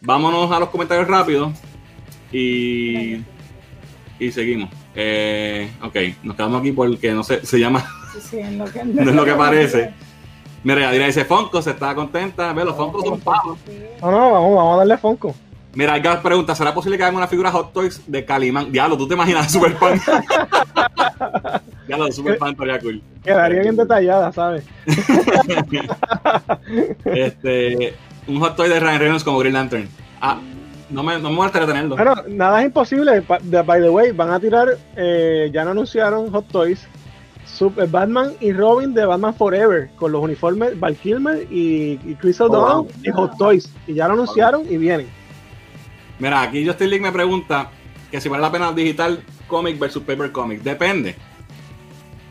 Vámonos 0.01 0.51
a 0.53 0.61
los 0.61 0.69
comentarios 0.69 1.09
rápidos 1.09 1.53
y, 2.31 3.17
y 4.19 4.31
seguimos. 4.33 4.71
Eh, 4.95 5.71
ok, 5.83 5.97
nos 6.25 6.37
quedamos 6.37 6.61
aquí 6.61 6.73
porque 6.73 7.13
no 7.13 7.23
sé, 7.23 7.45
se 7.47 7.59
llama, 7.59 7.87
Sí, 8.13 8.19
sí, 8.31 8.57
lo 8.57 8.65
que, 8.67 8.85
no 8.85 9.11
es 9.11 9.17
lo 9.17 9.25
que 9.25 9.35
parece. 9.35 9.95
Mira, 10.69 10.83
Yadira 10.83 11.07
dice 11.07 11.25
Fonco, 11.25 11.63
se 11.63 11.71
está 11.71 11.95
contenta. 11.95 12.53
Ve, 12.53 12.63
los 12.63 12.77
Foncos 12.77 13.03
son 13.03 13.19
pavos. 13.21 13.59
No, 14.03 14.11
no, 14.11 14.33
vamos, 14.33 14.55
vamos 14.55 14.75
a 14.75 14.77
darle 14.77 14.99
Funko. 14.99 15.35
Mira, 15.73 16.03
que 16.03 16.11
pregunta, 16.23 16.55
¿será 16.55 16.75
posible 16.75 16.99
que 16.99 17.05
hagan 17.05 17.17
una 17.17 17.27
figura 17.27 17.51
Hot 17.51 17.73
Toys 17.73 18.03
de 18.07 18.23
Calimán? 18.23 18.71
Diablo, 18.71 18.99
¿tú 18.99 19.09
te 19.09 19.15
imaginas 19.15 19.51
Super 19.51 19.73
Fan? 19.77 19.99
Diablo, 21.87 22.13
Super 22.13 22.37
Fan 22.37 22.51
estaría 22.51 22.79
cool. 22.81 23.03
Quedaría 23.25 23.63
bien 23.63 23.77
detallada, 23.77 24.31
¿sabes? 24.31 24.67
Este, 27.07 27.95
un 28.27 28.39
hot 28.39 28.55
toy 28.55 28.69
de 28.69 28.79
Ryan 28.79 28.99
Reynolds 28.99 29.25
como 29.25 29.39
Green 29.39 29.55
Lantern. 29.55 29.89
Ah, 30.21 30.39
no 30.91 31.03
me, 31.03 31.19
no 31.19 31.31
me 31.31 31.37
molestaría 31.37 31.67
tenerlo. 31.67 31.97
Bueno, 31.97 32.15
nada 32.29 32.61
es 32.61 32.67
imposible. 32.67 33.23
By 33.23 33.81
the 33.81 33.89
way, 33.89 34.13
van 34.13 34.33
a 34.33 34.39
tirar, 34.39 34.77
eh, 34.97 35.49
ya 35.51 35.65
no 35.65 35.71
anunciaron 35.71 36.31
Hot 36.31 36.47
Toys, 36.49 36.87
Super 37.49 37.89
Batman 37.89 38.33
y 38.41 38.53
Robin 38.53 38.95
de 38.95 39.05
Batman 39.05 39.35
Forever, 39.35 39.91
con 39.97 40.13
los 40.13 40.23
uniformes 40.23 40.79
Val 40.79 40.97
Kilmer 40.97 41.47
y, 41.51 41.99
y 42.05 42.15
Chris 42.21 42.41
O'Donnell 42.41 42.93
wow. 42.93 43.03
y 43.03 43.11
Hot 43.11 43.37
Toys. 43.39 43.73
Y 43.87 43.95
ya 43.95 44.07
lo 44.07 44.15
anunciaron 44.15 44.63
y 44.71 44.77
vienen. 44.77 45.09
Mira, 46.19 46.43
aquí 46.43 46.67
Justin 46.67 46.91
League 46.91 47.03
me 47.03 47.13
pregunta 47.13 47.71
que 48.11 48.21
si 48.21 48.29
vale 48.29 48.43
la 48.43 48.53
pena 48.53 48.73
digital 48.73 49.23
comic 49.47 49.79
versus 49.79 50.03
paper 50.03 50.31
comic. 50.33 50.63
Depende. 50.63 51.17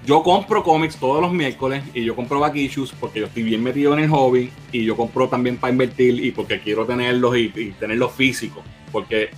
Yo 0.06 0.24
compro 0.24 0.64
cómics 0.64 0.96
todos 0.96 1.22
los 1.22 1.34
miércoles 1.34 1.84
y 1.94 2.06
yo 2.06 2.16
compro 2.16 2.40
back 2.40 2.56
issues 2.56 2.94
porque 2.98 3.20
yo 3.20 3.26
estoy 3.26 3.44
bien 3.44 3.62
metido 3.62 3.92
en 3.94 4.00
el 4.00 4.10
hobby 4.10 4.50
y 4.72 4.86
yo 4.86 4.96
compro 4.96 5.28
también 5.28 5.58
para 5.58 5.72
invertir 5.72 6.24
y 6.24 6.32
porque 6.32 6.62
quiero 6.62 6.86
tenerlos 6.86 7.36
y, 7.36 7.52
y 7.54 7.72
tenerlos 7.78 8.14
físicos. 8.14 8.64
Porque 8.92 9.32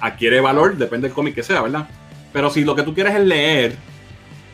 adquiere 0.00 0.40
valor, 0.40 0.76
depende 0.76 1.08
del 1.08 1.14
cómic 1.14 1.34
que 1.34 1.42
sea, 1.42 1.62
¿verdad? 1.62 1.88
Pero 2.32 2.50
si 2.50 2.64
lo 2.64 2.76
que 2.76 2.82
tú 2.82 2.94
quieres 2.94 3.14
es 3.14 3.24
leer 3.24 3.76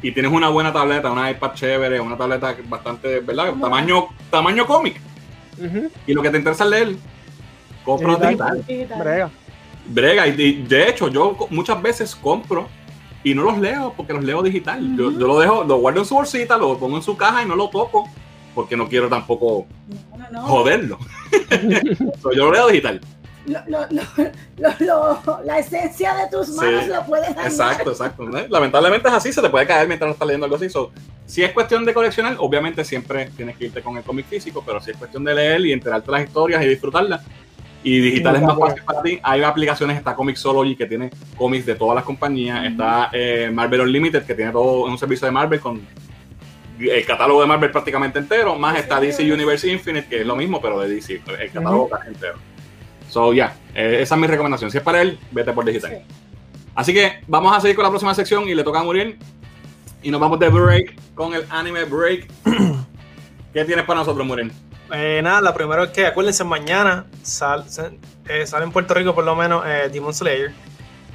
y 0.02 0.12
tienes 0.12 0.30
una 0.32 0.48
buena 0.48 0.72
tableta, 0.72 1.10
una 1.10 1.30
iPad 1.30 1.52
chévere, 1.54 2.00
una 2.00 2.16
tableta 2.16 2.56
bastante, 2.68 3.20
¿verdad? 3.20 3.54
Tamaño, 3.60 4.08
tamaño 4.30 4.66
cómic. 4.66 5.00
Y 6.06 6.12
lo 6.14 6.22
que 6.22 6.30
te 6.30 6.38
interesa 6.38 6.64
es 6.64 6.70
leer, 6.70 6.96
compra 7.84 8.16
Digital. 8.16 8.64
digital. 8.66 8.98
Brega. 9.00 9.30
Brega, 9.86 10.26
y 10.28 10.62
de, 10.62 10.88
hecho, 10.88 11.08
yo 11.08 11.36
muchas 11.50 11.80
veces 11.82 12.14
compro 12.14 12.68
y 13.24 13.34
no 13.34 13.42
los 13.42 13.58
leo 13.58 13.92
porque 13.96 14.12
los 14.12 14.22
leo 14.22 14.42
digital. 14.42 14.96
yo, 14.96 15.10
yo 15.10 15.26
lo 15.26 15.38
dejo, 15.40 15.64
lo 15.64 15.78
guardo 15.78 16.00
en 16.00 16.06
su 16.06 16.14
bolsita, 16.14 16.56
lo 16.56 16.78
pongo 16.78 16.96
en 16.96 17.02
su 17.02 17.16
caja 17.16 17.42
y 17.42 17.46
no 17.46 17.56
lo 17.56 17.68
toco 17.68 18.04
porque 18.54 18.76
no 18.76 18.88
quiero 18.88 19.08
tampoco 19.08 19.66
No, 20.12 20.18
no, 20.18 20.30
no. 20.30 20.42
joderlo. 20.42 20.98
So, 22.22 22.32
yo 22.32 22.46
lo 22.46 22.52
leo 22.52 22.68
digital. 22.68 23.00
Lo- 23.48 23.60
lo- 23.66 23.86
lo- 23.90 24.74
lo- 24.78 25.20
lo- 25.26 25.40
la 25.44 25.58
esencia 25.58 26.14
de 26.14 26.28
tus 26.30 26.50
manos 26.50 26.84
Sí. 26.84 26.90
lo 26.90 27.04
puedes 27.06 27.28
dañar. 27.34 27.46
Exacto, 27.50 27.90
exacto. 27.90 28.24
¿no? 28.24 28.38
Lamentablemente 28.48 29.08
es 29.08 29.14
así, 29.14 29.32
se 29.32 29.40
te 29.42 29.48
puede 29.48 29.66
caer 29.66 29.88
mientras 29.88 30.12
estás 30.12 30.26
leyendo 30.26 30.44
algo 30.44 30.56
así. 30.56 30.68
So, 30.68 30.92
si 31.26 31.42
es 31.42 31.52
cuestión 31.52 31.84
de 31.84 31.94
coleccionar, 31.94 32.36
obviamente 32.38 32.84
siempre 32.84 33.30
tienes 33.36 33.56
que 33.56 33.66
irte 33.66 33.82
con 33.82 33.96
el 33.96 34.02
cómic 34.02 34.26
físico, 34.26 34.62
pero 34.64 34.80
si 34.80 34.90
es 34.92 34.96
cuestión 34.96 35.24
de 35.24 35.34
leer 35.34 35.60
y 35.66 35.72
enterarte 35.72 36.10
las 36.10 36.24
historias 36.24 36.62
y 36.62 36.68
disfrutarlas. 36.68 37.22
Y 37.84 38.00
digital 38.00 38.34
es 38.36 38.42
más 38.42 38.58
fácil 38.58 38.82
para 38.82 39.02
ti. 39.02 39.20
Hay 39.22 39.42
aplicaciones, 39.42 39.96
está 39.96 40.14
Comixology 40.14 40.74
que 40.76 40.86
tiene 40.86 41.10
cómics 41.36 41.64
de 41.64 41.74
todas 41.76 41.94
las 41.94 42.04
compañías. 42.04 42.64
Está 42.66 43.08
eh, 43.12 43.50
Marvel 43.52 43.82
Unlimited 43.82 44.24
que 44.24 44.34
tiene 44.34 44.50
todo 44.50 44.84
un 44.86 44.98
servicio 44.98 45.26
de 45.26 45.30
Marvel 45.32 45.60
con 45.60 45.80
el 46.80 47.06
catálogo 47.06 47.40
de 47.40 47.46
Marvel 47.46 47.70
prácticamente 47.70 48.18
entero. 48.18 48.56
Más 48.56 48.74
Sí, 48.74 48.80
está 48.80 48.98
sí, 49.00 49.06
DC 49.06 49.22
sí. 49.22 49.30
Universe 49.30 49.68
Infinite 49.70 50.08
que 50.08 50.20
es 50.20 50.26
lo 50.26 50.34
mismo, 50.34 50.60
pero 50.60 50.80
de 50.80 50.88
DC. 50.88 51.22
El 51.38 51.50
catálogo 51.52 51.88
casi 51.88 52.08
entero. 52.08 52.34
So, 53.08 53.32
ya, 53.32 53.56
eh, 53.74 53.98
esa 54.00 54.14
es 54.14 54.20
mi 54.20 54.26
recomendación. 54.26 54.70
Si 54.70 54.78
es 54.78 54.82
para 54.84 55.00
él, 55.02 55.18
vete 55.30 55.52
por 55.52 55.64
digital. 55.64 55.90
Sí. 56.06 56.14
Así 56.74 56.94
que 56.94 57.20
vamos 57.26 57.56
a 57.56 57.60
seguir 57.60 57.74
con 57.74 57.82
la 57.84 57.88
próxima 57.90 58.14
sección 58.14 58.48
y 58.48 58.54
le 58.54 58.62
toca 58.62 58.80
a 58.80 58.84
Muriel. 58.84 59.18
Y 60.02 60.10
nos 60.10 60.20
vamos 60.20 60.38
de 60.38 60.48
break 60.48 60.94
con 61.14 61.34
el 61.34 61.44
anime 61.50 61.84
break. 61.84 62.28
¿Qué 63.52 63.64
tienes 63.64 63.84
para 63.84 64.00
nosotros, 64.00 64.24
Muriel? 64.26 64.52
Eh, 64.92 65.20
nada, 65.22 65.40
la 65.40 65.52
primera 65.54 65.84
es 65.84 65.90
que 65.90 66.06
acuérdense, 66.06 66.44
mañana 66.44 67.06
sal- 67.22 67.64
eh, 68.28 68.46
sale 68.46 68.64
en 68.64 68.72
Puerto 68.72 68.94
Rico 68.94 69.14
por 69.14 69.24
lo 69.24 69.34
menos 69.34 69.64
eh, 69.66 69.88
Demon 69.92 70.14
Slayer. 70.14 70.52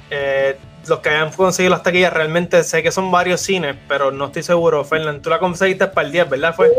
Eh, 0.10 0.58
los 0.88 1.00
que 1.00 1.10
hayan 1.10 1.32
conseguido 1.32 1.72
las 1.72 1.82
taquillas, 1.82 2.12
realmente 2.12 2.62
sé 2.64 2.84
que 2.84 2.92
son 2.92 3.10
varios 3.10 3.40
cines, 3.40 3.76
pero 3.88 4.12
no 4.12 4.26
estoy 4.26 4.44
seguro. 4.44 4.84
Fernand, 4.84 5.22
tú 5.22 5.30
la 5.30 5.40
conseguiste 5.40 5.88
para 5.88 6.06
el 6.08 6.12
10, 6.12 6.30
¿verdad? 6.30 6.54
Fue. 6.56 6.70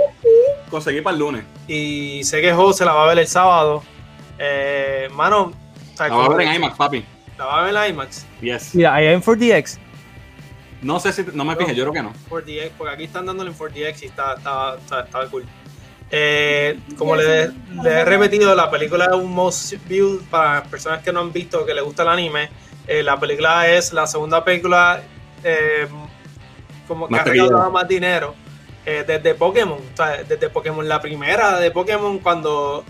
Conseguí 0.71 1.01
para 1.01 1.15
el 1.15 1.21
lunes. 1.21 1.45
Y 1.67 2.23
sé 2.25 2.43
que 2.43 2.53
José 2.53 2.85
la 2.85 2.93
va 2.93 3.05
a 3.05 3.09
ver 3.09 3.19
el 3.19 3.27
sábado. 3.27 3.83
Eh, 4.39 5.09
mano, 5.13 5.53
La 5.99 6.09
voy 6.09 6.27
a 6.27 6.37
ver 6.37 6.47
en 6.49 6.55
IMAX, 6.55 6.77
papi. 6.77 7.05
La 7.39 7.45
va 7.47 7.61
a 7.61 7.65
ver 7.65 7.77
en 7.77 7.95
IMAX. 7.95 8.27
Yes. 8.41 8.75
Mira, 8.75 9.03
I 9.03 9.15
am 9.15 9.23
for 9.23 9.39
DX. 9.39 9.79
No 10.83 11.01
sé 11.01 11.13
si, 11.13 11.25
no 11.33 11.45
me 11.45 11.57
fijé, 11.57 11.75
yo 11.75 11.85
creo 11.85 11.93
que 11.95 12.03
no. 12.03 12.13
4DX, 12.29 12.73
porque 12.77 12.95
aquí 12.95 13.05
están 13.05 13.25
dándole 13.25 13.51
en 13.51 13.57
4DX 13.57 14.03
y 14.03 14.07
está, 14.07 14.35
está, 14.35 14.77
está, 14.77 15.01
está 15.01 15.27
cool. 15.31 15.47
Eh, 16.11 16.79
como 16.99 17.17
le, 17.17 17.49
le 17.83 17.91
he 17.91 18.05
repetido, 18.05 18.55
la 18.55 18.71
película 18.71 19.07
es 19.07 19.15
un 19.15 19.35
most 19.35 19.75
viewed 19.89 20.21
para 20.31 20.63
personas 20.65 21.03
que 21.03 21.11
no 21.11 21.21
han 21.21 21.33
visto, 21.33 21.65
que 21.65 21.73
les 21.73 21.83
gusta 21.83 22.03
el 22.03 22.11
anime. 22.11 22.51
Eh, 22.87 23.03
la 23.03 23.19
película 23.19 23.67
es 23.69 23.95
la 23.95 24.07
segunda 24.07 24.45
película 24.45 25.03
eh, 25.43 25.89
como 26.87 27.07
que 27.07 27.13
Más 27.13 27.23
ha 27.23 27.25
recaudado 27.25 27.71
más 27.71 27.89
dinero 27.89 28.35
eh, 28.85 29.05
desde 29.07 29.35
Pokémon. 29.35 29.79
O 29.79 29.97
sea, 29.97 30.23
desde 30.23 30.51
Pokémon, 30.51 30.87
la 30.87 31.01
primera 31.01 31.59
de 31.59 31.71
Pokémon, 31.71 32.19
cuando 32.19 32.85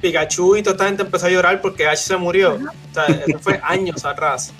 Pikachu 0.00 0.56
y 0.56 0.62
toda 0.62 0.74
esta 0.74 0.86
gente 0.86 1.02
empezó 1.02 1.26
a 1.26 1.30
llorar 1.30 1.60
porque 1.60 1.86
Ash 1.88 1.98
se 1.98 2.16
murió. 2.16 2.54
O 2.54 2.94
sea, 2.94 3.06
eso 3.06 3.38
fue 3.40 3.60
años 3.64 4.04
atrás. 4.04 4.52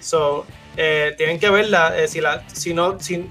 So, 0.00 0.46
eh, 0.76 1.14
tienen 1.16 1.38
que 1.38 1.50
verla. 1.50 1.98
eh, 1.98 2.08
si, 2.08 2.20
la, 2.20 2.42
si, 2.52 2.72
no, 2.74 2.98
si, 3.00 3.26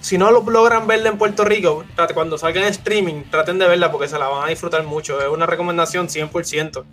si 0.00 0.18
no 0.18 0.30
lo 0.30 0.42
logran 0.50 0.86
verla 0.86 1.10
en 1.10 1.18
Puerto 1.18 1.44
Rico, 1.44 1.84
trate- 1.96 2.14
cuando 2.14 2.38
salga 2.38 2.60
en 2.62 2.68
streaming, 2.68 3.22
traten 3.30 3.58
de 3.58 3.68
verla 3.68 3.90
porque 3.92 4.08
se 4.08 4.18
la 4.18 4.28
van 4.28 4.46
a 4.46 4.48
disfrutar 4.50 4.82
mucho. 4.84 5.20
Es 5.20 5.28
una 5.28 5.46
recomendación 5.46 6.08
100%. 6.08 6.84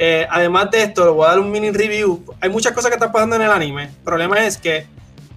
Eh, 0.00 0.26
además 0.30 0.70
de 0.70 0.82
esto, 0.82 1.04
le 1.04 1.10
voy 1.10 1.26
a 1.26 1.30
dar 1.30 1.40
un 1.40 1.50
mini 1.50 1.70
review. 1.70 2.24
Hay 2.40 2.48
muchas 2.50 2.72
cosas 2.72 2.90
que 2.90 2.94
están 2.96 3.12
pasando 3.12 3.36
en 3.36 3.42
el 3.42 3.50
anime. 3.50 3.84
El 3.84 3.90
problema 4.04 4.44
es 4.46 4.56
que 4.56 4.86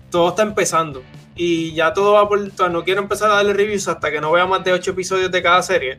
todo 0.10 0.30
está 0.30 0.44
empezando. 0.44 1.02
Y 1.36 1.74
ya 1.74 1.94
todo 1.94 2.14
va 2.14 2.28
por. 2.30 2.40
no 2.70 2.84
quiero 2.84 3.02
empezar 3.02 3.32
a 3.32 3.36
darle 3.36 3.54
reviews 3.54 3.88
hasta 3.88 4.12
que 4.12 4.22
no 4.22 4.32
vea 4.32 4.46
más 4.46 4.64
de 4.64 4.74
8 4.74 4.92
episodios 4.92 5.32
de 5.32 5.42
cada 5.42 5.64
serie. 5.64 5.98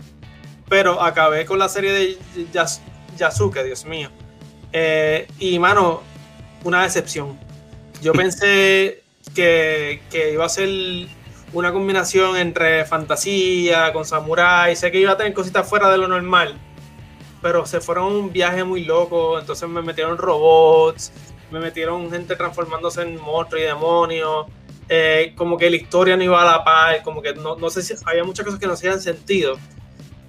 Pero 0.73 1.03
acabé 1.03 1.45
con 1.45 1.59
la 1.59 1.69
serie 1.69 1.93
de 1.93 2.19
Yas- 2.51 2.81
Yasuke, 3.19 3.63
Dios 3.63 3.85
mío. 3.85 4.09
Eh, 4.73 5.29
y 5.39 5.59
mano, 5.59 6.01
una 6.65 6.83
decepción. 6.85 7.39
Yo 8.01 8.13
pensé 8.15 9.03
que, 9.35 10.01
que 10.11 10.33
iba 10.33 10.47
a 10.47 10.49
ser 10.49 10.71
una 11.53 11.75
combinación 11.75 12.39
entre 12.39 12.87
fantasía 12.87 13.93
con 13.93 14.07
samurai. 14.07 14.75
Sé 14.75 14.91
que 14.91 14.99
iba 14.99 15.13
a 15.13 15.17
tener 15.19 15.35
cositas 15.35 15.69
fuera 15.69 15.91
de 15.91 15.99
lo 15.99 16.09
normal. 16.09 16.55
Pero 17.43 17.67
se 17.67 17.83
fueron 17.83 18.07
un 18.07 18.33
viaje 18.33 18.65
muy 18.65 18.87
loco. 18.87 19.39
Entonces 19.39 19.69
me 19.69 19.83
metieron 19.83 20.17
robots. 20.17 21.13
Me 21.51 21.61
metieron 21.61 22.11
gente 22.11 22.35
transformándose 22.35 23.03
en 23.03 23.21
monstruos 23.21 23.63
y 23.63 23.67
demonios. 23.67 24.47
Eh, 24.89 25.35
como 25.37 25.59
que 25.59 25.69
la 25.69 25.77
historia 25.77 26.17
no 26.17 26.23
iba 26.25 26.41
a 26.41 26.47
la 26.51 26.65
par. 26.65 27.03
Como 27.03 27.21
que 27.21 27.35
no, 27.35 27.57
no 27.57 27.69
sé 27.69 27.83
si 27.83 27.93
había 28.07 28.25
muchas 28.25 28.47
cosas 28.47 28.59
que 28.59 28.67
no 28.67 28.73
hacían 28.73 29.03
sentido. 29.03 29.59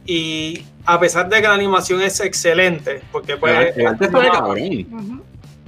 Y 0.06 0.66
a 0.86 1.00
pesar 1.00 1.30
de 1.30 1.38
que 1.42 1.48
la 1.48 1.54
animación 1.54 2.02
es 2.02 2.20
excelente, 2.20 3.02
porque 3.12 3.38
pues, 3.38 3.76
de 3.76 3.84
cabrón. 4.10 5.24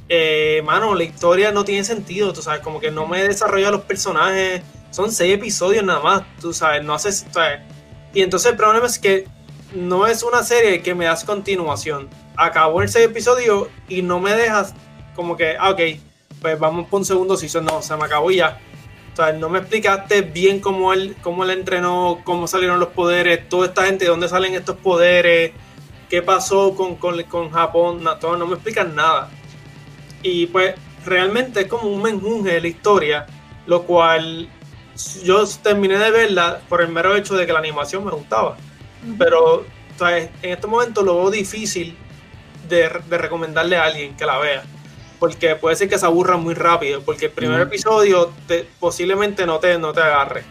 Eh, 0.08 0.62
mano, 0.64 0.94
la 0.94 1.04
historia 1.04 1.52
no 1.52 1.66
tiene 1.66 1.84
sentido, 1.84 2.32
tú 2.32 2.42
sabes, 2.42 2.62
como 2.62 2.80
que 2.80 2.92
no 2.92 3.08
me 3.08 3.24
desarrolla 3.24 3.72
los 3.72 3.82
personajes, 3.82 4.62
son 4.92 5.12
seis 5.12 5.34
episodios 5.34 5.84
nada 5.84 6.00
más, 6.00 6.24
tú 6.40 6.54
sabes, 6.54 6.84
no 6.84 6.94
haces, 6.94 7.26
sabes. 7.32 7.62
Y 8.14 8.22
entonces 8.22 8.52
el 8.52 8.58
problema 8.58 8.86
es 8.86 9.00
que 9.00 9.28
no 9.74 10.06
es 10.06 10.22
una 10.22 10.44
serie 10.44 10.82
que 10.82 10.94
me 10.94 11.06
das 11.06 11.24
continuación. 11.24 12.08
Acabó 12.38 12.82
el 12.82 12.90
seis 12.90 13.06
episodio 13.06 13.70
y 13.90 14.04
no 14.04 14.20
me 14.20 14.34
dejas 14.36 14.74
como 15.16 15.36
que, 15.36 15.56
ah, 15.60 15.72
ok, 15.72 15.82
pues 16.42 16.60
vamos 16.60 16.88
por 16.88 17.00
un 17.00 17.06
segundo 17.06 17.36
season, 17.36 17.66
no, 17.66 17.82
se 17.82 17.96
me 17.98 18.06
acabó 18.06 18.30
y 18.30 18.38
ya. 18.38 18.60
O 19.16 19.18
sea, 19.18 19.32
no 19.32 19.47
me 19.47 19.59
explicaste 19.59 20.24
bien 20.24 20.59
cómo 20.59 20.91
él, 20.91 21.16
cómo 21.22 21.45
él 21.45 21.51
entrenó, 21.51 22.20
cómo 22.26 22.47
salieron 22.47 22.82
los 22.82 22.89
poderes, 22.89 23.47
toda 23.47 23.68
esta 23.68 23.86
gente, 23.86 24.03
de 24.03 24.11
dónde 24.11 24.28
salen 24.28 24.53
estos 24.55 24.76
poderes, 24.76 25.53
qué 26.09 26.22
pasó 26.22 26.76
con, 26.76 26.97
con, 26.97 27.24
con 27.24 27.49
Japón, 27.49 28.03
no, 28.03 28.18
todo, 28.18 28.36
no 28.36 28.45
me 28.45 28.55
explican 28.55 28.93
nada. 28.93 29.30
Y 30.22 30.47
pues 30.47 30.76
realmente 31.05 31.61
es 31.61 31.68
como 31.68 31.88
un 31.88 32.01
menjunje 32.01 32.55
de 32.55 32.59
la 32.61 32.68
historia, 32.68 33.26
lo 33.68 33.84
cual 33.84 34.49
yo 35.24 35.45
terminé 35.63 35.97
de 35.97 36.11
verla 36.11 36.59
por 36.68 36.82
el 36.82 36.89
mero 36.89 37.16
hecho 37.16 37.36
de 37.36 37.45
que 37.45 37.53
la 37.53 37.59
animación 37.59 38.03
me 38.03 38.11
gustaba. 38.11 38.57
Pero 39.18 39.66
o 39.95 39.97
sea, 39.97 40.18
en 40.18 40.30
este 40.41 40.68
momento 40.68 41.03
lo 41.03 41.16
veo 41.20 41.32
difícil 41.32 41.95
de, 42.68 42.89
de 43.07 43.18
recomendarle 43.18 43.78
a 43.78 43.86
alguien 43.86 44.13
que 44.18 44.26
la 44.26 44.39
vea. 44.39 44.63
Porque 45.28 45.55
puede 45.55 45.76
ser 45.76 45.89
que 45.89 45.97
se 45.97 46.05
aburra 46.05 46.38
muy 46.38 46.53
rápido. 46.53 47.01
Porque 47.01 47.26
el 47.26 47.32
primer 47.32 47.61
episodio 47.61 48.32
te- 48.47 48.67
posiblemente 48.80 49.45
no 49.45 49.59
te, 49.59 49.78
no 49.78 49.93
te 49.93 50.01
agarre. 50.01 50.43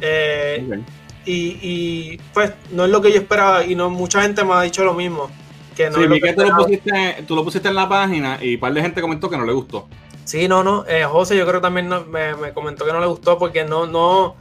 Eh, 0.00 0.80
y, 1.26 1.58
y, 1.62 2.20
pues 2.32 2.52
no 2.70 2.84
es 2.84 2.90
lo 2.90 3.00
que 3.02 3.10
yo 3.12 3.18
esperaba. 3.18 3.64
Y 3.64 3.74
no 3.74 3.90
mucha 3.90 4.22
gente 4.22 4.44
me 4.44 4.54
ha 4.54 4.62
dicho 4.62 4.84
lo 4.84 4.94
mismo. 4.94 5.30
Que 5.76 5.88
no 5.90 5.96
Sí, 5.96 6.02
es 6.04 6.08
lo 6.08 6.16
que 6.16 6.32
tú 6.32 6.42
lo, 6.44 6.56
pusiste, 6.56 7.24
tú 7.26 7.36
lo 7.36 7.44
pusiste 7.44 7.68
en 7.68 7.74
la 7.74 7.88
página 7.88 8.38
y 8.42 8.54
un 8.54 8.60
par 8.60 8.72
de 8.74 8.82
gente 8.82 9.00
comentó 9.00 9.30
que 9.30 9.36
no 9.38 9.44
le 9.46 9.52
gustó. 9.52 9.88
Sí, 10.24 10.48
no, 10.48 10.62
no. 10.62 10.84
Eh, 10.86 11.04
José, 11.04 11.36
yo 11.36 11.46
creo 11.46 11.60
que 11.60 11.64
también 11.66 11.88
no- 11.88 12.04
me, 12.04 12.34
me 12.36 12.52
comentó 12.52 12.84
que 12.84 12.92
no 12.92 13.00
le 13.00 13.06
gustó 13.06 13.38
porque 13.38 13.64
no, 13.64 13.86
no. 13.86 14.24
O 14.26 14.36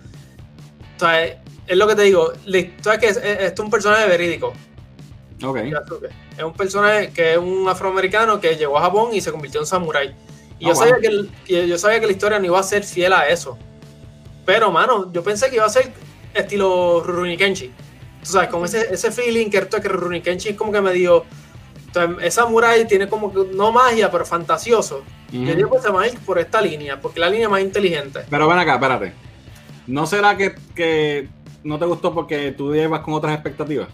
sea, 0.98 1.24
es, 1.24 1.36
es 1.68 1.78
lo 1.78 1.88
que 1.88 1.96
te 1.96 2.04
digo. 2.04 2.32
le- 2.46 2.74
¿Sabes 2.82 3.00
que 3.00 3.08
es, 3.08 3.18
es- 3.18 3.52
es 3.54 3.60
un 3.60 3.70
personaje 3.70 4.08
verídico? 4.08 4.54
Ok. 5.44 5.58
Yasuke. 5.64 6.10
Es 6.38 6.44
un 6.44 6.54
personaje 6.54 7.10
que 7.12 7.34
es 7.34 7.38
un 7.38 7.68
afroamericano 7.70 8.40
que 8.40 8.56
llegó 8.56 8.78
a 8.78 8.82
Japón 8.82 9.10
y 9.14 9.22
se 9.22 9.32
convirtió 9.32 9.60
en 9.62 9.66
samurái. 9.68 10.16
Y 10.60 10.66
Oh, 10.66 10.70
yo, 10.70 10.76
sabía 10.76 10.94
wow. 10.94 11.02
que, 11.02 11.08
el- 11.08 11.30
que 11.46 11.68
yo 11.68 11.78
sabía 11.78 12.00
que 12.00 12.06
la 12.08 12.12
historia 12.12 12.40
no 12.40 12.46
iba 12.46 12.60
a 12.60 12.64
ser 12.64 12.84
fiel 12.84 13.14
a 13.14 13.28
eso. 13.30 13.58
Pero, 14.46 14.72
mano, 14.72 15.12
yo 15.14 15.24
pensé 15.24 15.50
que 15.50 15.56
iba 15.56 15.66
a 15.66 15.70
ser 15.70 15.92
estilo 16.34 17.02
Rurouni 17.06 17.38
Kenshi. 17.38 17.68
Tú 18.24 18.32
sabes, 18.32 18.50
con 18.50 18.66
ese, 18.66 18.94
ese 18.94 19.12
feeling 19.12 19.50
que, 19.50 19.62
que 19.68 19.88
Rurouni 19.88 20.22
Kenshi 20.22 20.50
es 20.50 20.56
como 20.58 20.72
que 20.72 20.82
me 20.82 20.92
dio. 20.94 21.24
Entonces, 21.88 22.26
es 22.28 22.34
samurai 22.34 22.86
tiene 22.88 23.08
como 23.08 23.32
que 23.34 23.56
no 23.56 23.72
magia, 23.72 24.12
pero 24.12 24.26
fantasioso. 24.26 25.04
Ujú. 25.34 25.44
Yo 25.46 25.56
digo 25.56 25.72
que 25.72 25.80
se 25.80 25.90
va 25.90 26.02
a 26.04 26.08
ir 26.08 26.20
por 26.20 26.38
esta 26.38 26.62
línea, 26.62 27.00
porque 27.00 27.20
la 27.20 27.30
línea 27.30 27.46
es 27.46 27.52
más 27.52 27.62
inteligente. 27.62 28.22
Pero 28.30 28.48
ven 28.48 28.60
acá, 28.60 28.74
espérate. 28.76 29.14
¿No 29.88 30.06
será 30.06 30.36
que, 30.38 30.54
que 30.76 31.30
no 31.64 31.80
te 31.80 31.86
gustó 31.86 32.14
porque 32.14 32.52
tú 32.52 32.74
llevas 32.76 33.02
con 33.02 33.14
otras 33.14 33.34
expectativas? 33.34 33.88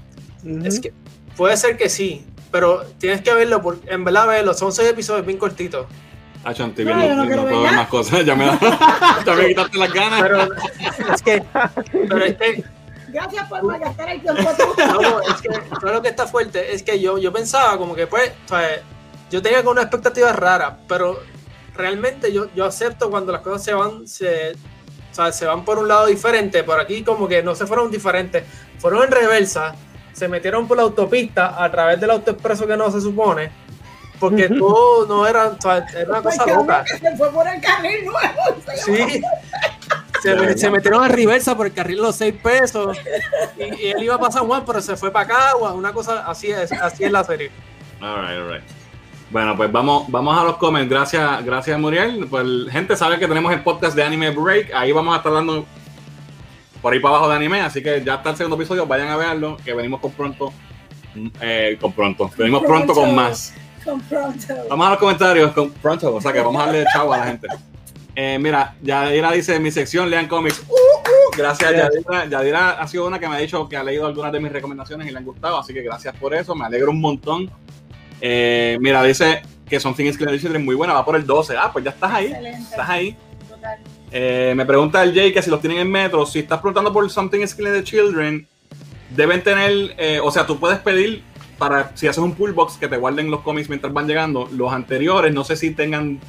Ujú. 0.43 0.65
Es 0.65 0.79
que 0.79 0.91
puede 1.35 1.57
ser 1.57 1.77
que 1.77 1.89
sí, 1.89 2.25
pero 2.51 2.83
tienes 2.99 3.21
que 3.21 3.33
verlo, 3.33 3.61
porque 3.61 3.89
en 3.91 4.03
verdad 4.03 4.27
verlo, 4.27 4.53
son 4.53 4.71
seis 4.71 4.89
episodios 4.89 5.25
bien 5.25 5.37
cortitos. 5.37 5.85
Ah, 6.43 6.53
Chanti, 6.53 6.83
No, 6.85 6.95
bien, 6.95 7.07
yo 7.09 7.15
no 7.15 7.21
no 7.23 7.27
quiero 7.27 7.41
puedo 7.43 7.61
ver 7.63 7.73
más 7.73 7.87
cosas. 7.87 8.23
Ya 8.23 8.35
me, 8.35 8.45
da- 8.45 8.59
ya 9.25 9.33
me 9.33 9.47
quitaste 9.47 9.77
las 9.79 9.91
ganas. 9.93 10.21
Pero 10.21 10.47
es 11.15 11.21
que, 11.23 11.43
pero 11.91 12.23
es 12.25 12.35
que, 12.35 12.63
Gracias 13.07 13.47
por 13.47 13.63
malgastar 13.63 14.09
el 14.09 14.21
tiempo 14.21 14.41
no, 15.01 15.21
es 15.21 15.41
que 15.41 15.49
¿sabes 15.79 15.93
lo 15.95 16.01
que 16.01 16.09
está 16.09 16.27
fuerte? 16.27 16.73
Es 16.75 16.83
que 16.83 16.99
yo, 16.99 17.17
yo 17.17 17.31
pensaba 17.31 17.77
como 17.77 17.95
que 17.95 18.07
pues, 18.07 18.31
o 18.45 18.49
sea, 18.49 18.81
yo 19.31 19.41
tenía 19.41 19.59
como 19.59 19.71
una 19.71 19.83
expectativa 19.83 20.33
rara, 20.33 20.77
pero 20.87 21.19
realmente 21.75 22.33
yo, 22.33 22.47
yo 22.53 22.65
acepto 22.65 23.09
cuando 23.09 23.31
las 23.31 23.41
cosas 23.41 23.63
se 23.63 23.73
van, 23.73 24.05
se, 24.05 24.51
o 24.51 25.15
sea, 25.15 25.31
se 25.31 25.45
van 25.45 25.63
por 25.63 25.79
un 25.79 25.87
lado 25.87 26.07
diferente, 26.07 26.63
por 26.65 26.77
aquí 26.79 27.03
como 27.03 27.27
que 27.27 27.41
no 27.41 27.55
se 27.55 27.65
fueron 27.65 27.89
diferentes, 27.89 28.43
fueron 28.79 29.03
en 29.03 29.11
reversa, 29.11 29.75
se 30.15 30.27
metieron 30.27 30.67
por 30.67 30.77
la 30.77 30.83
autopista 30.83 31.61
a 31.63 31.69
través 31.69 31.99
del 31.99 32.09
autoexpreso 32.11 32.65
que 32.65 32.77
no 32.77 32.89
se 32.89 33.01
supone, 33.01 33.51
porque 34.19 34.47
todo 34.49 35.05
no 35.07 35.27
era, 35.27 35.47
o 35.47 35.61
sea, 35.61 35.85
era 35.93 36.09
una 36.09 36.21
cosa 36.21 36.45
loca. 36.47 36.83
se 36.87 37.15
fue 37.17 37.29
por 37.31 37.45
el 37.47 37.59
carril 37.61 38.05
nuevo. 38.05 38.61
Sí. 38.85 39.21
Se, 40.23 40.33
me- 40.35 40.57
se 40.57 40.69
metieron 40.71 41.03
a 41.03 41.07
reversa 41.09 41.55
por 41.55 41.67
el 41.67 41.73
carril 41.73 41.97
de 41.97 42.01
los 42.03 42.15
seis 42.15 42.33
pesos. 42.41 42.97
Y, 43.57 43.63
y 43.63 43.91
él 43.91 44.03
iba 44.03 44.15
a 44.15 44.19
pasar 44.19 44.41
Juan, 44.43 44.63
pero 44.65 44.81
se 44.81 44.95
fue 44.95 45.11
para 45.11 45.27
Cagua. 45.27 45.73
Una 45.73 45.93
cosa 45.93 46.25
así 46.25 46.49
es, 46.49 46.71
así 46.71 47.03
es 47.03 47.11
la 47.11 47.23
serie. 47.23 47.51
Alright, 48.01 48.39
alright. 48.39 48.63
Bueno, 49.29 49.55
pues 49.57 49.71
vamos, 49.71 50.05
vamos 50.07 50.35
a 50.39 50.43
los 50.45 50.57
comments. 50.57 50.89
Gracias, 50.89 51.43
gracias 51.45 51.77
Muriel. 51.79 52.25
Pues 52.29 52.45
gente 52.71 52.95
sabe 52.95 53.19
que 53.19 53.27
tenemos 53.27 53.51
el 53.53 53.61
podcast 53.63 53.95
de 53.95 54.03
Anime 54.03 54.31
Break. 54.31 54.71
Ahí 54.73 54.91
vamos 54.91 55.13
a 55.13 55.17
estar 55.17 55.33
dando 55.33 55.65
por 56.85 56.93
ahí 56.93 56.99
para 56.99 57.15
abajo 57.15 57.29
de 57.31 57.35
anime. 57.37 57.61
Así 57.61 57.81
que 57.81 58.03
ya 58.05 58.13
está 58.13 58.29
el 58.29 58.35
segundo 58.35 58.57
episodio. 58.57 58.85
Vayan 58.85 59.07
a 59.07 59.17
verlo. 59.17 59.57
Que 59.65 59.73
venimos 59.73 59.99
con 59.99 60.11
pronto. 60.11 60.53
eh, 61.41 61.79
con 61.81 61.91
pronto. 61.93 62.29
Venimos 62.37 62.61
pronto 62.63 62.93
con 62.93 63.15
más. 63.15 63.55
Con 63.83 63.99
pronto. 64.01 64.53
Vamos 64.69 64.85
a 64.85 64.89
los 64.91 64.99
comentarios 64.99 65.51
con 65.51 65.71
pronto. 65.71 66.13
O 66.13 66.21
sea 66.21 66.31
que 66.31 66.41
vamos 66.41 66.61
a 66.61 66.67
darle 66.67 66.85
chavo 66.93 67.11
a 67.11 67.17
la 67.17 67.25
gente. 67.25 67.47
Eh, 68.15 68.37
mira, 68.39 68.75
Yadira 68.83 69.31
dice: 69.31 69.59
Mi 69.59 69.71
sección, 69.71 70.11
lean 70.11 70.27
cómics. 70.27 70.63
Uh, 70.69 70.73
uh, 70.73 71.35
gracias, 71.35 71.71
Yadira. 71.71 72.25
Yadira 72.27 72.69
ha 72.73 72.87
sido 72.87 73.07
una 73.07 73.17
que 73.17 73.27
me 73.29 73.35
ha 73.35 73.39
dicho 73.39 73.67
que 73.67 73.77
ha 73.77 73.83
leído 73.83 74.05
algunas 74.05 74.31
de 74.31 74.39
mis 74.39 74.51
recomendaciones 74.51 75.07
y 75.07 75.11
le 75.11 75.17
han 75.17 75.25
gustado. 75.25 75.57
Así 75.57 75.73
que 75.73 75.81
gracias 75.81 76.15
por 76.17 76.35
eso. 76.35 76.53
Me 76.53 76.65
alegro 76.65 76.91
un 76.91 77.01
montón. 77.01 77.49
Eh, 78.21 78.77
mira, 78.79 79.01
dice 79.01 79.41
que 79.67 79.79
Killing 79.79 80.17
the 80.17 80.39
Children 80.39 80.63
muy 80.63 80.75
buena. 80.75 80.93
Va 80.93 81.03
por 81.03 81.15
el 81.15 81.25
12. 81.25 81.57
Ah, 81.57 81.71
pues 81.73 81.83
ya 81.83 81.89
estás 81.89 82.13
ahí. 82.13 82.27
Excelente. 82.27 82.61
Estás 82.61 82.89
ahí. 82.89 83.17
Eh, 84.17 84.53
me 84.55 84.65
pregunta 84.65 85.03
el 85.03 85.13
Jay 85.13 85.33
que 85.33 85.41
si 85.41 85.49
los 85.49 85.59
tienen 85.59 85.79
en 85.79 85.91
metro, 85.91 86.25
si 86.25 86.39
estás 86.39 86.59
preguntando 86.61 86.93
por 86.93 87.09
Something 87.09 87.41
is 87.41 87.53
Killing 87.53 87.73
the 87.73 87.83
Children, 87.83 88.47
deben 89.09 89.43
tener, 89.43 89.93
eh, 89.97 90.21
o 90.23 90.31
sea, 90.31 90.45
tú 90.47 90.57
puedes 90.57 90.79
pedir 90.79 91.21
para, 91.57 91.91
si 91.97 92.07
haces 92.07 92.23
un 92.23 92.33
pull 92.33 92.53
box, 92.53 92.77
que 92.77 92.87
te 92.87 92.95
guarden 92.95 93.29
los 93.29 93.41
cómics 93.41 93.67
mientras 93.67 93.91
van 93.91 94.07
llegando. 94.07 94.47
Los 94.53 94.71
anteriores, 94.71 95.33
no 95.33 95.43
sé 95.43 95.57
si 95.57 95.71
tengan 95.71 96.21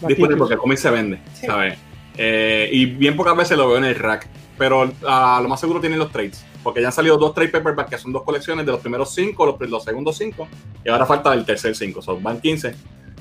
disponible 0.00 0.38
porque 0.38 0.54
el 0.54 0.58
cómic 0.60 0.78
se 0.78 0.90
vende, 0.90 1.18
Sí. 1.34 1.46
¿sabes? 1.46 1.76
Eh, 2.16 2.70
y 2.72 2.86
bien 2.86 3.14
pocas 3.14 3.36
veces 3.36 3.58
lo 3.58 3.68
veo 3.68 3.76
en 3.76 3.84
el 3.84 3.94
rack, 3.96 4.26
pero 4.56 4.90
a 5.06 5.38
lo 5.42 5.48
más 5.50 5.60
seguro 5.60 5.80
tienen 5.80 5.98
los 5.98 6.10
trades, 6.10 6.46
porque 6.62 6.80
ya 6.80 6.86
han 6.86 6.92
salido 6.94 7.18
dos 7.18 7.34
trade 7.34 7.50
paperbacks 7.50 7.90
que 7.90 7.98
son 7.98 8.10
dos 8.10 8.22
colecciones 8.22 8.64
de 8.64 8.72
los 8.72 8.80
primeros 8.80 9.12
cinco, 9.14 9.44
los, 9.44 9.60
los 9.68 9.84
segundos 9.84 10.16
cinco, 10.16 10.48
y 10.82 10.88
ahora 10.88 11.04
falta 11.04 11.34
el 11.34 11.44
tercer 11.44 11.76
cinco, 11.76 12.00
son 12.00 12.22
van 12.22 12.40
15. 12.40 12.74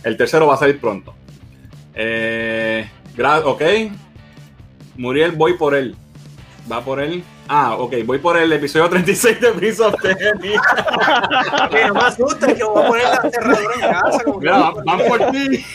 El 0.05 0.15
tercero 0.15 0.47
va 0.47 0.53
a 0.53 0.57
salir 0.57 0.79
pronto. 0.79 1.13
Eh, 1.93 2.87
ok. 3.43 3.61
Muriel, 4.95 5.31
voy 5.31 5.53
por 5.53 5.75
él. 5.75 5.95
Va 6.71 6.81
por 6.83 6.99
él. 7.01 7.23
Ah, 7.49 7.75
ok, 7.75 7.93
voy 8.05 8.19
por 8.19 8.37
el 8.37 8.51
episodio 8.53 8.89
36 8.89 9.41
de 9.41 9.51
Prince 9.51 9.81
of 9.83 9.95
Tennis. 10.01 10.57
No 11.87 11.93
me 11.93 11.99
asustes 11.99 12.53
que 12.55 12.63
voy 12.63 12.83
a 12.83 12.87
poner 12.87 13.03
la 13.03 13.29
cerradura 13.29 13.73
en 13.75 13.81
casa. 13.81 14.23
Como 14.23 14.39
que- 14.39 14.45
Mira, 14.45 14.71
van 14.85 14.99
por 15.07 15.31
ti. 15.31 15.65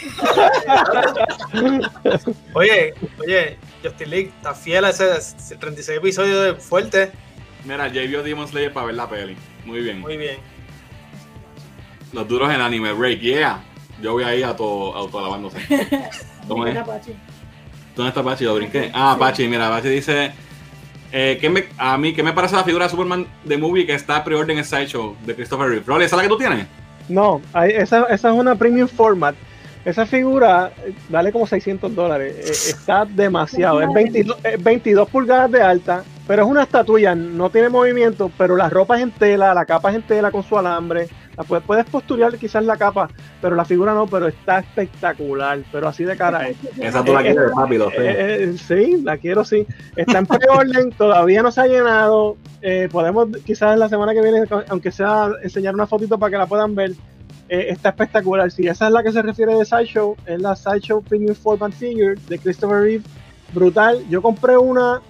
Oye, 2.55 2.95
oye, 3.21 3.59
Justin 3.85 4.11
League 4.11 4.33
está 4.37 4.55
fiel 4.55 4.85
a 4.87 4.91
ese 4.91 5.57
36 5.59 5.99
episodio 5.99 6.41
de 6.41 6.55
fuerte. 6.55 7.13
Mira, 7.65 7.91
Jay 7.91 8.09
vio 8.09 8.23
Demon 8.23 8.49
Slayer 8.49 8.73
para 8.73 8.87
ver 8.87 8.95
la 8.95 9.09
peli. 9.09 9.37
Muy 9.67 9.81
bien. 9.81 10.01
Muy 10.01 10.17
bien. 10.17 10.37
Los 12.13 12.27
duros 12.27 12.51
en 12.53 12.61
anime 12.63 12.93
break, 12.93 13.21
yeah. 13.21 13.63
Yo 14.01 14.13
voy 14.13 14.25
ahí 14.25 14.43
auto, 14.43 14.95
autoalabándose. 14.95 15.59
¿Cómo 16.49 16.67
es? 16.67 16.73
Mira, 16.73 16.85
Pachi. 16.87 17.13
¿Dónde 17.99 18.11
está 18.11 18.23
Pachi? 18.23 18.45
Lo 18.45 18.55
brinqué. 18.55 18.93
Ah, 18.95 19.17
Pachi, 19.19 19.49
mira, 19.49 19.69
Pachi 19.69 19.89
dice. 19.89 20.31
Eh, 21.11 21.37
¿qué 21.41 21.51
me, 21.51 21.65
a 21.79 21.99
mí, 21.99 22.15
¿qué 22.15 22.23
me 22.23 22.33
parece 22.33 22.55
la 22.55 22.63
figura 22.63 22.85
de 22.85 22.91
Superman 22.91 23.27
de 23.43 23.59
movie 23.59 23.85
que 23.85 23.95
está 23.95 24.23
pre-order 24.23 24.57
en 24.57 24.65
Sideshow 24.65 25.17
de 25.27 25.35
Christopher 25.35 25.69
Reeve? 25.69 26.05
¿esa 26.05 26.05
es 26.05 26.13
la 26.13 26.23
que 26.23 26.29
tú 26.29 26.39
tienes? 26.39 26.67
No, 27.09 27.41
esa, 27.67 28.05
esa 28.05 28.29
es 28.29 28.35
una 28.35 28.55
premium 28.55 28.87
format. 28.87 29.35
Esa 29.85 30.07
figura 30.07 30.71
eh, 30.85 30.95
vale 31.09 31.33
como 31.33 31.45
600 31.45 31.93
dólares. 31.93 32.37
Eh, 32.37 32.71
está 32.71 33.05
demasiado. 33.05 33.83
Es 33.83 33.93
22, 33.93 34.39
es 34.45 34.63
22 34.63 35.09
pulgadas 35.09 35.51
de 35.51 35.61
alta, 35.61 36.05
pero 36.29 36.45
es 36.45 36.49
una 36.49 36.63
estatuilla. 36.63 37.17
No 37.17 37.51
tiene 37.51 37.69
movimiento, 37.69 38.31
pero 38.39 38.55
la 38.55 38.69
ropa 38.69 38.97
es 38.97 39.03
en 39.03 39.11
tela, 39.11 39.53
la 39.55 39.65
capa 39.65 39.91
es 39.91 39.97
en 39.97 40.03
tela 40.03 40.31
con 40.31 40.45
su 40.45 40.57
alambre. 40.57 41.09
La 41.37 41.43
puedes, 41.43 41.65
puedes 41.65 41.85
posturear 41.87 42.37
quizás 42.39 42.65
la 42.65 42.77
capa, 42.77 43.09
pero 43.41 43.57
la 43.57 43.65
figura 43.65 43.95
no, 43.95 44.07
pero 44.07 44.29
está 44.29 44.59
espectacular. 44.59 45.61
Pero 45.71 45.89
así 45.89 46.05
de 46.05 46.17
cara 46.17 46.49
es. 46.49 46.57
Esa 46.79 47.05
tú 47.05 47.13
la 47.13 47.21
Eh, 47.21 47.33
quieres 47.33 47.51
rápido. 47.57 47.91
Eh, 47.91 47.95
eh, 48.53 48.57
sí, 48.59 49.03
la 49.03 49.17
quiero, 49.17 49.45
sí. 49.45 49.67
Está 49.97 50.19
en 50.19 50.27
preorden, 50.27 50.91
todavía 50.99 51.43
no 51.43 51.51
se 51.51 51.61
ha 51.61 51.67
llenado. 51.67 52.37
Eh, 52.61 52.89
podemos 52.91 53.29
quizás 53.45 53.79
la 53.79 53.89
semana 53.89 54.13
que 54.13 54.23
viene, 54.23 54.45
aunque 54.69 54.91
sea 54.91 55.31
enseñar 55.43 55.75
una 55.75 55.87
fotito 55.87 56.19
para 56.19 56.31
que 56.31 56.39
la 56.39 56.47
puedan 56.47 56.75
ver. 56.75 56.93
Eh, 57.49 57.69
está 57.71 57.91
espectacular. 57.91 58.51
Si 58.51 58.67
esa 58.67 58.87
es 58.87 58.93
la 58.93 59.03
que 59.03 59.13
se 59.13 59.23
refiere 59.23 59.55
de 59.55 59.65
Sideshow, 59.65 60.17
es 60.27 60.41
la 60.41 60.55
Sideshow 60.55 61.03
Premium 61.03 61.35
Format 61.35 61.73
Figure 61.73 62.15
de 62.29 62.39
Christopher 62.39 62.83
Reeve. 62.83 63.05
Brutal. 63.55 64.05
Yo 64.11 64.21
compré 64.21 64.59
una 64.59 65.01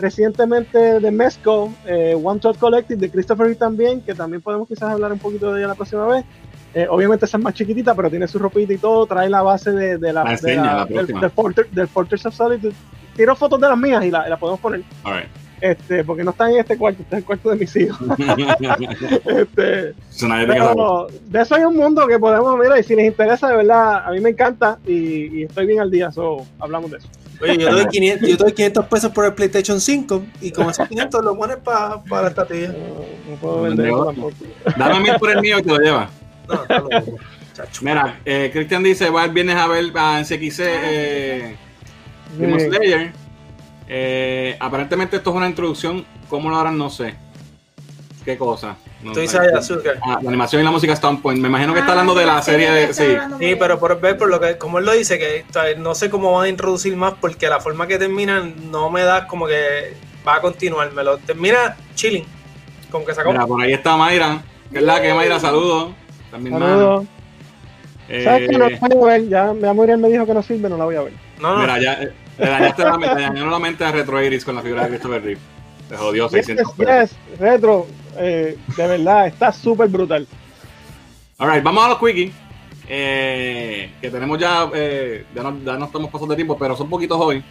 recientemente 0.00 0.98
de 0.98 1.10
Mezco, 1.10 1.72
eh, 1.86 2.18
One 2.20 2.40
Shot 2.40 2.58
Collective 2.58 2.98
de 2.98 3.10
Christopher 3.10 3.46
Reeve 3.46 3.58
también, 3.58 4.00
que 4.00 4.14
también 4.14 4.42
podemos 4.42 4.66
quizás 4.66 4.90
hablar 4.90 5.12
un 5.12 5.18
poquito 5.18 5.52
de 5.52 5.60
ella 5.60 5.68
la 5.68 5.74
próxima 5.74 6.06
vez. 6.06 6.24
Eh, 6.72 6.86
obviamente 6.88 7.24
esa 7.24 7.36
es 7.36 7.42
más 7.42 7.54
chiquitita, 7.54 7.94
pero 7.94 8.08
tiene 8.10 8.28
su 8.28 8.38
ropita 8.38 8.72
y 8.72 8.78
todo. 8.78 9.04
Trae 9.06 9.28
la 9.28 9.42
base 9.42 9.72
de, 9.72 9.98
de 9.98 10.12
la, 10.12 10.24
La 10.24 10.36
de 10.36 10.54
la- 10.56 10.62
la 10.76 10.84
del, 10.86 11.06
del 11.20 11.30
Fortress, 11.30 11.66
del 11.74 11.88
Fortress 11.88 12.26
of 12.26 12.34
Solitude. 12.34 12.72
Tiro 13.16 13.34
fotos 13.36 13.60
de 13.60 13.68
las 13.68 13.76
mías 13.78 14.04
y 14.04 14.10
la, 14.10 14.36
podemos 14.38 14.60
poner. 14.60 14.82
Alright. 15.04 15.26
Este, 15.60 16.04
porque 16.04 16.24
no 16.24 16.30
están 16.30 16.52
en 16.52 16.60
este 16.60 16.78
cuarto, 16.78 17.02
está 17.02 17.16
en 17.16 17.18
el 17.20 17.24
cuarto 17.26 17.50
de 17.50 17.56
mis 17.56 17.76
hijos. 17.76 17.98
este, 19.26 19.94
que 20.38 20.46
pero 20.46 21.06
de 21.26 21.42
eso 21.42 21.54
hay 21.54 21.64
un 21.64 21.76
mundo 21.76 22.06
que 22.06 22.18
podemos, 22.18 22.58
mira, 22.58 22.78
y 22.78 22.82
si 22.82 22.94
les 22.94 23.06
interesa, 23.06 23.48
de 23.48 23.56
verdad, 23.56 24.06
a 24.06 24.10
mí 24.10 24.20
me 24.20 24.30
encanta 24.30 24.78
y, 24.86 25.40
y 25.40 25.42
estoy 25.44 25.66
bien 25.66 25.80
al 25.80 25.90
día, 25.90 26.10
so, 26.12 26.46
hablamos 26.58 26.90
de 26.90 26.98
eso. 26.98 27.08
Oye, 27.42 27.58
yo 27.58 27.72
doy, 27.72 27.86
500, 27.90 28.28
yo 28.28 28.36
doy 28.36 28.52
500 28.52 28.86
pesos 28.86 29.12
por 29.12 29.24
el 29.26 29.34
PlayStation 29.34 29.80
5 29.80 30.22
y 30.40 30.50
con 30.50 30.70
esos 30.70 30.86
500 30.88 31.24
lo 31.24 31.36
pones 31.36 31.56
pa- 31.58 32.02
para 32.08 32.22
la 32.22 32.28
estatuilla. 32.28 32.68
No, 32.68 32.74
no 33.30 33.36
puedo 33.40 33.62
vender 33.62 33.90
tampoco. 33.90 34.32
Dame 34.78 35.00
mil 35.00 35.14
por 35.18 35.30
el 35.30 35.40
mío 35.40 35.62
te 35.62 35.68
lo 35.68 35.78
llevas. 35.78 36.10
No, 36.50 36.62
está 36.62 36.78
loco. 36.78 37.18
Chacho. 37.54 37.84
Mira, 37.84 38.20
eh, 38.24 38.50
Cristian 38.52 38.82
dice, 38.82 39.10
va 39.10 39.24
el 39.24 39.32
viernes 39.32 39.56
a 39.56 39.66
ver 39.66 39.92
a 39.96 40.20
NCXC 40.20 40.60
eh, 40.60 41.56
Demon. 42.36 42.60
Slayer. 42.60 43.12
Eh, 43.88 44.56
aparentemente 44.60 45.16
esto 45.16 45.30
es 45.30 45.36
una 45.36 45.48
introducción. 45.48 46.04
¿Cómo 46.28 46.48
lo 46.48 46.56
harán? 46.56 46.78
No 46.78 46.90
sé. 46.90 47.14
¿Qué 48.24 48.38
cosa? 48.38 48.76
No 49.02 49.12
Tú 49.12 49.20
dices 49.20 49.40
Azúcar. 49.40 49.98
Ah, 50.02 50.18
la 50.22 50.28
animación 50.28 50.60
y 50.60 50.64
la 50.64 50.70
música 50.70 50.92
está 50.92 51.08
on 51.08 51.22
point. 51.22 51.40
Me 51.40 51.48
imagino 51.48 51.72
que 51.72 51.80
está 51.80 51.92
hablando 51.92 52.14
de 52.14 52.26
la 52.26 52.42
serie 52.42 52.70
de... 52.70 52.94
Sí. 52.94 53.16
Sí, 53.38 53.56
pero 53.58 53.78
por 53.80 53.98
ver 54.00 54.16
por 54.18 54.28
lo 54.28 54.38
que, 54.38 54.58
como 54.58 54.78
él 54.78 54.84
lo 54.84 54.92
dice, 54.92 55.18
que 55.18 55.44
o 55.48 55.52
sea, 55.52 55.74
no 55.76 55.94
sé 55.94 56.10
cómo 56.10 56.32
van 56.32 56.44
a 56.44 56.48
introducir 56.48 56.94
más 56.96 57.14
porque 57.20 57.48
la 57.48 57.60
forma 57.60 57.86
que 57.86 57.98
terminan 57.98 58.70
no 58.70 58.90
me 58.90 59.02
da 59.02 59.26
como 59.26 59.46
que 59.46 59.94
va 60.26 60.36
a 60.36 60.40
continuar. 60.40 60.92
Me 60.92 61.02
lo 61.02 61.18
termina 61.18 61.76
chilling. 61.94 62.26
Como 62.90 63.04
que 63.04 63.14
sacó. 63.14 63.32
Mira, 63.32 63.46
por 63.46 63.60
ahí 63.60 63.72
está 63.72 63.96
Mayra. 63.96 64.42
Que 64.70 64.78
es 64.78 64.84
la 64.84 65.00
que 65.00 65.14
Mayra, 65.14 65.40
saludos. 65.40 65.92
También 66.30 66.58
Saludos. 66.58 67.06
Eh, 68.08 68.24
¿Sabes 68.24 68.48
que 68.48 68.58
no 68.58 68.68
la 68.68 68.78
voy 68.88 69.10
a 69.10 69.12
ver? 69.12 69.28
Ya, 69.28 69.54
ya 69.54 69.72
Muriel 69.72 69.98
me 69.98 70.08
dijo 70.08 70.26
que 70.26 70.34
no 70.34 70.42
sirve, 70.42 70.68
no 70.68 70.76
la 70.76 70.84
voy 70.84 70.96
a 70.96 71.02
ver. 71.02 71.12
No, 71.40 71.54
no. 71.54 71.60
Mira, 71.60 71.80
ya 71.80 71.92
eh, 72.02 72.12
le 72.38 72.46
dañaste 72.46 72.82
la, 72.84 72.96
dañaron 72.98 73.50
la 73.50 73.58
mente 73.58 73.84
a 73.84 73.92
Retro 73.92 74.22
Iris 74.22 74.44
con 74.44 74.54
la 74.56 74.62
figura 74.62 74.82
de 74.82 74.88
Christopher 74.88 75.22
Reeve. 75.22 75.40
Te 75.88 75.96
jodió 75.96 76.24
Yes, 76.28 76.46
600 76.46 76.72
pesos. 76.74 77.10
yes, 77.10 77.38
retro, 77.38 77.86
eh, 78.16 78.56
de 78.76 78.86
verdad, 78.86 79.26
está 79.26 79.52
súper 79.52 79.88
brutal. 79.88 80.26
Alright, 81.38 81.62
vamos 81.62 81.84
a 81.84 81.88
los 81.88 81.98
quickies. 81.98 82.32
Eh, 82.88 83.92
que 84.00 84.10
tenemos 84.10 84.38
ya, 84.38 84.68
eh, 84.74 85.24
ya, 85.34 85.42
no, 85.44 85.56
ya 85.64 85.76
no 85.76 85.84
estamos 85.84 86.10
pasando 86.10 86.32
de 86.32 86.36
tiempo, 86.36 86.58
pero 86.58 86.76
son 86.76 86.88
poquitos 86.88 87.18
hoy. 87.20 87.42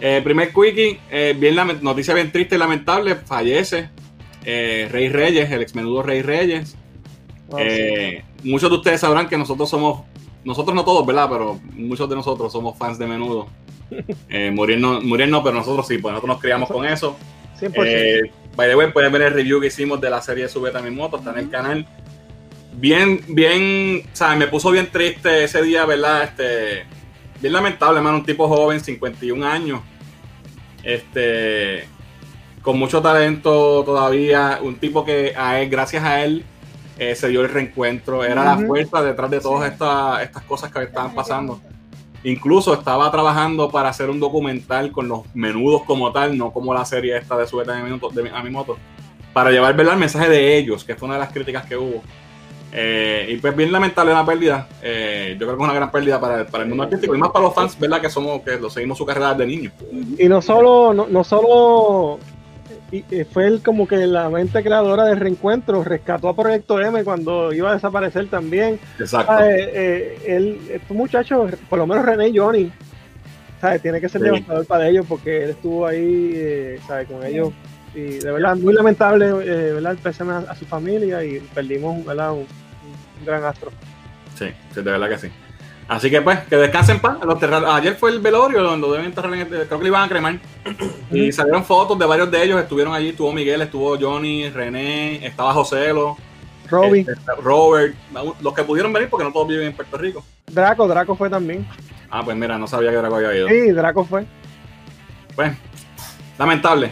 Eh, 0.00 0.20
primer 0.22 0.52
quickie, 0.52 1.00
eh, 1.10 1.34
bien 1.38 1.56
noticia 1.80 2.14
bien 2.14 2.30
triste 2.30 2.54
y 2.56 2.58
lamentable, 2.58 3.16
fallece 3.16 3.88
eh, 4.44 4.88
Rey 4.90 5.08
Reyes, 5.08 5.50
el 5.50 5.62
ex 5.62 5.74
menudo 5.74 6.02
Rey 6.02 6.22
Reyes. 6.22 6.76
Eh, 7.58 8.24
Muchos 8.42 8.70
de 8.70 8.76
ustedes 8.76 9.00
sabrán 9.00 9.28
que 9.28 9.36
nosotros 9.36 9.68
somos, 9.68 10.02
nosotros 10.44 10.74
no 10.74 10.84
todos, 10.84 11.06
¿verdad? 11.06 11.28
Pero 11.30 11.60
muchos 11.74 12.08
de 12.08 12.16
nosotros 12.16 12.52
somos 12.52 12.76
fans 12.76 12.98
de 12.98 13.06
menudo. 13.06 13.48
Eh, 14.28 14.50
no, 14.50 15.42
pero 15.44 15.54
nosotros 15.54 15.86
sí, 15.86 15.98
pues 15.98 16.12
nosotros 16.12 16.28
nos 16.28 16.40
criamos 16.40 16.68
con 16.68 16.84
eso. 16.84 17.16
sí, 17.58 17.66
100%. 17.66 17.72
Eh, 17.86 18.30
by 18.56 18.68
the 18.68 18.74
way, 18.74 18.90
pueden 18.90 19.12
ver 19.12 19.22
el 19.22 19.32
review 19.32 19.60
que 19.60 19.68
hicimos 19.68 20.00
de 20.00 20.10
la 20.10 20.20
serie 20.20 20.48
Subeta 20.48 20.82
Mi 20.82 20.90
Moto, 20.90 21.18
está 21.18 21.30
en 21.30 21.38
el 21.38 21.50
canal. 21.50 21.86
Bien, 22.72 23.20
bien, 23.28 24.02
¿sabes? 24.12 24.38
Me 24.38 24.48
puso 24.48 24.72
bien 24.72 24.88
triste 24.90 25.44
ese 25.44 25.62
día, 25.62 25.86
¿verdad? 25.86 26.24
Este, 26.24 26.84
bien 27.40 27.52
lamentable, 27.52 27.98
hermano, 27.98 28.18
un 28.18 28.24
tipo 28.24 28.48
joven, 28.48 28.80
51 28.80 29.46
años, 29.46 29.80
este, 30.82 31.84
con 32.62 32.78
mucho 32.78 33.00
talento 33.00 33.84
todavía, 33.84 34.58
un 34.60 34.76
tipo 34.76 35.04
que 35.04 35.32
a 35.36 35.60
él, 35.60 35.70
gracias 35.70 36.02
a 36.02 36.24
él, 36.24 36.44
eh, 36.98 37.14
se 37.14 37.28
dio 37.28 37.42
el 37.42 37.48
reencuentro, 37.50 38.24
era 38.24 38.44
la 38.44 38.56
Ujú. 38.56 38.66
fuerza 38.68 39.02
detrás 39.02 39.30
de 39.30 39.40
todas 39.40 39.70
estas, 39.70 40.22
estas 40.22 40.42
cosas 40.44 40.72
que 40.72 40.82
estaban 40.82 41.14
pasando. 41.14 41.60
Incluso 42.24 42.74
estaba 42.74 43.10
trabajando 43.10 43.70
para 43.70 43.90
hacer 43.90 44.10
un 44.10 44.18
documental 44.18 44.90
con 44.90 45.06
los 45.08 45.20
menudos 45.34 45.82
como 45.84 46.10
tal, 46.12 46.36
no 46.36 46.50
como 46.52 46.74
la 46.74 46.84
serie 46.84 47.16
esta 47.16 47.36
de 47.36 47.46
Subeta 47.46 47.72
de 47.74 47.82
mi 47.82 47.90
moto, 47.90 48.08
de 48.08 48.22
mi- 48.24 48.30
a 48.30 48.42
mi 48.42 48.50
moto, 48.50 48.76
para 49.32 49.50
llevar 49.50 49.76
¿verdad? 49.76 49.94
el 49.94 50.00
mensaje 50.00 50.28
de 50.28 50.56
ellos, 50.58 50.82
que 50.84 50.94
fue 50.96 51.06
una 51.06 51.14
de 51.16 51.20
las 51.20 51.32
críticas 51.32 51.66
que 51.66 51.76
hubo. 51.76 52.02
Eh, 52.72 53.28
y 53.30 53.36
pues 53.36 53.54
bien 53.56 53.70
lamentable 53.70 54.12
la 54.12 54.24
pérdida. 54.26 54.66
Eh, 54.82 55.36
yo 55.38 55.46
creo 55.46 55.56
que 55.56 55.62
es 55.62 55.68
una 55.68 55.74
gran 55.74 55.90
pérdida 55.90 56.20
para, 56.20 56.40
el- 56.40 56.46
para 56.46 56.64
el 56.64 56.68
mundo 56.68 56.84
artístico 56.84 57.14
y 57.14 57.18
más 57.18 57.30
para 57.30 57.44
los 57.44 57.54
fans, 57.54 57.78
¿verdad? 57.78 58.00
Que 58.00 58.10
somos, 58.10 58.40
que 58.42 58.56
lo 58.56 58.68
seguimos 58.70 58.98
su 58.98 59.06
carrera 59.06 59.32
desde 59.34 59.46
niños. 59.46 59.72
Y 60.18 60.28
no 60.28 60.42
solo, 60.42 60.92
no, 60.92 61.06
no 61.06 61.22
solo 61.22 62.18
y- 62.92 63.04
y 63.10 63.24
fue 63.24 63.46
él 63.46 63.62
como 63.64 63.86
que 63.88 64.06
la 64.06 64.28
mente 64.30 64.62
creadora 64.62 65.04
del 65.04 65.18
reencuentro, 65.18 65.82
rescató 65.84 66.28
a 66.28 66.36
Proyecto 66.36 66.80
M 66.80 67.02
cuando 67.04 67.52
iba 67.52 67.70
a 67.70 67.74
desaparecer 67.74 68.28
también. 68.28 68.78
Exacto. 68.98 69.32
Ah, 69.32 69.46
eh, 69.48 69.70
eh, 69.74 70.18
él, 70.26 70.60
estos 70.70 70.96
muchachos, 70.96 71.52
por 71.68 71.78
lo 71.78 71.86
menos 71.86 72.04
René 72.06 72.28
y 72.28 72.36
Johnny, 72.38 72.70
¿sabes? 73.60 73.82
tiene 73.82 74.00
que 74.00 74.08
ser 74.08 74.20
Sí. 74.20 74.26
devastador 74.26 74.66
para 74.66 74.88
ellos 74.88 75.04
porque 75.08 75.44
él 75.44 75.50
estuvo 75.50 75.86
ahí, 75.86 76.32
eh, 76.34 76.80
¿sabes? 76.86 77.08
Con 77.08 77.24
ellos. 77.24 77.52
Y 77.94 78.18
de 78.18 78.30
verdad, 78.30 78.56
muy 78.56 78.74
lamentable, 78.74 79.26
eh, 79.26 79.72
¿verdad? 79.72 79.92
El 79.92 79.98
pésame 79.98 80.32
a, 80.32 80.38
a 80.38 80.54
su 80.54 80.66
familia 80.66 81.24
y 81.24 81.40
perdimos, 81.54 82.04
¿verdad? 82.04 82.32
Un, 82.32 82.40
un 82.40 83.24
gran 83.24 83.42
astro. 83.44 83.70
Sí, 84.38 84.46
sí, 84.74 84.82
de 84.82 84.90
verdad 84.90 85.08
que 85.08 85.18
sí. 85.18 85.28
Así 85.88 86.10
que 86.10 86.20
pues, 86.20 86.40
que 86.40 86.56
descansen 86.56 86.96
en 86.96 87.02
paz. 87.02 87.18
Los 87.24 87.40
Ayer 87.42 87.94
fue 87.94 88.10
el 88.10 88.18
velorio 88.20 88.62
donde 88.62 88.88
deben 88.88 89.04
enterrar 89.06 89.32
en 89.34 89.40
el- 89.40 89.46
creo 89.48 89.78
que 89.78 89.84
le 89.84 89.88
iban 89.88 90.02
a 90.02 90.08
cremar. 90.08 90.38
Y 91.12 91.30
salieron 91.30 91.64
fotos 91.64 91.96
de 91.98 92.06
varios 92.06 92.28
de 92.30 92.42
ellos, 92.42 92.60
estuvieron 92.60 92.92
allí, 92.92 93.10
estuvo 93.10 93.32
Miguel, 93.32 93.62
estuvo 93.62 93.96
Johnny, 93.98 94.50
René, 94.50 95.24
estaba 95.24 95.52
Joselo, 95.52 96.16
Robbie, 96.68 97.00
este, 97.02 97.14
Robert, 97.40 97.94
los 98.40 98.52
que 98.52 98.64
pudieron 98.64 98.92
venir 98.92 99.08
porque 99.08 99.24
no 99.24 99.32
todos 99.32 99.46
viven 99.46 99.68
en 99.68 99.72
Puerto 99.76 99.96
Rico. 99.96 100.24
Draco, 100.48 100.88
Draco 100.88 101.14
fue 101.14 101.30
también. 101.30 101.64
Ah, 102.10 102.22
pues 102.24 102.36
mira, 102.36 102.58
no 102.58 102.66
sabía 102.66 102.90
que 102.90 102.96
Draco 102.96 103.14
había 103.16 103.36
ido. 103.36 103.48
Sí, 103.48 103.70
Draco 103.70 104.04
fue. 104.04 104.26
Pues, 105.36 105.52
lamentable. 106.38 106.90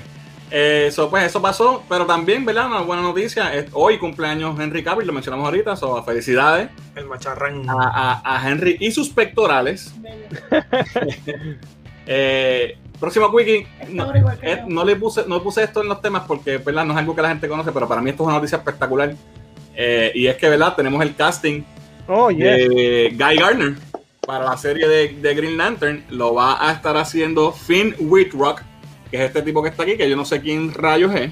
Eh, 0.57 0.91
so, 0.93 1.11
pues 1.11 1.25
eso 1.25 1.43
pasó, 1.43 1.83
pero 1.89 2.07
también, 2.07 2.45
¿verdad? 2.45 2.67
Una 2.69 2.81
buena 2.83 3.03
noticia. 3.03 3.53
es- 3.53 3.67
hoy 3.73 3.99
cumpleaños 3.99 4.59
Henry 4.61 4.85
Cavill, 4.85 5.05
lo 5.07 5.13
mencionamos 5.13 5.45
ahorita, 5.47 5.75
so, 5.75 6.01
felicidades 6.05 6.69
El 6.95 7.07
macharrán. 7.07 7.69
a, 7.69 8.21
a- 8.23 8.37
a 8.37 8.49
Henry 8.51 8.77
y 8.79 8.93
sus 8.93 9.09
pectorales. 9.11 9.93
Eh, 12.07 12.77
próximo 13.01 13.29
wiki. 13.29 13.67
No, 13.89 14.13
eh, 14.43 14.63
no 14.67 14.85
le 14.85 14.95
puse, 14.97 15.25
no 15.27 15.43
puse 15.43 15.63
esto 15.65 15.81
en 15.81 15.89
los 15.89 16.03
temas 16.03 16.25
porque 16.27 16.59
¿verdad? 16.59 16.85
no 16.85 16.93
es 16.93 16.99
algo 16.99 17.17
que 17.17 17.23
la 17.23 17.29
gente 17.31 17.49
conoce, 17.49 17.73
pero 17.73 17.89
para 17.89 18.03
mí 18.03 18.11
esto 18.11 18.23
es 18.25 18.27
una 18.27 18.37
noticia 18.37 18.59
espectacular. 18.59 19.15
Eh, 19.75 20.13
y 20.15 20.27
es 20.27 20.37
que, 20.37 20.49
¿verdad? 20.51 20.75
Tenemos 20.77 21.01
el 21.03 21.15
casting 21.15 21.63
Oh, 22.07 22.31
yes. 22.31 22.39
de 22.45 23.09
Guy 23.19 23.37
Gardner 23.37 23.75
para 24.27 24.45
la 24.45 24.57
serie 24.59 24.87
de, 24.87 25.09
de 25.15 25.35
Green 25.35 25.57
Lantern. 25.57 26.05
Lo 26.11 26.35
va 26.35 26.69
a 26.69 26.73
estar 26.73 26.95
haciendo 26.99 27.53
Finn 27.53 27.95
Whitrock, 27.99 28.61
que 29.15 29.23
es 29.23 29.29
este 29.29 29.43
tipo 29.43 29.63
que 29.63 29.69
está 29.69 29.85
aquí, 29.85 29.97
que 29.97 30.11
yo 30.11 30.17
no 30.17 30.25
sé 30.25 30.41
quién 30.41 30.75
rayos 30.75 31.15
es. 31.15 31.31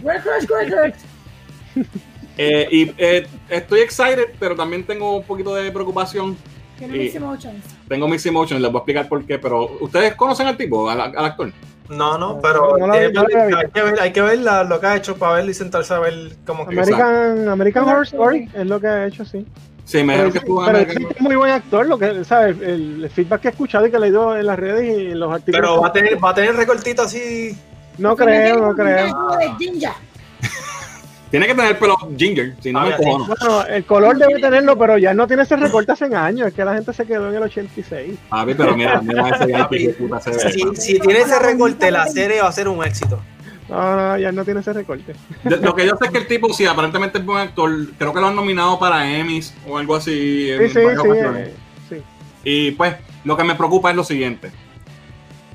Eh, 2.38 2.68
y 2.70 2.92
eh, 2.96 3.26
estoy 3.48 3.80
excited, 3.80 4.26
pero 4.38 4.54
también 4.54 4.84
tengo 4.84 5.16
un 5.18 5.24
poquito 5.24 5.52
de 5.54 5.70
preocupación. 5.72 6.36
Tiene 6.78 6.96
mixed 6.96 7.16
emotions. 7.16 7.64
Tengo 7.88 8.06
mis 8.06 8.24
emotions, 8.24 8.60
les 8.62 8.70
voy 8.70 8.78
a 8.78 8.82
explicar 8.82 9.08
por 9.08 9.24
qué, 9.26 9.38
pero 9.40 9.68
¿ustedes 9.80 10.14
conocen 10.14 10.46
al 10.46 10.56
tipo, 10.56 10.88
al, 10.88 11.00
al 11.00 11.24
actor? 11.24 11.52
No, 11.88 12.16
no, 12.16 12.40
pero 12.40 12.78
No, 12.78 12.86
no 12.86 12.92
vi, 12.94 13.12
no 13.12 13.20
hay, 13.22 13.66
que 13.74 13.82
ver, 13.82 14.00
hay 14.00 14.12
que 14.12 14.22
ver 14.22 14.38
la- 14.38 14.62
lo 14.64 14.78
que 14.80 14.86
ha 14.86 14.96
hecho 14.96 15.16
para 15.16 15.34
verlo 15.34 15.50
y 15.50 15.54
sentarse 15.54 15.92
a 15.92 15.98
ver 15.98 16.14
cómo 16.46 16.66
que. 16.66 16.72
American, 16.74 17.48
American 17.48 17.84
Horror 17.84 18.04
Story 18.04 18.48
es 18.54 18.66
lo 18.66 18.80
que 18.80 18.86
ha 18.86 19.06
hecho, 19.06 19.24
sí. 19.24 19.44
Sí, 19.84 19.98
me 20.04 20.14
Pero, 20.14 20.28
dijeron 20.28 20.32
que 20.32 20.38
estuvo 20.38 20.60
en 20.60 20.66
pero 20.66 20.78
American 20.78 21.12
es 21.16 21.20
muy 21.20 21.36
buen 21.36 21.50
actor, 21.50 21.86
lo 21.86 21.98
que, 21.98 22.24
¿sabes? 22.24 22.56
El, 22.62 23.02
el 23.04 23.10
feedback 23.10 23.40
que 23.42 23.48
he 23.48 23.50
escuchado 23.50 23.84
y 23.86 23.90
que 23.90 23.96
he 23.96 24.00
leído 24.00 24.36
en 24.36 24.46
las 24.46 24.58
redes 24.58 24.84
y 24.96 25.10
en 25.10 25.18
los 25.20 25.32
artículos. 25.32 25.60
Pero 25.60 25.80
va 25.82 25.88
a 25.88 25.92
tener, 25.92 26.24
va 26.24 26.30
a 26.30 26.34
tener 26.34 26.54
recortito 26.54 27.02
así. 27.02 27.54
No 27.98 28.16
creo, 28.16 28.58
no 28.60 28.74
creo. 28.74 29.14
Tiene 31.30 31.46
que 31.46 31.54
tener 31.54 31.78
pelo 31.78 31.96
ginger, 32.18 32.54
si 32.60 32.72
no 32.72 32.80
Ah, 32.80 32.84
me 32.86 32.96
cojono. 32.96 33.26
Bueno, 33.26 33.64
el 33.66 33.84
color 33.86 34.18
debe 34.18 34.38
tenerlo, 34.38 34.76
pero 34.76 34.98
ya 34.98 35.14
no 35.14 35.26
tiene 35.26 35.44
ese 35.44 35.56
recorte 35.56 35.92
hace 35.92 36.14
años. 36.14 36.48
Es 36.48 36.52
que 36.52 36.62
la 36.62 36.74
gente 36.74 36.92
se 36.92 37.06
quedó 37.06 37.30
en 37.30 37.36
el 37.36 37.42
86. 37.44 38.18
Papi, 38.28 38.52
pero 38.52 38.76
mira, 38.76 39.00
mira 39.00 39.30
ese 39.30 39.46
que 39.70 39.88
puta 39.94 40.20
se 40.20 40.30
ve. 40.30 40.52
Si, 40.52 40.76
si 40.76 40.98
tiene 41.00 41.20
ese 41.20 41.38
recorte, 41.38 41.90
la 41.90 42.06
serie 42.06 42.42
va 42.42 42.48
a 42.48 42.52
ser 42.52 42.68
un 42.68 42.84
éxito. 42.84 43.18
No, 43.66 43.96
no, 43.96 44.18
ya 44.18 44.30
no 44.30 44.44
tiene 44.44 44.60
ese 44.60 44.74
recorte. 44.74 45.14
Lo 45.44 45.74
que 45.74 45.86
yo 45.86 45.96
sé 45.96 46.04
es 46.04 46.10
que 46.10 46.18
el 46.18 46.26
tipo, 46.28 46.52
sí, 46.52 46.66
aparentemente 46.66 47.16
es 47.16 47.24
buen 47.24 47.38
actor. 47.38 47.70
Creo 47.96 48.12
que 48.12 48.20
lo 48.20 48.26
han 48.26 48.36
nominado 48.36 48.78
para 48.78 49.10
Emmys 49.10 49.54
o 49.66 49.78
algo 49.78 49.96
así. 49.96 50.50
en 50.50 50.68
Sí, 50.68 50.68
sí, 50.68 50.80
sí. 51.02 51.08
eh, 51.18 51.54
sí. 51.88 51.96
Y 52.44 52.70
pues, 52.72 52.94
lo 53.24 53.38
que 53.38 53.44
me 53.44 53.54
preocupa 53.54 53.88
es 53.88 53.96
lo 53.96 54.04
siguiente. 54.04 54.50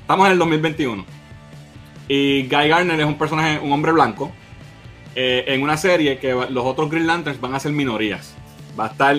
Estamos 0.00 0.26
en 0.26 0.32
el 0.32 0.38
2021. 0.40 1.04
Y 2.08 2.48
Guy 2.48 2.68
Garner 2.68 2.98
es 2.98 3.06
un 3.06 3.18
personaje, 3.18 3.58
un 3.58 3.70
hombre 3.70 3.92
blanco, 3.92 4.32
eh, 5.14 5.44
en 5.48 5.62
una 5.62 5.76
serie 5.76 6.18
que 6.18 6.32
los 6.32 6.64
otros 6.64 6.90
Green 6.90 7.06
Lanterns 7.06 7.40
van 7.40 7.54
a 7.54 7.60
ser 7.60 7.72
minorías. 7.72 8.34
Va 8.78 8.86
a 8.86 8.88
estar 8.88 9.16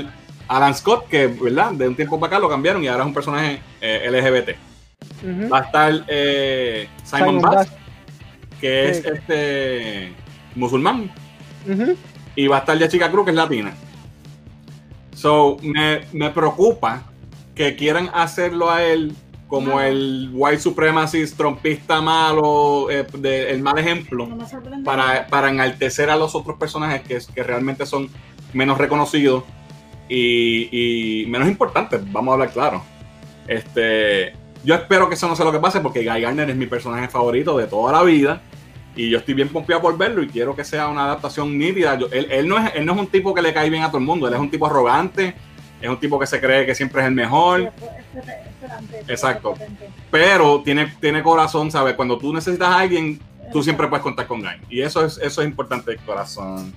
Alan 0.48 0.74
Scott, 0.74 1.08
que, 1.08 1.28
¿verdad? 1.28 1.72
De 1.74 1.88
un 1.88 1.96
tiempo 1.96 2.20
para 2.20 2.36
acá 2.36 2.40
lo 2.40 2.50
cambiaron 2.50 2.84
y 2.84 2.88
ahora 2.88 3.04
es 3.04 3.08
un 3.08 3.14
personaje 3.14 3.60
eh, 3.80 4.10
LGBT. 4.10 5.52
Va 5.52 5.60
a 5.60 5.62
estar 5.62 6.06
eh, 6.08 6.88
Simon, 7.04 7.28
Simon 7.28 7.42
Bass, 7.42 7.56
Bass. 7.56 7.70
que 8.60 8.90
es 8.90 9.06
este 9.06 10.14
musulmán. 10.56 11.12
Y 12.36 12.48
va 12.48 12.58
a 12.58 12.60
estar 12.60 12.78
Jessica 12.78 13.12
Cruz, 13.12 13.26
que 13.26 13.32
es 13.32 13.36
latina. 13.38 13.74
So, 15.14 15.58
me, 15.62 16.02
me 16.14 16.30
preocupa 16.30 17.04
que 17.54 17.76
quieran 17.76 18.10
hacerlo 18.14 18.72
a 18.72 18.84
él 18.84 19.14
como 19.50 19.82
el 19.82 20.30
white 20.32 20.60
supremacist, 20.62 21.36
trompista 21.36 22.00
malo, 22.02 22.90
eh, 22.90 23.06
de- 23.18 23.52
el 23.52 23.62
mal 23.62 23.78
ejemplo, 23.80 24.26
No 24.28 24.38
para, 24.86 25.28
para 25.28 25.50
enaltecer 25.50 26.10
a 26.10 26.16
los 26.16 26.36
otros 26.36 26.58
personajes 26.58 27.02
que, 27.02 27.18
que 27.34 27.44
realmente 27.44 27.86
son 27.86 28.10
menos 28.54 28.78
reconocidos 28.78 29.44
y, 30.08 31.24
y 31.24 31.26
menos 31.28 31.48
importantes, 31.48 32.00
vamos 32.12 32.32
a 32.32 32.34
hablar 32.34 32.52
claro. 32.52 32.84
Este, 33.48 34.34
yo 34.64 34.76
espero 34.76 35.10
que 35.10 35.16
eso 35.16 35.28
no 35.28 35.36
sea 35.36 35.46
lo 35.46 35.52
que 35.52 35.60
pase 35.60 35.80
porque 35.82 36.04
Guy 36.08 36.22
Garner 36.22 36.50
es 36.50 36.56
mi 36.56 36.68
personaje 36.68 37.08
favorito 37.08 37.58
de 37.58 37.66
toda 37.68 37.92
la 37.92 38.04
vida 38.04 38.42
y 38.96 39.10
yo 39.10 39.18
estoy 39.20 39.34
bien 39.34 39.50
pompeado 39.50 39.82
por 39.82 39.98
verlo 39.98 40.22
y 40.22 40.28
quiero 40.28 40.56
que 40.56 40.64
sea 40.64 40.88
una 40.90 41.06
adaptación 41.06 41.58
nítida. 41.58 41.98
Yo- 41.98 42.08
él, 42.12 42.28
él 42.30 42.48
no 42.48 42.58
es, 42.58 42.72
él 42.76 42.86
no 42.86 42.94
es 42.94 43.00
un 43.00 43.08
tipo 43.08 43.34
que 43.34 43.42
le 43.42 43.54
cae 43.54 43.70
bien 43.70 43.84
a 43.84 43.88
todo 43.88 43.98
el 43.98 44.04
mundo, 44.06 44.28
él 44.28 44.34
es 44.34 44.40
un 44.40 44.50
tipo 44.52 44.68
arrogante, 44.68 45.34
es 45.82 45.90
un 45.90 46.00
tipo 46.00 46.20
que 46.20 46.26
se 46.28 46.40
cree 46.40 46.66
que 46.66 46.76
siempre 46.76 47.02
es 47.02 47.08
el 47.08 47.14
mejor, 47.14 47.72
Exacto. 49.08 49.54
pero 50.12 50.62
tiene, 50.62 50.94
tiene 51.00 51.24
corazón, 51.24 51.72
¿sabes? 51.72 51.96
Cuando 51.96 52.18
tú 52.18 52.34
necesitas 52.34 52.68
a 52.70 52.80
alguien, 52.80 53.20
tú 53.52 53.64
siempre 53.64 53.88
puedes 53.88 54.04
contar 54.04 54.28
con 54.28 54.40
Guy. 54.42 54.50
Y 54.70 54.82
eso 54.82 55.06
es, 55.06 55.18
eso 55.18 55.42
es 55.42 55.48
importante, 55.48 55.92
el 55.92 56.00
corazón. 56.00 56.74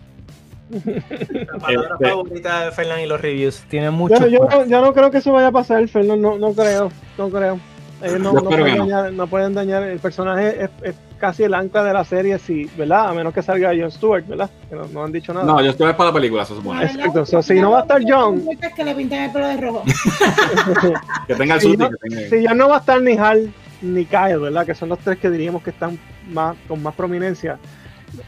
La 0.70 1.58
palabra 1.60 1.90
Este- 1.94 2.08
favorita 2.08 2.64
de 2.66 2.72
Fernan 2.72 3.00
y 3.00 3.06
los 3.06 3.20
reviews. 3.20 3.62
Tiene 3.68 3.90
mucho. 3.90 4.26
Yo, 4.26 4.28
yo, 4.28 4.48
no- 4.48 4.64
yo 4.66 4.80
no 4.80 4.92
creo 4.94 5.10
que 5.10 5.18
eso 5.18 5.32
vaya 5.32 5.48
a 5.48 5.52
pasar, 5.52 5.86
Fernando. 5.88 6.30
No, 6.32 6.38
no 6.38 6.54
creo, 6.54 6.90
no 7.18 7.28
creo. 7.28 7.58
Ellos 8.02 8.20
no, 8.20 8.32
no 8.32 8.42
pueden 8.44 8.78
no. 8.78 8.86
dañar, 8.86 9.12
no 9.12 9.26
pueden 9.26 9.54
dañar. 9.54 9.82
El 9.84 9.98
personaje 9.98 10.64
es, 10.64 10.70
es 10.82 10.94
casi 11.22 11.44
el 11.44 11.54
ancla 11.54 11.84
de 11.84 11.92
la 11.92 12.04
serie, 12.04 12.36
sí, 12.40 12.68
¿verdad? 12.76 13.08
A 13.10 13.14
menos 13.14 13.32
que 13.32 13.42
salga 13.42 13.70
Jon 13.78 13.92
Stewart, 13.92 14.26
¿verdad? 14.26 14.50
Que 14.68 14.74
no, 14.74 14.86
no 14.92 15.04
han 15.04 15.12
dicho 15.12 15.32
nada. 15.32 15.46
No, 15.46 15.62
yo 15.62 15.70
estoy 15.70 15.92
para 15.92 16.10
la 16.10 16.14
película, 16.14 16.44
se 16.44 16.52
supone. 16.56 16.82
Exacto, 16.84 17.24
so, 17.24 17.40
si 17.40 17.54
no 17.60 17.70
va 17.70 17.78
a 17.78 17.82
estar 17.82 18.02
John- 18.04 18.42
Es 18.60 18.74
que 18.74 18.82
le 18.84 18.92
pintan 18.96 19.20
el 19.20 19.30
pelo 19.30 19.46
de 19.46 19.56
rojo. 19.58 19.84
Que 21.28 21.34
tenga 21.36 21.54
el 21.54 21.60
que 21.60 21.76
tenga- 21.76 22.28
Si 22.28 22.42
ya 22.42 22.54
no 22.54 22.68
va 22.68 22.76
a 22.76 22.80
estar 22.80 23.00
ni 23.00 23.12
Hal 23.16 23.52
ni 23.82 24.04
Kyle, 24.04 24.38
¿verdad? 24.40 24.66
Que 24.66 24.74
son 24.74 24.88
los 24.88 24.98
tres 24.98 25.18
que 25.18 25.30
diríamos 25.30 25.62
que 25.62 25.70
están 25.70 25.96
más 26.32 26.56
con 26.66 26.82
más 26.82 26.94
prominencia. 26.94 27.56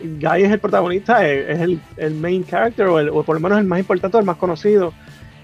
Guy 0.00 0.44
es 0.44 0.52
el 0.52 0.60
protagonista, 0.60 1.28
es, 1.28 1.48
es 1.50 1.60
el, 1.60 1.80
el 1.96 2.14
main 2.14 2.44
character, 2.46 2.86
o, 2.86 2.98
el- 3.00 3.08
o 3.10 3.22
por 3.24 3.34
lo 3.34 3.40
menos 3.40 3.58
el 3.58 3.64
más 3.64 3.78
importante, 3.80 4.16
o 4.16 4.20
el 4.20 4.26
más 4.26 4.36
conocido. 4.36 4.94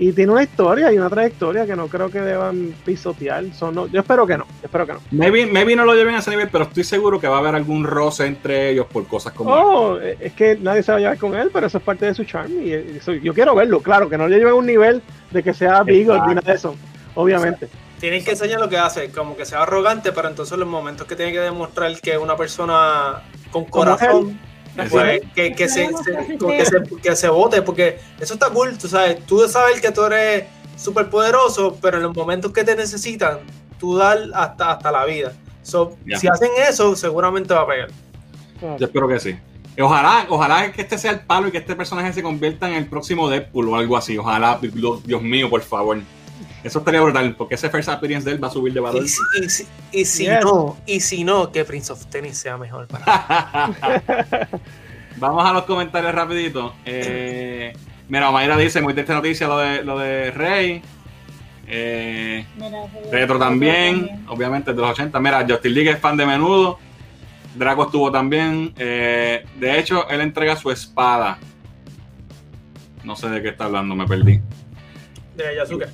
Y 0.01 0.13
tiene 0.13 0.33
una 0.33 0.43
historia 0.43 0.91
y 0.91 0.97
una 0.99 1.11
trayectoria 1.11 1.67
que 1.67 1.77
no 1.77 1.87
creo 1.87 2.11
que 2.11 2.21
deban 2.21 2.75
pisotear. 2.87 3.45
So, 3.53 3.71
no, 3.71 3.87
yo 3.87 4.01
espero 4.01 4.27
que 4.27 4.39
no, 4.39 4.45
yo 4.47 4.65
espero 4.65 4.87
que 4.87 4.95
no. 4.95 5.01
Maybe, 5.11 5.45
maybe 5.47 5.77
no 5.77 5.85
lo 5.85 5.95
lleven 5.95 6.15
a 6.15 6.19
ese 6.21 6.31
nivel, 6.31 6.49
pero 6.51 6.65
estoy 6.65 6.85
seguro 6.85 7.21
que 7.21 7.29
va 7.29 7.37
a 7.37 7.39
haber 7.41 7.55
algún 7.55 7.85
roce 7.85 8.25
entre 8.27 8.71
ellos 8.71 8.87
por 8.91 9.07
cosas 9.07 9.35
como. 9.35 9.53
Oh, 9.53 9.99
es 10.01 10.33
que 10.33 10.57
nadie 10.57 10.83
se 10.83 10.91
va 10.91 10.97
a 10.97 11.01
llevar 11.01 11.19
con 11.19 11.35
él, 11.35 11.51
pero 11.53 11.67
eso 11.67 11.77
es 11.79 11.85
parte 11.85 12.07
de 12.07 12.15
su 12.15 12.25
charm. 12.25 12.51
Y 12.65 12.73
eso- 12.73 13.13
yo 13.13 13.35
quiero 13.35 13.55
verlo, 13.55 13.81
claro, 13.81 14.09
que 14.09 14.17
no 14.17 14.27
le 14.27 14.39
lleven 14.39 14.55
a 14.55 14.57
un 14.57 14.65
nivel 14.67 15.03
de 15.31 15.43
que 15.43 15.53
sea 15.53 15.83
bigot 15.83 16.27
ni 16.27 16.35
nada 16.35 16.51
de 16.51 16.55
eso, 16.57 16.75
obviamente. 17.15 17.69
Tienen 18.01 18.25
que 18.25 18.31
enseñar 18.31 18.59
lo 18.59 18.71
que 18.71 18.79
hace, 18.79 19.11
como 19.11 19.37
que 19.37 19.45
sea 19.45 19.63
arrogante, 19.65 20.13
pero 20.13 20.29
entonces 20.29 20.57
los 20.57 20.67
momentos 20.67 21.07
que 21.07 21.15
tiene 21.15 21.33
que 21.33 21.41
demostrar 21.41 21.93
que 22.01 22.13
es 22.13 22.19
una 22.19 22.35
persona 22.39 23.21
con 23.51 23.67
corazón. 23.67 24.41
Pues, 24.77 25.21
que, 25.35 25.53
que 25.53 25.69
se, 25.69 25.89
que 26.39 26.65
se, 26.65 26.83
que 27.03 27.17
se 27.17 27.29
vote, 27.29 27.63
porque 27.63 27.99
eso 28.21 28.35
está 28.35 28.51
cool, 28.51 28.77
tú 28.79 28.89
sabes, 28.89 29.25
tú 29.27 29.47
sabes 29.49 29.81
que 29.81 29.91
tú 29.91 30.05
eres 30.05 30.45
súper 30.77 31.11
poderoso, 31.11 31.77
pero 31.81 31.99
en 31.99 32.05
los 32.05 32.17
momentos 32.17 32.53
que 32.53 32.65
te 32.65 32.75
necesitan, 32.75 33.41
tú 33.79 33.97
dar 33.97 34.19
hasta, 34.35 34.73
hasta 34.73 34.93
la 34.93 35.05
vida. 35.05 35.33
So. 35.63 35.97
Si 36.19 36.27
hacen 36.27 36.51
eso, 36.69 36.97
seguramente 36.97 37.53
va 37.55 37.63
a 37.63 37.67
pegar. 37.67 37.91
Yo 38.79 38.87
espero 38.87 39.09
que 39.09 39.19
sí. 39.21 39.37
Ojalá, 39.79 40.27
ojalá 40.29 40.73
que 40.73 40.83
este 40.83 40.99
sea 40.99 41.13
el 41.13 41.21
palo 41.21 41.49
y 41.49 41.51
que 41.51 41.59
este 41.59 41.75
personaje 41.75 42.13
se 42.13 42.23
convierta 42.23 42.69
en 42.69 42.75
el 42.75 42.87
próximo 42.87 43.29
Deadpool 43.29 43.69
o 43.69 43.77
algo 43.77 43.97
así. 43.97 44.19
Ojalá, 44.19 44.59
Dios 44.61 45.03
Dios 45.05 45.23
mío, 45.23 45.49
por 45.49 45.63
favor. 45.63 45.99
Eso 46.63 46.79
estaría 46.81 47.01
brutal, 47.01 47.35
porque 47.37 47.55
ese 47.55 47.71
first 47.71 47.89
appearance 47.89 48.29
de 48.29 48.35
él 48.37 48.43
va 48.45 48.49
a 48.49 48.51
subir 48.51 48.73
de 48.75 48.81
valor. 48.81 49.03
Y, 49.03 49.09
si- 49.09 49.21
y 49.43 49.49
si, 49.49 49.67
y 49.93 50.05
si 50.05 50.25
Yes. 50.25 50.45
no, 50.45 50.77
y 50.87 51.01
si 51.01 51.25
no, 51.25 51.51
que 51.51 51.65
Prince 51.65 51.91
of 51.93 52.05
Tennis 52.07 52.37
sea 52.39 52.59
mejor 52.59 52.87
para 52.87 53.71
Vamos 55.17 55.45
a 55.49 55.53
los 55.53 55.65
comentarios 55.65 56.15
rapidito. 56.15 56.75
Eh, 56.85 57.73
mira, 58.09 58.31
Mayra 58.31 58.57
dice, 58.57 58.81
muy 58.81 58.95
triste 58.95 59.13
noticia 59.13 59.47
lo 59.49 59.59
de, 59.59 59.85
lo 59.85 59.99
de 59.99 60.31
Rey. 60.31 60.83
Eh, 61.67 62.45
Mira, 62.57 62.79
Retro 63.13 63.39
también, 63.39 64.25
obviamente 64.29 64.73
de 64.73 64.81
los 64.81 64.91
80. 64.91 65.19
Mira, 65.21 65.45
Justin 65.49 65.75
League 65.75 65.91
es 65.91 65.99
fan 65.99 66.17
de 66.17 66.27
menudo. 66.27 66.79
Draco 67.55 67.85
estuvo 67.85 68.11
también. 68.11 68.73
Eh, 68.77 69.45
de 69.57 69.79
hecho, 69.79 70.09
él 70.09 70.21
entrega 70.21 70.57
su 70.57 70.71
espada. 70.71 71.39
No 73.05 73.15
sé 73.17 73.29
de 73.29 73.43
qué 73.43 73.49
está 73.49 73.65
hablando, 73.65 73.95
me 73.95 74.07
perdí. 74.07 74.41
de 75.37 75.57
Yasuke. 75.57 75.87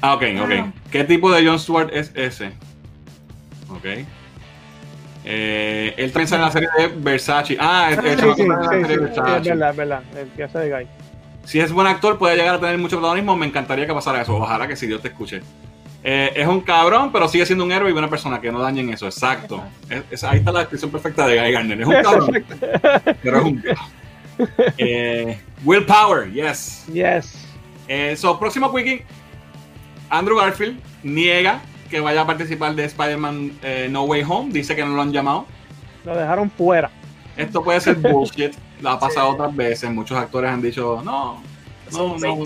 Ah, 0.00 0.14
ok, 0.14 0.22
ok. 0.42 0.50
Ah. 0.60 0.72
¿Qué 0.90 1.04
tipo 1.04 1.30
de 1.32 1.46
John 1.46 1.58
Stewart 1.58 1.90
es 1.92 2.12
ese? 2.14 2.52
Ok. 3.70 3.84
Eh, 5.24 5.94
él 5.96 6.12
también 6.12 6.28
sale 6.28 6.42
en 6.42 6.46
la 6.46 6.52
serie 6.52 6.68
de 6.78 6.88
Versace. 6.98 7.56
Ah, 7.58 7.88
es, 7.90 7.98
es- 7.98 8.20
Sí, 8.20 8.26
sí, 8.36 8.42
en 8.42 8.48
la 8.48 8.62
sí, 8.62 8.68
serie 8.68 8.82
sí, 8.84 8.88
de 8.88 8.94
es 8.94 9.00
Versace. 9.00 9.48
verdad, 9.50 9.70
es 9.70 9.76
verdad, 9.76 10.02
el 10.16 10.28
que 10.28 10.44
hace 10.44 10.58
de 10.58 10.70
Guy. 10.70 10.86
Si 11.44 11.60
es 11.60 11.72
buen 11.72 11.86
actor, 11.86 12.18
puede 12.18 12.36
llegar 12.36 12.56
a 12.56 12.60
tener 12.60 12.78
mucho 12.78 12.96
protagonismo. 12.96 13.36
Me 13.36 13.46
encantaría 13.46 13.86
que 13.86 13.94
pasara 13.94 14.22
eso. 14.22 14.36
Ojalá 14.36 14.66
que 14.68 14.76
si 14.76 14.86
Dios 14.86 15.00
te 15.02 15.08
escuche. 15.08 15.42
Eh, 16.04 16.32
es 16.36 16.46
un 16.46 16.60
cabrón, 16.60 17.10
pero 17.12 17.26
sigue 17.28 17.46
siendo 17.46 17.64
un 17.64 17.72
héroe 17.72 17.90
y 17.90 17.92
buena 17.92 18.08
persona. 18.10 18.40
Que 18.40 18.50
no 18.52 18.60
dañen 18.60 18.90
eso. 18.92 19.06
Exacto. 19.06 19.62
Es- 19.88 20.02
es- 20.10 20.24
ahí 20.24 20.38
está 20.38 20.52
la 20.52 20.60
descripción 20.60 20.90
perfecta 20.90 21.26
de 21.26 21.40
Guy 21.40 21.52
Garner. 21.52 21.80
Es 21.80 21.86
un 21.86 21.94
cabrón, 22.02 22.44
pero 23.22 23.38
es 23.38 23.44
un. 23.44 23.64
Eh, 24.78 25.38
willpower, 25.64 26.30
yes. 26.32 26.84
Yes. 26.92 27.34
Eh, 27.88 28.14
so, 28.16 28.38
próximo 28.38 28.72
quickie. 28.74 29.02
Andrew 30.10 30.36
Garfield 30.36 30.78
niega 31.02 31.60
que 31.90 32.00
vaya 32.00 32.22
a 32.22 32.26
participar 32.26 32.74
de 32.74 32.84
Spider-Man 32.84 33.52
eh, 33.62 33.88
No 33.90 34.04
Way 34.04 34.24
Home. 34.28 34.52
Dice 34.52 34.74
que 34.74 34.84
no 34.84 34.94
lo 34.94 35.02
han 35.02 35.12
llamado. 35.12 35.46
Lo 36.04 36.16
dejaron 36.16 36.50
fuera. 36.50 36.90
Esto 37.36 37.62
puede 37.62 37.80
ser 37.80 37.94
bullshit. 37.96 38.54
Lo 38.80 38.90
ha 38.90 38.98
pasado 38.98 39.28
Sí. 39.30 39.34
otras 39.34 39.54
veces. 39.56 39.90
Muchos 39.90 40.18
actores 40.18 40.50
han 40.50 40.62
dicho, 40.62 41.00
no, 41.04 41.40
no, 41.92 42.16
no. 42.18 42.44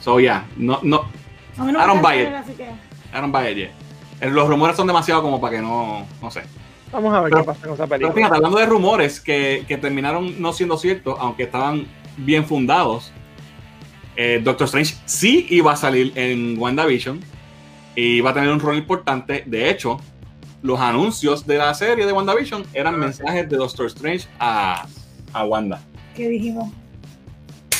So, 0.00 0.18
yeah, 0.20 0.46
no, 0.56 0.78
no, 0.82 1.02
mí 1.58 1.72
no 1.72 1.82
I 1.82 1.86
don't 1.86 2.02
buy 2.02 2.20
it. 2.22 2.28
así 2.28 2.52
que- 2.52 2.64
I 2.64 3.20
don't 3.20 3.32
buy 3.32 3.48
it 3.50 3.56
yet. 3.56 3.70
Eh, 4.20 4.30
Los 4.30 4.48
rumores 4.48 4.76
son 4.76 4.86
demasiado 4.86 5.22
como 5.22 5.40
para 5.40 5.56
que 5.56 5.62
no, 5.62 6.06
no 6.22 6.30
sé. 6.30 6.42
Vamos 6.92 7.12
a 7.12 7.20
ver 7.20 7.30
Pero- 7.30 7.42
qué 7.42 7.46
pasa 7.46 7.60
con 7.66 7.74
esa 7.74 7.86
Pero 7.86 7.88
película. 7.88 8.14
fíjate, 8.14 8.36
hablando 8.36 8.58
de 8.58 8.66
rumores 8.66 9.20
que, 9.20 9.64
que 9.68 9.76
terminaron 9.76 10.40
no 10.40 10.52
siendo 10.52 10.76
ciertos, 10.78 11.16
aunque 11.20 11.42
estaban 11.44 11.86
bien 12.16 12.46
fundados, 12.46 13.12
eh, 14.20 14.40
Doctor 14.42 14.64
Strange 14.66 14.96
sí 15.06 15.46
iba 15.48 15.72
a 15.72 15.76
salir 15.76 16.12
en 16.16 16.58
WandaVision 16.58 17.20
y 17.94 18.16
iba 18.16 18.30
a 18.30 18.34
tener 18.34 18.50
un 18.50 18.58
rol 18.58 18.76
importante. 18.76 19.44
De 19.46 19.70
hecho, 19.70 20.00
los 20.62 20.80
anuncios 20.80 21.46
de 21.46 21.56
la 21.56 21.72
serie 21.72 22.04
de 22.04 22.12
WandaVision 22.12 22.64
eran 22.74 22.94
Ah. 22.96 22.98
mensajes 22.98 23.48
de 23.48 23.56
Doctor 23.56 23.86
Strange 23.86 24.26
a, 24.40 24.86
a 25.32 25.44
Wanda. 25.44 25.80
¿Qué 26.16 26.28
dijimos? 26.28 26.68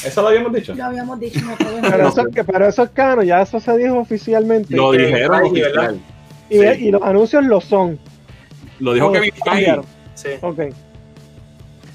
¿Eso 0.05 0.23
lo 0.23 0.29
habíamos 0.29 0.53
dicho? 0.53 0.75
Lo 0.77 0.85
habíamos 0.85 1.19
dicho. 1.19 1.41
No 1.41 1.57
podemos 1.57 1.91
Pero 1.91 2.07
eso, 2.09 2.15
pero- 2.23 2.31
que, 2.31 2.45
pero 2.45 2.69
eso 2.69 2.83
es 2.85 2.91
canon, 2.91 3.25
ya 3.27 3.43
eso 3.43 3.59
se 3.59 3.77
dijo 3.77 3.99
oficialmente. 3.99 4.77
Lo 4.77 4.93
dijeron 4.93 5.43
oficial. 5.45 6.01
y, 6.49 6.59
sí. 6.59 6.65
y 6.87 6.91
los 6.93 7.03
anuncios 7.03 7.45
lo 7.45 7.61
son. 7.61 7.99
Lo 8.79 8.93
dijo 8.95 9.11
Kevin 9.11 9.33
Feige. 9.33 9.45
cambiaron. 9.45 9.85
Sí. 10.15 10.29
Ok. 10.41 10.61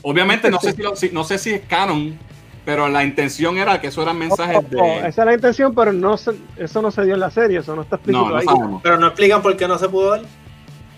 Obviamente 0.02 0.52
no 0.52 0.60
sé, 0.60 0.74
si 0.74 0.82
lo- 0.82 0.96
si- 0.98 1.10
no 1.12 1.24
sé 1.24 1.38
si 1.38 1.52
es 1.52 1.62
canon, 1.62 2.20
pero 2.66 2.88
la 2.88 3.04
intención 3.04 3.58
era 3.58 3.80
que 3.82 3.88
eso 3.88 4.02
eran 4.04 4.18
mensajes 4.18 4.58
Oh, 4.58 4.66
oh, 4.80 4.86
de... 5.02 5.08
esa 5.08 5.22
es 5.22 5.26
la 5.26 5.34
intención, 5.34 5.74
pero 5.76 5.92
no 5.92 6.18
se- 6.18 6.36
eso 6.58 6.82
no 6.82 6.92
se 6.92 7.04
dio 7.06 7.14
en 7.16 7.20
la 7.20 7.30
serie, 7.30 7.60
eso 7.60 7.76
no 7.76 7.82
está 7.84 7.98
explícito 7.98 8.26
No, 8.26 8.32
no 8.32 8.38
ahí. 8.38 8.46
sabemos. 8.46 8.82
Pero 8.82 8.98
no 8.98 9.08
explican 9.08 9.42
por 9.42 9.56
qué 9.58 9.68
no 9.68 9.78
se 9.78 9.90
pudo 9.90 10.12
dar. 10.12 10.22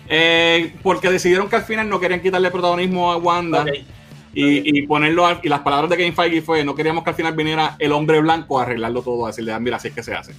Eh, 0.08 0.74
porque 0.82 1.10
decidieron 1.10 1.48
que 1.48 1.56
al 1.56 1.62
final 1.64 1.88
no 1.88 1.98
querían 1.98 2.20
quitarle 2.20 2.50
protagonismo 2.52 3.10
a 3.12 3.16
Wanda 3.16 3.64
y, 4.32 4.78
y 4.78 4.86
ponerlo 4.86 5.26
a- 5.26 5.40
y 5.42 5.48
las 5.48 5.60
palabras 5.60 5.90
de 5.90 5.96
Kevin 5.96 6.14
Feige 6.14 6.42
fue 6.42 6.64
no 6.64 6.74
queríamos 6.74 7.02
que 7.02 7.10
al 7.10 7.16
final 7.16 7.34
viniera 7.34 7.74
el 7.80 7.90
hombre 7.92 8.20
blanco 8.20 8.58
a 8.60 8.62
arreglarlo 8.62 9.02
todo, 9.02 9.24
a 9.24 9.28
decirle, 9.30 9.52
"Ah, 9.52 9.58
mira, 9.58 9.76
así 9.76 9.88
es 9.88 9.94
que 9.94 10.02
se 10.02 10.14
hace. 10.14 10.32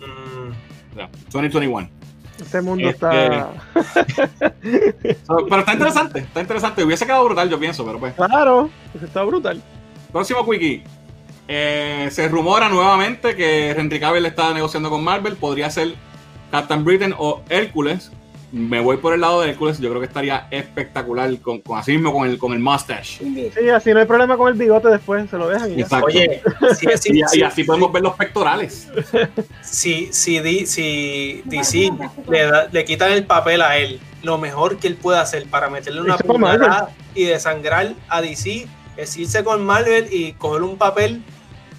Mm, 0.00 0.50
O 0.92 0.94
sea, 0.96 1.08
2021. 1.30 1.88
Este 2.40 2.60
mundo 2.60 2.88
Este- 2.88 3.06
está. 3.06 3.50
So, 5.26 5.46
pero 5.48 5.58
está 5.60 5.72
interesante, 5.74 6.18
está 6.20 6.40
interesante. 6.40 6.82
Hubiese 6.84 7.06
quedado 7.06 7.24
brutal, 7.24 7.48
yo 7.48 7.58
pienso, 7.60 7.84
pero 7.84 7.98
pues. 8.00 8.14
Claro, 8.14 8.70
está 9.00 9.22
brutal. 9.22 9.62
Próximo 10.14 10.48
quickie. 10.48 10.84
Eh, 11.48 12.08
se 12.12 12.28
rumora 12.28 12.68
nuevamente 12.68 13.34
que 13.34 13.72
Henry 13.72 13.98
Cavill 13.98 14.24
está 14.26 14.54
negociando 14.54 14.88
con 14.88 15.02
Marvel. 15.02 15.34
Podría 15.34 15.68
ser 15.70 15.94
Captain 16.52 16.84
Britain 16.84 17.12
o 17.18 17.42
Hércules. 17.48 18.12
Me 18.52 18.78
voy 18.78 18.98
por 18.98 19.12
el 19.12 19.22
lado 19.22 19.40
de 19.40 19.50
Hércules. 19.50 19.80
Yo 19.80 19.88
creo 19.90 20.00
que 20.00 20.06
estaría 20.06 20.46
espectacular 20.52 21.36
con, 21.40 21.60
con 21.62 21.76
así 21.80 21.90
mismo 21.90 22.12
con 22.12 22.28
el, 22.28 22.38
con 22.38 22.52
el 22.52 22.60
mustache. 22.60 23.24
Sí, 23.24 23.68
así 23.68 23.92
no 23.92 23.98
hay 23.98 24.06
problema 24.06 24.36
con 24.36 24.52
el 24.52 24.54
bigote 24.54 24.86
después, 24.88 25.28
se 25.28 25.36
lo 25.36 25.48
dejan 25.48 25.72
y 25.72 25.76
ya. 25.78 25.82
Exacto. 25.82 26.06
Oye, 26.06 26.40
si, 26.78 26.86
si, 26.96 27.12
y, 27.12 27.20
y 27.20 27.24
si- 27.26 27.42
así 27.42 27.64
podemos 27.64 27.92
ver 27.92 28.04
los 28.04 28.14
pectorales. 28.14 28.88
si, 29.62 30.10
si, 30.12 30.66
si 30.66 31.42
DC 31.46 31.90
le, 32.30 32.46
da- 32.46 32.68
le 32.70 32.84
quitan 32.84 33.10
el 33.10 33.24
papel 33.26 33.60
a 33.62 33.76
él, 33.78 33.98
lo 34.22 34.38
mejor 34.38 34.76
que 34.78 34.86
él 34.86 34.94
puede 34.94 35.18
hacer 35.18 35.46
para 35.50 35.68
meterle 35.68 36.00
una 36.02 36.16
puñalada 36.16 36.90
y 37.16 37.24
desangrar 37.24 37.92
a 38.08 38.20
DC 38.22 38.68
es 38.96 39.16
irse 39.16 39.42
con 39.44 39.64
Marvel 39.64 40.08
y 40.12 40.32
coger 40.32 40.62
un 40.62 40.76
papel 40.76 41.22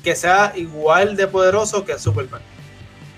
que 0.04 0.16
sea 0.16 0.54
igual 0.56 1.16
de 1.16 1.28
poderoso 1.28 1.84
que 1.86 1.98
Superman. 1.98 2.42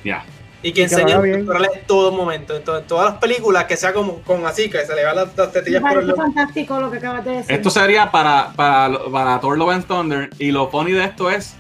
Ya. 0.04 0.24
Y 0.64 0.72
que 0.72 0.82
Y 0.84 0.86
que 0.88 0.96
enseñe 0.96 1.12
en 1.12 1.46
todo 1.86 2.12
momento. 2.12 2.56
En, 2.56 2.64
to- 2.64 2.78
en 2.80 2.86
todas 2.88 3.12
las 3.12 3.20
películas 3.20 3.66
que 3.66 3.78
sea 3.78 3.94
como 3.94 4.22
con 4.24 4.46
así, 4.46 4.70
que 4.70 4.86
se 4.86 4.96
le 4.96 5.04
van 5.06 5.16
las, 5.16 5.38
las 5.38 5.52
tetillas 5.52 5.82
por 5.82 6.02
el 6.02 6.16
fantástico 6.16 6.80
lo 6.80 6.90
que 6.90 6.98
acabas 6.98 7.24
de 7.26 7.32
decir. 7.32 7.52
Esto 7.56 7.70
sería 7.70 8.10
para, 8.12 8.54
para, 8.56 8.98
para 9.12 9.40
Thor 9.40 9.58
Love 9.58 9.70
and 9.72 9.86
Thunder. 9.86 10.30
Y 10.40 10.52
lo 10.52 10.70
funny 10.70 10.94
de 10.94 11.04
esto 11.04 11.30
es. 11.30 11.56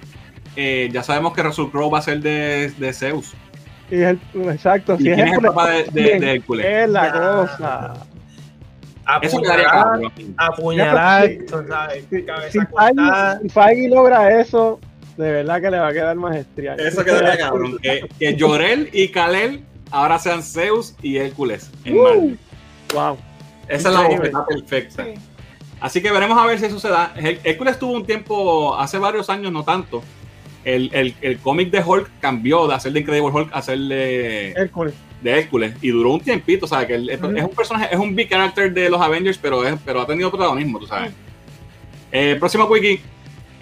eh, 0.55 0.89
ya 0.91 1.03
sabemos 1.03 1.33
que 1.33 1.43
Russell 1.43 1.67
Crowe 1.71 1.91
va 1.91 1.99
a 1.99 2.01
ser 2.01 2.19
de, 2.21 2.71
de 2.77 2.93
Zeus. 2.93 3.33
Y 3.91 3.95
es 4.01 4.17
el- 4.33 4.49
exacto, 4.49 4.95
¿Y 4.99 5.03
si 5.03 5.09
es 5.09 5.15
quién 5.15 5.27
es 5.27 5.33
el 5.35 5.41
papá 5.41 5.69
de, 5.69 5.83
de, 5.91 6.31
Hércules? 6.33 6.65
es 6.65 6.89
la 6.89 7.05
Ya. 7.05 7.13
cosa. 7.13 7.93
Apuñalar, 9.07 9.63
cabrón. 9.65 10.13
apuñalar, 10.37 11.29
tú 11.47 11.63
sabes, 11.67 12.05
Si, 12.09 12.23
cabeza 12.23 12.51
si 12.51 12.59
cortada. 12.65 13.39
Si 13.41 13.49
Feige 13.49 13.89
logra 13.89 14.41
eso, 14.41 14.79
de 15.17 15.31
verdad 15.31 15.61
que 15.61 15.71
le 15.71 15.79
va 15.79 15.87
a 15.87 15.93
quedar 15.93 16.15
maestría. 16.17 16.75
Eso 16.75 17.03
quedaría 17.05 17.37
cabrón. 17.45 17.77
Que, 17.81 18.07
que 18.19 18.35
Llorel 18.35 18.89
y 18.91 19.07
Kalel 19.09 19.63
ahora 19.91 20.19
sean 20.19 20.43
Zeus 20.43 20.95
y 21.01 21.17
Hércules 21.17 21.71
en 21.85 21.97
Uh, 21.97 22.37
wow. 22.93 23.17
Esa 23.69 23.89
es 23.89 23.95
la 23.95 24.01
bofetada 24.07 24.45
perfecta. 24.45 25.03
Sí. 25.05 25.13
Así 25.79 26.01
que 26.01 26.11
veremos 26.11 26.37
a 26.41 26.45
ver 26.45 26.59
si 26.59 26.65
eso 26.65 26.79
se 26.79 26.89
da. 26.89 27.13
Her- 27.15 27.39
Hércules 27.43 27.77
tuvo 27.79 27.93
un 27.93 28.05
tiempo, 28.05 28.75
hace 28.77 28.97
varios 28.97 29.29
años, 29.29 29.51
no 29.51 29.63
tanto. 29.63 30.03
El, 30.65 30.89
el, 30.93 31.15
el 31.21 31.37
cómic 31.39 31.69
de 31.71 31.81
Hulk 31.81 32.09
cambió 32.19 32.67
de 32.67 32.73
hacer 32.75 32.91
de 32.91 32.99
Incredible 32.99 33.31
Hulk 33.31 33.53
a 33.53 33.59
hacer 33.59 33.77
de, 33.79 34.51
Hércules. 34.51 34.93
De 35.21 35.39
Hércules 35.39 35.73
y 35.81 35.89
duró 35.89 36.11
un 36.13 36.19
tiempito, 36.21 36.65
o 36.65 36.67
sea, 36.67 36.85
que 36.85 36.95
él- 36.95 37.11
Ujú. 37.21 37.35
es 37.37 37.43
un 37.43 37.49
personaje, 37.55 37.87
es 37.91 37.99
un 37.99 38.15
big 38.15 38.29
character 38.29 38.71
de 38.73 38.89
los 38.89 39.01
Avengers, 39.01 39.37
pero, 39.37 39.65
es, 39.67 39.75
pero 39.85 40.01
ha 40.01 40.05
tenido 40.07 40.29
protagonismo, 40.29 40.79
tú 40.79 40.87
sabes. 40.87 41.11
Eh, 42.11 42.35
próximo 42.39 42.65
wiki. 42.65 42.99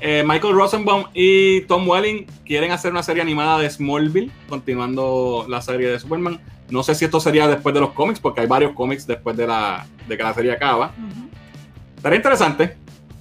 Eh, 0.02 0.24
Michael 0.28 0.54
Rosenbaum 0.54 1.06
y 1.14 1.62
Tom 1.62 1.88
Welling 1.88 2.26
quieren 2.46 2.72
hacer 2.72 2.92
una 2.92 3.02
serie 3.02 3.22
animada 3.22 3.60
de 3.60 3.70
Smallville, 3.70 4.30
continuando 4.50 5.46
la 5.50 5.62
serie 5.62 5.88
de 5.90 6.00
Superman. 6.00 6.40
No 6.70 6.84
sé 6.84 6.94
si 6.96 7.06
esto 7.06 7.20
sería 7.20 7.48
después 7.48 7.74
de 7.74 7.80
los 7.82 7.92
cómics, 7.92 8.20
porque 8.20 8.42
hay 8.42 8.48
varios 8.48 8.74
cómics 8.74 9.08
después 9.08 9.38
de, 9.38 9.48
la, 9.48 9.86
de 10.08 10.18
que 10.18 10.24
la 10.24 10.34
serie 10.34 10.52
acaba. 10.52 10.92
Estaría 11.96 12.18
interesante. 12.18 12.76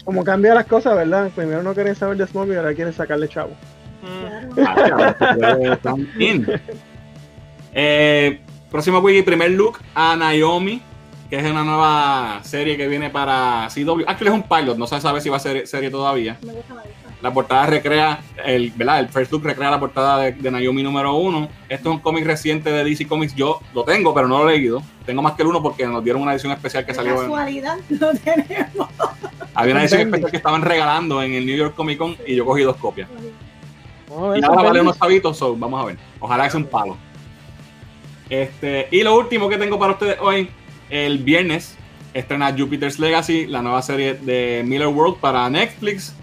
Como 0.05 0.24
cambia 0.24 0.52
las 0.55 0.66
cosas, 0.66 0.97
¿verdad? 0.97 1.31
Primero 1.35 1.62
no 1.62 1.73
quieren 1.73 1.94
saber 1.94 2.16
de 2.19 2.27
Smallville, 2.27 2.59
ahora 2.59 2.74
quieren 2.74 2.93
sacarle 2.93 3.28
chavo. 3.28 3.52
Mm. 4.02 4.55
Claro. 4.55 5.15
Ah, 5.20 5.35
claro, 5.39 5.73
están 5.73 6.09
in. 6.19 6.47
Eh, 7.75 8.41
próximo 8.71 8.99
wiki, 9.01 9.23
primer 9.23 9.51
look 9.51 9.79
a 9.95 10.17
Naomi, 10.17 10.81
que 11.29 11.37
es 11.39 11.45
una 11.51 11.65
nueva 11.65 12.41
serie 12.43 12.77
que 12.77 12.87
viene 12.89 13.11
para 13.11 13.69
CW. 13.75 14.03
Actually 14.07 14.29
es 14.29 14.35
un 14.35 14.43
pilot, 14.45 14.77
no 14.79 14.87
se 14.87 15.01
sabe 15.01 15.21
si 15.21 15.29
va 15.29 15.37
a 15.39 15.41
ser 15.41 15.67
serie 15.67 15.91
todavía. 15.91 16.39
Me 16.43 16.53
gusta, 16.53 16.75
me 16.75 16.81
gusta. 16.83 16.95
La 17.23 17.33
portada 17.33 17.65
recrea, 17.67 18.21
el, 18.45 18.71
¿verdad? 18.77 19.01
El 19.01 19.09
first 19.09 19.33
look 19.33 19.45
recrea 19.45 19.71
la 19.71 19.81
portada 19.81 20.19
de, 20.19 20.33
de 20.33 20.51
Naomi 20.51 20.83
número 20.83 21.15
uno. 21.15 21.49
Esto 21.71 21.89
es 21.89 21.95
un 21.97 22.01
cómic 22.03 22.27
reciente 22.27 22.71
de 22.71 22.85
DC 22.85 23.07
Comics. 23.09 23.35
Yo 23.35 23.61
lo 23.73 23.83
tengo, 23.83 24.13
pero 24.13 24.29
no 24.29 24.43
lo 24.45 24.51
he 24.51 24.57
leído. 24.59 24.83
Tengo 25.07 25.23
más 25.23 25.33
que 25.33 25.43
el 25.43 25.49
uno 25.49 25.63
porque 25.63 25.87
nos 25.87 26.05
dieron 26.05 26.21
una 26.21 26.33
edición 26.33 26.53
especial 26.53 26.85
que 26.85 26.93
De 26.93 26.97
salió. 26.97 27.13
en- 27.15 27.21
casualidad 27.21 27.79
lo 27.89 28.13
tenemos. 28.13 28.89
había 29.55 29.73
una 29.73 29.83
edición 29.85 30.03
especial 30.03 30.31
que 30.31 30.37
estaban 30.37 30.61
regalando 30.61 31.23
en 31.23 31.33
el 31.33 31.47
New 31.47 31.57
York 31.57 31.75
Comic 31.75 31.97
Con 31.97 32.15
y 32.27 32.37
yo 32.37 32.45
cogí 32.45 32.63
dos 32.63 32.77
copias. 32.77 33.09
Vamos 34.11 34.27
a 34.27 34.29
ver 34.33 34.41
Y 34.41 34.45
ahora 34.45 34.63
vale 34.63 34.81
unos 34.83 34.99
chavitos, 34.99 35.39
so, 35.39 35.57
vamos 35.57 35.81
a 35.83 35.87
ver. 35.87 35.97
Ojalá 36.21 36.45
que 36.45 36.51
sea 36.51 36.61
un 36.61 36.67
palo. 36.67 36.97
Este, 38.31 38.89
y 38.91 39.03
lo 39.03 39.17
último 39.19 39.49
que 39.49 39.59
tengo 39.59 39.79
para 39.79 39.93
ustedes 39.93 40.17
hoy, 40.21 40.49
el 40.91 41.19
viernes 41.19 41.77
estrena 42.15 42.55
Jupiter's 42.57 42.99
Legacy, 42.99 43.47
la 43.47 43.61
nueva 43.63 43.83
serie 43.83 44.15
de 44.15 44.63
Miller 44.65 44.89
World 44.89 45.17
para 45.19 45.49
Netflix. 45.51 46.15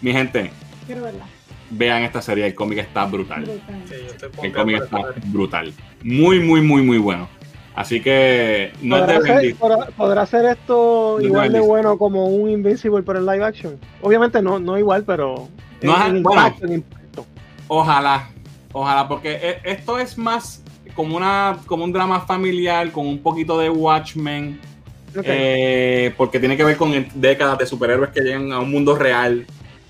Mi 0.00 0.12
gente, 0.12 0.50
Quiero 0.86 1.02
verla. 1.02 1.24
vean 1.70 2.02
esta 2.02 2.22
serie, 2.22 2.46
el 2.46 2.54
cómic 2.54 2.78
está 2.78 3.04
brutal. 3.06 3.42
Brutal. 3.42 3.82
Sí, 3.88 3.94
yo 4.00 4.06
estoy 4.26 4.30
El 4.46 4.52
cómic 4.52 4.82
está 4.82 4.98
brutal. 5.26 5.72
Muy, 6.02 6.40
muy, 6.40 6.60
muy, 6.60 6.82
muy 6.82 6.98
bueno. 6.98 7.28
Así 7.74 8.00
que 8.00 8.72
no 8.82 8.96
es 8.96 9.02
¿Podrá, 9.02 9.18
de 9.18 9.26
ser, 9.26 9.36
Bendy. 9.36 9.54
podrá- 9.54 9.86
podrá 9.96 10.26
ser 10.26 10.44
esto 10.44 11.16
No 11.18 11.18
es 11.18 11.24
igual 11.26 11.52
de 11.52 11.58
bueno 11.60 11.98
como 11.98 12.26
un 12.26 12.48
Invincible 12.48 13.02
pero 13.02 13.18
en 13.18 13.26
live 13.26 13.44
action? 13.44 13.78
Obviamente 14.00 14.40
no, 14.40 14.60
no 14.60 14.78
igual, 14.78 15.02
pero 15.04 15.48
No 15.82 15.96
en- 15.96 16.00
es- 16.02 16.06
en 16.08 16.22
bueno. 16.22 16.40
impacto, 16.46 16.66
en 16.66 16.72
impacto. 16.74 17.26
Ojalá, 17.66 18.28
ojalá, 18.72 19.08
porque 19.08 19.32
e- 19.42 19.60
esto 19.64 19.98
es 19.98 20.16
más 20.16 20.62
como 20.94 21.16
una 21.16 21.58
como 21.66 21.84
un 21.84 21.92
drama 21.92 22.20
familiar 22.20 22.90
con 22.92 23.06
un 23.06 23.18
poquito 23.18 23.58
de 23.58 23.70
Watchmen. 23.70 24.60
Ok. 25.16 25.22
Eh, 25.26 26.12
porque 26.16 26.40
tiene 26.40 26.56
que 26.56 26.64
ver 26.64 26.76
con 26.76 26.92
el- 26.92 27.08
décadas 27.14 27.58
de 27.58 27.66
superhéroes 27.66 28.10
que 28.10 28.20
llegan 28.20 28.52
a 28.52 28.60
un 28.60 28.70
mundo 28.70 28.96
real. 28.96 29.46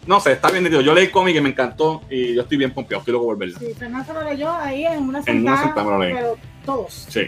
No 0.07 0.21
sé, 0.21 0.33
está 0.33 0.51
bien 0.51 0.65
nítido. 0.65 0.83
Yo 0.83 0.93
leí 0.93 1.07
el 1.07 1.11
cómic 1.11 1.35
y 1.37 1.41
me 1.41 1.49
encantó 1.49 2.03
y 2.11 2.35
yo 2.35 2.43
estoy 2.43 2.59
bien 2.59 2.73
pompeado, 2.75 3.01
estoy 3.01 3.13
loco 3.13 3.25
por 3.27 3.39
verla. 3.39 3.59
Sí, 3.59 3.69
Fernando 3.79 4.05
se 4.07 4.13
lo 4.13 4.23
leyó 4.23 4.53
ahí 4.53 4.85
en 4.85 5.03
una 5.05 5.23
En 5.25 5.41
una 5.41 5.57
sentada, 5.57 5.63
sentada 5.63 5.85
me 5.87 5.91
lo 5.93 5.99
leí. 6.05 6.15
pero 6.15 6.37
todos. 6.67 7.07
Sí. 7.09 7.23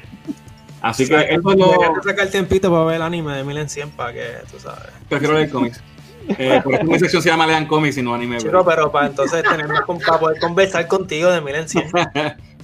Así 0.82 1.06
Sí, 1.06 1.10
que 1.10 1.20
eso 1.20 1.32
es 1.34 1.42
lo... 1.58 1.70
Deberías 1.70 1.94
de 1.94 2.02
sacar 2.10 2.28
tiempito 2.28 2.70
para 2.70 2.84
ver 2.84 2.96
el 2.96 3.02
anime 3.02 3.34
de 3.34 3.44
Mil 3.44 3.56
en 3.56 3.68
100 3.70 3.90
para 3.92 4.12
que 4.12 4.24
tú 4.50 4.58
sabes. 4.60 4.92
Prefiero 5.08 5.32
leer 5.34 5.48
cómics. 5.50 5.82
Eh, 6.28 6.60
por 6.62 6.74
eso 6.74 6.84
mi 6.84 6.98
sección 6.98 7.22
se 7.22 7.28
llama 7.30 7.46
Lean 7.46 7.66
Cómics 7.66 7.96
y 7.96 8.02
no 8.02 8.12
anime. 8.14 8.36
Chico, 8.38 8.62
pero 8.64 8.92
para 8.92 9.06
entonces 9.06 9.42
tener 9.42 9.66
más 9.68 9.82
para 10.04 10.18
poder 10.20 10.38
conversar 10.40 10.86
contigo 10.86 11.30
de 11.30 11.40
Mil 11.40 11.54
en 11.54 11.68
100. 11.68 11.86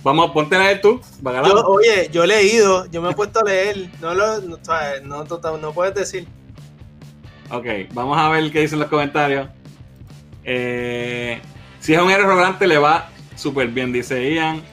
Vamos, 0.02 0.32
ponte 0.32 0.56
a 0.56 0.58
leer 0.58 0.80
tú. 0.80 1.00
Yo, 1.22 1.66
oye, 1.66 2.08
yo 2.10 2.24
he 2.24 2.26
leído, 2.26 2.86
yo 2.90 3.00
me 3.00 3.10
he 3.10 3.14
puesto 3.14 3.40
a 3.40 3.44
leer, 3.44 3.88
no 4.00 4.14
lo, 4.14 4.40
no, 4.40 4.58
no, 5.04 5.58
no 5.58 5.72
puedes 5.72 5.94
decir. 5.94 6.26
Ok, 7.50 7.66
vamos 7.92 8.18
a 8.18 8.28
ver 8.30 8.50
qué 8.50 8.60
dicen 8.60 8.78
los 8.78 8.88
comentarios. 8.88 9.48
Eh, 10.44 11.40
si 11.80 11.94
es 11.94 12.00
un 12.00 12.10
héroe 12.10 12.24
arrogante, 12.24 12.66
le 12.66 12.78
va 12.78 13.10
súper 13.36 13.68
bien, 13.68 13.92
dice 13.92 14.32
Ian. 14.32 14.62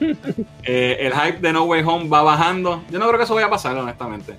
Eh, 0.62 0.98
el 1.00 1.12
hype 1.14 1.38
de 1.40 1.52
No 1.52 1.64
Way 1.64 1.82
Home 1.84 2.08
va 2.08 2.22
bajando. 2.22 2.84
Yo 2.90 2.98
no 2.98 3.06
creo 3.08 3.18
que 3.18 3.24
eso 3.24 3.34
vaya 3.34 3.46
a 3.46 3.50
pasar, 3.50 3.76
honestamente. 3.76 4.36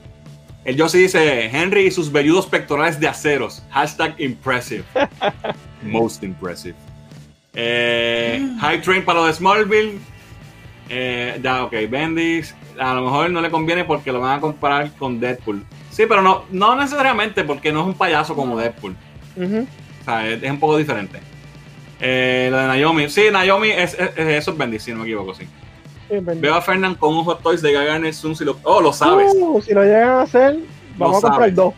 El 0.63 0.80
Josie 0.80 1.01
dice: 1.01 1.45
Henry 1.45 1.88
y 1.88 1.91
sus 1.91 2.11
velludos 2.11 2.45
pectorales 2.45 2.99
de 2.99 3.07
aceros. 3.07 3.63
Hashtag 3.72 4.15
impressive. 4.19 4.84
Most 5.84 6.23
impressive. 6.23 6.76
Eh, 7.53 8.39
hype 8.61 8.84
train 8.84 9.03
para 9.03 9.19
lo 9.19 9.26
de 9.26 9.34
Smallville. 9.34 9.99
Eh, 10.93 11.39
ya, 11.41 11.63
ok. 11.63 11.73
Bendis. 11.89 12.53
A 12.77 12.93
lo 12.93 13.03
mejor 13.05 13.30
no 13.30 13.39
le 13.41 13.49
conviene 13.49 13.85
porque 13.85 14.11
lo 14.11 14.19
van 14.19 14.38
a 14.38 14.41
comparar 14.41 14.91
con 14.93 15.19
Deadpool. 15.19 15.63
Sí, 15.89 16.03
pero 16.07 16.22
no, 16.22 16.43
no 16.51 16.76
necesariamente 16.76 17.43
porque 17.45 17.72
no 17.72 17.81
es 17.81 17.85
un 17.88 17.93
payaso 17.93 18.35
como 18.35 18.57
Deadpool. 18.59 18.95
O 19.38 20.03
sea, 20.03 20.27
es, 20.27 20.43
es 20.43 20.51
un 20.51 20.59
poco 20.59 20.77
diferente. 20.77 21.19
Eh, 21.99 22.49
lo 22.51 22.57
de 22.57 22.68
Naomi. 22.68 23.09
Sí, 23.09 23.23
Naomi, 23.31 23.69
es, 23.69 23.93
es- 23.93 24.11
es- 24.18 24.27
eso 24.27 24.51
es 24.51 24.57
Bendis, 24.57 24.84
si 24.84 24.91
no 24.91 24.97
me 24.99 25.03
equivoco, 25.05 25.34
sí. 25.34 25.45
Sí, 26.09 26.18
veo 26.19 26.55
a 26.55 26.61
Fernán 26.61 26.95
con 26.95 27.13
un 27.15 27.23
hot 27.23 27.41
toys 27.41 27.61
de 27.61 27.72
Gaga 27.72 28.11
Zoom 28.11 28.35
si 28.35 28.43
lo, 28.43 28.57
oh, 28.63 28.81
lo 28.81 28.91
sabes, 28.91 29.31
Uh, 29.34 29.61
si 29.61 29.73
lo 29.73 29.84
llegan 29.84 30.09
a 30.09 30.22
hacer, 30.23 30.57
vamos 30.97 31.22
Lo 31.23 31.30
a 31.30 31.31
comprar 31.31 31.35
sabes. 31.39 31.55
dos. 31.55 31.73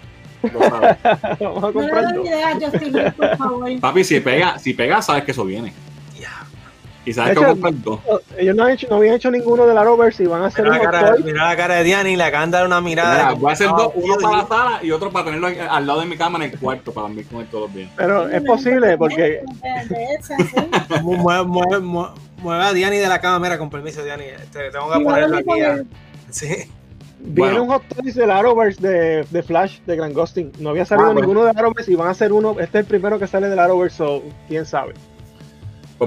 lo 0.53 0.59
sabes. 0.59 0.97
Vamos 1.39 1.63
a 1.63 1.67
No 1.67 1.73
comprar 1.73 2.13
dos. 2.15 2.25
idea, 2.25 2.57
Justin, 2.59 2.93
por 3.15 3.37
favor. 3.37 3.79
Papi, 3.79 4.03
si 4.03 4.19
pega, 4.21 4.57
si 4.57 4.73
pega, 4.73 5.01
sabes 5.01 5.23
que 5.23 5.31
eso 5.31 5.45
viene. 5.45 5.71
Que 7.05 7.11
hecho, 7.11 7.45
comprar 7.45 7.73
dos. 7.83 7.99
Ellos 8.37 8.55
no, 8.55 8.63
han 8.63 8.71
hecho, 8.71 8.87
no 8.89 8.95
habían 8.95 9.15
hecho 9.15 9.29
ninguno 9.29 9.65
de 9.67 9.73
la 9.73 9.83
Rovers 9.83 10.19
y 10.21 10.25
van 10.25 10.41
a 10.43 10.45
hacer 10.45 10.63
Mira 10.63 10.77
un 10.77 10.83
la, 10.85 10.91
cara, 10.91 11.13
toy. 11.15 11.23
mira 11.23 11.47
la 11.49 11.55
cara 11.57 11.75
de 11.75 11.83
Diana 11.83 12.09
y 12.09 12.15
le 12.15 12.23
acaban 12.23 12.49
de 12.51 12.57
dar 12.57 12.65
una 12.65 12.79
mirada. 12.81 13.15
Mira, 13.25 13.33
voy 13.33 13.49
a 13.49 13.53
hacer 13.53 13.67
Ah, 13.69 13.75
dos, 13.77 13.91
uno 13.95 14.15
para 14.21 14.37
la 14.37 14.47
sala 14.47 14.79
y 14.83 14.91
otro 14.91 15.11
para 15.11 15.25
tenerlo 15.25 15.47
al 15.69 15.85
lado 15.87 15.99
de 15.99 16.05
mi 16.05 16.15
cama 16.17 16.37
en 16.43 16.51
el 16.51 16.59
cuarto 16.59 16.93
para 16.93 17.07
dormir 17.07 17.25
con 17.27 17.41
él 17.41 17.47
todos 17.51 17.65
los 17.67 17.75
días. 17.75 17.89
Pero 17.97 18.29
es 18.29 18.41
posible 18.43 18.97
porque. 18.97 19.41
Mueve, 21.01 21.43
mueve, 21.45 21.79
mueve, 21.79 22.11
mueve 22.41 22.63
a 22.63 22.73
Diani 22.73 22.97
de 22.97 23.07
la 23.07 23.19
cama, 23.19 23.39
mira, 23.39 23.57
con 23.57 23.69
permiso, 23.69 24.03
Diani. 24.03 24.23
Te, 24.51 24.69
tengo 24.71 24.91
que 24.91 24.99
ponerlo 25.03 25.37
aquí. 25.37 25.61
a- 25.61 25.83
Sí. 26.29 26.47
viene 27.19 27.51
Bueno. 27.51 27.63
un 27.63 27.69
hot 27.69 27.83
toys 27.95 28.15
de 28.15 28.25
la 28.25 28.39
Arrowverse 28.39 28.81
de, 28.81 29.25
de 29.29 29.43
Flash 29.43 29.79
de 29.85 29.95
Grand 29.95 30.13
Ghosting. 30.13 30.51
No 30.59 30.69
había 30.71 30.83
salido 30.85 31.09
Ah, 31.09 31.13
bueno. 31.13 31.27
ninguno 31.27 31.45
de 31.45 31.53
la 31.53 31.59
Arrowverse 31.59 31.91
y 31.91 31.95
van 31.95 32.07
a 32.07 32.11
hacer 32.11 32.33
uno. 32.33 32.51
Este 32.51 32.63
es 32.79 32.83
el 32.83 32.85
primero 32.85 33.19
que 33.19 33.27
sale 33.27 33.49
de 33.49 33.55
la 33.55 33.65
Arrowverse, 33.65 33.97
so 33.97 34.23
quién 34.47 34.65
sabe. 34.65 34.93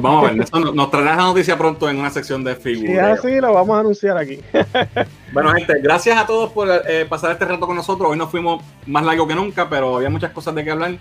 Pues 0.00 0.12
vamos 0.12 0.24
a 0.28 0.32
ver, 0.32 0.42
eso 0.42 0.60
nos, 0.60 0.74
nos 0.74 0.90
traerá 0.90 1.16
la 1.16 1.22
noticia 1.24 1.56
pronto 1.56 1.88
en 1.88 1.98
una 1.98 2.10
sección 2.10 2.44
de 2.44 2.54
figuras. 2.56 3.18
así, 3.18 3.40
lo 3.40 3.52
vamos 3.52 3.76
a 3.76 3.80
anunciar 3.80 4.18
aquí. 4.18 4.40
Bueno, 5.32 5.52
gente, 5.52 5.74
gracias 5.82 6.16
a 6.16 6.24
todos 6.24 6.50
por 6.50 6.66
eh, 6.88 7.04
pasar 7.04 7.32
este 7.32 7.44
rato 7.44 7.66
con 7.66 7.76
nosotros. 7.76 8.08
Hoy 8.10 8.16
nos 8.16 8.30
fuimos 8.30 8.64
más 8.86 9.04
largo 9.04 9.26
que 9.26 9.34
nunca, 9.34 9.68
pero 9.68 9.96
había 9.96 10.08
muchas 10.08 10.30
cosas 10.30 10.54
de 10.54 10.64
qué 10.64 10.70
hablar. 10.70 10.96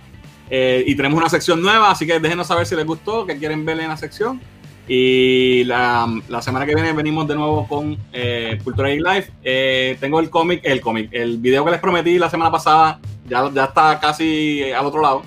Eh, 0.50 0.84
y 0.86 0.96
tenemos 0.96 1.18
una 1.18 1.30
sección 1.30 1.62
nueva, 1.62 1.92
así 1.92 2.06
que 2.06 2.20
déjenos 2.20 2.48
saber 2.48 2.66
si 2.66 2.76
les 2.76 2.86
gustó, 2.86 3.26
que 3.26 3.38
quieren 3.38 3.66
ver 3.66 3.80
en 3.80 3.88
la 3.88 3.98
sección. 3.98 4.42
Y 4.88 5.64
la, 5.64 6.08
la 6.28 6.42
semana 6.42 6.66
que 6.66 6.76
viene 6.76 6.94
venimos 6.94 7.28
de 7.28 7.36
nuevo 7.36 7.68
con 7.68 7.98
eh, 8.14 8.60
Cultura 8.64 8.90
Geek 8.90 9.02
Live. 9.02 9.28
Eh, 9.44 9.98
tengo 10.00 10.20
el 10.20 10.30
cómic, 10.30 10.62
el 10.64 10.82
cómic, 10.82 11.10
el 11.12 11.38
video 11.38 11.66
que 11.66 11.72
les 11.72 11.80
prometí 11.80 12.20
la 12.20 12.30
semana 12.30 12.52
pasada, 12.52 13.00
ya, 13.28 13.50
ya 13.52 13.66
está 13.66 14.00
casi 14.00 14.72
al 14.72 14.86
otro 14.86 15.02
lado, 15.02 15.24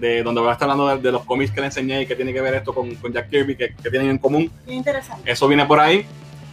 de 0.00 0.22
donde 0.22 0.40
voy 0.40 0.50
a 0.50 0.52
estar 0.54 0.68
hablando 0.70 0.88
de, 0.96 1.02
de 1.02 1.12
los 1.12 1.24
cómics 1.24 1.50
que 1.52 1.60
les 1.60 1.76
enseñé 1.76 2.02
y 2.02 2.06
que 2.06 2.16
tiene 2.16 2.32
que 2.32 2.40
ver 2.40 2.54
esto 2.54 2.72
con, 2.74 2.94
con 2.96 3.12
Jack 3.12 3.28
Kirby, 3.30 3.56
que, 3.56 3.74
que 3.74 3.90
tienen 3.90 4.10
en 4.10 4.18
común. 4.18 4.50
Bien 4.66 4.78
interesante. 4.78 5.30
Eso 5.30 5.46
viene 5.46 5.64
por 5.66 5.78
ahí. 5.80 6.04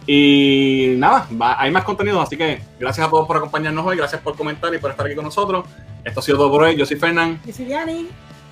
Y 0.06 0.94
nada, 0.96 1.26
va- 1.40 1.60
hay 1.60 1.70
más 1.70 1.84
contenido, 1.84 2.20
así 2.20 2.36
que 2.36 2.60
gracias 2.80 3.06
a 3.06 3.10
todos 3.10 3.26
por 3.26 3.36
acompañarnos 3.36 3.84
hoy, 3.84 3.96
gracias 3.96 4.22
por 4.22 4.36
comentar 4.36 4.72
y 4.74 4.78
por 4.78 4.90
estar 4.90 5.04
aquí 5.04 5.14
con 5.14 5.24
nosotros. 5.24 5.66
Esto 6.04 6.20
ha 6.20 6.22
sido 6.22 6.38
todo 6.38 6.50
por 6.50 6.62
hoy. 6.62 6.76
Yo 6.76 6.86
soy 6.86 6.96
Fernán 6.96 7.38
Y 7.46 7.52
si 7.52 7.64
Diani, 7.64 8.08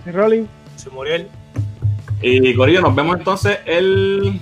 Y 0.07 0.11
Rolling. 0.11 0.45
Se 0.77 0.91
murió 0.91 1.15
él. 1.15 1.29
y 2.21 2.55
Corillo, 2.55 2.83
nos 2.83 2.95
vemos 2.95 3.17
entonces 3.19 3.59
el, 3.65 4.41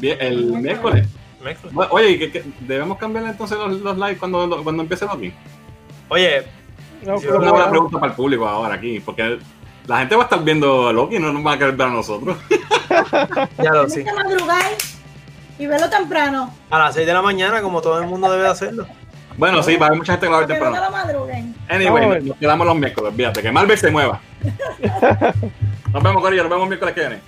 el 0.00 0.44
miércoles. 0.52 1.06
Bueno, 1.72 1.92
Oye, 1.92 2.12
¿y 2.12 2.18
qué- 2.18 2.30
qué- 2.30 2.44
debemos 2.60 2.96
cambiar 2.96 3.26
entonces 3.26 3.58
los, 3.58 3.80
los 3.80 3.96
lives 3.98 4.16
cuando, 4.18 4.62
cuando 4.62 4.82
empiece 4.82 5.04
aquí. 5.04 5.30
Oye, 6.08 6.42
No, 7.04 7.18
Sí, 7.18 7.26
pero 7.26 7.38
Una 7.40 7.50
buena 7.50 7.68
pregunta 7.70 7.98
para 8.00 8.12
el 8.12 8.16
público 8.16 8.48
ahora 8.48 8.74
aquí, 8.76 8.98
porque 9.00 9.38
la 9.86 9.98
gente 9.98 10.16
va 10.16 10.22
a 10.22 10.24
estar 10.24 10.42
viendo 10.42 10.88
a 10.88 10.92
Loki 10.92 11.16
y 11.16 11.18
no 11.18 11.32
nos 11.32 11.44
va 11.46 11.52
a 11.52 11.58
querer 11.58 11.76
ver 11.76 11.88
a 11.88 11.90
nosotros. 11.90 12.36
ya 13.58 13.70
lo 13.72 13.88
sí. 13.88 14.04
que 14.04 14.12
madrugar 14.12 14.72
y 15.58 15.66
verlo 15.66 15.88
temprano. 15.90 16.52
A 16.70 16.78
las 16.78 16.94
6 16.94 17.06
de 17.06 17.12
la 17.12 17.22
mañana, 17.22 17.60
como 17.62 17.80
todo 17.80 18.00
el 18.00 18.06
mundo 18.06 18.30
debe 18.30 18.44
de 18.44 18.48
hacerlo. 18.48 18.86
Bueno, 19.36 19.62
sí, 19.62 19.76
va 19.76 19.86
a 19.86 19.88
haber 19.88 19.98
mucha 19.98 20.12
gente 20.12 20.26
que 20.26 20.30
lo 20.30 20.36
va 20.38 20.44
a 20.44 20.46
ver 20.46 20.56
Que 20.56 20.64
no 20.64 20.70
temprano. 20.70 20.86
lo 20.86 20.96
madruguen. 20.96 21.54
Anyway, 21.68 22.22
nos 22.22 22.36
quedamos 22.38 22.66
los 22.66 22.76
miércoles, 22.76 23.12
fíjate, 23.16 23.42
que 23.42 23.50
Marvel 23.52 23.78
se 23.78 23.90
mueva. 23.90 24.20
Nos 25.92 26.02
vemos, 26.02 26.22
Corillo, 26.22 26.42
nos 26.42 26.50
vemos 26.50 26.64
el 26.64 26.68
miércoles 26.70 26.94
que 26.94 27.00
viene. 27.02 27.20